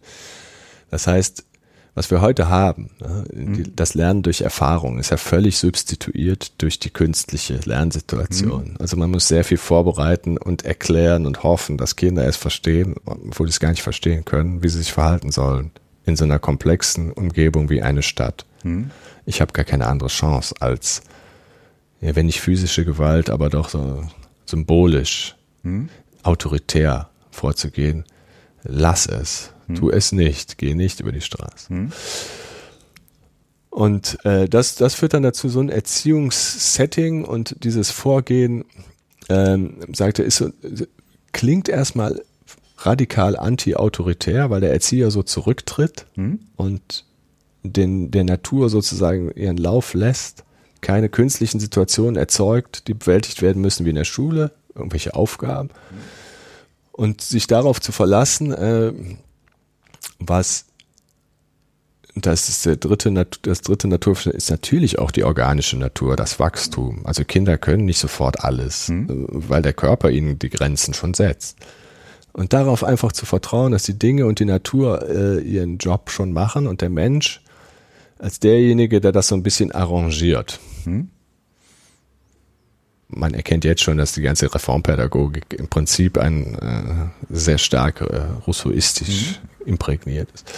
Das 0.89 1.05
heißt, 1.05 1.45
was 1.93 2.09
wir 2.09 2.21
heute 2.21 2.49
haben, 2.49 2.89
ne, 2.99 3.25
mhm. 3.31 3.75
das 3.75 3.93
Lernen 3.93 4.23
durch 4.23 4.41
Erfahrung, 4.41 4.97
ist 4.97 5.11
ja 5.11 5.17
völlig 5.17 5.59
substituiert 5.59 6.59
durch 6.61 6.79
die 6.79 6.89
künstliche 6.89 7.59
Lernsituation. 7.63 8.71
Mhm. 8.71 8.77
Also 8.79 8.97
man 8.97 9.11
muss 9.11 9.27
sehr 9.27 9.43
viel 9.43 9.57
vorbereiten 9.57 10.37
und 10.37 10.65
erklären 10.65 11.27
und 11.27 11.43
hoffen, 11.43 11.77
dass 11.77 11.95
Kinder 11.95 12.25
es 12.25 12.37
verstehen, 12.37 12.95
obwohl 13.05 13.47
sie 13.47 13.51
es 13.51 13.59
gar 13.59 13.69
nicht 13.69 13.83
verstehen 13.83 14.25
können, 14.25 14.63
wie 14.63 14.69
sie 14.69 14.79
sich 14.79 14.93
verhalten 14.93 15.31
sollen 15.31 15.71
in 16.07 16.15
so 16.15 16.23
einer 16.23 16.39
komplexen 16.39 17.11
Umgebung 17.11 17.69
wie 17.69 17.81
eine 17.81 18.01
Stadt. 18.01 18.45
Hm. 18.63 18.89
Ich 19.25 19.41
habe 19.41 19.51
gar 19.51 19.65
keine 19.65 19.87
andere 19.87 20.09
Chance 20.09 20.55
als, 20.59 21.01
ja, 22.01 22.15
wenn 22.15 22.25
nicht 22.25 22.39
physische 22.39 22.85
Gewalt, 22.85 23.29
aber 23.29 23.49
doch 23.49 23.69
so 23.69 24.03
symbolisch, 24.45 25.35
hm. 25.63 25.89
autoritär 26.23 27.09
vorzugehen. 27.29 28.05
Lass 28.63 29.05
es, 29.05 29.51
hm. 29.67 29.75
tu 29.75 29.91
es 29.91 30.13
nicht, 30.13 30.57
geh 30.57 30.73
nicht 30.73 31.01
über 31.01 31.11
die 31.11 31.21
Straße. 31.21 31.69
Hm. 31.69 31.91
Und 33.69 34.17
äh, 34.25 34.47
das, 34.47 34.75
das 34.75 34.95
führt 34.95 35.13
dann 35.13 35.23
dazu, 35.23 35.49
so 35.49 35.59
ein 35.59 35.69
Erziehungssetting 35.69 37.25
und 37.25 37.63
dieses 37.63 37.91
Vorgehen, 37.91 38.63
ähm, 39.29 39.77
sagte, 39.93 40.23
ist 40.23 40.37
so, 40.37 40.49
klingt 41.33 41.67
erstmal 41.67 42.21
radikal 42.77 43.35
anti-autoritär, 43.35 44.49
weil 44.49 44.61
der 44.61 44.71
Erzieher 44.71 45.11
so 45.11 45.23
zurücktritt 45.23 46.05
mhm. 46.15 46.39
und 46.55 47.05
den, 47.63 48.11
der 48.11 48.23
Natur 48.23 48.69
sozusagen 48.69 49.31
ihren 49.31 49.57
Lauf 49.57 49.93
lässt, 49.93 50.43
keine 50.81 51.09
künstlichen 51.09 51.59
Situationen 51.59 52.15
erzeugt, 52.15 52.87
die 52.87 52.93
bewältigt 52.93 53.41
werden 53.41 53.61
müssen 53.61 53.85
wie 53.85 53.89
in 53.89 53.95
der 53.95 54.03
Schule, 54.03 54.51
irgendwelche 54.75 55.15
Aufgaben. 55.15 55.69
Mhm. 55.69 55.97
Und 56.91 57.21
sich 57.21 57.47
darauf 57.47 57.81
zu 57.81 57.91
verlassen, 57.91 58.51
äh, 58.53 58.93
was 60.19 60.65
das 62.21 62.49
ist 62.49 62.65
der 62.65 62.77
dritte, 62.77 63.11
das 63.43 63.61
dritte 63.61 63.87
Naturverständnis 63.87 64.45
ist 64.45 64.49
natürlich 64.49 64.99
auch 64.99 65.11
die 65.11 65.23
organische 65.23 65.77
Natur, 65.77 66.15
das 66.15 66.39
Wachstum. 66.39 67.05
Also 67.05 67.23
Kinder 67.23 67.57
können 67.57 67.85
nicht 67.85 67.99
sofort 67.99 68.43
alles, 68.43 68.89
mhm. 68.89 69.27
weil 69.29 69.61
der 69.61 69.73
Körper 69.73 70.09
ihnen 70.09 70.39
die 70.39 70.49
Grenzen 70.49 70.93
schon 70.93 71.13
setzt. 71.13 71.57
Und 72.37 72.53
darauf 72.53 72.83
einfach 72.83 73.11
zu 73.13 73.25
vertrauen, 73.25 73.71
dass 73.71 73.81
die 73.81 73.97
Dinge 73.97 74.27
und 74.27 74.37
die 74.39 74.45
Natur 74.45 75.09
äh, 75.09 75.39
ihren 75.39 75.79
Job 75.79 76.11
schon 76.11 76.33
machen 76.33 76.67
und 76.67 76.81
der 76.81 76.91
Mensch 76.91 77.41
als 78.19 78.39
derjenige, 78.39 79.01
der 79.01 79.11
das 79.11 79.29
so 79.29 79.35
ein 79.35 79.41
bisschen 79.41 79.71
arrangiert. 79.71 80.59
Hm? 80.83 81.09
Man 83.07 83.33
erkennt 83.33 83.65
jetzt 83.65 83.81
schon, 83.81 83.97
dass 83.97 84.11
die 84.11 84.21
ganze 84.21 84.53
Reformpädagogik 84.53 85.51
im 85.53 85.67
Prinzip 85.67 86.19
ein 86.19 86.53
äh, 86.59 87.35
sehr 87.35 87.57
stark 87.57 88.01
äh, 88.01 88.21
rousseauistisch 88.45 89.39
hm? 89.39 89.67
imprägniert 89.69 90.29
ist. 90.31 90.53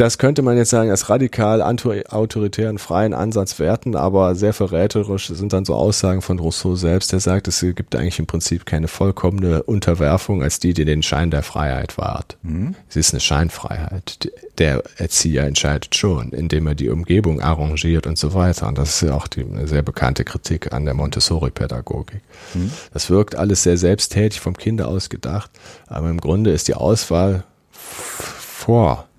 Das 0.00 0.16
könnte 0.16 0.40
man 0.40 0.56
jetzt 0.56 0.70
sagen, 0.70 0.90
als 0.90 1.10
radikal 1.10 1.60
autoritären 1.60 2.78
freien 2.78 3.12
Ansatz 3.12 3.58
werten, 3.58 3.96
aber 3.96 4.34
sehr 4.34 4.54
verräterisch 4.54 5.28
sind 5.28 5.52
dann 5.52 5.66
so 5.66 5.74
Aussagen 5.74 6.22
von 6.22 6.38
Rousseau 6.38 6.74
selbst, 6.74 7.12
der 7.12 7.20
sagt, 7.20 7.48
es 7.48 7.60
gibt 7.60 7.94
eigentlich 7.94 8.18
im 8.18 8.24
Prinzip 8.24 8.64
keine 8.64 8.88
vollkommene 8.88 9.62
Unterwerfung 9.62 10.42
als 10.42 10.58
die, 10.58 10.72
die 10.72 10.86
den 10.86 11.02
Schein 11.02 11.30
der 11.30 11.42
Freiheit 11.42 11.98
wahrt. 11.98 12.38
Mhm. 12.42 12.76
Es 12.88 12.96
ist 12.96 13.12
eine 13.12 13.20
Scheinfreiheit. 13.20 14.32
Der 14.56 14.82
Erzieher 14.96 15.44
entscheidet 15.44 15.94
schon, 15.94 16.30
indem 16.30 16.66
er 16.66 16.74
die 16.74 16.88
Umgebung 16.88 17.42
arrangiert 17.42 18.06
und 18.06 18.16
so 18.16 18.32
weiter. 18.32 18.68
Und 18.68 18.78
das 18.78 18.94
ist 18.94 19.02
ja 19.06 19.14
auch 19.14 19.28
die, 19.28 19.42
eine 19.42 19.68
sehr 19.68 19.82
bekannte 19.82 20.24
Kritik 20.24 20.72
an 20.72 20.86
der 20.86 20.94
Montessori-Pädagogik. 20.94 22.22
Mhm. 22.54 22.72
Das 22.94 23.10
wirkt 23.10 23.34
alles 23.36 23.64
sehr 23.64 23.76
selbsttätig 23.76 24.40
vom 24.40 24.56
Kinder 24.56 24.88
aus 24.88 25.10
gedacht, 25.10 25.50
aber 25.88 26.08
im 26.08 26.22
Grunde 26.22 26.52
ist 26.52 26.68
die 26.68 26.74
Auswahl 26.74 27.44
vor 27.70 29.09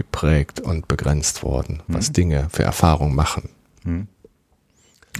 geprägt 0.00 0.60
und 0.60 0.88
begrenzt 0.88 1.42
worden, 1.42 1.82
was 1.86 2.08
mhm. 2.08 2.12
Dinge 2.14 2.48
für 2.50 2.62
Erfahrungen 2.62 3.14
machen. 3.14 3.50
Mhm. 3.84 4.08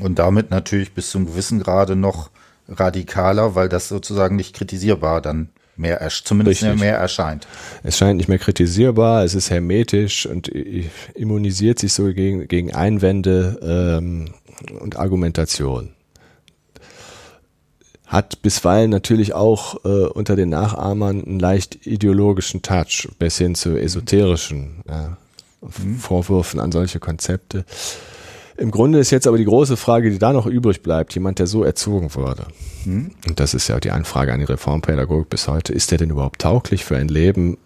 Und 0.00 0.18
damit 0.18 0.50
natürlich 0.50 0.94
bis 0.94 1.10
zum 1.10 1.26
gewissen 1.26 1.60
Grade 1.60 1.96
noch 1.96 2.30
radikaler, 2.66 3.54
weil 3.54 3.68
das 3.68 3.88
sozusagen 3.88 4.36
nicht 4.36 4.56
kritisierbar 4.56 5.20
dann 5.20 5.50
mehr, 5.76 6.00
zumindest 6.24 6.62
Richtig. 6.62 6.80
mehr 6.80 6.96
erscheint. 6.96 7.46
Es 7.82 7.98
scheint 7.98 8.16
nicht 8.16 8.28
mehr 8.28 8.38
kritisierbar, 8.38 9.22
es 9.22 9.34
ist 9.34 9.50
hermetisch 9.50 10.24
und 10.24 10.48
immunisiert 10.48 11.78
sich 11.78 11.92
so 11.92 12.14
gegen, 12.14 12.48
gegen 12.48 12.72
Einwände 12.72 13.58
ähm, 13.62 14.32
und 14.80 14.96
Argumentation 14.96 15.90
hat 18.10 18.42
bisweilen 18.42 18.90
natürlich 18.90 19.34
auch 19.34 19.84
äh, 19.84 20.06
unter 20.06 20.34
den 20.34 20.48
Nachahmern 20.48 21.24
einen 21.24 21.38
leicht 21.38 21.86
ideologischen 21.86 22.60
Touch 22.60 23.08
bis 23.20 23.38
hin 23.38 23.54
zu 23.54 23.76
esoterischen 23.76 24.82
ja, 24.88 25.16
mhm. 25.60 25.96
Vorwürfen 25.96 26.58
an 26.58 26.72
solche 26.72 26.98
Konzepte. 26.98 27.64
Im 28.56 28.72
Grunde 28.72 28.98
ist 28.98 29.12
jetzt 29.12 29.28
aber 29.28 29.38
die 29.38 29.44
große 29.44 29.76
Frage, 29.76 30.10
die 30.10 30.18
da 30.18 30.32
noch 30.32 30.46
übrig 30.46 30.82
bleibt, 30.82 31.14
jemand, 31.14 31.38
der 31.38 31.46
so 31.46 31.62
erzogen 31.62 32.12
wurde. 32.16 32.46
Mhm. 32.84 33.12
Und 33.28 33.38
das 33.38 33.54
ist 33.54 33.68
ja 33.68 33.78
die 33.78 33.92
Anfrage 33.92 34.32
an 34.32 34.40
die 34.40 34.46
Reformpädagogik 34.46 35.30
bis 35.30 35.46
heute, 35.46 35.72
ist 35.72 35.92
der 35.92 35.98
denn 35.98 36.10
überhaupt 36.10 36.40
tauglich 36.40 36.84
für 36.84 36.96
ein 36.96 37.08
Leben 37.08 37.58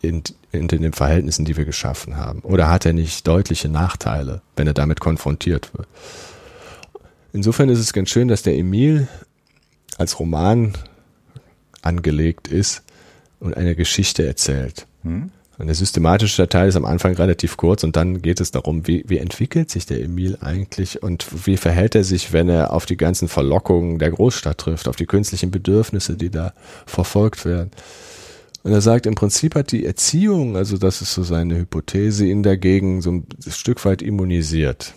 in, 0.00 0.22
in 0.52 0.68
den 0.68 0.92
Verhältnissen, 0.92 1.44
die 1.44 1.56
wir 1.56 1.64
geschaffen 1.64 2.16
haben? 2.16 2.38
Oder 2.42 2.70
hat 2.70 2.86
er 2.86 2.92
nicht 2.92 3.26
deutliche 3.26 3.68
Nachteile, 3.68 4.42
wenn 4.54 4.68
er 4.68 4.74
damit 4.74 5.00
konfrontiert 5.00 5.74
wird? 5.74 5.88
Insofern 7.32 7.68
ist 7.68 7.80
es 7.80 7.92
ganz 7.92 8.10
schön, 8.10 8.28
dass 8.28 8.42
der 8.42 8.56
Emil 8.56 9.08
als 9.98 10.18
Roman 10.18 10.74
angelegt 11.82 12.48
ist 12.48 12.82
und 13.40 13.56
eine 13.56 13.74
Geschichte 13.74 14.26
erzählt. 14.26 14.86
Hm. 15.02 15.30
Und 15.58 15.66
der 15.68 15.74
systematische 15.74 16.48
Teil 16.48 16.68
ist 16.68 16.76
am 16.76 16.84
Anfang 16.84 17.14
relativ 17.14 17.56
kurz 17.56 17.82
und 17.82 17.96
dann 17.96 18.20
geht 18.20 18.40
es 18.40 18.50
darum, 18.50 18.86
wie, 18.86 19.04
wie 19.06 19.16
entwickelt 19.16 19.70
sich 19.70 19.86
der 19.86 20.02
Emil 20.02 20.36
eigentlich 20.42 21.02
und 21.02 21.46
wie 21.46 21.56
verhält 21.56 21.94
er 21.94 22.04
sich, 22.04 22.34
wenn 22.34 22.50
er 22.50 22.74
auf 22.74 22.84
die 22.84 22.98
ganzen 22.98 23.26
Verlockungen 23.26 23.98
der 23.98 24.10
Großstadt 24.10 24.58
trifft, 24.58 24.86
auf 24.86 24.96
die 24.96 25.06
künstlichen 25.06 25.50
Bedürfnisse, 25.50 26.16
die 26.16 26.28
da 26.28 26.52
verfolgt 26.84 27.46
werden. 27.46 27.70
Und 28.64 28.72
er 28.72 28.82
sagt, 28.82 29.06
im 29.06 29.14
Prinzip 29.14 29.54
hat 29.54 29.72
die 29.72 29.86
Erziehung, 29.86 30.56
also 30.56 30.76
das 30.76 31.00
ist 31.00 31.14
so 31.14 31.22
seine 31.22 31.56
Hypothese, 31.56 32.26
ihn 32.26 32.42
dagegen 32.42 33.00
so 33.00 33.12
ein 33.12 33.26
Stück 33.48 33.82
weit 33.86 34.02
immunisiert. 34.02 34.92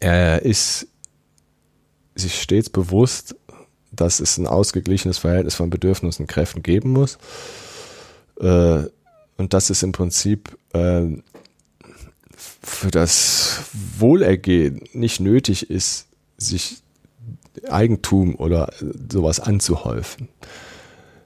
Er 0.00 0.42
ist 0.42 0.88
sich 2.14 2.42
stets 2.42 2.68
bewusst, 2.68 3.36
dass 3.92 4.20
es 4.20 4.38
ein 4.38 4.46
ausgeglichenes 4.46 5.18
Verhältnis 5.18 5.54
von 5.54 5.70
Bedürfnissen 5.70 6.24
und 6.24 6.28
Kräften 6.28 6.62
geben 6.62 6.90
muss. 6.90 7.18
Äh, 8.40 8.84
und 9.36 9.54
dass 9.54 9.70
es 9.70 9.82
im 9.82 9.92
Prinzip 9.92 10.56
äh, 10.72 11.06
für 12.62 12.90
das 12.90 13.62
Wohlergehen 13.98 14.82
nicht 14.92 15.20
nötig 15.20 15.70
ist, 15.70 16.06
sich 16.36 16.82
Eigentum 17.68 18.34
oder 18.36 18.72
sowas 19.10 19.40
anzuhäufen. 19.40 20.28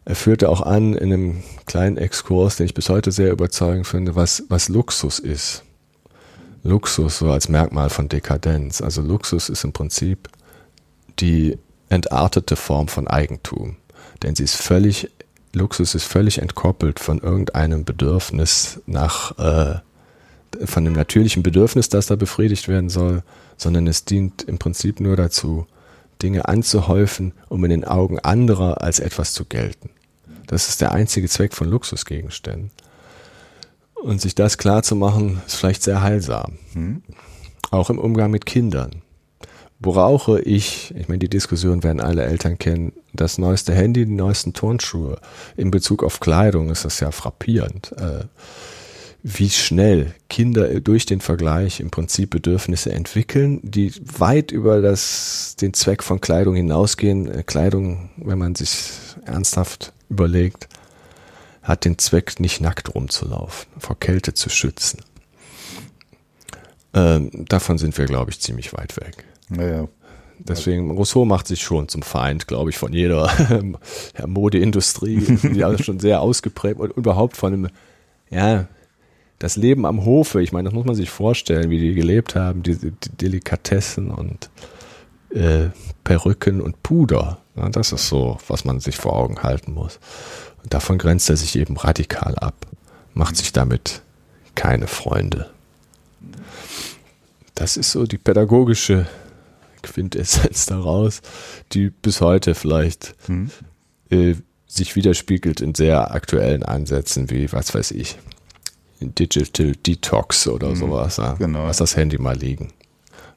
Er 0.04 0.16
führte 0.16 0.48
auch 0.48 0.60
an 0.60 0.94
in 0.94 1.12
einem 1.12 1.42
kleinen 1.66 1.96
Exkurs, 1.96 2.56
den 2.56 2.66
ich 2.66 2.74
bis 2.74 2.88
heute 2.88 3.10
sehr 3.10 3.32
überzeugend 3.32 3.86
finde, 3.86 4.16
was, 4.16 4.44
was 4.48 4.68
Luxus 4.68 5.18
ist. 5.18 5.64
Luxus 6.62 7.18
so 7.18 7.30
als 7.30 7.48
Merkmal 7.48 7.90
von 7.90 8.08
Dekadenz. 8.08 8.80
Also 8.80 9.02
Luxus 9.02 9.48
ist 9.48 9.64
im 9.64 9.72
Prinzip 9.72 10.28
die 11.20 11.58
entartete 11.94 12.56
Form 12.56 12.88
von 12.88 13.08
Eigentum. 13.08 13.76
Denn 14.22 14.34
sie 14.34 14.44
ist 14.44 14.56
völlig 14.56 15.10
Luxus 15.54 15.94
ist 15.94 16.04
völlig 16.04 16.38
entkoppelt 16.38 17.00
von 17.00 17.18
irgendeinem 17.20 17.84
Bedürfnis 17.84 18.80
nach, 18.86 19.38
äh, 19.38 19.78
von 20.64 20.84
dem 20.84 20.92
natürlichen 20.92 21.42
Bedürfnis, 21.42 21.88
das 21.88 22.06
da 22.06 22.16
befriedigt 22.16 22.68
werden 22.68 22.88
soll, 22.88 23.22
sondern 23.56 23.86
es 23.86 24.04
dient 24.04 24.42
im 24.42 24.58
Prinzip 24.58 25.00
nur 25.00 25.16
dazu, 25.16 25.66
Dinge 26.22 26.48
anzuhäufen, 26.48 27.32
um 27.48 27.64
in 27.64 27.70
den 27.70 27.84
Augen 27.84 28.18
anderer 28.18 28.82
als 28.82 29.00
etwas 29.00 29.32
zu 29.32 29.44
gelten. 29.44 29.90
Das 30.46 30.68
ist 30.68 30.80
der 30.80 30.92
einzige 30.92 31.28
Zweck 31.28 31.54
von 31.54 31.68
Luxusgegenständen. 31.68 32.70
Und 33.94 34.20
sich 34.20 34.34
das 34.34 34.58
klar 34.58 34.82
zu 34.82 34.96
machen, 34.96 35.40
ist 35.46 35.56
vielleicht 35.56 35.82
sehr 35.82 36.02
heilsam. 36.02 36.58
Hm. 36.74 37.02
Auch 37.70 37.90
im 37.90 37.98
Umgang 37.98 38.30
mit 38.30 38.44
Kindern 38.46 39.02
brauche 39.84 40.40
ich, 40.40 40.94
ich 40.96 41.08
meine, 41.08 41.18
die 41.18 41.28
Diskussion 41.28 41.82
werden 41.82 42.00
alle 42.00 42.24
Eltern 42.24 42.58
kennen, 42.58 42.94
das 43.12 43.36
neueste 43.36 43.74
Handy, 43.74 44.06
die 44.06 44.12
neuesten 44.12 44.54
Turnschuhe. 44.54 45.18
In 45.58 45.70
Bezug 45.70 46.02
auf 46.02 46.20
Kleidung 46.20 46.70
ist 46.70 46.86
das 46.86 47.00
ja 47.00 47.10
frappierend, 47.10 47.92
äh, 47.98 48.24
wie 49.22 49.50
schnell 49.50 50.14
Kinder 50.30 50.80
durch 50.80 51.04
den 51.04 51.20
Vergleich 51.20 51.80
im 51.80 51.90
Prinzip 51.90 52.30
Bedürfnisse 52.30 52.92
entwickeln, 52.92 53.60
die 53.62 53.92
weit 54.06 54.52
über 54.52 54.80
das, 54.80 55.54
den 55.60 55.74
Zweck 55.74 56.02
von 56.02 56.18
Kleidung 56.18 56.54
hinausgehen. 56.56 57.30
Äh, 57.30 57.42
Kleidung, 57.42 58.08
wenn 58.16 58.38
man 58.38 58.54
sich 58.54 58.88
ernsthaft 59.26 59.92
überlegt, 60.08 60.66
hat 61.62 61.84
den 61.84 61.98
Zweck, 61.98 62.40
nicht 62.40 62.62
nackt 62.62 62.94
rumzulaufen, 62.94 63.66
vor 63.76 64.00
Kälte 64.00 64.32
zu 64.32 64.48
schützen. 64.48 65.00
Ähm, 66.94 67.30
davon 67.34 67.76
sind 67.76 67.98
wir, 67.98 68.06
glaube 68.06 68.30
ich, 68.30 68.40
ziemlich 68.40 68.72
weit 68.72 68.96
weg. 68.96 69.26
Naja. 69.48 69.88
Deswegen, 70.38 70.90
Rousseau 70.90 71.24
macht 71.24 71.46
sich 71.46 71.62
schon 71.62 71.88
zum 71.88 72.02
Feind, 72.02 72.46
glaube 72.48 72.70
ich, 72.70 72.76
von 72.76 72.92
jeder 72.92 73.30
Modeindustrie, 74.26 75.38
die 75.42 75.58
ja 75.58 75.78
schon 75.78 76.00
sehr 76.00 76.20
ausgeprägt 76.20 76.80
und 76.80 76.90
überhaupt 76.96 77.36
von 77.36 77.52
einem, 77.52 77.68
ja, 78.30 78.66
das 79.38 79.56
Leben 79.56 79.86
am 79.86 80.04
Hofe, 80.04 80.42
ich 80.42 80.52
meine, 80.52 80.68
das 80.68 80.74
muss 80.74 80.86
man 80.86 80.94
sich 80.94 81.10
vorstellen, 81.10 81.70
wie 81.70 81.78
die 81.78 81.94
gelebt 81.94 82.34
haben, 82.34 82.62
diese 82.62 82.92
die 82.92 83.10
Delikatessen 83.10 84.10
und 84.10 84.50
äh, 85.30 85.68
Perücken 86.02 86.60
und 86.60 86.82
Puder. 86.82 87.38
Ja, 87.56 87.68
das 87.68 87.92
ist 87.92 88.08
so, 88.08 88.38
was 88.48 88.64
man 88.64 88.80
sich 88.80 88.96
vor 88.96 89.14
Augen 89.14 89.42
halten 89.42 89.72
muss. 89.72 89.98
Und 90.62 90.74
davon 90.74 90.98
grenzt 90.98 91.30
er 91.30 91.36
sich 91.36 91.56
eben 91.56 91.76
radikal 91.76 92.36
ab, 92.36 92.66
macht 93.12 93.36
sich 93.36 93.52
damit 93.52 94.02
keine 94.54 94.86
Freunde. 94.86 95.50
Das 97.54 97.76
ist 97.76 97.92
so 97.92 98.06
die 98.06 98.18
pädagogische 98.18 99.06
Quintessenz 99.84 100.66
daraus, 100.66 101.20
die 101.72 101.90
bis 101.90 102.20
heute 102.20 102.54
vielleicht 102.54 103.14
hm. 103.26 103.50
äh, 104.10 104.34
sich 104.66 104.96
widerspiegelt 104.96 105.60
in 105.60 105.74
sehr 105.74 106.12
aktuellen 106.12 106.62
Ansätzen 106.62 107.30
wie, 107.30 107.52
was 107.52 107.74
weiß 107.74 107.92
ich, 107.92 108.16
Digital 109.00 109.72
Detox 109.72 110.48
oder 110.48 110.70
hm. 110.70 110.76
sowas. 110.76 111.18
Ja. 111.18 111.34
Genau. 111.34 111.66
Lass 111.66 111.78
das 111.78 111.96
Handy 111.96 112.18
mal 112.18 112.36
liegen. 112.36 112.72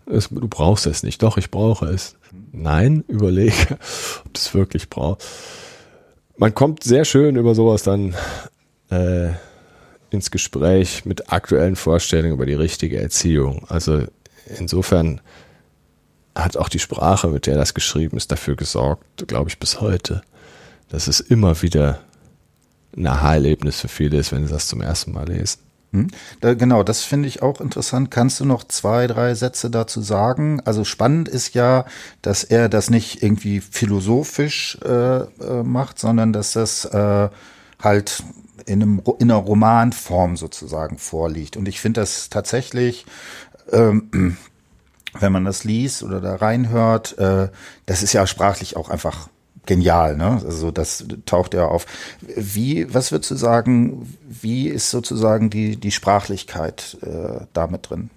Es, 0.05 0.29
du 0.29 0.47
brauchst 0.47 0.87
es 0.87 1.03
nicht. 1.03 1.21
Doch, 1.21 1.37
ich 1.37 1.51
brauche 1.51 1.87
es. 1.87 2.15
Nein, 2.51 3.03
überlege, 3.07 3.73
ob 4.25 4.33
du 4.33 4.39
es 4.39 4.53
wirklich 4.53 4.89
brauchst. 4.89 5.27
Man 6.37 6.53
kommt 6.53 6.83
sehr 6.83 7.03
schön 7.03 7.35
über 7.35 7.55
sowas 7.55 7.83
dann 7.83 8.15
äh, 8.89 9.29
ins 10.09 10.31
Gespräch 10.31 11.05
mit 11.05 11.31
aktuellen 11.31 11.75
Vorstellungen 11.75 12.33
über 12.33 12.45
die 12.45 12.53
richtige 12.53 13.01
Erziehung. 13.01 13.65
Also 13.67 14.03
insofern 14.57 15.21
hat 16.43 16.57
auch 16.57 16.69
die 16.69 16.79
Sprache, 16.79 17.27
mit 17.27 17.47
der 17.47 17.55
das 17.55 17.73
geschrieben 17.73 18.17
ist, 18.17 18.31
dafür 18.31 18.55
gesorgt, 18.55 19.27
glaube 19.27 19.49
ich, 19.49 19.59
bis 19.59 19.81
heute, 19.81 20.21
dass 20.89 21.07
es 21.07 21.19
immer 21.19 21.61
wieder 21.61 21.99
ein 22.95 23.07
Aha-Erlebnis 23.07 23.81
für 23.81 23.87
viele 23.87 24.17
ist, 24.17 24.31
wenn 24.31 24.45
sie 24.45 24.53
das 24.53 24.67
zum 24.67 24.81
ersten 24.81 25.11
Mal 25.11 25.27
lesen. 25.27 25.59
Hm? 25.91 26.07
Da, 26.41 26.53
genau, 26.53 26.83
das 26.83 27.03
finde 27.03 27.27
ich 27.27 27.41
auch 27.41 27.61
interessant. 27.61 28.11
Kannst 28.11 28.39
du 28.39 28.45
noch 28.45 28.63
zwei, 28.65 29.07
drei 29.07 29.35
Sätze 29.35 29.69
dazu 29.69 30.01
sagen? 30.01 30.61
Also 30.65 30.83
spannend 30.83 31.29
ist 31.29 31.53
ja, 31.53 31.85
dass 32.21 32.43
er 32.43 32.69
das 32.69 32.89
nicht 32.89 33.23
irgendwie 33.23 33.61
philosophisch 33.61 34.77
äh, 34.83 35.19
äh, 35.19 35.63
macht, 35.63 35.99
sondern 35.99 36.33
dass 36.33 36.53
das 36.53 36.85
äh, 36.85 37.29
halt 37.81 38.23
in, 38.65 38.81
einem, 38.81 39.01
in 39.19 39.31
einer 39.31 39.39
Romanform 39.39 40.35
sozusagen 40.35 40.97
vorliegt. 40.97 41.55
Und 41.55 41.67
ich 41.67 41.79
finde 41.79 42.01
das 42.01 42.29
tatsächlich 42.29 43.05
ähm, 43.71 44.37
wenn 45.19 45.31
man 45.31 45.45
das 45.45 45.63
liest 45.63 46.03
oder 46.03 46.21
da 46.21 46.35
reinhört, 46.35 47.17
äh, 47.17 47.49
das 47.85 48.03
ist 48.03 48.13
ja 48.13 48.27
sprachlich 48.27 48.75
auch 48.75 48.89
einfach 48.89 49.29
genial, 49.65 50.17
ne? 50.17 50.41
Also 50.45 50.71
das 50.71 51.05
taucht 51.25 51.53
ja 51.53 51.67
auf. 51.67 51.85
Wie, 52.21 52.91
was 52.93 53.11
würdest 53.11 53.31
du 53.31 53.35
sagen, 53.35 54.17
wie 54.27 54.69
ist 54.69 54.89
sozusagen 54.89 55.49
die, 55.49 55.75
die 55.75 55.91
Sprachlichkeit 55.91 56.97
äh, 57.01 57.45
damit 57.53 57.89
drin? 57.89 58.09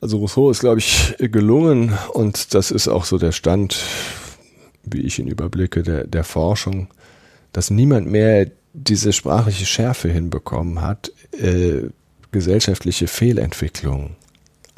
Also 0.00 0.16
Rousseau 0.16 0.50
ist, 0.50 0.60
glaube 0.60 0.78
ich, 0.78 1.14
gelungen 1.18 1.92
und 2.14 2.54
das 2.54 2.70
ist 2.70 2.88
auch 2.88 3.04
so 3.04 3.18
der 3.18 3.32
Stand, 3.32 3.82
wie 4.82 5.02
ich 5.02 5.18
ihn 5.18 5.26
überblicke, 5.26 5.82
der, 5.82 6.06
der 6.06 6.24
Forschung, 6.24 6.88
dass 7.52 7.68
niemand 7.68 8.06
mehr 8.06 8.50
diese 8.72 9.12
sprachliche 9.12 9.66
Schärfe 9.66 10.08
hinbekommen 10.08 10.80
hat, 10.80 11.12
äh, 11.32 11.88
gesellschaftliche 12.30 13.08
Fehlentwicklungen 13.08 14.16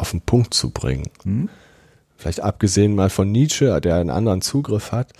auf 0.03 0.11
den 0.11 0.21
Punkt 0.21 0.53
zu 0.53 0.71
bringen. 0.71 1.09
Hm? 1.23 1.49
Vielleicht 2.17 2.41
abgesehen 2.41 2.95
mal 2.95 3.09
von 3.09 3.31
Nietzsche, 3.33 3.81
der 3.81 3.97
einen 3.97 4.11
anderen 4.11 4.43
Zugriff 4.43 4.93
hat. 4.93 5.13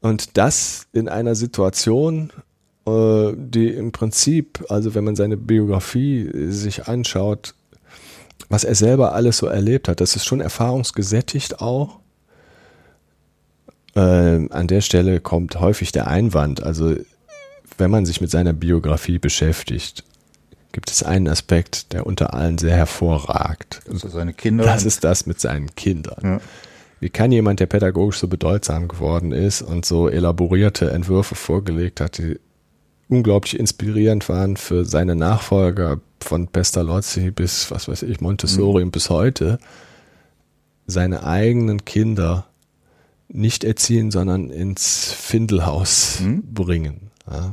Und 0.00 0.36
das 0.36 0.86
in 0.92 1.08
einer 1.08 1.34
Situation, 1.34 2.30
äh, 2.86 3.32
die 3.34 3.68
im 3.68 3.90
Prinzip, 3.90 4.66
also 4.68 4.94
wenn 4.94 5.04
man 5.04 5.16
seine 5.16 5.38
Biografie 5.38 6.30
sich 6.50 6.86
anschaut, 6.86 7.54
was 8.50 8.64
er 8.64 8.74
selber 8.74 9.14
alles 9.14 9.38
so 9.38 9.46
erlebt 9.46 9.88
hat, 9.88 10.02
das 10.02 10.14
ist 10.14 10.26
schon 10.26 10.42
erfahrungsgesättigt 10.42 11.60
auch. 11.60 12.00
Äh, 13.96 14.48
an 14.50 14.66
der 14.66 14.82
Stelle 14.82 15.20
kommt 15.20 15.58
häufig 15.58 15.90
der 15.90 16.06
Einwand, 16.08 16.62
also 16.62 16.96
wenn 17.78 17.90
man 17.90 18.04
sich 18.04 18.20
mit 18.20 18.30
seiner 18.30 18.52
Biografie 18.52 19.18
beschäftigt, 19.18 20.04
gibt 20.74 20.90
es 20.90 21.04
einen 21.04 21.28
Aspekt, 21.28 21.92
der 21.92 22.04
unter 22.04 22.34
allen 22.34 22.58
sehr 22.58 22.76
hervorragt. 22.76 23.80
Also 23.88 24.08
seine 24.08 24.34
Kinder. 24.34 24.64
Das 24.64 24.84
ist 24.84 25.04
das 25.04 25.24
mit 25.24 25.40
seinen 25.40 25.74
Kindern. 25.76 26.18
Ja. 26.22 26.40
Wie 26.98 27.10
kann 27.10 27.30
jemand, 27.30 27.60
der 27.60 27.66
pädagogisch 27.66 28.18
so 28.18 28.26
bedeutsam 28.26 28.88
geworden 28.88 29.30
ist 29.30 29.62
und 29.62 29.86
so 29.86 30.08
elaborierte 30.08 30.90
Entwürfe 30.90 31.36
vorgelegt 31.36 32.00
hat, 32.00 32.18
die 32.18 32.40
unglaublich 33.08 33.58
inspirierend 33.58 34.28
waren 34.28 34.56
für 34.56 34.84
seine 34.84 35.14
Nachfolger 35.14 36.00
von 36.20 36.48
Pestalozzi 36.48 37.30
bis, 37.30 37.70
was 37.70 37.86
weiß 37.86 38.02
ich, 38.02 38.20
Montessori 38.20 38.80
mhm. 38.80 38.88
und 38.88 38.92
bis 38.92 39.10
heute, 39.10 39.60
seine 40.88 41.24
eigenen 41.24 41.84
Kinder 41.84 42.46
nicht 43.28 43.62
erziehen, 43.62 44.10
sondern 44.10 44.50
ins 44.50 45.12
Findelhaus 45.12 46.18
mhm. 46.20 46.42
bringen. 46.52 47.10
Ja. 47.30 47.52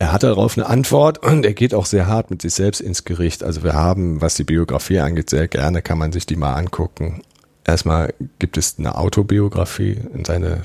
Er 0.00 0.12
hat 0.12 0.22
darauf 0.22 0.56
eine 0.56 0.66
Antwort 0.66 1.18
und 1.18 1.44
er 1.44 1.54
geht 1.54 1.74
auch 1.74 1.86
sehr 1.86 2.06
hart 2.06 2.30
mit 2.30 2.42
sich 2.42 2.54
selbst 2.54 2.80
ins 2.80 3.04
Gericht. 3.04 3.42
Also 3.42 3.64
wir 3.64 3.72
haben, 3.72 4.20
was 4.20 4.36
die 4.36 4.44
Biografie 4.44 5.00
angeht, 5.00 5.30
sehr 5.30 5.48
gerne 5.48 5.82
kann 5.82 5.98
man 5.98 6.12
sich 6.12 6.24
die 6.24 6.36
mal 6.36 6.54
angucken. 6.54 7.22
erstmal 7.64 8.14
gibt 8.38 8.56
es 8.56 8.76
eine 8.78 8.96
Autobiografie 8.96 9.98
in 10.14 10.24
seine 10.24 10.62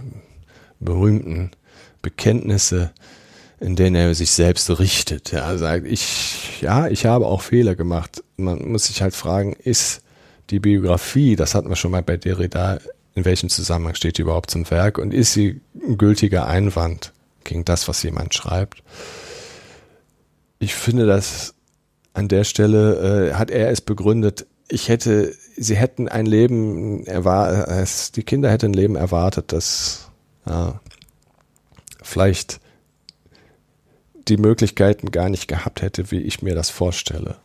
berühmten 0.80 1.52
Bekenntnisse, 2.04 2.92
in 3.60 3.76
denen 3.76 3.96
er 3.96 4.14
sich 4.14 4.32
selbst 4.32 4.70
richtet. 4.80 5.34
Er 5.34 5.58
sagt, 5.58 5.88
ich, 5.88 6.62
ja, 6.62 6.88
ich 6.88 7.06
habe 7.06 7.26
auch 7.26 7.42
Fehler 7.42 7.76
gemacht. 7.76 8.24
Man 8.38 8.72
muss 8.72 8.86
sich 8.86 9.02
halt 9.02 9.16
fragen, 9.16 9.54
ist 9.54 10.02
die 10.52 10.60
Biografie, 10.60 11.36
das 11.36 11.56
hatten 11.56 11.70
wir 11.70 11.76
schon 11.76 11.92
mal 11.92 12.04
bei 12.04 12.18
Derrida, 12.18 12.80
in 13.16 13.26
welchem 13.26 13.50
Zusammenhang 13.50 13.96
steht 13.96 14.18
die 14.18 14.22
überhaupt 14.22 14.52
zum 14.52 14.70
Werk 14.70 14.98
und 15.00 15.14
ist 15.14 15.34
sie 15.34 15.62
ein 15.76 15.98
gültiger 15.98 16.48
Einwand 16.48 17.14
gegen 17.44 17.66
das, 17.66 17.88
was 17.88 18.04
jemand 18.04 18.34
schreibt? 18.34 18.84
Ich 20.64 20.76
finde, 20.76 21.06
dass 21.06 21.56
an 22.14 22.30
der 22.30 22.46
Stelle 22.46 23.32
äh, 23.32 23.34
hat 23.34 23.52
er 23.52 23.70
es 23.70 23.82
begründet, 23.82 24.46
ich 24.70 24.88
hätte, 24.88 25.36
sie 25.58 25.76
hätten 25.76 26.08
ein 26.08 26.26
Leben 26.26 27.06
erwartet, 27.06 28.16
die 28.16 28.24
Kinder 28.24 28.50
hätten 28.50 28.68
ein 28.68 28.74
Leben 28.74 28.96
erwartet, 28.96 29.52
das 29.52 30.10
ja, 30.48 30.80
vielleicht 32.02 32.62
die 34.30 34.38
Möglichkeiten 34.38 35.12
gar 35.12 35.28
nicht 35.28 35.50
gehabt 35.50 35.82
hätte, 35.82 36.12
wie 36.12 36.22
ich 36.22 36.42
mir 36.42 36.56
das 36.56 36.70
vorstelle. 36.70 37.36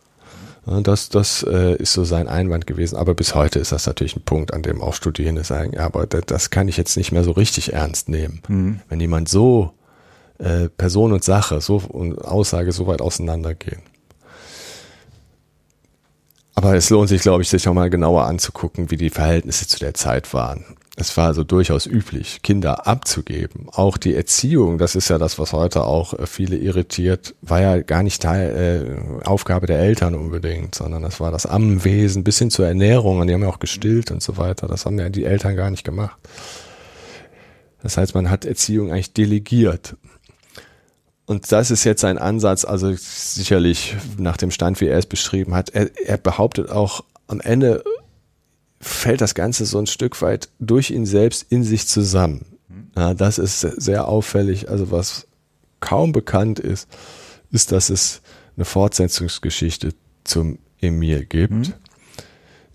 Das, 0.65 1.09
das 1.09 1.43
äh, 1.43 1.75
ist 1.75 1.91
so 1.91 2.05
sein 2.05 2.29
Einwand 2.29 2.67
gewesen. 2.67 2.95
Aber 2.95 3.15
bis 3.15 3.35
heute 3.35 3.59
ist 3.59 3.73
das 3.73 3.85
natürlich 3.85 4.15
ein 4.15 4.21
Punkt, 4.21 4.53
an 4.53 4.61
dem 4.61 4.81
auch 4.81 4.93
Studierende 4.93 5.43
sagen, 5.43 5.73
ja, 5.73 5.81
aber 5.81 6.07
das, 6.07 6.21
das 6.27 6.49
kann 6.51 6.69
ich 6.69 6.77
jetzt 6.77 6.95
nicht 6.95 7.11
mehr 7.11 7.23
so 7.23 7.31
richtig 7.31 7.73
ernst 7.73 8.07
nehmen. 8.07 8.41
Mhm. 8.47 8.79
Wenn 8.87 8.99
jemand 9.01 9.27
so 9.27 9.73
äh, 10.39 10.69
Person 10.69 11.13
und 11.13 11.23
Sache 11.23 11.61
so 11.61 11.81
und 11.87 12.17
Aussage 12.25 12.71
so 12.71 12.87
weit 12.87 13.01
auseinandergehen. 13.01 13.81
Aber 16.55 16.75
es 16.75 16.89
lohnt 16.89 17.07
sich, 17.07 17.21
glaube 17.21 17.41
ich, 17.41 17.49
sich 17.49 17.69
auch 17.69 17.73
mal 17.73 17.89
genauer 17.89 18.25
anzugucken, 18.25 18.91
wie 18.91 18.97
die 18.97 19.09
Verhältnisse 19.09 19.65
zu 19.67 19.79
der 19.79 19.93
Zeit 19.93 20.33
waren. 20.33 20.65
Es 20.97 21.15
war 21.15 21.27
also 21.27 21.45
durchaus 21.45 21.85
üblich, 21.85 22.41
Kinder 22.41 22.85
abzugeben. 22.85 23.67
Auch 23.71 23.95
die 23.95 24.13
Erziehung, 24.13 24.77
das 24.77 24.95
ist 24.95 25.09
ja 25.09 25.17
das, 25.17 25.39
was 25.39 25.53
heute 25.53 25.85
auch 25.85 26.13
äh, 26.13 26.27
viele 26.27 26.57
irritiert, 26.57 27.35
war 27.41 27.61
ja 27.61 27.81
gar 27.81 28.03
nicht 28.03 28.21
Teil, 28.21 29.21
äh, 29.23 29.25
Aufgabe 29.25 29.65
der 29.65 29.79
Eltern 29.79 30.13
unbedingt, 30.15 30.75
sondern 30.75 31.01
das 31.03 31.21
war 31.21 31.31
das 31.31 31.45
Ammenwesen 31.45 32.25
bis 32.25 32.39
hin 32.39 32.51
zur 32.51 32.67
Ernährung 32.67 33.19
und 33.19 33.27
die 33.27 33.33
haben 33.33 33.43
ja 33.43 33.47
auch 33.47 33.59
gestillt 33.59 34.11
und 34.11 34.21
so 34.21 34.35
weiter. 34.35 34.67
Das 34.67 34.85
haben 34.85 34.99
ja 34.99 35.07
die 35.07 35.23
Eltern 35.23 35.55
gar 35.55 35.71
nicht 35.71 35.85
gemacht. 35.85 36.19
Das 37.81 37.95
heißt, 37.95 38.13
man 38.13 38.29
hat 38.29 38.43
Erziehung 38.43 38.91
eigentlich 38.91 39.13
delegiert. 39.13 39.95
Und 41.29 41.51
das 41.51 41.69
ist 41.69 41.83
jetzt 41.83 42.03
ein 42.05 42.17
Ansatz, 42.17 42.65
also 42.65 42.91
sicherlich 42.95 43.95
nach 44.17 44.35
dem 44.35 44.49
Stand, 44.49 44.81
wie 44.81 44.87
er 44.87 44.97
es 44.97 45.05
beschrieben 45.05 45.53
hat. 45.53 45.69
Er, 45.69 45.91
er 46.03 46.17
behauptet 46.17 46.71
auch 46.71 47.03
am 47.27 47.39
Ende 47.39 47.83
fällt 48.81 49.21
das 49.21 49.35
Ganze 49.35 49.67
so 49.67 49.77
ein 49.77 49.85
Stück 49.85 50.23
weit 50.23 50.49
durch 50.57 50.89
ihn 50.89 51.05
selbst 51.05 51.45
in 51.51 51.63
sich 51.63 51.87
zusammen. 51.87 52.57
Ja, 52.97 53.13
das 53.13 53.37
ist 53.37 53.59
sehr 53.59 54.07
auffällig. 54.07 54.69
Also 54.71 54.89
was 54.89 55.27
kaum 55.81 56.13
bekannt 56.13 56.57
ist, 56.57 56.87
ist, 57.51 57.71
dass 57.73 57.91
es 57.91 58.23
eine 58.55 58.65
Fortsetzungsgeschichte 58.65 59.93
zum 60.23 60.57
Emil 60.81 61.25
gibt. 61.25 61.53
Mhm 61.53 61.73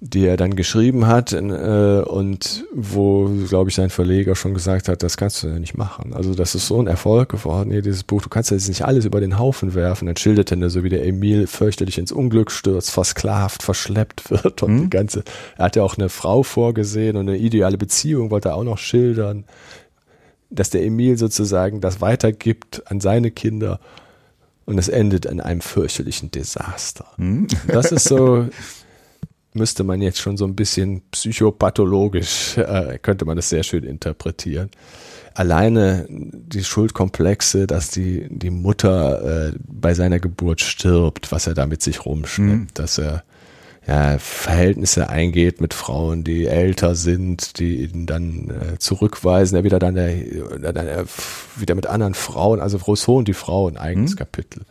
die 0.01 0.27
er 0.27 0.37
dann 0.37 0.55
geschrieben 0.55 1.07
hat 1.07 1.33
äh, 1.33 2.03
und 2.07 2.65
wo, 2.75 3.27
glaube 3.49 3.71
ich, 3.71 3.77
sein 3.77 3.89
Verleger 3.89 4.35
schon 4.35 4.53
gesagt 4.53 4.89
hat, 4.89 5.03
das 5.03 5.17
kannst 5.17 5.43
du 5.43 5.49
ja 5.49 5.59
nicht 5.59 5.79
machen. 5.79 6.13
Also 6.13 6.35
das 6.35 6.55
ist 6.55 6.67
so 6.67 6.79
ein 6.79 6.87
Erfolg 6.87 7.31
geworden, 7.31 7.71
hier 7.71 7.81
dieses 7.81 8.05
Buch, 8.05 8.21
du 8.21 8.29
kannst 8.29 8.51
ja 8.51 8.57
jetzt 8.57 8.69
nicht 8.69 8.85
alles 8.85 9.07
über 9.07 9.21
den 9.21 9.39
Haufen 9.39 9.75
werfen. 9.75 10.07
Dann 10.07 10.17
schildert 10.17 10.53
er 10.53 10.69
so, 10.69 10.85
wie 10.85 10.91
der 10.91 11.07
Emil 11.07 11.47
fürchterlich 11.47 11.97
ins 11.99 12.13
Unglück 12.13 12.51
stürzt, 12.51 12.91
versklavt, 12.91 13.63
verschleppt 13.63 14.31
wird 14.31 14.63
und 14.63 14.75
mhm. 14.75 14.81
die 14.83 14.91
ganze, 14.91 15.25
er 15.57 15.67
hat 15.67 15.77
ja 15.77 15.83
auch 15.83 15.97
eine 15.97 16.11
Frau 16.11 16.43
vorgesehen 16.43 17.17
und 17.17 17.29
eine 17.29 17.39
ideale 17.39 17.79
Beziehung 17.79 18.31
wollte 18.31 18.51
er 18.51 18.57
auch 18.57 18.65
noch 18.65 18.79
schildern, 18.79 19.45
dass 20.51 20.71
der 20.71 20.85
Emil 20.85 21.17
sozusagen 21.17 21.81
das 21.81 22.01
weitergibt 22.01 22.83
an 22.87 23.01
seine 23.01 23.31
Kinder 23.31 23.81
und 24.67 24.79
es 24.79 24.89
endet 24.89 25.27
in 25.27 25.41
einem 25.41 25.61
fürchterlichen 25.61 26.31
Desaster. 26.31 27.07
Mhm. 27.17 27.47
Das 27.69 27.91
ist 27.93 28.05
so 28.05 28.49
müsste 29.55 29.85
man 29.85 30.03
jetzt 30.03 30.21
schon 30.21 30.37
so 30.37 30.45
ein 30.45 30.55
bisschen 30.55 31.03
psychopathologisch, 31.11 32.59
äh, 32.59 32.99
könnte 33.01 33.25
man 33.25 33.37
das 33.37 33.49
sehr 33.49 33.63
schön 33.63 33.85
interpretieren. 33.85 34.71
Alleine 35.35 36.07
die 36.09 36.63
Schuldkomplexe, 36.63 37.67
dass 37.67 37.91
die, 37.91 38.27
die 38.31 38.51
Mutter 38.51 39.49
äh, 39.49 39.53
bei 39.67 39.95
seiner 39.95 40.21
Geburt 40.21 40.61
stirbt, 40.61 41.33
was 41.33 41.47
er 41.47 41.55
da 41.55 41.67
mit 41.67 41.83
sich 41.83 42.05
rumschleppt, 42.05 42.61
mhm. 42.61 42.67
dass 42.75 42.99
er 42.99 43.25
ja, 43.87 44.19
Verhältnisse 44.19 45.09
eingeht 45.09 45.61
mit 45.61 45.75
Frauen, 45.75 46.25
die 46.25 46.47
älter 46.47 46.95
sind, 46.95 47.59
die 47.59 47.83
ihn 47.83 48.07
dann 48.07 48.51
äh, 48.51 48.79
zurückweisen, 48.79 49.57
er 49.57 49.65
wieder 49.65 49.79
dann, 49.79 49.97
äh, 49.97 50.25
dann 50.61 50.77
äh, 50.77 51.05
wieder 51.57 51.75
mit 51.75 51.87
anderen 51.87 52.15
Frauen, 52.15 52.61
also 52.61 52.79
Rousseau 52.79 53.19
und 53.19 53.29
die 53.29 53.35
Frau, 53.35 53.69
ein 53.69 53.77
eigenes 53.77 54.13
mhm. 54.13 54.19
Kapitel. 54.19 54.63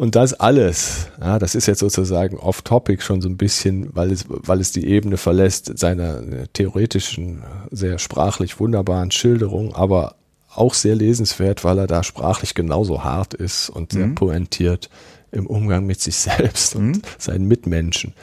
Und 0.00 0.16
das 0.16 0.32
alles, 0.32 1.08
ja, 1.20 1.38
das 1.38 1.54
ist 1.54 1.66
jetzt 1.66 1.80
sozusagen 1.80 2.38
off-topic 2.38 3.02
schon 3.02 3.20
so 3.20 3.28
ein 3.28 3.36
bisschen, 3.36 3.94
weil 3.94 4.10
es, 4.10 4.24
weil 4.30 4.58
es 4.58 4.72
die 4.72 4.86
Ebene 4.86 5.18
verlässt 5.18 5.78
seiner 5.78 6.22
äh, 6.22 6.46
theoretischen, 6.54 7.42
sehr 7.70 7.98
sprachlich 7.98 8.58
wunderbaren 8.58 9.10
Schilderung, 9.10 9.74
aber 9.74 10.14
auch 10.54 10.72
sehr 10.72 10.94
lesenswert, 10.94 11.64
weil 11.64 11.76
er 11.76 11.86
da 11.86 12.02
sprachlich 12.02 12.54
genauso 12.54 13.04
hart 13.04 13.34
ist 13.34 13.68
und 13.68 13.92
sehr 13.92 14.06
mhm. 14.06 14.14
pointiert 14.14 14.88
im 15.32 15.46
Umgang 15.46 15.84
mit 15.84 16.00
sich 16.00 16.16
selbst 16.16 16.76
und 16.76 16.92
mhm. 16.92 17.02
seinen 17.18 17.46
Mitmenschen. 17.46 18.14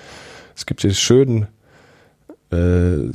Es 0.56 0.66
gibt 0.66 0.82
den 0.82 0.96
schönen, 0.96 1.46
äh, 2.52 3.12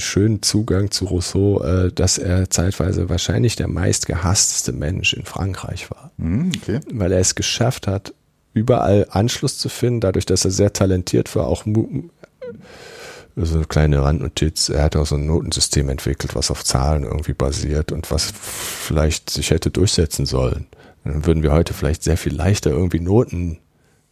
schönen 0.00 0.42
Zugang 0.42 0.90
zu 0.90 1.06
Rousseau, 1.06 1.62
äh, 1.62 1.92
dass 1.92 2.18
er 2.18 2.50
zeitweise 2.50 3.08
wahrscheinlich 3.08 3.56
der 3.56 3.68
meistgehassteste 3.68 4.72
Mensch 4.72 5.12
in 5.14 5.24
Frankreich 5.24 5.90
war. 5.90 6.12
Mhm, 6.16 6.52
okay. 6.56 6.80
Weil 6.92 7.12
er 7.12 7.20
es 7.20 7.34
geschafft 7.34 7.86
hat, 7.86 8.14
überall 8.54 9.06
Anschluss 9.10 9.58
zu 9.58 9.68
finden, 9.68 10.00
dadurch, 10.00 10.26
dass 10.26 10.44
er 10.44 10.50
sehr 10.50 10.72
talentiert 10.72 11.34
war, 11.34 11.46
auch 11.46 11.64
so 13.36 13.56
eine 13.56 13.64
kleine 13.64 14.02
Randnotiz, 14.02 14.68
er 14.68 14.82
hat 14.82 14.96
auch 14.96 15.06
so 15.06 15.14
ein 15.14 15.26
Notensystem 15.26 15.88
entwickelt, 15.88 16.34
was 16.34 16.50
auf 16.50 16.64
Zahlen 16.64 17.04
irgendwie 17.04 17.32
basiert 17.32 17.92
und 17.92 18.10
was 18.10 18.32
vielleicht 18.36 19.30
sich 19.30 19.50
hätte 19.50 19.70
durchsetzen 19.70 20.26
sollen. 20.26 20.66
Dann 21.04 21.26
würden 21.26 21.42
wir 21.42 21.52
heute 21.52 21.74
vielleicht 21.74 22.02
sehr 22.02 22.16
viel 22.16 22.34
leichter 22.34 22.70
irgendwie 22.70 23.00
Noten 23.00 23.58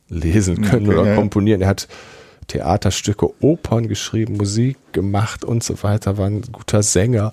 lesen 0.08 0.62
können 0.62 0.88
okay, 0.88 0.98
oder 0.98 1.14
komponieren. 1.14 1.60
Er 1.60 1.68
hat 1.68 1.86
Theaterstücke, 2.50 3.30
Opern 3.40 3.86
geschrieben, 3.86 4.36
Musik 4.36 4.76
gemacht 4.92 5.44
und 5.44 5.62
so 5.62 5.84
weiter, 5.84 6.18
war 6.18 6.26
ein 6.26 6.42
guter 6.42 6.82
Sänger. 6.82 7.32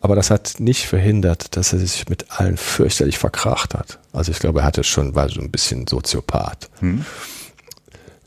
Aber 0.00 0.16
das 0.16 0.30
hat 0.30 0.56
nicht 0.58 0.86
verhindert, 0.86 1.56
dass 1.56 1.72
er 1.72 1.78
sich 1.78 2.08
mit 2.08 2.40
allen 2.40 2.56
fürchterlich 2.56 3.18
verkracht 3.18 3.74
hat. 3.74 4.00
Also 4.12 4.32
ich 4.32 4.40
glaube, 4.40 4.60
er 4.60 4.64
hatte 4.64 4.82
schon, 4.82 5.14
war 5.14 5.28
so 5.28 5.40
ein 5.40 5.52
bisschen 5.52 5.86
Soziopath. 5.86 6.70
Hm. 6.80 7.04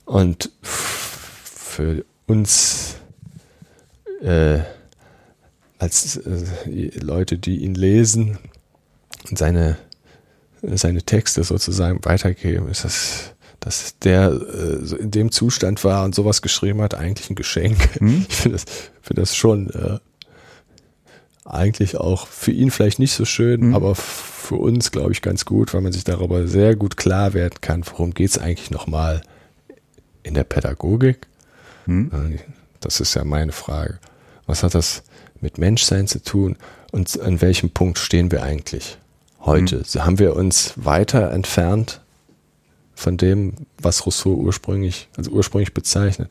Und 0.05 0.51
für 0.61 2.05
uns 2.27 2.95
äh, 4.21 4.59
als 5.79 6.15
äh, 6.15 6.97
Leute, 6.99 7.37
die 7.37 7.57
ihn 7.57 7.75
lesen 7.75 8.37
und 9.29 9.37
seine, 9.37 9.77
seine 10.61 11.03
Texte 11.03 11.43
sozusagen 11.43 12.05
weitergeben, 12.05 12.69
ist 12.69 12.85
das 12.85 13.32
dass 13.63 13.97
der 13.99 14.29
äh, 14.29 14.95
in 14.95 15.11
dem 15.11 15.31
Zustand 15.31 15.83
war 15.85 16.03
und 16.03 16.13
sowas 16.13 16.41
geschrieben 16.41 16.81
hat, 16.81 16.95
eigentlich 16.95 17.29
ein 17.29 17.35
Geschenk. 17.35 17.77
Hm? 17.99 18.25
Ich 18.27 18.35
finde 18.35 18.57
das, 18.57 18.65
find 19.01 19.17
das 19.17 19.35
schon 19.35 19.69
äh, 19.69 19.99
eigentlich 21.45 21.95
auch 21.95 22.27
für 22.27 22.51
ihn 22.51 22.71
vielleicht 22.71 22.99
nicht 22.99 23.13
so 23.13 23.23
schön, 23.23 23.61
hm? 23.61 23.75
aber 23.75 23.95
für 23.95 24.55
uns, 24.55 24.91
glaube 24.91 25.13
ich, 25.13 25.21
ganz 25.21 25.45
gut, 25.45 25.73
weil 25.73 25.81
man 25.81 25.93
sich 25.93 26.03
darüber 26.03 26.45
sehr 26.47 26.75
gut 26.75 26.97
klar 26.97 27.33
werden 27.33 27.55
kann, 27.61 27.85
worum 27.89 28.13
geht 28.13 28.31
es 28.31 28.37
eigentlich 28.37 28.71
nochmal 28.71 29.21
in 30.23 30.33
der 30.33 30.43
Pädagogik. 30.43 31.27
Hm? 31.85 32.11
Äh, 32.11 32.39
das 32.81 32.99
ist 32.99 33.13
ja 33.13 33.23
meine 33.23 33.53
Frage. 33.53 33.99
Was 34.45 34.63
hat 34.63 34.75
das 34.75 35.03
mit 35.39 35.57
Menschsein 35.57 36.07
zu 36.07 36.21
tun 36.21 36.57
und 36.91 37.17
an 37.21 37.39
welchem 37.39 37.69
Punkt 37.69 37.97
stehen 37.97 38.29
wir 38.29 38.43
eigentlich 38.43 38.97
heute? 39.39 39.83
Hm? 39.89 40.03
Haben 40.03 40.19
wir 40.19 40.35
uns 40.35 40.73
weiter 40.75 41.31
entfernt 41.31 42.01
von 43.03 43.17
dem, 43.17 43.53
was 43.77 44.05
Rousseau 44.05 44.33
ursprünglich, 44.33 45.09
also 45.17 45.31
ursprünglich 45.31 45.73
bezeichnet. 45.73 46.29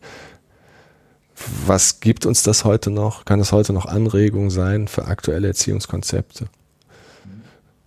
Was 1.66 2.00
gibt 2.00 2.26
uns 2.26 2.42
das 2.42 2.64
heute 2.64 2.90
noch? 2.90 3.24
Kann 3.24 3.40
es 3.40 3.52
heute 3.52 3.72
noch 3.72 3.86
Anregung 3.86 4.50
sein 4.50 4.88
für 4.88 5.06
aktuelle 5.06 5.48
Erziehungskonzepte? 5.48 6.46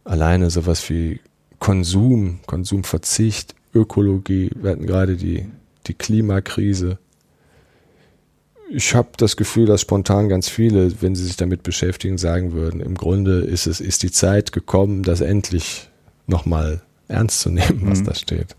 Alleine 0.03 0.49
sowas 0.49 0.89
wie 0.89 1.19
Konsum, 1.59 2.39
Konsumverzicht, 2.45 3.55
Ökologie, 3.73 4.51
wir 4.55 4.71
hatten 4.71 4.85
gerade 4.85 5.17
die, 5.17 5.47
die 5.87 5.93
Klimakrise. 5.93 6.99
Ich 8.69 8.93
habe 8.93 9.09
das 9.17 9.35
Gefühl, 9.35 9.65
dass 9.65 9.81
spontan 9.81 10.29
ganz 10.29 10.47
viele, 10.47 11.01
wenn 11.01 11.15
sie 11.15 11.25
sich 11.25 11.37
damit 11.37 11.63
beschäftigen, 11.63 12.17
sagen 12.17 12.53
würden, 12.53 12.81
im 12.81 12.95
Grunde 12.95 13.39
ist 13.41 13.67
es, 13.67 13.79
ist 13.79 14.03
die 14.03 14.11
Zeit 14.11 14.51
gekommen, 14.51 15.03
das 15.03 15.21
endlich 15.21 15.89
nochmal 16.27 16.81
ernst 17.07 17.41
zu 17.41 17.49
nehmen, 17.49 17.81
was 17.83 17.99
mhm. 17.99 18.05
da 18.05 18.15
steht. 18.15 18.55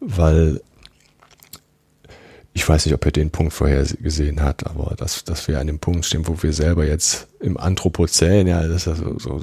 Weil 0.00 0.60
ich 2.52 2.68
weiß 2.68 2.84
nicht, 2.84 2.94
ob 2.94 3.04
er 3.04 3.12
den 3.12 3.30
Punkt 3.30 3.52
vorher 3.52 3.84
gesehen 3.84 4.42
hat, 4.42 4.66
aber 4.66 4.94
dass, 4.96 5.24
dass 5.24 5.46
wir 5.46 5.60
an 5.60 5.66
dem 5.66 5.78
Punkt 5.78 6.04
stehen, 6.04 6.26
wo 6.26 6.42
wir 6.42 6.52
selber 6.52 6.84
jetzt 6.84 7.28
im 7.38 7.56
Anthropozän, 7.56 8.46
ja, 8.46 8.66
das 8.66 8.86
ist 8.86 8.98
so, 8.98 9.18
so 9.18 9.40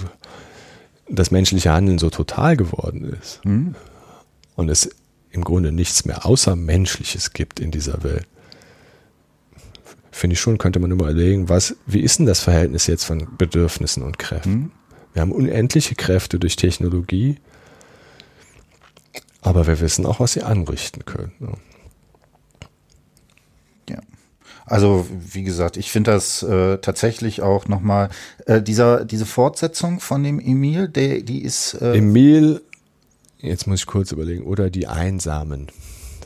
das 1.10 1.32
menschliche 1.32 1.72
Handeln 1.72 2.00
so 2.00 2.10
total 2.10 2.58
geworden 2.58 3.16
ist. 3.22 3.44
Mhm. 3.46 3.76
Und 4.56 4.70
es 4.70 4.90
im 5.32 5.44
Grunde 5.44 5.72
nichts 5.72 6.06
mehr 6.06 6.26
Außermenschliches 6.26 7.32
gibt 7.34 7.60
in 7.60 7.72
dieser 7.72 8.04
Welt. 8.04 8.28
Finde 10.12 10.34
ich 10.34 10.40
schon, 10.40 10.58
könnte 10.58 10.80
man 10.80 10.92
überlegen, 10.92 11.48
was, 11.48 11.76
wie 11.86 12.02
ist 12.02 12.20
denn 12.20 12.26
das 12.26 12.40
Verhältnis 12.40 12.88
jetzt 12.88 13.04
von 13.04 13.28
Bedürfnissen 13.38 14.04
und 14.04 14.18
Kräften? 14.18 14.52
Mhm. 14.52 14.72
Wir 15.14 15.22
haben 15.22 15.32
unendliche 15.32 15.96
Kräfte 15.96 16.40
durch 16.40 16.56
Technologie, 16.56 17.38
aber 19.42 19.68
wir 19.68 19.80
wissen 19.80 20.06
auch, 20.06 20.20
was 20.20 20.34
sie 20.34 20.44
anrichten 20.44 21.06
können. 21.06 21.32
Ne? 21.40 21.54
Ja. 23.90 24.00
Also 24.66 25.08
wie 25.10 25.44
gesagt, 25.44 25.78
ich 25.78 25.92
finde 25.92 26.12
das 26.12 26.44
äh, 26.44 26.78
tatsächlich 26.80 27.42
auch 27.42 27.68
nochmal, 27.68 28.10
äh, 28.46 28.62
dieser, 28.62 29.06
diese 29.06 29.26
Fortsetzung 29.26 30.00
von 30.00 30.24
dem 30.24 30.40
Emil, 30.40 30.88
der, 30.88 31.22
die 31.22 31.44
ist... 31.44 31.76
Äh 31.76 31.98
Emil, 31.98 32.62
jetzt 33.40 33.68
muss 33.68 33.82
ich 33.82 33.86
kurz 33.86 34.12
überlegen, 34.12 34.44
oder 34.44 34.70
die 34.70 34.88
Einsamen. 34.88 35.68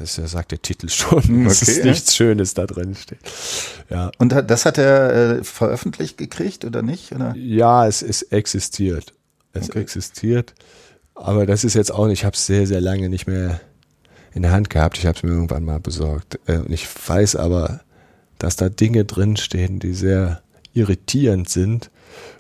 Das 0.02 0.16
sagt 0.16 0.52
der 0.52 0.62
Titel 0.62 0.90
schon, 0.90 1.20
okay, 1.20 1.44
dass 1.44 1.62
es 1.62 1.84
nichts 1.84 2.16
Schönes 2.16 2.56
da 2.56 2.66
drin 2.66 2.96
steht. 2.96 3.20
Ja. 3.90 4.10
Und 4.18 4.32
das 4.32 4.66
hat 4.66 4.80
er 4.80 5.40
äh, 5.40 5.44
veröffentlicht 5.44 6.18
gekriegt 6.18 6.66
oder 6.66 6.82
nicht? 6.82 7.12
Oder? 7.12 7.36
Ja, 7.36 7.86
es, 7.86 8.02
es 8.02 8.24
existiert. 8.24 9.14
Es 9.54 9.70
okay. 9.70 9.82
existiert. 9.82 10.56
Aber 11.16 11.46
das 11.46 11.64
ist 11.64 11.76
jetzt 11.76 11.94
auch 11.94 12.08
nicht, 12.08 12.20
ich 12.20 12.26
habe 12.26 12.36
es 12.36 12.46
sehr, 12.46 12.66
sehr 12.66 12.82
lange 12.82 13.10
nicht 13.10 13.28
mehr 13.28 13.60
in 14.34 14.42
der 14.42 14.52
Hand 14.52 14.70
gehabt. 14.70 14.98
Ich 14.98 15.06
habe 15.06 15.18
es 15.18 15.24
mir 15.24 15.32
irgendwann 15.32 15.66
mal 15.66 15.80
besorgt. 15.80 16.40
Äh, 16.48 16.58
und 16.58 16.72
ich 16.72 16.88
weiß 17.08 17.36
aber, 17.36 17.82
dass 18.38 18.56
da 18.56 18.70
Dinge 18.70 19.06
drinstehen, 19.06 19.80
die 19.80 19.94
sehr 19.94 20.42
irritierend 20.74 21.50
sind 21.50 21.92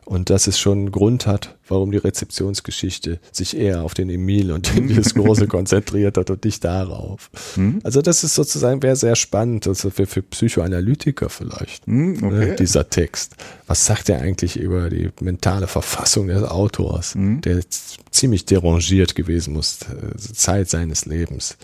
und 0.05 0.30
dass 0.30 0.47
es 0.47 0.59
schon 0.59 0.80
einen 0.80 0.91
Grund 0.91 1.28
hat, 1.28 1.55
warum 1.67 1.91
die 1.91 1.97
Rezeptionsgeschichte 1.97 3.19
sich 3.32 3.55
eher 3.55 3.84
auf 3.84 3.93
den 3.93 4.09
Emil 4.09 4.51
und 4.51 4.76
den 4.76 4.88
Große 4.88 5.47
konzentriert 5.47 6.17
hat 6.17 6.30
und 6.30 6.43
nicht 6.43 6.63
darauf. 6.63 7.30
Hm? 7.55 7.80
Also 7.84 8.01
das 8.01 8.24
ist 8.24 8.36
sozusagen, 8.36 8.82
wäre 8.84 8.95
sehr 8.95 9.15
spannend, 9.15 9.67
also 9.67 9.89
für, 9.89 10.05
für 10.05 10.22
Psychoanalytiker 10.22 11.30
vielleicht, 11.30 11.86
hm, 11.86 12.13
ne, 12.13 12.28
okay. 12.28 12.45
ne, 12.49 12.55
dieser 12.55 12.89
Text. 12.89 13.36
Was 13.67 13.86
sagt 13.86 14.09
er 14.09 14.22
eigentlich 14.22 14.57
über 14.57 14.89
die 14.89 15.09
mentale 15.22 15.67
Verfassung 15.67 16.28
des 16.28 16.43
Autors, 16.43 17.13
hm? 17.13 17.41
der 17.41 17.61
ziemlich 18.09 18.45
derangiert 18.45 19.15
gewesen 19.15 19.53
muss, 19.53 19.80
äh, 19.84 20.17
Zeit 20.17 20.69
seines 20.69 21.05
Lebens, 21.05 21.57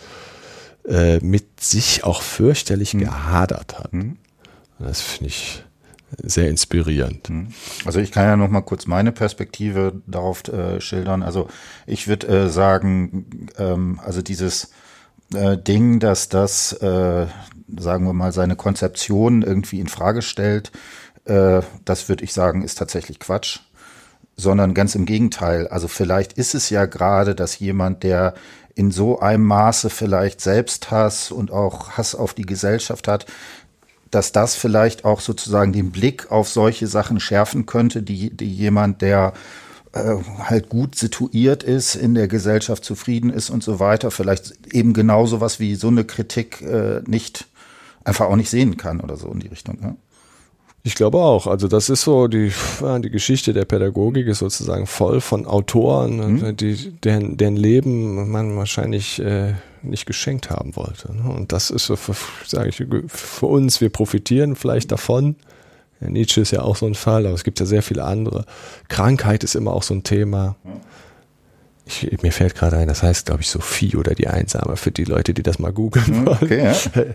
äh, 0.87 1.19
mit 1.19 1.59
sich 1.59 2.03
auch 2.03 2.21
fürchterlich 2.21 2.93
hm. 2.93 3.01
gehadert 3.01 3.77
hat. 3.79 3.91
Hm? 3.91 4.17
Das 4.79 5.01
finde 5.01 5.29
ich 5.29 5.63
sehr 6.23 6.49
inspirierend. 6.49 7.29
Hm. 7.29 7.47
Also 7.85 7.99
ich 7.99 8.11
kann 8.11 8.25
ja 8.25 8.35
noch 8.35 8.49
mal 8.49 8.61
kurz 8.61 8.87
meine 8.87 9.11
Perspektive 9.11 10.01
darauf 10.07 10.47
äh, 10.47 10.81
schildern. 10.81 11.23
Also 11.23 11.47
ich 11.85 12.07
würde 12.07 12.27
äh, 12.27 12.49
sagen, 12.49 13.49
ähm, 13.57 13.99
also 14.03 14.21
dieses 14.21 14.71
äh, 15.33 15.57
Ding, 15.57 15.99
dass 15.99 16.29
das, 16.29 16.73
äh, 16.73 17.27
sagen 17.77 18.05
wir 18.05 18.13
mal, 18.13 18.31
seine 18.31 18.55
Konzeption 18.55 19.41
irgendwie 19.43 19.79
in 19.79 19.87
Frage 19.87 20.21
stellt, 20.21 20.71
äh, 21.25 21.61
das 21.85 22.09
würde 22.09 22.23
ich 22.23 22.33
sagen, 22.33 22.63
ist 22.63 22.77
tatsächlich 22.77 23.19
Quatsch. 23.19 23.59
Sondern 24.39 24.75
ganz 24.75 24.93
im 24.93 25.07
Gegenteil. 25.07 25.67
Also 25.67 25.87
vielleicht 25.87 26.33
ist 26.33 26.53
es 26.53 26.69
ja 26.69 26.85
gerade, 26.85 27.33
dass 27.33 27.57
jemand, 27.57 28.03
der 28.03 28.35
in 28.75 28.91
so 28.91 29.19
einem 29.19 29.43
Maße 29.43 29.89
vielleicht 29.89 30.39
Selbsthass 30.41 31.31
und 31.31 31.51
auch 31.51 31.97
Hass 31.97 32.13
auf 32.13 32.35
die 32.35 32.45
Gesellschaft 32.45 33.07
hat, 33.07 33.25
dass 34.17 34.31
das 34.31 34.55
vielleicht 34.55 35.05
auch 35.05 35.19
sozusagen 35.19 35.73
den 35.73 35.91
Blick 35.91 36.31
auf 36.31 36.49
solche 36.49 36.87
Sachen 36.87 37.19
schärfen 37.19 37.67
könnte, 37.67 38.01
die, 38.01 38.35
die 38.35 38.51
jemand, 38.51 39.03
der 39.03 39.33
äh, 39.93 40.15
halt 40.39 40.69
gut 40.69 40.95
situiert 40.95 41.61
ist, 41.61 41.93
in 41.93 42.15
der 42.15 42.27
Gesellschaft 42.27 42.83
zufrieden 42.83 43.29
ist 43.29 43.51
und 43.51 43.63
so 43.63 43.79
weiter, 43.79 44.09
vielleicht 44.09 44.73
eben 44.73 44.93
genau 44.93 45.27
sowas 45.27 45.59
wie 45.59 45.75
so 45.75 45.89
eine 45.89 46.03
Kritik 46.03 46.63
äh, 46.63 47.01
nicht 47.05 47.45
einfach 48.05 48.25
auch 48.25 48.35
nicht 48.35 48.49
sehen 48.49 48.75
kann 48.75 49.01
oder 49.01 49.17
so 49.17 49.27
in 49.27 49.39
die 49.39 49.49
Richtung. 49.49 49.77
Ja? 49.83 49.95
Ich 50.81 50.95
glaube 50.95 51.19
auch. 51.19 51.45
Also 51.45 51.67
das 51.67 51.91
ist 51.91 52.01
so 52.01 52.27
die, 52.27 52.51
die 52.81 53.11
Geschichte 53.11 53.53
der 53.53 53.65
Pädagogik 53.65 54.25
ist 54.25 54.39
sozusagen 54.39 54.87
voll 54.87 55.21
von 55.21 55.45
Autoren, 55.45 56.39
mhm. 56.39 56.57
die, 56.57 56.91
deren, 57.03 57.37
deren 57.37 57.55
Leben 57.55 58.31
man 58.31 58.57
wahrscheinlich 58.57 59.19
äh, 59.19 59.53
nicht 59.81 60.05
geschenkt 60.05 60.49
haben 60.49 60.75
wollte. 60.75 61.15
Ne? 61.15 61.29
Und 61.29 61.51
das 61.51 61.69
ist 61.69 61.85
so, 61.85 61.97
sage 62.45 62.69
ich, 62.69 62.83
für 63.07 63.45
uns, 63.45 63.81
wir 63.81 63.89
profitieren 63.89 64.55
vielleicht 64.55 64.91
davon. 64.91 65.35
Ja, 65.99 66.09
Nietzsche 66.09 66.41
ist 66.41 66.51
ja 66.51 66.61
auch 66.61 66.75
so 66.75 66.85
ein 66.85 66.95
Fall, 66.95 67.25
aber 67.25 67.35
es 67.35 67.43
gibt 67.43 67.59
ja 67.59 67.65
sehr 67.65 67.81
viele 67.81 68.03
andere. 68.03 68.45
Krankheit 68.87 69.43
ist 69.43 69.55
immer 69.55 69.73
auch 69.73 69.83
so 69.83 69.93
ein 69.93 70.03
Thema. 70.03 70.55
Ich, 71.85 72.21
mir 72.21 72.33
fällt 72.33 72.53
gerade 72.53 72.77
ein, 72.77 72.87
das 72.87 73.01
heißt, 73.01 73.27
glaube 73.27 73.41
ich, 73.41 73.49
Sophie 73.49 73.95
oder 73.95 74.13
die 74.13 74.27
Einsame 74.27 74.75
für 74.75 74.91
die 74.91 75.05
Leute, 75.05 75.33
die 75.33 75.41
das 75.41 75.57
mal 75.57 75.71
googeln 75.71 76.25
wollen. 76.25 76.37
Okay, 76.41 76.63
ja. 76.63 76.75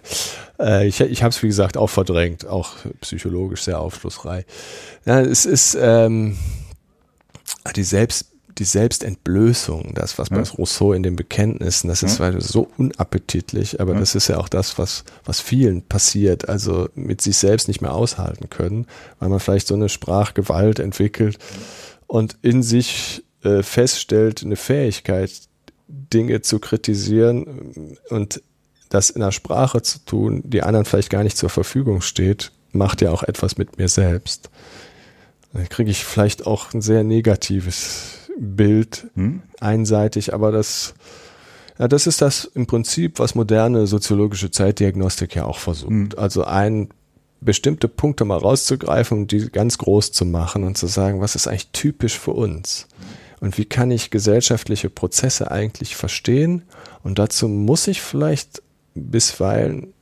Äh, 0.58 0.86
ich 0.86 1.00
ich 1.00 1.22
habe 1.22 1.30
es, 1.30 1.42
wie 1.42 1.48
gesagt, 1.48 1.76
auch 1.76 1.88
verdrängt, 1.88 2.46
auch 2.46 2.76
psychologisch 3.00 3.62
sehr 3.62 3.80
aufschlussreich. 3.80 4.44
Ja, 5.04 5.20
es 5.20 5.44
ist 5.44 5.76
ähm, 5.80 6.36
die 7.74 7.82
Selbst 7.82 8.31
die 8.58 8.64
Selbstentblößung, 8.64 9.94
das, 9.94 10.18
was 10.18 10.30
ja. 10.30 10.36
bei 10.36 10.42
Rousseau 10.42 10.92
in 10.92 11.02
den 11.02 11.16
Bekenntnissen, 11.16 11.88
das 11.88 12.02
ist 12.02 12.18
ja. 12.18 12.40
so 12.40 12.68
unappetitlich, 12.76 13.80
aber 13.80 13.94
ja. 13.94 14.00
das 14.00 14.14
ist 14.14 14.28
ja 14.28 14.38
auch 14.38 14.48
das, 14.48 14.78
was, 14.78 15.04
was 15.24 15.40
vielen 15.40 15.82
passiert, 15.82 16.48
also 16.48 16.88
mit 16.94 17.20
sich 17.20 17.36
selbst 17.36 17.68
nicht 17.68 17.80
mehr 17.80 17.94
aushalten 17.94 18.50
können, 18.50 18.86
weil 19.18 19.28
man 19.28 19.40
vielleicht 19.40 19.68
so 19.68 19.74
eine 19.74 19.88
Sprachgewalt 19.88 20.78
entwickelt 20.78 21.38
und 22.06 22.36
in 22.42 22.62
sich 22.62 23.24
äh, 23.42 23.62
feststellt, 23.62 24.42
eine 24.42 24.56
Fähigkeit, 24.56 25.32
Dinge 25.88 26.42
zu 26.42 26.58
kritisieren 26.58 27.96
und 28.08 28.42
das 28.88 29.10
in 29.10 29.20
der 29.20 29.32
Sprache 29.32 29.82
zu 29.82 30.04
tun, 30.04 30.42
die 30.44 30.62
anderen 30.62 30.84
vielleicht 30.84 31.10
gar 31.10 31.22
nicht 31.22 31.36
zur 31.36 31.50
Verfügung 31.50 32.02
steht, 32.02 32.52
macht 32.72 33.00
ja 33.00 33.10
auch 33.10 33.22
etwas 33.22 33.56
mit 33.56 33.78
mir 33.78 33.88
selbst. 33.88 34.50
Dann 35.52 35.68
kriege 35.68 35.90
ich 35.90 36.04
vielleicht 36.04 36.46
auch 36.46 36.72
ein 36.72 36.80
sehr 36.80 37.04
negatives 37.04 38.21
Bild, 38.38 39.08
hm? 39.14 39.42
einseitig, 39.60 40.34
aber 40.34 40.52
das, 40.52 40.94
ja, 41.78 41.88
das 41.88 42.06
ist 42.06 42.22
das 42.22 42.44
im 42.44 42.66
Prinzip, 42.66 43.18
was 43.18 43.34
moderne 43.34 43.86
soziologische 43.86 44.50
Zeitdiagnostik 44.50 45.34
ja 45.34 45.44
auch 45.44 45.58
versucht. 45.58 45.90
Hm. 45.90 46.08
Also 46.16 46.44
ein 46.44 46.88
bestimmte 47.40 47.88
Punkte 47.88 48.24
mal 48.24 48.38
rauszugreifen 48.38 49.18
und 49.18 49.32
die 49.32 49.50
ganz 49.50 49.78
groß 49.78 50.12
zu 50.12 50.24
machen 50.24 50.62
und 50.64 50.78
zu 50.78 50.86
sagen, 50.86 51.20
was 51.20 51.34
ist 51.34 51.48
eigentlich 51.48 51.70
typisch 51.72 52.18
für 52.18 52.32
uns? 52.32 52.86
und 53.42 53.58
wie 53.58 53.64
kann 53.64 53.90
ich 53.90 54.10
gesellschaftliche 54.10 54.88
Prozesse 54.88 55.50
eigentlich 55.50 55.96
verstehen. 55.96 56.62
Und 57.02 57.18
dazu 57.18 57.48
muss 57.48 57.88
ich 57.88 58.00
vielleicht 58.00 58.62
bisweilen 58.94 59.94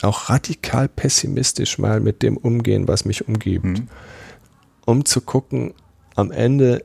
auch 0.00 0.30
radikal 0.30 0.88
pessimistisch 0.88 1.76
mal 1.76 2.00
mit 2.00 2.22
dem 2.22 2.38
umgehen, 2.38 2.88
was 2.88 3.04
mich 3.04 3.28
umgibt, 3.28 3.64
mhm. 3.64 3.88
um 4.86 5.04
zu 5.04 5.20
gucken, 5.20 5.74
am 6.14 6.30
Ende 6.30 6.82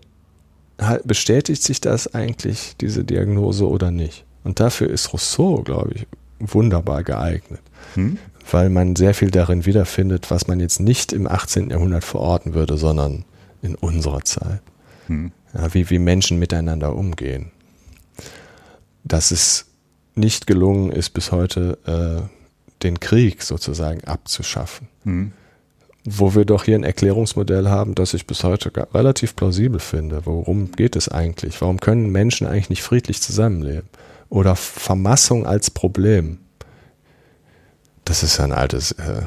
bestätigt 1.03 1.63
sich 1.63 1.81
das 1.81 2.13
eigentlich, 2.13 2.75
diese 2.81 3.03
Diagnose 3.03 3.67
oder 3.67 3.91
nicht. 3.91 4.25
Und 4.43 4.59
dafür 4.59 4.89
ist 4.89 5.13
Rousseau, 5.13 5.61
glaube 5.61 5.93
ich, 5.93 6.07
wunderbar 6.39 7.03
geeignet, 7.03 7.61
mhm. 7.95 8.17
weil 8.49 8.69
man 8.69 8.95
sehr 8.95 9.13
viel 9.13 9.29
darin 9.29 9.65
wiederfindet, 9.65 10.31
was 10.31 10.47
man 10.47 10.59
jetzt 10.59 10.79
nicht 10.79 11.13
im 11.13 11.27
18. 11.27 11.69
Jahrhundert 11.69 12.03
verorten 12.03 12.53
würde, 12.53 12.77
sondern 12.77 13.25
in 13.61 13.75
unserer 13.75 14.23
Zeit. 14.23 14.61
Mhm 15.07 15.31
ja, 15.53 15.73
wie, 15.73 15.89
wie 15.89 15.99
Menschen 15.99 16.39
miteinander 16.39 16.95
umgehen. 16.95 17.51
Dass 19.03 19.31
es 19.31 19.67
nicht 20.15 20.47
gelungen 20.47 20.91
ist, 20.91 21.11
bis 21.11 21.31
heute 21.31 21.77
äh, 21.85 22.27
den 22.83 22.99
Krieg 22.99 23.43
sozusagen 23.43 24.03
abzuschaffen. 24.03 24.87
Mhm. 25.03 25.31
Wo 26.03 26.33
wir 26.33 26.45
doch 26.45 26.63
hier 26.63 26.75
ein 26.75 26.83
Erklärungsmodell 26.83 27.67
haben, 27.67 27.93
das 27.93 28.13
ich 28.13 28.25
bis 28.25 28.43
heute 28.43 28.71
relativ 28.93 29.35
plausibel 29.35 29.79
finde. 29.79 30.25
Worum 30.25 30.71
geht 30.71 30.95
es 30.95 31.09
eigentlich? 31.09 31.61
Warum 31.61 31.79
können 31.79 32.11
Menschen 32.11 32.47
eigentlich 32.47 32.69
nicht 32.69 32.81
friedlich 32.81 33.21
zusammenleben? 33.21 33.87
Oder 34.29 34.55
Vermassung 34.55 35.45
als 35.45 35.69
Problem? 35.69 36.39
Das 38.03 38.23
ist 38.23 38.39
ein 38.39 38.51
altes 38.51 38.93
äh, 38.93 39.23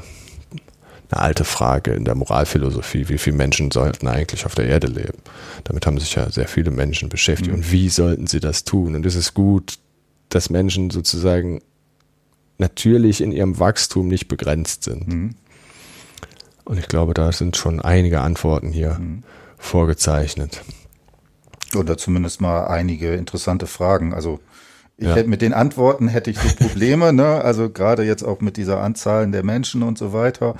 eine 1.11 1.22
alte 1.22 1.45
Frage 1.45 1.93
in 1.93 2.05
der 2.05 2.14
Moralphilosophie. 2.14 3.09
Wie 3.09 3.18
viele 3.18 3.37
Menschen 3.37 3.70
sollten 3.70 4.09
eigentlich 4.09 4.47
auf 4.47 4.55
der 4.55 4.66
Erde 4.66 4.87
leben? 4.87 5.18
Damit 5.64 5.87
haben 5.87 5.99
sich 5.99 6.14
ja 6.14 6.31
sehr 6.31 6.49
viele 6.49 6.70
Menschen 6.70 7.09
beschäftigt. 7.09 7.51
Mhm. 7.51 7.59
Und 7.59 7.72
wie 7.72 7.89
sollten 7.89 8.27
sie 8.27 8.41
das 8.41 8.64
tun? 8.64 8.95
Und 8.95 9.07
es 9.07 9.14
ist 9.14 9.35
gut, 9.35 9.79
dass 10.29 10.51
Menschen 10.51 10.91
sozusagen 10.91 11.61
natürlich 12.59 13.20
in 13.20 13.33
ihrem 13.33 13.59
Wachstum 13.59 14.09
nicht 14.09 14.29
begrenzt 14.29 14.85
sind. 14.85 15.09
Mhm. 15.09 15.35
Und 16.65 16.79
ich 16.79 16.89
glaube, 16.89 17.15
da 17.15 17.31
sind 17.33 17.57
schon 17.57 17.81
einige 17.81 18.21
Antworten 18.21 18.71
hier 18.73 18.95
mhm. 18.95 19.23
vorgezeichnet. 19.59 20.62
Oder 21.77 21.97
zumindest 21.97 22.41
mal 22.41 22.67
einige 22.67 23.15
interessante 23.15 23.67
Fragen. 23.67 24.15
Also 24.15 24.41
Ich 24.97 25.09
ja. 25.09 25.17
hätte 25.17 25.29
mit 25.29 25.43
den 25.43 25.53
Antworten 25.53 26.09
hätte 26.09 26.31
ich 26.31 26.39
so 26.39 26.49
Probleme, 26.69 27.12
ne? 27.12 27.43
Also 27.43 27.69
gerade 27.69 28.05
jetzt 28.05 28.23
auch 28.23 28.41
mit 28.41 28.57
dieser 28.57 28.81
Anzahl 28.81 29.29
der 29.31 29.43
Menschen 29.43 29.83
und 29.83 29.99
so 29.99 30.12
weiter. 30.12 30.55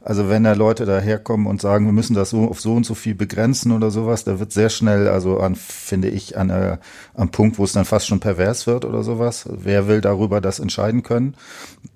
Also 0.00 0.30
wenn 0.30 0.44
da 0.44 0.52
Leute 0.52 0.86
daherkommen 0.86 1.46
und 1.46 1.60
sagen, 1.60 1.84
wir 1.84 1.92
müssen 1.92 2.14
das 2.14 2.30
so 2.30 2.48
auf 2.48 2.60
so 2.60 2.74
und 2.74 2.86
so 2.86 2.94
viel 2.94 3.14
begrenzen 3.14 3.72
oder 3.72 3.90
sowas, 3.90 4.24
da 4.24 4.38
wird 4.38 4.52
sehr 4.52 4.70
schnell, 4.70 5.08
also 5.08 5.40
an, 5.40 5.56
finde 5.56 6.08
ich, 6.08 6.38
an 6.38 6.48
äh, 6.50 6.78
am 7.14 7.30
Punkt, 7.30 7.58
wo 7.58 7.64
es 7.64 7.72
dann 7.72 7.84
fast 7.84 8.06
schon 8.06 8.20
pervers 8.20 8.66
wird 8.66 8.84
oder 8.84 9.02
sowas. 9.02 9.46
Wer 9.50 9.88
will 9.88 10.00
darüber 10.00 10.40
das 10.40 10.58
entscheiden 10.58 11.02
können? 11.02 11.34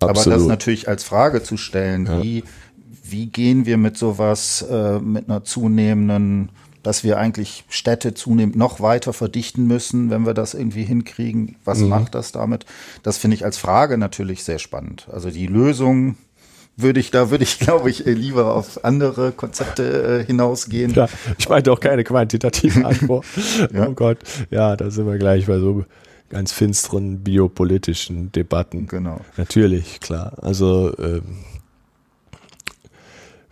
Absolut. 0.00 0.26
Aber 0.26 0.36
das 0.36 0.46
natürlich 0.46 0.88
als 0.88 1.04
Frage 1.04 1.42
zu 1.42 1.56
stellen, 1.56 2.06
ja. 2.06 2.22
wie 2.22 2.44
wie 3.06 3.26
gehen 3.26 3.66
wir 3.66 3.76
mit 3.76 3.96
sowas, 3.96 4.62
äh, 4.62 4.98
mit 4.98 5.28
einer 5.28 5.44
zunehmenden 5.44 6.50
dass 6.84 7.02
wir 7.02 7.18
eigentlich 7.18 7.64
Städte 7.68 8.14
zunehmend 8.14 8.56
noch 8.56 8.78
weiter 8.78 9.12
verdichten 9.12 9.66
müssen, 9.66 10.10
wenn 10.10 10.26
wir 10.26 10.34
das 10.34 10.54
irgendwie 10.54 10.84
hinkriegen. 10.84 11.56
Was 11.64 11.78
mhm. 11.78 11.88
macht 11.88 12.14
das 12.14 12.30
damit? 12.30 12.66
Das 13.02 13.16
finde 13.16 13.36
ich 13.36 13.44
als 13.44 13.56
Frage 13.56 13.98
natürlich 13.98 14.44
sehr 14.44 14.58
spannend. 14.58 15.08
Also 15.10 15.30
die 15.30 15.46
Lösung 15.46 16.16
würde 16.76 17.00
ich, 17.00 17.10
da 17.10 17.30
würde 17.30 17.44
ich, 17.44 17.58
glaube 17.60 17.88
ich, 17.88 18.04
lieber 18.04 18.54
auf 18.54 18.84
andere 18.84 19.32
Konzepte 19.32 20.20
äh, 20.20 20.26
hinausgehen. 20.26 20.92
Ja, 20.92 21.08
ich 21.38 21.48
meinte 21.48 21.72
auch 21.72 21.80
keine 21.80 22.04
quantitative 22.04 22.84
Antwort. 22.84 23.24
ja. 23.72 23.88
Oh 23.88 23.92
Gott, 23.92 24.18
ja, 24.50 24.76
da 24.76 24.90
sind 24.90 25.06
wir 25.06 25.16
gleich 25.16 25.46
bei 25.46 25.58
so 25.58 25.84
ganz 26.28 26.52
finsteren 26.52 27.20
biopolitischen 27.20 28.30
Debatten. 28.32 28.88
Genau. 28.88 29.20
Natürlich, 29.38 30.00
klar. 30.00 30.34
Also 30.42 30.92
ähm, 30.98 31.22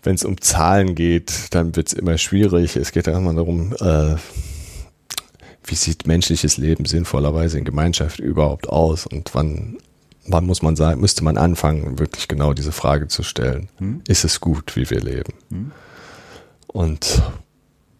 wenn 0.02 0.14
es 0.14 0.24
um 0.24 0.40
Zahlen 0.40 0.94
geht, 0.94 1.54
dann 1.54 1.76
wird 1.76 1.88
es 1.88 1.92
immer 1.92 2.18
schwierig. 2.18 2.76
Es 2.76 2.92
geht 2.92 3.06
immer 3.06 3.34
darum, 3.34 3.74
äh, 3.74 4.16
wie 5.64 5.74
sieht 5.74 6.06
menschliches 6.06 6.56
Leben 6.56 6.84
sinnvollerweise 6.84 7.58
in 7.58 7.64
Gemeinschaft 7.64 8.18
überhaupt 8.18 8.68
aus 8.68 9.06
und 9.06 9.34
wann, 9.34 9.78
wann 10.26 10.44
muss 10.44 10.62
man 10.62 10.76
sagen, 10.76 11.00
müsste 11.00 11.22
man 11.22 11.38
anfangen, 11.38 11.98
wirklich 11.98 12.26
genau 12.26 12.52
diese 12.52 12.72
Frage 12.72 13.08
zu 13.08 13.22
stellen. 13.22 13.68
Hm? 13.78 14.02
Ist 14.08 14.24
es 14.24 14.40
gut, 14.40 14.74
wie 14.76 14.90
wir 14.90 15.00
leben? 15.00 15.34
Hm? 15.50 15.72
Und 16.66 17.22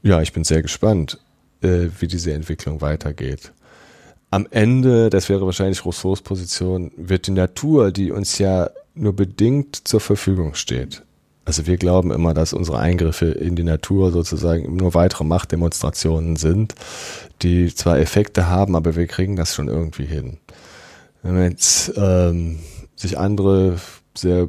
ja, 0.03 0.21
ich 0.23 0.33
bin 0.33 0.45
sehr 0.45 0.63
gespannt, 0.63 1.19
äh, 1.63 1.89
wie 2.01 2.09
diese 2.09 2.33
Entwicklung 2.33 2.81
weitergeht. 2.81 3.53
Am 4.31 4.49
Ende, 4.51 5.11
das 5.11 5.29
wäre 5.29 5.45
wahrscheinlich 5.45 5.85
Rousseaus 5.85 6.23
Position, 6.23 6.91
wird 6.97 7.27
die 7.27 7.33
Natur, 7.33 7.93
die 7.93 8.11
uns 8.11 8.39
ja 8.39 8.71
nur 8.95 9.15
bedingt 9.15 9.87
zur 9.87 10.01
Verfügung 10.01 10.55
steht, 10.55 11.03
also 11.45 11.67
wir 11.67 11.77
glauben 11.77 12.13
immer, 12.13 12.35
dass 12.35 12.53
unsere 12.53 12.79
Eingriffe 12.79 13.27
in 13.27 13.57
die 13.57 13.65
Natur 13.65 14.13
sozusagen 14.13 14.77
nur 14.77 14.95
weitere 14.95 15.25
Machtdemonstrationen 15.25 16.37
sind, 16.37 16.75
die 17.43 17.75
zwar 17.75 17.99
Effekte 17.99 18.47
haben, 18.47 18.77
aber 18.77 18.95
wir 18.95 19.07
kriegen 19.09 19.35
das 19.35 19.55
schon 19.55 19.69
irgendwie 19.69 20.07
hin. 20.07 20.39
Wenn 21.23 21.35
man 21.35 21.51
jetzt 21.51 21.93
ähm, 21.97 22.61
sich 22.95 23.19
andere 23.19 23.77
sehr 24.17 24.49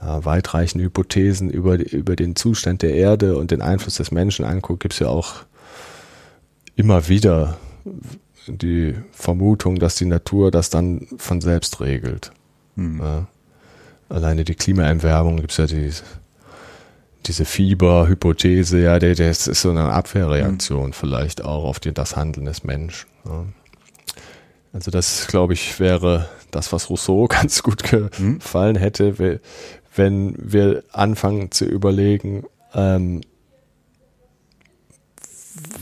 ja, 0.00 0.24
weitreichende 0.24 0.84
Hypothesen 0.84 1.48
über, 1.48 1.78
über 1.78 2.16
den 2.16 2.36
Zustand 2.36 2.82
der 2.82 2.94
Erde 2.94 3.36
und 3.36 3.50
den 3.50 3.62
Einfluss 3.62 3.96
des 3.96 4.10
Menschen 4.10 4.44
anguckt, 4.44 4.80
gibt 4.80 4.94
es 4.94 5.00
ja 5.00 5.08
auch 5.08 5.44
immer 6.76 7.08
wieder 7.08 7.56
die 8.46 8.94
Vermutung, 9.12 9.76
dass 9.76 9.94
die 9.94 10.04
Natur 10.04 10.50
das 10.50 10.68
dann 10.68 11.06
von 11.16 11.40
selbst 11.40 11.80
regelt. 11.80 12.32
Hm. 12.76 12.98
Ja 12.98 13.26
alleine 14.12 14.44
die 14.44 14.54
Klimaerwärmung 14.54 15.38
gibt 15.38 15.52
es 15.52 15.56
ja 15.56 15.66
die, 15.66 15.90
diese 17.26 17.44
Fieberhypothese, 17.44 18.80
ja, 18.80 18.98
das 18.98 19.46
ist 19.46 19.62
so 19.62 19.70
eine 19.70 19.84
Abwehrreaktion 19.84 20.88
mhm. 20.88 20.92
vielleicht 20.92 21.44
auch 21.44 21.64
auf 21.64 21.80
die, 21.80 21.92
das 21.92 22.16
Handeln 22.16 22.46
des 22.46 22.64
Menschen. 22.64 23.08
Ja. 23.24 23.46
Also 24.72 24.90
das, 24.90 25.26
glaube 25.26 25.52
ich, 25.52 25.78
wäre 25.80 26.28
das, 26.50 26.72
was 26.72 26.90
Rousseau 26.90 27.26
ganz 27.28 27.62
gut 27.62 27.84
mhm. 28.18 28.38
gefallen 28.38 28.76
hätte, 28.76 29.40
wenn 29.94 30.34
wir 30.38 30.84
anfangen 30.92 31.50
zu 31.50 31.64
überlegen, 31.64 32.44
ähm, 32.74 33.20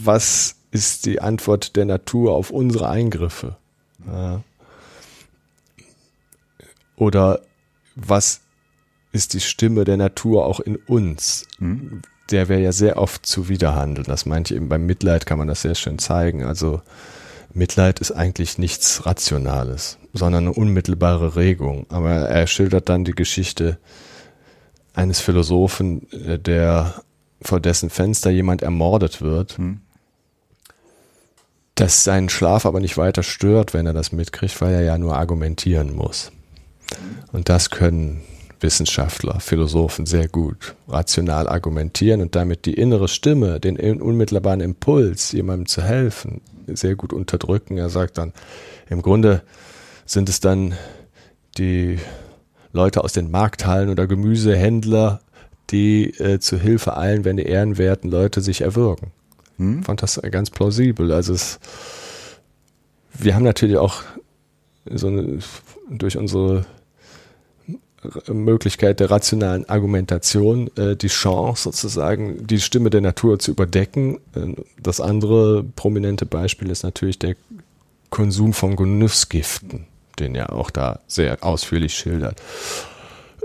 was 0.03 0.57
ist 0.72 1.07
die 1.07 1.20
Antwort 1.20 1.76
der 1.76 1.85
Natur 1.85 2.33
auf 2.33 2.51
unsere 2.51 2.89
Eingriffe? 2.89 3.57
Ja. 4.07 4.43
Oder 6.97 7.41
was 8.07 8.40
ist 9.12 9.34
die 9.34 9.40
Stimme 9.40 9.84
der 9.84 9.96
Natur 9.96 10.46
auch 10.46 10.61
in 10.61 10.76
uns, 10.76 11.46
mhm. 11.59 12.03
der 12.30 12.48
wir 12.48 12.59
ja 12.59 12.72
sehr 12.72 12.96
oft 12.98 13.26
zuwiderhandeln. 13.26 14.07
Das 14.07 14.26
meinte 14.26 14.55
ich 14.55 14.57
eben 14.57 14.68
beim 14.68 14.86
Mitleid 14.86 15.26
kann 15.26 15.38
man 15.38 15.48
das 15.48 15.62
sehr 15.62 15.74
schön 15.74 15.98
zeigen. 15.98 16.44
Also 16.44 16.80
Mitleid 17.53 17.98
ist 17.98 18.12
eigentlich 18.12 18.59
nichts 18.59 19.05
Rationales, 19.07 19.98
sondern 20.12 20.44
eine 20.44 20.53
unmittelbare 20.53 21.36
Regung. 21.36 21.86
Aber 21.88 22.11
er 22.11 22.46
schildert 22.46 22.88
dann 22.88 23.05
die 23.05 23.14
Geschichte 23.14 23.78
eines 24.94 25.20
Philosophen, 25.20 26.11
äh, 26.12 26.38
der 26.38 27.03
vor 27.42 27.61
dessen 27.61 27.90
Fenster 27.90 28.30
jemand 28.30 28.62
ermordet 28.62 29.22
wird, 29.22 29.59
mhm. 29.59 29.80
das 31.74 32.05
seinen 32.05 32.28
Schlaf 32.28 32.66
aber 32.66 32.80
nicht 32.80 32.98
weiter 32.98 33.22
stört, 33.22 33.72
wenn 33.72 33.86
er 33.86 33.94
das 33.94 34.12
mitkriegt, 34.12 34.61
weil 34.61 34.74
er 34.74 34.82
ja 34.82 34.98
nur 34.98 35.16
argumentieren 35.16 35.94
muss. 35.94 36.32
Und 37.32 37.49
das 37.49 37.70
können 37.70 38.22
Wissenschaftler, 38.61 39.41
Philosophen 39.41 40.07
sehr 40.07 40.28
gut 40.28 40.74
rational 40.88 41.49
argumentieren 41.49 42.20
und 42.20 42.34
damit 42.34 42.66
die 42.66 42.74
innere 42.74 43.09
Stimme, 43.09 43.61
den 43.61 43.78
unmittelbaren 44.01 44.61
Impuls, 44.61 45.32
jemandem 45.32 45.66
zu 45.66 45.82
helfen, 45.82 46.43
sehr 46.66 46.95
gut 46.95 47.12
unterdrücken. 47.12 47.78
Er 47.78 47.88
sagt 47.88 48.18
dann, 48.18 48.32
im 48.88 49.03
Grunde 49.03 49.43
sind 50.05 50.28
es 50.28 50.41
dann 50.41 50.74
die 51.59 51.99
Leute 52.72 53.03
aus 53.03 53.12
den 53.12 53.30
Markthallen 53.30 53.88
oder 53.88 54.07
Gemüsehändler, 54.07 55.20
die 55.70 56.11
äh, 56.18 56.38
zu 56.41 56.59
Hilfe 56.59 56.97
eilen, 56.97 57.24
wenn 57.24 57.36
die 57.36 57.45
ehrenwerten 57.45 58.11
Leute 58.11 58.41
sich 58.41 58.61
erwürgen. 58.61 59.12
Hm? 59.57 59.82
Fand 59.82 60.03
das 60.03 60.20
ganz 60.30 60.51
plausibel. 60.51 61.12
Also 61.12 61.32
es, 61.32 61.61
wir 63.12 63.34
haben 63.34 63.45
natürlich 63.45 63.76
auch 63.76 64.03
so 64.86 65.09
eine, 65.09 65.38
durch 65.88 66.16
unsere 66.16 66.64
Möglichkeit 68.28 69.01
der 69.01 69.11
rationalen 69.11 69.68
Argumentation 69.68 70.70
äh, 70.76 70.96
die 70.96 71.09
Chance 71.09 71.64
sozusagen 71.64 72.46
die 72.46 72.61
Stimme 72.61 72.90
der 72.90 73.03
Natur 73.03 73.38
zu 73.38 73.51
überdecken. 73.51 74.16
Äh, 74.34 74.55
das 74.82 75.01
andere 75.01 75.64
prominente 75.64 76.26
Beispiel 76.26 76.70
ist 76.70 76.82
natürlich 76.82 77.18
der 77.18 77.36
Konsum 78.09 78.53
von 78.53 78.76
Genussgiften, 78.76 79.86
den 80.18 80.34
er 80.34 80.53
auch 80.53 80.70
da 80.70 81.01
sehr 81.07 81.44
ausführlich 81.44 81.94
schildert. 81.94 82.40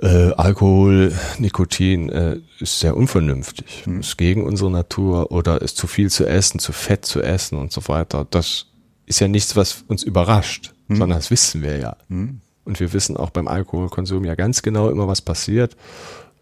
Äh, 0.02 0.32
Alkohol, 0.34 1.14
Nikotin 1.38 2.10
äh, 2.10 2.40
ist 2.60 2.80
sehr 2.80 2.98
unvernünftig, 2.98 3.86
mhm. 3.86 4.02
ist 4.02 4.18
gegen 4.18 4.44
unsere 4.44 4.72
Natur 4.72 5.32
oder 5.32 5.62
ist 5.62 5.78
zu 5.78 5.88
viel 5.88 6.10
zu 6.10 6.26
essen, 6.26 6.60
zu 6.60 6.74
fett 6.74 7.06
zu 7.06 7.22
essen 7.22 7.58
und 7.58 7.72
so 7.72 7.88
weiter. 7.88 8.28
Das 8.30 8.68
ist 9.06 9.20
ja 9.20 9.28
nichts, 9.28 9.56
was 9.56 9.84
uns 9.88 10.04
überrascht, 10.04 10.74
mhm. 10.88 10.98
sondern 10.98 11.20
das 11.20 11.32
wissen 11.32 11.62
wir 11.62 11.78
ja. 11.78 11.98
Mhm. 12.10 12.42
Und 12.66 12.80
wir 12.80 12.94
wissen 12.94 13.16
auch 13.16 13.30
beim 13.30 13.48
Alkoholkonsum 13.48 14.26
ja 14.26 14.36
ganz 14.36 14.62
genau 14.62 14.90
immer, 14.90 15.08
was 15.08 15.22
passiert, 15.22 15.78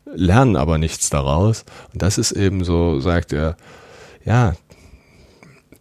lernen 0.05 0.55
aber 0.55 0.77
nichts 0.77 1.09
daraus. 1.09 1.65
Und 1.91 2.01
das 2.01 2.17
ist 2.17 2.31
eben 2.31 2.63
so, 2.63 2.99
sagt 2.99 3.33
er, 3.33 3.57
ja, 4.25 4.53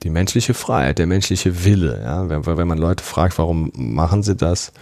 die 0.03 0.11
menschliche 0.11 0.55
Freiheit, 0.55 0.99
der 0.99 1.07
menschliche 1.07 1.65
Wille. 1.65 2.01
Ja, 2.03 2.29
wenn, 2.29 2.45
wenn 2.45 2.69
man 2.69 2.79
Leute 2.79 3.05
fragt, 3.05 3.39
warum 3.39 3.71
machen 3.75 4.23
sie 4.23 4.35
das? 4.35 4.73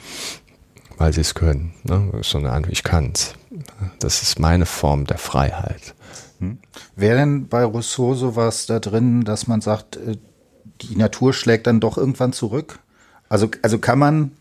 Weil 0.96 1.12
sie 1.12 1.20
es 1.20 1.34
können. 1.34 1.74
Ne? 1.84 2.10
So 2.22 2.38
eine 2.38 2.52
Antwort, 2.52 2.72
ich 2.72 2.82
kann's. 2.82 3.34
Das 3.98 4.22
ist 4.22 4.38
meine 4.38 4.66
Form 4.66 5.04
der 5.04 5.18
Freiheit. 5.18 5.94
Hm. 6.38 6.58
Wäre 6.96 7.18
denn 7.18 7.48
bei 7.48 7.64
Rousseau 7.64 8.14
sowas 8.14 8.66
da 8.66 8.80
drin, 8.80 9.24
dass 9.24 9.46
man 9.46 9.60
sagt, 9.60 9.96
äh, 9.96 10.16
die 10.82 10.96
Natur 10.96 11.32
schlägt 11.34 11.66
dann 11.66 11.80
doch 11.80 11.98
irgendwann 11.98 12.32
zurück? 12.32 12.80
Also, 13.28 13.48
also 13.62 13.78
kann 13.78 13.98
man 13.98 14.32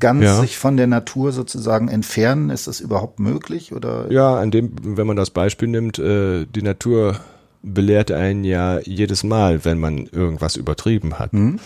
ganz 0.00 0.24
ja. 0.24 0.40
sich 0.40 0.58
von 0.58 0.76
der 0.76 0.86
Natur 0.86 1.32
sozusagen 1.32 1.88
entfernen? 1.88 2.50
Ist 2.50 2.66
das 2.66 2.80
überhaupt 2.80 3.20
möglich? 3.20 3.72
Oder? 3.72 4.10
Ja, 4.10 4.36
an 4.36 4.50
dem, 4.50 4.72
wenn 4.82 5.06
man 5.06 5.16
das 5.16 5.30
Beispiel 5.30 5.68
nimmt, 5.68 5.98
äh, 5.98 6.46
die 6.46 6.62
Natur 6.62 7.20
belehrt 7.62 8.10
einen 8.10 8.44
ja 8.44 8.80
jedes 8.80 9.22
Mal, 9.22 9.64
wenn 9.64 9.78
man 9.78 10.06
irgendwas 10.06 10.56
übertrieben 10.56 11.18
hat. 11.18 11.32
Mhm. 11.32 11.60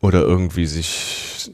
Oder 0.00 0.22
irgendwie 0.22 0.66
sich 0.66 1.52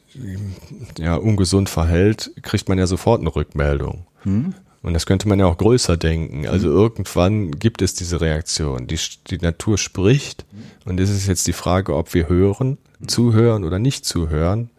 ja 0.98 1.16
ungesund 1.16 1.68
verhält, 1.68 2.32
kriegt 2.42 2.68
man 2.68 2.78
ja 2.78 2.86
sofort 2.86 3.20
eine 3.20 3.34
Rückmeldung. 3.34 4.06
Mhm. 4.24 4.54
Und 4.82 4.92
das 4.92 5.06
könnte 5.06 5.28
man 5.28 5.38
ja 5.38 5.46
auch 5.46 5.56
größer 5.56 5.96
denken. 5.96 6.46
Also 6.46 6.68
mhm. 6.68 6.76
irgendwann 6.76 7.52
gibt 7.52 7.80
es 7.80 7.94
diese 7.94 8.20
Reaktion. 8.20 8.86
Die, 8.86 8.98
die 9.28 9.38
Natur 9.38 9.78
spricht 9.78 10.44
und 10.84 11.00
es 11.00 11.10
ist 11.10 11.26
jetzt 11.26 11.46
die 11.46 11.54
Frage, 11.54 11.94
ob 11.96 12.12
wir 12.12 12.28
hören, 12.28 12.76
zuhören 13.06 13.64
oder 13.64 13.78
nicht 13.78 14.04
zuhören 14.04 14.70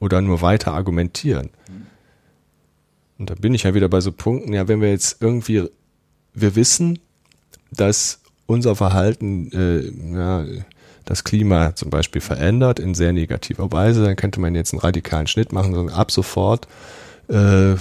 oder 0.00 0.20
nur 0.20 0.42
weiter 0.42 0.72
argumentieren. 0.72 1.50
Und 3.18 3.30
da 3.30 3.34
bin 3.34 3.54
ich 3.54 3.62
ja 3.62 3.74
wieder 3.74 3.88
bei 3.88 4.00
so 4.00 4.12
Punkten, 4.12 4.52
ja, 4.52 4.68
wenn 4.68 4.80
wir 4.80 4.90
jetzt 4.90 5.22
irgendwie, 5.22 5.68
wir 6.34 6.56
wissen, 6.56 6.98
dass 7.70 8.20
unser 8.46 8.76
Verhalten 8.76 9.50
äh, 9.52 10.16
ja, 10.16 10.44
das 11.04 11.24
Klima 11.24 11.74
zum 11.74 11.90
Beispiel 11.90 12.20
verändert 12.20 12.78
in 12.78 12.94
sehr 12.94 13.12
negativer 13.12 13.70
Weise, 13.70 14.04
dann 14.04 14.16
könnte 14.16 14.40
man 14.40 14.54
jetzt 14.54 14.72
einen 14.72 14.80
radikalen 14.80 15.26
Schnitt 15.26 15.52
machen, 15.52 15.74
sondern 15.74 15.94
ab 15.94 16.10
sofort 16.10 16.66
äh, 17.28 17.74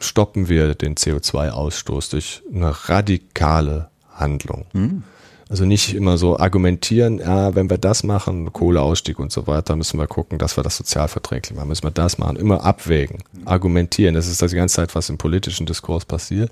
stoppen 0.00 0.48
wir 0.48 0.74
den 0.74 0.96
CO2-Ausstoß 0.96 2.10
durch 2.10 2.42
eine 2.52 2.88
radikale 2.88 3.90
Handlung. 4.10 4.66
Mhm. 4.72 5.04
Also 5.52 5.66
nicht 5.66 5.92
immer 5.94 6.16
so 6.16 6.38
argumentieren, 6.38 7.18
ja, 7.18 7.54
wenn 7.54 7.68
wir 7.68 7.76
das 7.76 8.04
machen, 8.04 8.54
Kohleausstieg 8.54 9.18
und 9.18 9.30
so 9.30 9.46
weiter, 9.46 9.76
müssen 9.76 10.00
wir 10.00 10.06
gucken, 10.06 10.38
dass 10.38 10.56
wir 10.56 10.64
das 10.64 10.78
sozialverträglich 10.78 11.54
machen, 11.54 11.68
müssen 11.68 11.82
wir 11.82 11.90
das 11.90 12.16
machen, 12.16 12.36
immer 12.36 12.64
abwägen, 12.64 13.18
argumentieren. 13.44 14.14
Das 14.14 14.28
ist 14.28 14.40
das 14.40 14.52
die 14.52 14.56
ganze 14.56 14.76
Zeit, 14.76 14.94
was 14.94 15.10
im 15.10 15.18
politischen 15.18 15.66
Diskurs 15.66 16.06
passiert. 16.06 16.50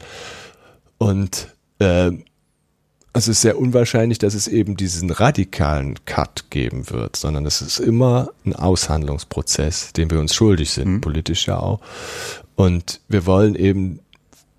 Und 0.99 1.49
äh, 1.79 2.11
es 3.15 3.27
ist 3.27 3.41
sehr 3.41 3.59
unwahrscheinlich, 3.59 4.19
dass 4.19 4.35
es 4.35 4.49
eben 4.49 4.77
diesen 4.77 5.09
radikalen 5.09 6.05
Cut 6.05 6.51
geben 6.51 6.91
wird, 6.91 7.17
sondern 7.17 7.47
es 7.47 7.63
ist 7.63 7.79
immer 7.79 8.29
ein 8.45 8.55
Aushandlungsprozess, 8.55 9.95
den 9.95 10.11
wir 10.11 10.21
uns 10.21 10.35
schuldig 10.35 10.73
sind, 10.73 10.89
mhm. 10.89 11.01
politisch 11.01 11.47
ja 11.47 11.59
auch. 11.59 11.81
Und 12.55 13.01
wir 13.09 13.25
wollen 13.25 13.55
eben 13.55 14.01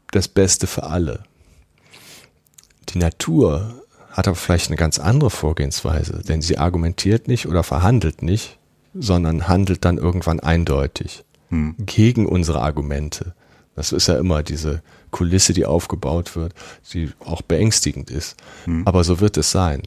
das 0.10 0.28
Beste 0.28 0.66
für 0.66 0.82
alle. 0.82 1.26
Die 2.90 2.98
Natur 2.98 3.81
hat 4.12 4.28
aber 4.28 4.36
vielleicht 4.36 4.68
eine 4.68 4.78
ganz 4.78 5.00
andere 5.00 5.30
Vorgehensweise, 5.30 6.22
denn 6.28 6.42
sie 6.42 6.58
argumentiert 6.58 7.28
nicht 7.28 7.48
oder 7.48 7.64
verhandelt 7.64 8.22
nicht, 8.22 8.58
sondern 8.94 9.48
handelt 9.48 9.86
dann 9.86 9.98
irgendwann 9.98 10.40
eindeutig 10.40 11.24
hm. 11.50 11.76
gegen 11.80 12.26
unsere 12.26 12.62
Argumente. 12.62 13.34
Das 13.76 13.92
ist 13.92 14.08
ja 14.08 14.18
immer 14.18 14.44
diese 14.44 14.82
Kulisse, 15.12 15.54
die 15.54 15.66
aufgebaut 15.66 16.36
wird, 16.36 16.54
die 16.94 17.12
auch 17.20 17.42
beängstigend 17.42 18.12
ist. 18.12 18.36
Hm. 18.66 18.86
Aber 18.86 19.04
so 19.04 19.20
wird 19.20 19.38
es 19.38 19.52
sein. 19.52 19.84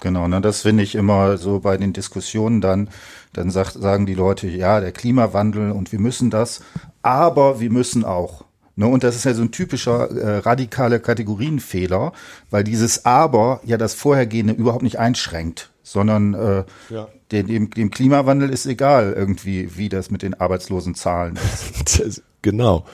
Genau, 0.00 0.28
ne, 0.28 0.40
das 0.40 0.62
finde 0.62 0.82
ich 0.82 0.94
immer 0.94 1.38
so 1.38 1.60
bei 1.60 1.76
den 1.76 1.92
Diskussionen 1.92 2.60
dann, 2.60 2.90
dann 3.32 3.50
sagt, 3.50 3.72
sagen 3.72 4.04
die 4.04 4.14
Leute, 4.14 4.46
ja, 4.48 4.80
der 4.80 4.92
Klimawandel 4.92 5.70
und 5.70 5.90
wir 5.92 6.00
müssen 6.00 6.30
das, 6.30 6.60
aber 7.02 7.60
wir 7.60 7.70
müssen 7.70 8.04
auch. 8.04 8.44
Ne, 8.78 8.86
und 8.86 9.04
das 9.04 9.16
ist 9.16 9.24
ja 9.24 9.32
so 9.32 9.40
ein 9.40 9.52
typischer 9.52 10.10
äh, 10.10 10.38
radikaler 10.38 10.98
Kategorienfehler, 10.98 12.12
weil 12.50 12.62
dieses 12.62 13.06
Aber 13.06 13.60
ja 13.64 13.78
das 13.78 13.94
Vorhergehende 13.94 14.52
überhaupt 14.52 14.82
nicht 14.82 14.98
einschränkt, 14.98 15.70
sondern 15.82 16.34
äh, 16.34 16.64
ja. 16.90 17.08
dem, 17.32 17.70
dem 17.70 17.90
Klimawandel 17.90 18.50
ist 18.50 18.66
egal 18.66 19.14
irgendwie, 19.16 19.78
wie 19.78 19.88
das 19.88 20.10
mit 20.10 20.20
den 20.20 20.34
Arbeitslosenzahlen 20.34 21.38
ist. 21.88 22.22
genau 22.42 22.84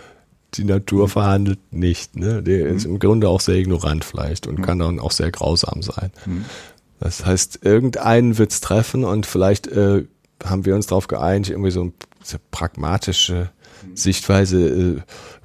die 0.55 0.65
Natur 0.65 1.09
verhandelt 1.09 1.73
nicht. 1.73 2.17
Ne? 2.17 2.43
Der 2.43 2.67
mhm. 2.67 2.77
ist 2.77 2.85
im 2.85 2.99
Grunde 2.99 3.29
auch 3.29 3.41
sehr 3.41 3.57
ignorant 3.57 4.05
vielleicht 4.05 4.47
und 4.47 4.59
mhm. 4.59 4.63
kann 4.63 4.79
dann 4.79 5.01
auch 5.01 5.13
sehr 5.13 5.31
grausam 5.31 5.83
sein. 5.83 6.13
Mhm. 6.27 6.45
Das 7.01 7.27
heißt, 7.27 7.61
irgendeinen 7.65 8.39
wird's 8.39 8.61
treffen 8.61 9.05
und 9.05 9.27
vielleicht 9.27 9.67
äh, 9.67 10.05
haben 10.45 10.65
wir 10.65 10.75
uns 10.75 10.87
darauf 10.87 11.09
geeinigt, 11.09 11.51
irgendwie 11.51 11.71
so 11.71 11.81
eine 11.81 11.93
pragmatische 12.51 13.51
mhm. 13.85 13.97
Sichtweise. 13.97 14.69
Äh, 14.69 15.01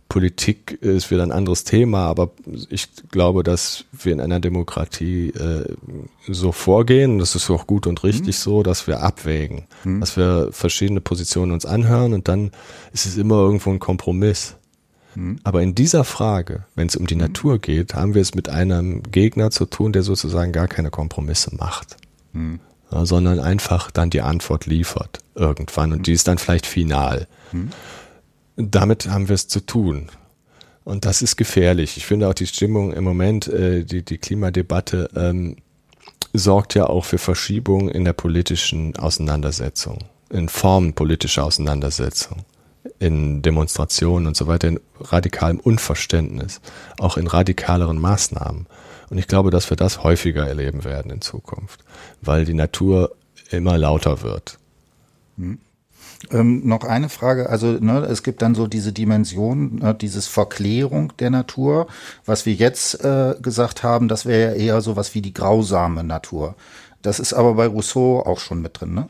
Politik 0.10 0.72
ist 0.82 1.12
wieder 1.12 1.24
ein 1.24 1.32
anderes 1.32 1.64
Thema, 1.64 2.06
aber 2.06 2.32
ich 2.70 2.88
glaube, 3.12 3.44
dass 3.44 3.86
wir 3.92 4.14
in 4.14 4.22
einer 4.22 4.40
Demokratie 4.40 5.30
äh, 5.30 5.66
so 6.28 6.52
vorgehen, 6.52 7.20
das 7.20 7.36
ist 7.36 7.50
auch 7.50 7.68
gut 7.68 7.88
und 7.88 8.04
richtig 8.04 8.38
mhm. 8.38 8.42
so, 8.42 8.64
dass 8.64 8.88
wir 8.88 9.02
abwägen, 9.02 9.66
mhm. 9.84 10.00
dass 10.00 10.16
wir 10.16 10.50
verschiedene 10.52 11.02
Positionen 11.02 11.52
uns 11.52 11.66
anhören 11.66 12.14
und 12.14 12.28
dann 12.28 12.52
ist 12.94 13.06
es 13.06 13.18
immer 13.18 13.36
irgendwo 13.36 13.70
ein 13.72 13.80
Kompromiss. 13.80 14.56
Mhm. 15.16 15.40
Aber 15.44 15.62
in 15.62 15.76
dieser 15.76 16.04
Frage, 16.04 16.66
wenn 16.76 16.88
es 16.88 16.96
um 16.96 17.06
die 17.08 17.16
mhm. 17.16 17.22
Natur 17.22 17.60
geht, 17.60 17.94
haben 17.94 18.14
wir 18.14 18.22
es 18.22 18.34
mit 18.34 18.50
einem 18.50 19.04
Gegner 19.04 19.52
zu 19.52 19.66
tun, 19.66 19.92
der 19.92 20.04
sozusagen 20.04 20.54
gar 20.54 20.68
keine 20.68 20.90
Kompromisse 20.90 21.56
macht. 21.56 21.98
Mhm. 22.34 22.60
Sondern 22.90 23.42
einfach 23.42 23.92
dann 23.92 24.10
die 24.10 24.22
Antwort 24.22 24.66
liefert 24.66 25.20
irgendwann 25.36 25.92
und 25.92 26.08
die 26.08 26.14
ist 26.14 26.30
dann 26.30 26.38
vielleicht 26.38 26.66
final. 26.66 27.28
Damit 28.58 29.08
haben 29.08 29.30
wir 29.30 29.36
es 29.36 29.48
zu 29.48 29.66
tun. 29.66 30.10
Und 30.84 31.06
das 31.06 31.22
ist 31.22 31.36
gefährlich. 31.36 31.98
Ich 31.98 32.06
finde 32.06 32.28
auch 32.28 32.34
die 32.34 32.48
Stimmung 32.48 32.94
im 32.94 33.04
Moment, 33.04 33.48
äh, 33.48 33.84
die, 33.84 34.04
die 34.04 34.18
Klimadebatte, 34.18 35.10
ähm, 35.16 35.58
sorgt 36.34 36.76
ja 36.76 36.88
auch 36.88 37.06
für 37.06 37.18
Verschiebungen 37.18 37.90
in 37.90 38.06
der 38.06 38.14
politischen 38.14 38.96
Auseinandersetzung, 38.98 40.00
in 40.30 40.50
Formen 40.50 40.94
politischer 40.94 41.46
Auseinandersetzung 41.46 42.46
in 43.00 43.42
Demonstrationen 43.42 44.28
und 44.28 44.38
so 44.38 44.48
weiter, 44.48 44.68
in 44.68 44.80
radikalem 45.00 45.60
Unverständnis, 45.60 46.62
auch 47.00 47.18
in 47.18 47.28
radikaleren 47.28 48.00
Maßnahmen. 48.00 48.68
Und 49.10 49.18
ich 49.18 49.28
glaube, 49.28 49.52
dass 49.52 49.70
wir 49.70 49.78
das 49.78 50.04
häufiger 50.04 50.48
erleben 50.48 50.84
werden 50.84 51.12
in 51.12 51.22
Zukunft, 51.22 51.84
weil 52.22 52.46
die 52.46 52.54
Natur 52.54 53.16
immer 53.50 53.78
lauter 53.78 54.22
wird. 54.22 54.58
Hm. 55.38 55.60
Ähm, 56.32 56.68
noch 56.68 56.84
eine 56.84 57.10
Frage, 57.10 57.50
also 57.50 57.74
ne, 57.74 58.00
es 58.06 58.24
gibt 58.24 58.42
dann 58.42 58.56
so 58.56 58.66
diese 58.68 58.92
Dimension, 58.92 59.76
ne, 59.76 59.94
dieses 59.94 60.28
Verklärung 60.28 61.14
der 61.20 61.30
Natur. 61.30 61.88
Was 62.26 62.46
wir 62.46 62.54
jetzt 62.54 63.04
äh, 63.04 63.36
gesagt 63.42 63.84
haben, 63.84 64.08
das 64.08 64.26
wäre 64.26 64.56
ja 64.56 64.58
eher 64.58 64.82
so 64.82 64.96
was 64.96 65.14
wie 65.14 65.22
die 65.22 65.34
grausame 65.34 66.04
Natur. 66.04 66.56
Das 67.04 67.20
ist 67.20 67.34
aber 67.34 67.54
bei 67.54 67.68
Rousseau 67.68 68.22
auch 68.22 68.40
schon 68.40 68.62
mit 68.62 68.82
drin, 68.82 68.94
ne? 68.96 69.10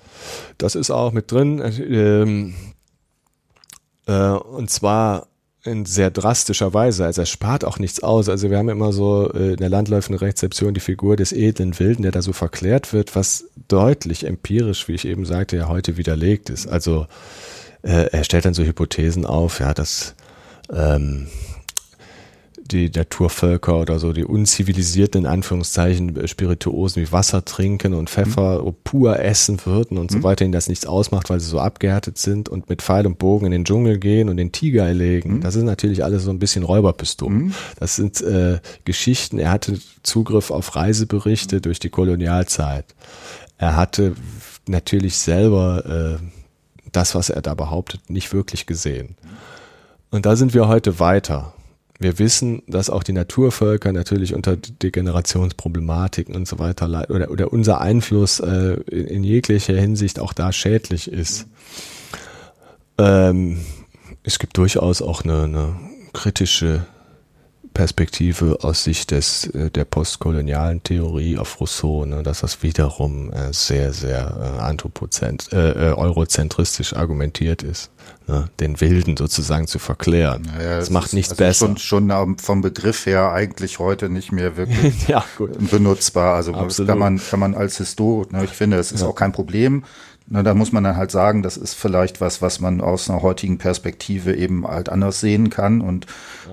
Das 0.58 0.76
ist 0.76 0.92
auch 0.92 1.14
mit 1.14 1.32
drin. 1.32 1.62
Ähm, 1.80 2.54
äh, 4.06 4.32
und 4.32 4.70
zwar 4.70 5.28
in 5.64 5.86
sehr 5.86 6.12
drastischer 6.12 6.74
Weise. 6.74 7.06
Also 7.06 7.22
er 7.22 7.26
spart 7.26 7.66
auch 7.66 7.80
nichts 7.80 8.02
aus. 8.02 8.30
Also 8.30 8.50
wir 8.50 8.58
haben 8.58 8.70
immer 8.70 8.94
so 8.94 9.32
äh, 9.34 9.52
in 9.52 9.58
der 9.58 9.70
landläufigen 9.70 10.18
Rezeption 10.18 10.74
die 10.74 10.80
Figur 10.80 11.16
des 11.16 11.34
edlen 11.34 11.78
Wilden, 11.80 12.04
der 12.04 12.12
da 12.12 12.22
so 12.22 12.34
verklärt 12.34 12.94
wird, 12.94 13.16
was 13.16 13.46
deutlich 13.68 14.26
empirisch, 14.26 14.88
wie 14.88 14.94
ich 14.94 15.06
eben 15.06 15.26
sagte, 15.26 15.58
ja 15.58 15.68
heute 15.68 15.98
widerlegt 15.98 16.50
ist. 16.50 16.68
Also 16.68 17.08
äh, 17.82 18.10
er 18.12 18.24
stellt 18.24 18.46
dann 18.46 18.54
so 18.54 18.64
Hypothesen 18.64 19.26
auf, 19.26 19.60
ja, 19.60 19.74
dass 19.74 20.16
ähm, 20.72 21.28
die 22.68 22.90
Naturvölker 22.90 23.78
oder 23.78 24.00
so, 24.00 24.14
die 24.14 24.24
unzivilisierten, 24.24 25.22
in 25.22 25.28
Anführungszeichen, 25.28 26.28
Spirituosen 26.28 27.04
wie 27.04 27.12
Wasser 27.12 27.46
trinken 27.46 27.94
und 27.94 28.10
Pfeffer 28.10 28.64
mhm. 28.64 28.76
pur 28.84 29.20
essen 29.20 29.58
würden 29.66 29.98
und 29.98 30.12
mhm. 30.12 30.18
so 30.18 30.24
weiter, 30.24 30.46
ihnen 30.46 30.52
das 30.52 30.70
nichts 30.70 30.86
ausmacht, 30.86 31.30
weil 31.30 31.40
sie 31.40 31.50
so 31.50 31.60
abgehärtet 31.60 32.18
sind 32.18 32.50
und 32.50 32.70
mit 32.70 32.82
Pfeil 32.82 33.08
und 33.08 33.18
Bogen 33.18 33.48
in 33.48 33.52
den 33.52 33.66
Dschungel 33.66 33.98
gehen 33.98 34.30
und 34.30 34.38
den 34.38 34.52
Tiger 34.52 34.86
erlegen. 34.86 35.36
Mhm. 35.36 35.42
Das 35.42 35.56
ist 35.56 35.64
natürlich 35.64 36.04
alles 36.04 36.24
so 36.24 36.30
ein 36.30 36.40
bisschen 36.40 36.64
Räuberpistolen. 36.64 37.38
Mhm. 37.38 37.54
Das 37.80 37.96
sind 37.96 38.22
äh, 38.22 38.60
Geschichten. 38.86 39.40
Er 39.40 39.52
hatte 39.52 39.80
Zugriff 40.04 40.52
auf 40.52 40.76
Reiseberichte 40.76 41.62
durch 41.62 41.80
die 41.80 41.90
Kolonialzeit. 41.90 42.86
Er 43.58 43.76
hatte 43.76 44.16
natürlich 44.68 45.18
selber 45.18 46.20
äh, 46.20 46.24
das, 46.92 47.16
was 47.16 47.30
er 47.30 47.42
da 47.42 47.54
behauptet, 47.54 48.10
nicht 48.10 48.34
wirklich 48.34 48.66
gesehen. 48.66 49.16
Und 50.10 50.26
da 50.26 50.36
sind 50.36 50.54
wir 50.54 50.68
heute 50.68 51.00
weiter 51.00 51.54
wir 52.00 52.20
wissen, 52.20 52.62
dass 52.68 52.90
auch 52.90 53.04
die 53.04 53.14
Naturvölker 53.14 53.92
natürlich 53.92 54.34
unter 54.34 54.56
Degenerationsproblematiken 54.56 56.36
und 56.36 56.48
so 56.48 56.60
weiter 56.60 56.88
leiden 56.88 57.16
oder, 57.16 57.32
oder 57.32 57.52
unser 57.52 57.82
Einfluss 57.82 58.40
äh, 58.40 58.74
in, 58.92 59.08
in, 59.08 59.24
jeglicher 59.24 59.76
Hinsicht 59.76 60.20
auch 60.20 60.34
da 60.34 60.52
schädlich 60.52 61.12
ist. 61.12 61.48
Ähm, 62.98 63.60
es 64.24 64.40
gibt 64.40 64.58
durchaus 64.58 65.02
auch 65.02 65.24
eine, 65.24 65.44
eine 65.44 65.76
kritische 66.14 66.86
Perspektive 67.78 68.58
aus 68.64 68.84
Sicht 68.84 69.12
des, 69.12 69.46
äh, 69.52 69.70
der 69.70 69.86
postkolonialen 69.86 70.82
Theorie 70.82 71.38
auf 71.38 71.62
Rousseau, 71.62 72.06
ne, 72.06 72.24
dass 72.24 72.40
das 72.40 72.64
wiederum 72.64 73.32
äh, 73.32 73.54
sehr, 73.54 73.94
sehr 73.94 74.56
äh, 74.58 74.62
anthropozent, 74.62 75.50
äh, 75.52 75.94
eurozentristisch 75.96 76.94
argumentiert 76.96 77.62
ist, 77.62 77.92
ne, 78.26 78.50
den 78.60 78.82
Wilden 78.82 79.16
sozusagen 79.16 79.68
zu 79.68 79.78
verklären. 79.78 80.42
Naja, 80.58 80.78
das 80.78 80.90
macht 80.90 81.14
nichts 81.14 81.34
also 81.34 81.44
besser. 81.44 81.78
Schon, 81.78 82.10
schon 82.10 82.38
vom 82.40 82.62
Begriff 82.62 83.06
her 83.06 83.32
eigentlich 83.32 83.78
heute 83.78 84.10
nicht 84.10 84.32
mehr 84.32 84.58
wirklich 84.58 85.08
ja, 85.08 85.24
benutzbar. 85.70 86.34
Also 86.34 86.56
Absolut. 86.56 86.90
kann 86.90 86.98
man, 86.98 87.22
kann 87.22 87.40
man 87.40 87.54
als 87.54 87.78
Historiker, 87.78 88.38
ne, 88.38 88.46
ich 88.46 88.54
finde, 88.54 88.78
es 88.78 88.92
ist 88.92 89.04
auch 89.04 89.14
kein 89.14 89.34
Problem, 89.34 89.84
na, 90.30 90.44
da 90.44 90.54
muss 90.54 90.74
man 90.74 90.84
dann 90.84 90.98
halt 90.98 91.10
sagen, 91.10 91.42
das 91.42 91.56
ist 91.56 91.74
vielleicht 91.74 92.20
was, 92.20 92.42
was 92.42 92.60
man 92.60 92.82
aus 92.82 93.10
einer 93.10 93.22
heutigen 93.22 93.58
Perspektive 93.58 94.36
eben 94.36 94.68
halt 94.68 94.90
anders 94.90 95.22
sehen 95.22 95.50
kann. 95.50 95.80
Und 95.80 96.06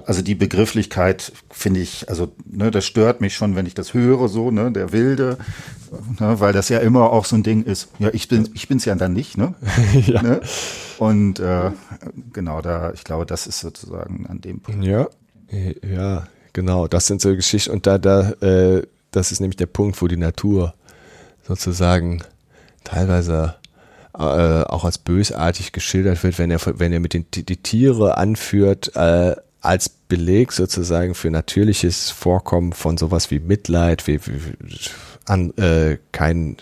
also 0.06 0.22
die 0.22 0.36
Begrifflichkeit 0.36 1.32
finde 1.51 1.80
ich, 1.80 2.09
also 2.09 2.32
ne, 2.44 2.70
das 2.70 2.86
stört 2.86 3.20
mich 3.20 3.34
schon, 3.34 3.56
wenn 3.56 3.66
ich 3.66 3.74
das 3.74 3.92
höre, 3.92 4.28
so, 4.28 4.52
ne, 4.52 4.70
der 4.70 4.92
Wilde, 4.92 5.38
ne, 6.20 6.38
weil 6.38 6.52
das 6.52 6.68
ja 6.68 6.78
immer 6.78 7.10
auch 7.10 7.24
so 7.24 7.34
ein 7.34 7.42
Ding 7.42 7.64
ist. 7.64 7.88
Ja, 7.98 8.10
ich 8.12 8.28
bin, 8.28 8.48
ich 8.55 8.68
bin's 8.68 8.84
ja 8.84 8.94
dann 8.94 9.12
nicht, 9.12 9.36
ne? 9.36 9.55
ja. 10.06 10.22
ne? 10.22 10.40
Und 10.98 11.40
äh, 11.40 11.72
genau, 12.32 12.60
da, 12.60 12.92
ich 12.92 13.02
glaube, 13.02 13.26
das 13.26 13.48
ist 13.48 13.59
sozusagen 13.59 14.26
an 14.28 14.40
dem 14.40 14.60
Punkt. 14.60 14.84
Ja, 14.84 15.09
ja, 15.82 16.28
genau, 16.52 16.86
das 16.86 17.09
sind 17.09 17.20
so 17.20 17.34
Geschichten. 17.34 17.72
Und 17.72 17.88
da, 17.88 17.98
da, 17.98 18.30
äh, 18.40 18.86
das 19.10 19.32
ist 19.32 19.40
nämlich 19.40 19.56
der 19.56 19.66
Punkt, 19.66 20.01
wo 20.01 20.06
die 20.06 20.16
Natur 20.16 20.74
sozusagen 21.42 22.22
teilweise 22.84 23.56
äh, 24.16 24.62
auch 24.65 24.85
als 24.85 24.99
bösartig 24.99 25.73
geschildert 25.73 26.23
wird, 26.23 26.39
wenn 26.39 26.51
er, 26.51 26.61
wenn 26.65 26.93
er 26.93 27.01
mit 27.01 27.15
den 27.15 27.27
die, 27.32 27.45
die 27.45 27.57
Tiere 27.57 28.16
anführt, 28.16 28.95
äh, 28.95 29.35
als 29.61 29.89
Beleg 29.89 30.53
sozusagen 30.53 31.15
für 31.15 31.31
natürliches 31.31 32.11
Vorkommen 32.11 32.74
von 32.74 32.99
sowas 32.99 33.31
wie 33.31 33.41
Mitleid, 33.41 34.07
wie, 34.07 34.20
wie 34.27 34.55
an, 35.27 35.57
äh, 35.57 35.99
kein 36.12 36.59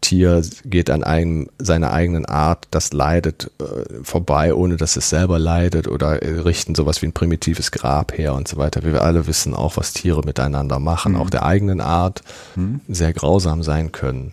Tier 0.00 0.42
geht 0.64 0.90
an 0.90 1.04
einem 1.04 1.48
seiner 1.58 1.92
eigenen 1.92 2.26
Art, 2.26 2.68
das 2.70 2.92
leidet 2.92 3.50
äh, 3.60 4.02
vorbei, 4.02 4.54
ohne 4.54 4.76
dass 4.76 4.96
es 4.96 5.08
selber 5.08 5.38
leidet 5.38 5.88
oder 5.88 6.22
äh, 6.22 6.40
richten 6.40 6.74
sowas 6.74 7.02
wie 7.02 7.06
ein 7.06 7.12
primitives 7.12 7.72
Grab 7.72 8.16
her 8.16 8.34
und 8.34 8.46
so 8.46 8.56
weiter. 8.56 8.84
Wie 8.84 8.92
wir 8.92 9.02
alle 9.02 9.26
wissen 9.26 9.54
auch, 9.54 9.76
was 9.76 9.92
Tiere 9.94 10.22
miteinander 10.24 10.78
machen, 10.78 11.12
mhm. 11.12 11.20
auch 11.20 11.30
der 11.30 11.44
eigenen 11.44 11.80
Art 11.80 12.22
mhm. 12.54 12.80
sehr 12.88 13.12
grausam 13.12 13.62
sein 13.62 13.90
können. 13.90 14.32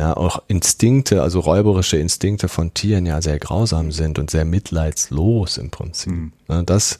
Ja, 0.00 0.16
auch 0.16 0.40
Instinkte, 0.48 1.22
also 1.22 1.40
räuberische 1.40 1.98
Instinkte 1.98 2.48
von 2.48 2.72
Tieren 2.72 3.04
ja 3.04 3.20
sehr 3.20 3.38
grausam 3.38 3.92
sind 3.92 4.18
und 4.18 4.30
sehr 4.30 4.46
mitleidslos 4.46 5.58
im 5.58 5.68
Prinzip. 5.68 6.10
Mhm. 6.10 6.32
Das 6.64 6.98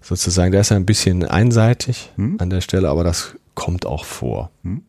sozusagen, 0.00 0.50
der 0.50 0.62
ist 0.62 0.70
ja 0.70 0.76
ein 0.76 0.86
bisschen 0.86 1.22
einseitig 1.22 2.10
mhm. 2.16 2.38
an 2.40 2.48
der 2.48 2.62
Stelle, 2.62 2.88
aber 2.88 3.04
das 3.04 3.34
kommt 3.54 3.84
auch 3.84 4.06
vor. 4.06 4.50
Mhm. 4.62 4.80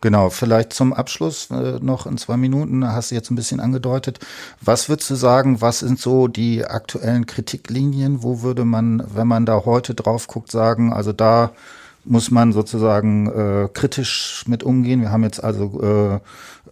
Genau, 0.00 0.30
vielleicht 0.30 0.72
zum 0.72 0.92
Abschluss 0.92 1.50
äh, 1.50 1.80
noch 1.80 2.06
in 2.06 2.16
zwei 2.16 2.36
Minuten, 2.36 2.86
hast 2.86 3.10
du 3.10 3.16
jetzt 3.16 3.32
ein 3.32 3.34
bisschen 3.34 3.58
angedeutet. 3.58 4.20
Was 4.60 4.88
würdest 4.88 5.10
du 5.10 5.16
sagen, 5.16 5.60
was 5.60 5.80
sind 5.80 5.98
so 5.98 6.28
die 6.28 6.64
aktuellen 6.64 7.26
Kritiklinien? 7.26 8.22
Wo 8.22 8.42
würde 8.42 8.64
man, 8.64 9.02
wenn 9.12 9.26
man 9.26 9.46
da 9.46 9.64
heute 9.64 9.96
drauf 9.96 10.28
guckt, 10.28 10.52
sagen, 10.52 10.92
also 10.92 11.12
da 11.12 11.50
muss 12.06 12.30
man 12.30 12.52
sozusagen 12.52 13.26
äh, 13.26 13.68
kritisch 13.72 14.44
mit 14.46 14.62
umgehen. 14.62 15.00
Wir 15.00 15.10
haben 15.10 15.24
jetzt 15.24 15.42
also 15.42 16.20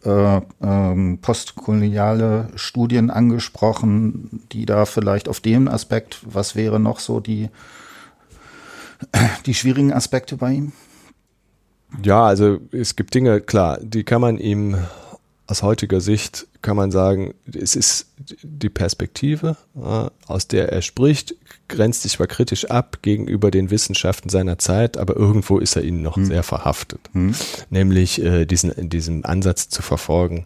äh, 0.04 0.08
äh, 0.08 0.40
ähm, 0.62 1.18
postkoloniale 1.20 2.48
Studien 2.54 3.10
angesprochen, 3.10 4.42
die 4.52 4.66
da 4.66 4.84
vielleicht 4.84 5.28
auf 5.28 5.40
dem 5.40 5.68
Aspekt, 5.68 6.20
was 6.24 6.54
wäre 6.54 6.78
noch 6.78 7.00
so 7.00 7.20
die, 7.20 7.48
die 9.46 9.54
schwierigen 9.54 9.92
Aspekte 9.92 10.36
bei 10.36 10.52
ihm? 10.52 10.72
Ja, 12.02 12.24
also 12.24 12.58
es 12.72 12.96
gibt 12.96 13.14
Dinge, 13.14 13.40
klar, 13.40 13.78
die 13.80 14.04
kann 14.04 14.20
man 14.20 14.38
ihm 14.38 14.76
aus 15.46 15.62
heutiger 15.62 16.00
Sicht 16.00 16.46
kann 16.62 16.76
man 16.76 16.90
sagen, 16.90 17.34
es 17.46 17.76
ist 17.76 18.06
die 18.42 18.70
Perspektive, 18.70 19.56
aus 20.26 20.48
der 20.48 20.72
er 20.72 20.80
spricht, 20.80 21.34
grenzt 21.68 22.02
sich 22.02 22.12
zwar 22.12 22.26
kritisch 22.26 22.70
ab 22.70 22.98
gegenüber 23.02 23.50
den 23.50 23.70
Wissenschaften 23.70 24.30
seiner 24.30 24.58
Zeit, 24.58 24.96
aber 24.96 25.16
irgendwo 25.16 25.58
ist 25.58 25.76
er 25.76 25.82
ihnen 25.82 26.02
noch 26.02 26.16
hm. 26.16 26.24
sehr 26.24 26.42
verhaftet. 26.42 27.00
Hm. 27.12 27.34
Nämlich 27.68 28.22
äh, 28.22 28.46
diesen, 28.46 28.88
diesen 28.88 29.24
Ansatz 29.24 29.68
zu 29.68 29.82
verfolgen, 29.82 30.44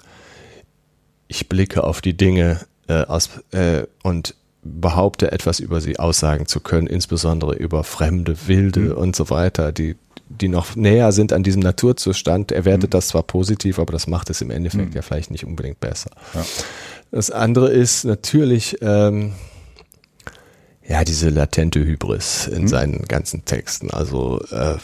ich 1.28 1.48
blicke 1.48 1.84
auf 1.84 2.00
die 2.00 2.16
Dinge 2.16 2.60
äh, 2.88 3.04
aus, 3.04 3.30
äh, 3.52 3.84
und 4.02 4.34
behaupte 4.62 5.30
etwas 5.30 5.60
über 5.60 5.80
sie 5.80 5.98
aussagen 5.98 6.46
zu 6.46 6.58
können, 6.58 6.88
insbesondere 6.88 7.54
über 7.54 7.84
fremde, 7.84 8.36
wilde 8.46 8.90
hm. 8.90 8.96
und 8.96 9.16
so 9.16 9.30
weiter, 9.30 9.70
die 9.70 9.94
die 10.28 10.48
noch 10.48 10.76
näher 10.76 11.12
sind 11.12 11.32
an 11.32 11.42
diesem 11.42 11.62
Naturzustand. 11.62 12.52
Er 12.52 12.64
wertet 12.64 12.90
mhm. 12.90 12.92
das 12.92 13.09
zwar 13.09 13.22
positiv, 13.22 13.78
aber 13.78 13.92
das 13.92 14.06
macht 14.06 14.30
es 14.30 14.40
im 14.40 14.50
Endeffekt 14.50 14.90
mhm. 14.90 14.96
ja 14.96 15.02
vielleicht 15.02 15.30
nicht 15.30 15.44
unbedingt 15.44 15.80
besser. 15.80 16.10
Ja. 16.34 16.44
Das 17.10 17.30
andere 17.30 17.70
ist 17.70 18.05
natürlich, 18.05 18.78
ähm, 18.82 19.32
ja, 20.86 21.05
diese 21.05 21.30
latente 21.30 21.84
Hybris 21.84 22.46
in 22.46 22.62
mhm. 22.62 22.68
seinen 22.68 23.02
ganzen 23.09 23.44
Texten. 23.44 23.90
Also 23.90 24.40
äh, 24.50 24.76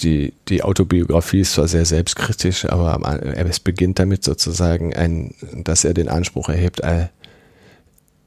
die, 0.00 0.32
die 0.48 0.62
Autobiografie 0.62 1.40
ist 1.40 1.54
zwar 1.54 1.68
sehr 1.68 1.84
selbstkritisch, 1.84 2.64
aber 2.66 3.00
es 3.34 3.60
beginnt 3.60 3.98
damit 3.98 4.22
sozusagen, 4.22 4.94
ein, 4.94 5.34
dass 5.52 5.84
er 5.84 5.94
den 5.94 6.08
Anspruch 6.08 6.48
erhebt, 6.48 6.80
äh, 6.80 7.08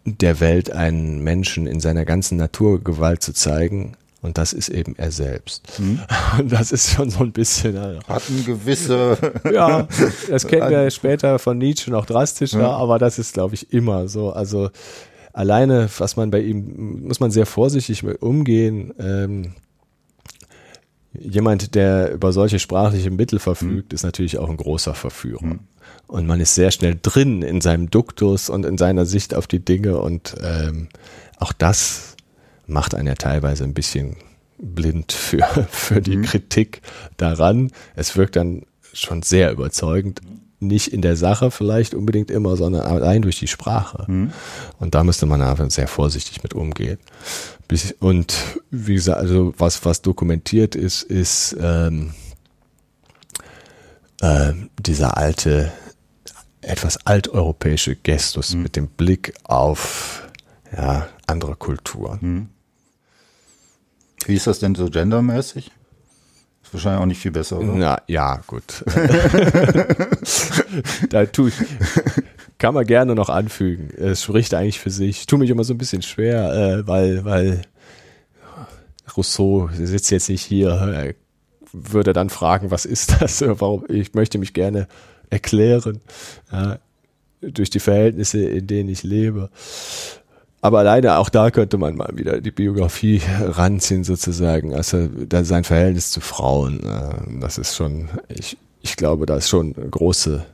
der 0.03 0.40
Welt 0.40 0.72
einen 0.72 1.23
Menschen 1.23 1.68
in 1.68 1.80
seiner 1.80 2.06
ganzen 2.06 2.38
Naturgewalt 2.38 3.22
zu 3.22 3.34
zeigen, 3.34 3.95
und 4.22 4.38
das 4.38 4.53
ist 4.53 4.69
eben 4.69 4.95
er 4.98 5.11
selbst. 5.11 5.64
Hm. 5.77 5.99
Und 6.39 6.52
das 6.52 6.72
ist 6.72 6.91
schon 6.91 7.10
so 7.10 7.22
ein 7.22 7.31
bisschen. 7.31 7.76
Ja, 7.76 7.99
Hat 8.07 8.23
ein 8.30 8.45
gewisse. 8.45 9.18
ja, 9.52 9.88
das 10.30 10.45
kennen 10.45 10.69
wir 10.69 10.89
später 10.91 11.39
von 11.39 11.57
Nietzsche 11.57 11.89
noch 11.89 12.06
drastischer, 12.06 12.60
ja. 12.60 12.69
aber 12.69 12.99
das 12.99 13.18
ist, 13.18 13.34
glaube 13.34 13.56
ich, 13.56 13.73
immer 13.73 14.07
so. 14.07 14.31
Also 14.31 14.69
alleine, 15.34 15.89
was 15.98 16.18
man 16.18 16.30
bei 16.30 16.41
ihm, 16.41 17.07
muss 17.07 17.19
man 17.19 17.31
sehr 17.31 17.48
vorsichtig 17.48 18.03
mit 18.03 18.22
umgehen. 18.22 18.93
Ähm, 18.99 19.53
jemand, 21.18 21.73
der 21.73 22.11
über 22.11 22.31
solche 22.31 22.60
sprachliche 22.60 23.10
Mittel 23.10 23.39
verfügt, 23.39 23.91
hm. 23.91 23.95
ist 23.95 24.03
natürlich 24.03 24.38
auch 24.38 24.49
ein 24.49 24.57
großer 24.57 24.93
Verführer. 24.93 25.41
Hm. 25.41 25.60
Und 26.06 26.27
man 26.27 26.39
ist 26.39 26.53
sehr 26.53 26.72
schnell 26.72 26.98
drin 27.02 27.41
in 27.41 27.60
seinem 27.60 27.89
Duktus 27.89 28.49
und 28.49 28.65
in 28.65 28.77
seiner 28.77 29.06
Sicht 29.06 29.34
auf 29.34 29.48
die 29.48 29.64
Dinge 29.64 29.98
und 29.98 30.35
ähm, 30.43 30.89
auch 31.38 31.53
das 31.53 32.15
macht 32.72 32.95
einen 32.95 33.07
ja 33.07 33.15
teilweise 33.15 33.64
ein 33.64 33.73
bisschen 33.73 34.15
blind 34.57 35.11
für, 35.11 35.43
für 35.69 36.02
die 36.02 36.18
mhm. 36.18 36.23
Kritik 36.23 36.81
daran. 37.18 37.72
Es 37.95 38.15
wirkt 38.15 38.35
dann 38.35 38.64
schon 38.93 39.22
sehr 39.22 39.52
überzeugend. 39.52 40.22
Nicht 40.60 40.89
in 40.89 41.02
der 41.02 41.15
Sache 41.15 41.49
vielleicht 41.49 41.95
unbedingt 41.95 42.30
immer, 42.30 42.56
sondern 42.56 42.84
allein 42.84 43.23
durch 43.23 43.39
die 43.39 43.48
Sprache. 43.48 44.06
Mhm. 44.07 44.31
Und 44.80 44.93
da 44.93 45.03
müsste 45.03 45.26
man 45.26 45.41
einfach 45.41 45.69
sehr 45.72 45.88
vorsichtig 45.88 46.43
mit 46.43 46.53
umgehen. 46.53 46.99
Und 47.99 48.35
wie 48.69 48.95
gesagt, 48.95 49.18
also 49.18 49.53
was, 49.57 49.84
was 49.85 50.02
dokumentiert 50.02 50.76
ist, 50.76 51.03
ist 51.03 51.56
ähm, 51.60 52.14
äh, 54.22 54.53
dieser 54.77 55.18
alte, 55.18 55.72
etwas 56.61 57.07
alteuropäische 57.07 57.95
Gestus 57.95 58.53
mhm. 58.53 58.64
mit 58.64 58.76
dem 58.76 58.88
Blick 58.88 59.34
auf 59.43 60.30
ja, 60.76 61.07
andere 61.27 61.56
Kulturen. 61.56 62.49
Wie 64.27 64.35
ist 64.35 64.48
das 64.48 64.60
denn 64.60 64.76
so 64.76 64.89
gendermäßig? 64.89 65.72
Ist 66.64 66.73
wahrscheinlich 66.73 67.02
auch 67.02 67.06
nicht 67.06 67.22
viel 67.22 67.31
besser, 67.31 67.60
oder? 67.60 67.73
Na, 67.73 68.02
ja, 68.07 68.41
gut. 68.48 68.84
da 71.10 71.26
tue 71.26 71.49
ich, 71.49 71.56
kann 72.57 72.73
man 72.73 72.85
gerne 72.85 73.15
noch 73.15 73.30
anfügen. 73.30 73.89
Es 73.98 74.23
spricht 74.23 74.53
eigentlich 74.53 74.80
für 74.80 74.91
sich. 74.91 75.22
Ich 75.22 75.26
tue 75.26 75.39
mich 75.39 75.49
immer 75.49 75.64
so 75.64 75.73
ein 75.73 75.77
bisschen 75.77 76.02
schwer, 76.02 76.53
äh, 76.53 76.88
weil, 76.88 77.26
weil 77.26 77.61
Rousseau 79.18 79.69
sitzt 79.73 80.11
jetzt 80.11 80.30
nicht 80.30 80.43
hier, 80.43 80.69
er 80.69 81.14
würde 81.73 82.14
dann 82.14 82.30
fragen, 82.30 82.72
was 82.72 82.85
ist 82.85 83.22
das? 83.22 83.41
Warum? 83.41 83.85
Ich 83.89 84.14
möchte 84.14 84.38
mich 84.38 84.53
gerne 84.53 84.88
erklären 85.30 86.02
ja, 86.52 86.80
durch 87.41 87.69
die 87.69 87.80
Verhältnisse, 87.80 88.43
in 88.43 88.68
denen 88.68 88.89
ich 88.89 89.03
lebe. 89.03 89.49
Aber 90.62 90.80
alleine 90.80 91.18
auch 91.18 91.30
da 91.30 91.50
könnte 91.50 91.78
man 91.78 91.96
mal 91.96 92.12
wieder 92.14 92.40
die 92.40 92.52
Biografie 92.52 93.22
ranziehen 93.42 94.04
sozusagen. 94.04 94.76
Also 94.76 95.08
da 95.08 95.44
sein 95.44 95.64
Verhältnis 95.64 96.12
zu 96.12 96.22
Frauen, 96.22 96.82
äh, 96.82 97.40
das 97.40 97.58
ist 97.58 97.76
schon, 97.76 98.10
ich, 98.30 98.58
ich 98.82 98.96
glaube, 98.96 99.26
da 99.26 99.38
ist 99.38 99.50
schon 99.50 99.74
große, 99.74 100.46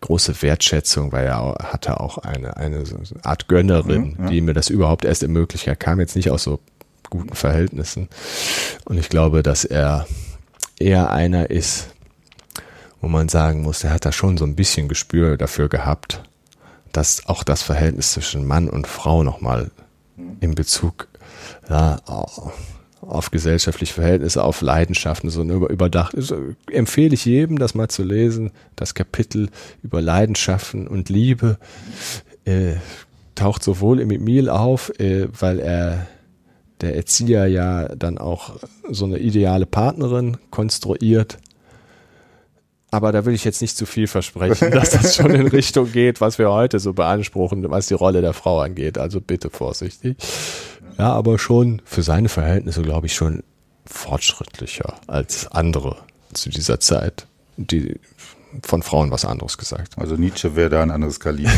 große 0.00 0.40
Wertschätzung, 0.40 1.12
weil 1.12 1.26
er 1.26 1.54
hatte 1.64 2.00
auch 2.00 2.18
eine, 2.18 2.56
eine 2.56 2.82
Art 3.22 3.46
Gönnerin, 3.48 4.16
mhm, 4.16 4.24
ja. 4.24 4.30
die 4.30 4.40
mir 4.40 4.54
das 4.54 4.70
überhaupt 4.70 5.04
erst 5.04 5.22
ermöglicht. 5.22 5.66
Er 5.66 5.76
kam 5.76 6.00
jetzt 6.00 6.16
nicht 6.16 6.30
aus 6.30 6.44
so 6.44 6.58
guten 7.10 7.34
Verhältnissen. 7.34 8.08
Und 8.86 8.96
ich 8.96 9.10
glaube, 9.10 9.42
dass 9.42 9.66
er 9.66 10.06
eher 10.78 11.10
einer 11.10 11.50
ist, 11.50 11.88
wo 13.02 13.08
man 13.08 13.28
sagen 13.28 13.62
muss, 13.62 13.84
er 13.84 13.90
hat 13.92 14.06
da 14.06 14.12
schon 14.12 14.38
so 14.38 14.46
ein 14.46 14.56
bisschen 14.56 14.88
Gespür 14.88 15.36
dafür 15.36 15.68
gehabt, 15.68 16.22
dass 16.92 17.26
auch 17.26 17.42
das 17.42 17.62
Verhältnis 17.62 18.12
zwischen 18.12 18.46
Mann 18.46 18.68
und 18.68 18.86
Frau 18.86 19.22
nochmal 19.22 19.70
in 20.40 20.54
Bezug 20.54 21.08
ja, 21.68 22.00
auf 23.00 23.30
gesellschaftliche 23.30 23.94
Verhältnisse, 23.94 24.44
auf 24.44 24.60
Leidenschaften, 24.60 25.30
so 25.30 25.42
über, 25.42 25.70
überdacht. 25.70 26.14
Also, 26.14 26.36
empfehle 26.70 27.14
ich 27.14 27.24
jedem, 27.24 27.58
das 27.58 27.74
mal 27.74 27.88
zu 27.88 28.02
lesen. 28.02 28.52
Das 28.76 28.94
Kapitel 28.94 29.48
über 29.82 30.00
Leidenschaften 30.00 30.86
und 30.86 31.08
Liebe 31.08 31.58
äh, 32.44 32.74
taucht 33.34 33.62
sowohl 33.62 34.00
im 34.00 34.10
Emil 34.10 34.48
auf, 34.48 34.90
äh, 35.00 35.28
weil 35.38 35.58
er 35.58 36.06
der 36.80 36.96
Erzieher 36.96 37.46
ja 37.46 37.88
dann 37.94 38.18
auch 38.18 38.56
so 38.90 39.04
eine 39.04 39.18
ideale 39.18 39.66
Partnerin 39.66 40.36
konstruiert 40.50 41.38
aber 42.92 43.10
da 43.10 43.24
will 43.24 43.34
ich 43.34 43.42
jetzt 43.42 43.62
nicht 43.62 43.76
zu 43.76 43.86
viel 43.86 44.06
versprechen, 44.06 44.70
dass 44.70 44.90
das 44.90 45.16
schon 45.16 45.34
in 45.34 45.48
Richtung 45.48 45.90
geht, 45.90 46.20
was 46.20 46.38
wir 46.38 46.50
heute 46.50 46.78
so 46.78 46.92
beanspruchen, 46.92 47.68
was 47.70 47.88
die 47.88 47.94
Rolle 47.94 48.20
der 48.20 48.34
Frau 48.34 48.60
angeht. 48.60 48.98
Also 48.98 49.20
bitte 49.20 49.48
vorsichtig. 49.48 50.18
Ja, 50.98 51.10
aber 51.14 51.38
schon 51.38 51.80
für 51.86 52.02
seine 52.02 52.28
Verhältnisse, 52.28 52.82
glaube 52.82 53.06
ich, 53.06 53.14
schon 53.14 53.42
fortschrittlicher 53.86 54.94
als 55.06 55.50
andere 55.50 55.96
zu 56.34 56.50
dieser 56.50 56.80
Zeit, 56.80 57.26
die 57.56 57.98
von 58.62 58.82
Frauen 58.82 59.10
was 59.10 59.24
anderes 59.24 59.56
gesagt 59.56 59.96
haben. 59.96 60.02
Also 60.02 60.16
Nietzsche 60.16 60.54
wäre 60.54 60.68
da 60.68 60.82
ein 60.82 60.90
anderes 60.90 61.18
Kaliber. 61.18 61.50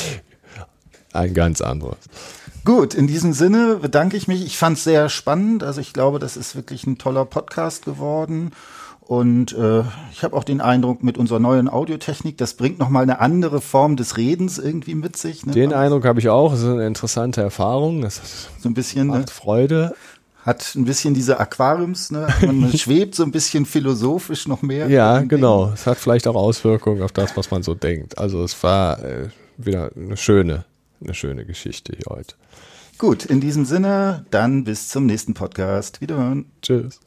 ein 1.12 1.34
ganz 1.34 1.60
anderes. 1.60 1.98
Gut, 2.64 2.94
in 2.94 3.08
diesem 3.08 3.32
Sinne 3.32 3.80
bedanke 3.82 4.16
ich 4.16 4.28
mich. 4.28 4.46
Ich 4.46 4.56
fand 4.56 4.78
es 4.78 4.84
sehr 4.84 5.08
spannend. 5.08 5.64
Also 5.64 5.80
ich 5.80 5.92
glaube, 5.92 6.20
das 6.20 6.36
ist 6.36 6.54
wirklich 6.54 6.86
ein 6.86 6.98
toller 6.98 7.24
Podcast 7.24 7.84
geworden. 7.84 8.52
Und 9.06 9.52
äh, 9.52 9.82
ich 10.12 10.22
habe 10.22 10.36
auch 10.36 10.44
den 10.44 10.60
Eindruck, 10.60 11.02
mit 11.02 11.18
unserer 11.18 11.40
neuen 11.40 11.68
Audiotechnik, 11.68 12.38
das 12.38 12.54
bringt 12.54 12.78
nochmal 12.78 13.02
eine 13.02 13.20
andere 13.20 13.60
Form 13.60 13.96
des 13.96 14.16
Redens 14.16 14.58
irgendwie 14.58 14.94
mit 14.94 15.16
sich. 15.16 15.44
Ne? 15.44 15.52
Den 15.52 15.72
Eindruck 15.72 16.04
habe 16.04 16.20
ich 16.20 16.28
auch. 16.28 16.52
Das 16.52 16.60
ist 16.60 16.68
eine 16.68 16.86
interessante 16.86 17.42
Erfahrung. 17.42 18.02
Das 18.02 18.48
so 18.58 18.68
ein 18.68 18.74
bisschen, 18.74 19.08
ne? 19.08 19.14
macht 19.14 19.26
ne? 19.26 19.32
Freude. 19.32 19.94
hat 20.44 20.74
ein 20.76 20.84
bisschen 20.84 21.14
diese 21.14 21.40
Aquariums, 21.40 22.12
ne? 22.12 22.28
Man 22.42 22.72
schwebt 22.78 23.16
so 23.16 23.24
ein 23.24 23.32
bisschen 23.32 23.66
philosophisch 23.66 24.46
noch 24.46 24.62
mehr. 24.62 24.88
Ja, 24.88 25.18
genau. 25.20 25.72
Es 25.74 25.86
hat 25.86 25.98
vielleicht 25.98 26.28
auch 26.28 26.36
Auswirkungen 26.36 27.02
auf 27.02 27.12
das, 27.12 27.36
was 27.36 27.50
man 27.50 27.64
so 27.64 27.74
denkt. 27.74 28.18
Also 28.18 28.44
es 28.44 28.62
war 28.62 29.02
äh, 29.02 29.28
wieder 29.58 29.90
eine 29.96 30.16
schöne, 30.16 30.64
eine 31.02 31.14
schöne 31.14 31.44
Geschichte 31.44 31.92
hier 31.96 32.06
heute. 32.08 32.36
Gut, 32.98 33.24
in 33.24 33.40
diesem 33.40 33.64
Sinne, 33.64 34.26
dann 34.30 34.62
bis 34.62 34.88
zum 34.88 35.06
nächsten 35.06 35.34
Podcast. 35.34 36.00
Wiederhören. 36.00 36.46
Tschüss. 36.62 37.00